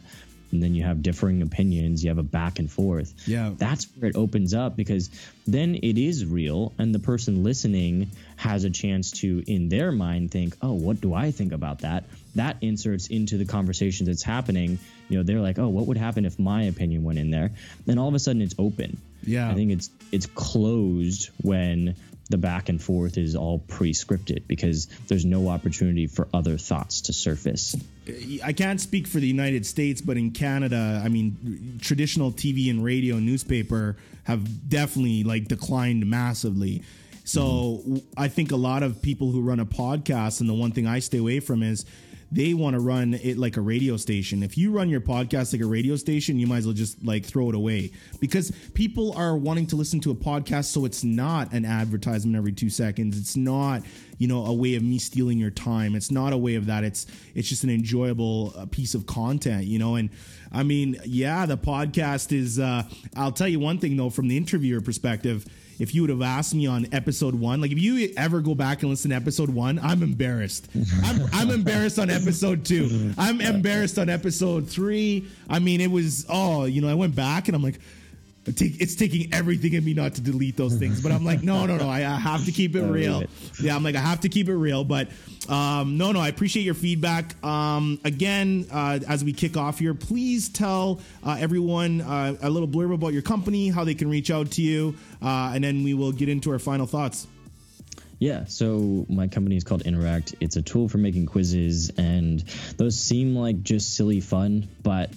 and 0.52 0.62
then 0.62 0.74
you 0.74 0.82
have 0.82 1.02
differing 1.02 1.42
opinions, 1.42 2.02
you 2.02 2.10
have 2.10 2.18
a 2.18 2.22
back 2.22 2.58
and 2.58 2.70
forth. 2.70 3.14
Yeah. 3.26 3.52
That's 3.56 3.86
where 3.96 4.10
it 4.10 4.16
opens 4.16 4.54
up 4.54 4.76
because 4.76 5.10
then 5.46 5.74
it 5.74 5.98
is 5.98 6.24
real 6.24 6.72
and 6.78 6.94
the 6.94 6.98
person 6.98 7.44
listening 7.44 8.10
has 8.36 8.64
a 8.64 8.70
chance 8.70 9.10
to 9.20 9.42
in 9.46 9.68
their 9.68 9.92
mind 9.92 10.30
think, 10.30 10.56
"Oh, 10.62 10.72
what 10.72 11.00
do 11.00 11.14
I 11.14 11.30
think 11.30 11.52
about 11.52 11.80
that?" 11.80 12.04
That 12.34 12.58
inserts 12.60 13.08
into 13.08 13.36
the 13.38 13.44
conversation 13.44 14.06
that's 14.06 14.22
happening. 14.22 14.78
You 15.08 15.18
know, 15.18 15.22
they're 15.24 15.40
like, 15.40 15.58
"Oh, 15.58 15.68
what 15.68 15.86
would 15.86 15.96
happen 15.96 16.24
if 16.24 16.38
my 16.38 16.64
opinion 16.64 17.04
went 17.04 17.18
in 17.18 17.30
there?" 17.30 17.50
Then 17.86 17.98
all 17.98 18.08
of 18.08 18.14
a 18.14 18.18
sudden 18.18 18.42
it's 18.42 18.54
open. 18.58 18.98
Yeah. 19.22 19.50
I 19.50 19.54
think 19.54 19.72
it's 19.72 19.90
it's 20.12 20.26
closed 20.26 21.30
when 21.42 21.96
the 22.30 22.38
back 22.38 22.68
and 22.68 22.80
forth 22.80 23.18
is 23.18 23.34
all 23.34 23.58
pre-scripted 23.58 24.46
because 24.46 24.86
there's 25.08 25.24
no 25.24 25.48
opportunity 25.48 26.06
for 26.06 26.28
other 26.32 26.56
thoughts 26.56 27.02
to 27.02 27.12
surface. 27.12 27.76
I 28.44 28.52
can't 28.52 28.80
speak 28.80 29.06
for 29.06 29.18
the 29.18 29.26
United 29.26 29.66
States, 29.66 30.00
but 30.00 30.16
in 30.16 30.30
Canada, 30.30 31.00
I 31.04 31.08
mean, 31.08 31.78
traditional 31.80 32.32
TV 32.32 32.70
and 32.70 32.84
radio 32.84 33.16
newspaper 33.16 33.96
have 34.24 34.68
definitely 34.68 35.24
like 35.24 35.48
declined 35.48 36.06
massively. 36.06 36.82
So 37.24 37.42
mm-hmm. 37.86 37.96
I 38.16 38.28
think 38.28 38.50
a 38.50 38.56
lot 38.56 38.82
of 38.82 39.02
people 39.02 39.30
who 39.30 39.40
run 39.40 39.60
a 39.60 39.66
podcast, 39.66 40.40
and 40.40 40.48
the 40.48 40.54
one 40.54 40.72
thing 40.72 40.86
I 40.86 40.98
stay 40.98 41.18
away 41.18 41.40
from 41.40 41.62
is 41.62 41.84
they 42.32 42.54
want 42.54 42.74
to 42.74 42.80
run 42.80 43.14
it 43.14 43.38
like 43.38 43.56
a 43.56 43.60
radio 43.60 43.96
station. 43.96 44.42
If 44.42 44.56
you 44.56 44.70
run 44.70 44.88
your 44.88 45.00
podcast 45.00 45.52
like 45.52 45.62
a 45.62 45.66
radio 45.66 45.96
station, 45.96 46.38
you 46.38 46.46
might 46.46 46.58
as 46.58 46.66
well 46.66 46.74
just 46.74 47.04
like 47.04 47.24
throw 47.24 47.48
it 47.48 47.54
away 47.54 47.90
because 48.20 48.52
people 48.74 49.12
are 49.16 49.36
wanting 49.36 49.66
to 49.68 49.76
listen 49.76 50.00
to 50.00 50.10
a 50.10 50.14
podcast. 50.14 50.66
So 50.66 50.84
it's 50.84 51.02
not 51.02 51.52
an 51.52 51.64
advertisement 51.64 52.36
every 52.36 52.52
two 52.52 52.70
seconds. 52.70 53.18
It's 53.18 53.36
not, 53.36 53.82
you 54.18 54.28
know, 54.28 54.46
a 54.46 54.52
way 54.52 54.76
of 54.76 54.82
me 54.82 54.98
stealing 54.98 55.38
your 55.38 55.50
time. 55.50 55.96
It's 55.96 56.10
not 56.10 56.32
a 56.32 56.38
way 56.38 56.54
of 56.54 56.66
that. 56.66 56.84
It's, 56.84 57.06
it's 57.34 57.48
just 57.48 57.64
an 57.64 57.70
enjoyable 57.70 58.52
uh, 58.56 58.66
piece 58.66 58.94
of 58.94 59.06
content, 59.06 59.64
you 59.64 59.78
know? 59.78 59.96
And 59.96 60.10
I 60.52 60.62
mean, 60.62 61.00
yeah, 61.04 61.46
the 61.46 61.58
podcast 61.58 62.36
is, 62.36 62.60
uh, 62.60 62.84
I'll 63.16 63.32
tell 63.32 63.48
you 63.48 63.58
one 63.58 63.78
thing 63.78 63.96
though, 63.96 64.10
from 64.10 64.28
the 64.28 64.36
interviewer 64.36 64.80
perspective, 64.80 65.46
if 65.80 65.94
you 65.94 66.02
would 66.02 66.10
have 66.10 66.22
asked 66.22 66.54
me 66.54 66.66
on 66.66 66.86
episode 66.92 67.34
one, 67.34 67.60
like 67.60 67.72
if 67.72 67.78
you 67.78 68.12
ever 68.16 68.40
go 68.40 68.54
back 68.54 68.82
and 68.82 68.90
listen 68.90 69.10
to 69.10 69.16
episode 69.16 69.48
one, 69.48 69.80
I'm 69.82 70.02
embarrassed. 70.02 70.68
I'm, 71.02 71.22
I'm 71.32 71.50
embarrassed 71.50 71.98
on 71.98 72.10
episode 72.10 72.64
two. 72.66 73.12
I'm 73.16 73.40
embarrassed 73.40 73.98
on 73.98 74.10
episode 74.10 74.68
three. 74.68 75.26
I 75.48 75.58
mean, 75.58 75.80
it 75.80 75.90
was, 75.90 76.26
oh, 76.28 76.66
you 76.66 76.82
know, 76.82 76.88
I 76.88 76.94
went 76.94 77.16
back 77.16 77.48
and 77.48 77.56
I'm 77.56 77.62
like, 77.62 77.80
it's 78.58 78.94
taking 78.94 79.32
everything 79.32 79.74
in 79.74 79.84
me 79.84 79.94
not 79.94 80.14
to 80.14 80.20
delete 80.20 80.56
those 80.56 80.76
things, 80.76 81.02
but 81.02 81.12
I'm 81.12 81.24
like, 81.24 81.42
no, 81.42 81.66
no, 81.66 81.76
no, 81.76 81.88
I, 81.88 81.98
I 81.98 82.16
have 82.16 82.44
to 82.46 82.52
keep 82.52 82.76
it 82.76 82.82
real. 82.90 83.24
Yeah, 83.60 83.76
I'm 83.76 83.82
like, 83.82 83.96
I 83.96 84.00
have 84.00 84.20
to 84.20 84.28
keep 84.28 84.48
it 84.48 84.54
real. 84.54 84.84
But 84.84 85.08
um, 85.48 85.96
no, 85.98 86.12
no, 86.12 86.20
I 86.20 86.28
appreciate 86.28 86.62
your 86.62 86.74
feedback. 86.74 87.42
Um, 87.44 88.00
again, 88.04 88.66
uh, 88.72 89.00
as 89.08 89.24
we 89.24 89.32
kick 89.32 89.56
off 89.56 89.78
here, 89.78 89.94
please 89.94 90.48
tell 90.48 91.00
uh, 91.24 91.36
everyone 91.38 92.00
uh, 92.00 92.36
a 92.42 92.50
little 92.50 92.68
blurb 92.68 92.94
about 92.94 93.12
your 93.12 93.22
company, 93.22 93.68
how 93.68 93.84
they 93.84 93.94
can 93.94 94.08
reach 94.08 94.30
out 94.30 94.52
to 94.52 94.62
you, 94.62 94.96
uh, 95.22 95.52
and 95.54 95.64
then 95.64 95.82
we 95.82 95.94
will 95.94 96.12
get 96.12 96.28
into 96.28 96.50
our 96.50 96.58
final 96.58 96.86
thoughts. 96.86 97.26
Yeah, 98.20 98.44
so 98.44 99.06
my 99.08 99.28
company 99.28 99.56
is 99.56 99.64
called 99.64 99.80
Interact. 99.82 100.34
It's 100.40 100.56
a 100.56 100.62
tool 100.62 100.90
for 100.90 100.98
making 100.98 101.24
quizzes, 101.24 101.90
and 101.96 102.44
those 102.76 102.98
seem 102.98 103.34
like 103.34 103.62
just 103.62 103.94
silly 103.96 104.20
fun, 104.20 104.68
but 104.82 105.10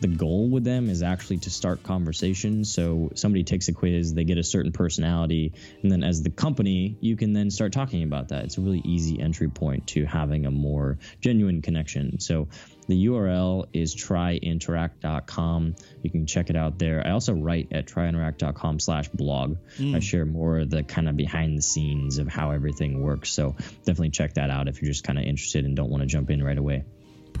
the 0.00 0.08
goal 0.08 0.48
with 0.48 0.64
them 0.64 0.88
is 0.88 1.02
actually 1.02 1.38
to 1.38 1.50
start 1.50 1.82
conversations. 1.82 2.72
So 2.72 3.10
somebody 3.14 3.44
takes 3.44 3.68
a 3.68 3.72
quiz, 3.72 4.14
they 4.14 4.24
get 4.24 4.38
a 4.38 4.44
certain 4.44 4.72
personality, 4.72 5.52
and 5.82 5.92
then 5.92 6.02
as 6.02 6.22
the 6.22 6.30
company, 6.30 6.96
you 7.00 7.16
can 7.16 7.32
then 7.32 7.50
start 7.50 7.72
talking 7.72 8.02
about 8.02 8.28
that. 8.28 8.44
It's 8.44 8.58
a 8.58 8.62
really 8.62 8.80
easy 8.84 9.20
entry 9.20 9.48
point 9.48 9.88
to 9.88 10.06
having 10.06 10.46
a 10.46 10.50
more 10.50 10.98
genuine 11.20 11.60
connection. 11.60 12.18
So 12.18 12.48
the 12.88 13.06
URL 13.06 13.66
is 13.72 13.94
tryinteract.com. 13.94 15.74
You 16.02 16.10
can 16.10 16.26
check 16.26 16.50
it 16.50 16.56
out 16.56 16.78
there. 16.78 17.06
I 17.06 17.10
also 17.10 17.34
write 17.34 17.68
at 17.72 17.86
tryinteract.com 17.86 18.80
slash 18.80 19.08
blog. 19.08 19.58
Mm. 19.78 19.94
I 19.94 20.00
share 20.00 20.24
more 20.24 20.60
of 20.60 20.70
the 20.70 20.82
kind 20.82 21.08
of 21.08 21.16
behind 21.16 21.58
the 21.58 21.62
scenes 21.62 22.18
of 22.18 22.26
how 22.26 22.50
everything 22.50 23.02
works. 23.02 23.30
So 23.30 23.54
definitely 23.84 24.10
check 24.10 24.34
that 24.34 24.50
out 24.50 24.66
if 24.66 24.80
you're 24.80 24.90
just 24.90 25.04
kind 25.04 25.18
of 25.18 25.24
interested 25.24 25.64
and 25.64 25.76
don't 25.76 25.90
want 25.90 26.02
to 26.02 26.06
jump 26.06 26.30
in 26.30 26.42
right 26.42 26.58
away. 26.58 26.84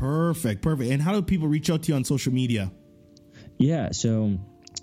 Perfect, 0.00 0.62
perfect. 0.62 0.90
And 0.90 1.02
how 1.02 1.12
do 1.12 1.20
people 1.20 1.46
reach 1.46 1.68
out 1.68 1.82
to 1.82 1.92
you 1.92 1.94
on 1.94 2.04
social 2.04 2.32
media? 2.32 2.72
Yeah, 3.58 3.90
so 3.92 4.38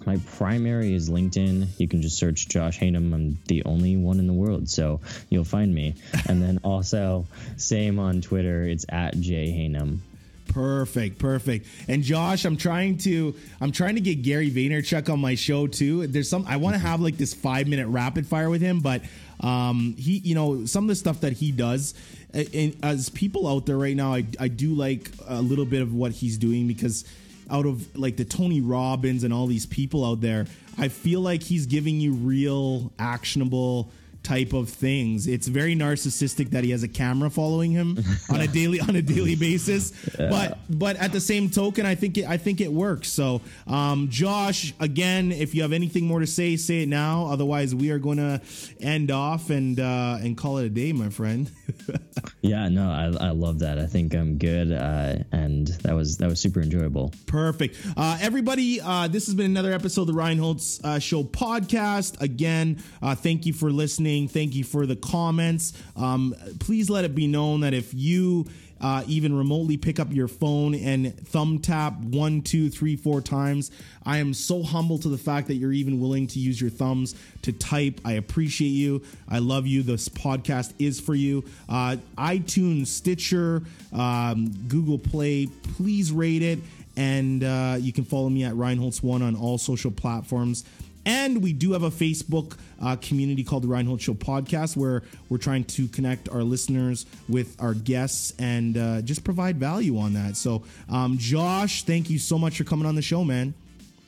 my 0.05 0.17
primary 0.37 0.93
is 0.93 1.09
LinkedIn. 1.09 1.69
You 1.79 1.87
can 1.87 2.03
just 2.03 2.19
search 2.19 2.47
Josh 2.47 2.77
Haynam. 2.77 3.11
I'm 3.15 3.39
the 3.47 3.63
only 3.65 3.97
one 3.97 4.19
in 4.19 4.27
the 4.27 4.33
world, 4.33 4.69
so 4.69 5.01
you'll 5.31 5.43
find 5.43 5.73
me. 5.73 5.95
and 6.29 6.39
then 6.39 6.59
also, 6.63 7.25
same 7.55 7.97
on 7.97 8.21
Twitter. 8.21 8.67
It's 8.67 8.85
at 8.89 9.19
J 9.19 9.47
Haynam. 9.47 10.01
Perfect, 10.49 11.17
perfect. 11.17 11.65
And 11.87 12.03
Josh, 12.03 12.45
I'm 12.45 12.55
trying 12.55 12.99
to 12.99 13.35
I'm 13.59 13.71
trying 13.71 13.95
to 13.95 14.01
get 14.01 14.21
Gary 14.21 14.51
Vaynerchuk 14.51 15.11
on 15.11 15.19
my 15.19 15.33
show 15.33 15.65
too. 15.65 16.05
There's 16.07 16.29
some 16.29 16.45
I 16.47 16.57
want 16.57 16.75
to 16.75 16.77
mm-hmm. 16.77 16.87
have 16.87 17.01
like 17.01 17.17
this 17.17 17.33
five 17.33 17.67
minute 17.67 17.87
rapid 17.87 18.27
fire 18.27 18.49
with 18.49 18.61
him, 18.61 18.79
but 18.81 19.01
um, 19.41 19.95
he 19.97 20.17
you 20.19 20.35
know 20.35 20.65
some 20.65 20.85
of 20.85 20.87
the 20.89 20.95
stuff 20.95 21.21
that 21.21 21.33
he 21.33 21.51
does 21.51 21.93
and 22.33 22.77
as 22.83 23.09
people 23.09 23.47
out 23.47 23.65
there 23.65 23.77
right 23.77 23.95
now, 23.95 24.13
I, 24.13 24.25
I 24.39 24.47
do 24.47 24.73
like 24.73 25.11
a 25.27 25.41
little 25.41 25.65
bit 25.65 25.81
of 25.81 25.93
what 25.93 26.11
he's 26.11 26.37
doing 26.37 26.67
because 26.67 27.05
out 27.49 27.65
of 27.65 27.97
like 27.97 28.17
the 28.17 28.25
Tony 28.25 28.61
Robbins 28.61 29.23
and 29.23 29.33
all 29.33 29.47
these 29.47 29.65
people 29.65 30.05
out 30.05 30.21
there, 30.21 30.45
I 30.77 30.89
feel 30.89 31.21
like 31.21 31.41
he's 31.41 31.65
giving 31.65 31.99
you 31.99 32.13
real 32.13 32.91
actionable 32.99 33.89
type 34.27 34.51
of 34.51 34.69
things. 34.69 35.25
It's 35.25 35.47
very 35.47 35.73
narcissistic 35.73 36.49
that 36.49 36.65
he 36.65 36.71
has 36.71 36.83
a 36.83 36.87
camera 36.87 37.29
following 37.29 37.71
him 37.71 37.97
on 38.29 38.41
a 38.41 38.47
daily 38.47 38.81
on 38.81 38.95
a 38.95 39.01
daily 39.01 39.35
basis. 39.35 39.93
Yeah. 40.19 40.29
But 40.29 40.57
but 40.69 40.97
at 40.97 41.13
the 41.13 41.21
same 41.21 41.49
token, 41.49 41.85
I 41.85 41.95
think 41.95 42.17
it, 42.17 42.25
I 42.27 42.35
think 42.35 42.59
it 42.59 42.71
works. 42.71 43.07
So, 43.07 43.41
um, 43.67 44.09
Josh, 44.09 44.73
again, 44.81 45.31
if 45.31 45.55
you 45.55 45.61
have 45.61 45.71
anything 45.71 46.05
more 46.05 46.19
to 46.19 46.27
say, 46.27 46.57
say 46.57 46.83
it 46.83 46.89
now. 46.89 47.27
Otherwise, 47.27 47.73
we 47.73 47.89
are 47.91 47.99
going 47.99 48.17
to 48.17 48.41
end 48.81 49.11
off 49.11 49.49
and 49.49 49.79
uh, 49.79 50.17
and 50.21 50.35
call 50.37 50.57
it 50.57 50.65
a 50.65 50.69
day, 50.69 50.91
my 50.91 51.09
friend. 51.09 51.49
yeah, 52.41 52.67
no, 52.67 52.89
I, 52.91 53.27
I 53.27 53.29
love 53.31 53.59
that. 53.59 53.79
I 53.79 53.85
think 53.85 54.13
I'm 54.13 54.37
good, 54.37 54.73
uh, 54.73 55.23
and 55.31 55.67
that 55.83 55.95
was 55.95 56.17
that 56.17 56.27
was 56.27 56.39
super 56.41 56.61
enjoyable. 56.61 57.13
Perfect, 57.27 57.77
uh, 57.95 58.17
everybody. 58.19 58.81
Uh, 58.81 59.07
this 59.07 59.25
has 59.27 59.35
been 59.35 59.45
another 59.45 59.71
episode 59.71 60.01
of 60.01 60.07
the 60.07 60.13
Ryan 60.13 60.39
Holtz 60.39 60.83
uh, 60.83 60.99
Show 60.99 61.23
podcast. 61.23 62.19
Again, 62.21 62.83
uh, 63.01 63.15
thank 63.15 63.45
you 63.45 63.53
for 63.53 63.71
listening. 63.71 64.16
Thank 64.25 64.55
you 64.55 64.63
for 64.63 64.85
the 64.85 64.95
comments. 64.95 65.73
Um, 65.97 66.33
please 66.59 66.89
let 66.89 67.03
it 67.03 67.13
be 67.13 67.27
known 67.27 67.59
that 67.59 67.73
if 67.73 67.93
you 67.93 68.47
uh, 68.79 69.03
even 69.07 69.35
remotely 69.35 69.77
pick 69.77 69.99
up 69.99 70.11
your 70.11 70.27
phone 70.27 70.75
and 70.75 71.17
thumb 71.27 71.59
tap 71.59 71.97
one, 71.99 72.41
two, 72.41 72.69
three, 72.69 72.95
four 72.95 73.21
times. 73.21 73.71
I 74.05 74.17
am 74.17 74.33
so 74.33 74.63
humble 74.63 74.97
to 74.99 75.09
the 75.09 75.17
fact 75.17 75.47
that 75.47 75.55
you're 75.55 75.73
even 75.73 75.99
willing 75.99 76.27
to 76.27 76.39
use 76.39 76.59
your 76.61 76.69
thumbs 76.69 77.15
to 77.41 77.51
type. 77.51 77.99
I 78.05 78.13
appreciate 78.13 78.69
you. 78.69 79.03
I 79.27 79.39
love 79.39 79.67
you. 79.67 79.83
This 79.83 80.09
podcast 80.09 80.73
is 80.79 80.99
for 80.99 81.15
you. 81.15 81.43
Uh, 81.67 81.97
iTunes, 82.17 82.87
Stitcher, 82.87 83.63
um, 83.93 84.49
Google 84.67 84.99
Play, 84.99 85.47
please 85.75 86.11
rate 86.11 86.43
it. 86.43 86.59
And 86.95 87.43
uh, 87.43 87.77
you 87.79 87.93
can 87.93 88.05
follow 88.05 88.29
me 88.29 88.43
at 88.43 88.55
Ryan 88.55 88.79
Holtz 88.79 89.03
One 89.03 89.21
on 89.21 89.35
all 89.35 89.59
social 89.59 89.91
platforms. 89.91 90.65
And 91.07 91.41
we 91.41 91.53
do 91.53 91.71
have 91.71 91.83
a 91.83 91.89
Facebook 91.89 92.57
uh, 92.81 92.97
community 92.97 93.41
called 93.41 93.63
the 93.63 93.69
Ryan 93.69 93.85
Holtz 93.85 94.03
Show 94.03 94.13
podcast 94.13 94.75
where 94.75 95.03
we're 95.29 95.37
trying 95.37 95.63
to 95.63 95.87
connect 95.87 96.27
our 96.27 96.43
listeners 96.43 97.05
with 97.29 97.55
our 97.61 97.73
guests 97.73 98.33
and 98.39 98.77
uh, 98.77 99.01
just 99.01 99.23
provide 99.23 99.55
value 99.55 99.97
on 99.97 100.13
that. 100.13 100.35
So, 100.35 100.63
um, 100.89 101.17
Josh, 101.17 101.83
thank 101.83 102.09
you 102.09 102.19
so 102.19 102.37
much 102.37 102.57
for 102.57 102.65
coming 102.65 102.85
on 102.85 102.95
the 102.95 103.01
show, 103.01 103.23
man. 103.23 103.53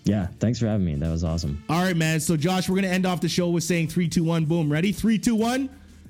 Yeah, 0.03 0.27
thanks 0.39 0.59
for 0.59 0.67
having 0.67 0.85
me. 0.85 0.95
That 0.95 1.09
was 1.09 1.23
awesome. 1.23 1.63
All 1.69 1.81
right, 1.81 1.95
man. 1.95 2.19
So, 2.19 2.35
Josh, 2.35 2.67
we're 2.67 2.75
going 2.75 2.89
to 2.89 2.93
end 2.93 3.05
off 3.05 3.21
the 3.21 3.29
show 3.29 3.49
with 3.49 3.63
saying 3.63 3.87
three, 3.87 4.09
two, 4.09 4.25
one, 4.25 4.43
boom. 4.43 4.69
Ready? 4.69 4.91
Three, 4.91 5.17
two, 5.17 5.35
one. 5.35 5.69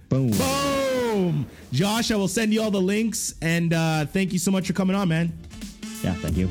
Boom. 0.09 0.31
Boom. 0.31 1.45
Josh, 1.71 2.09
I 2.09 2.15
will 2.15 2.27
send 2.27 2.51
you 2.51 2.63
all 2.63 2.71
the 2.71 2.81
links. 2.81 3.35
And 3.43 3.73
uh, 3.73 4.05
thank 4.05 4.33
you 4.33 4.39
so 4.39 4.49
much 4.49 4.65
for 4.65 4.73
coming 4.73 4.95
on, 4.95 5.07
man. 5.07 5.31
Yeah, 6.01 6.15
thank 6.15 6.35
you. 6.35 6.49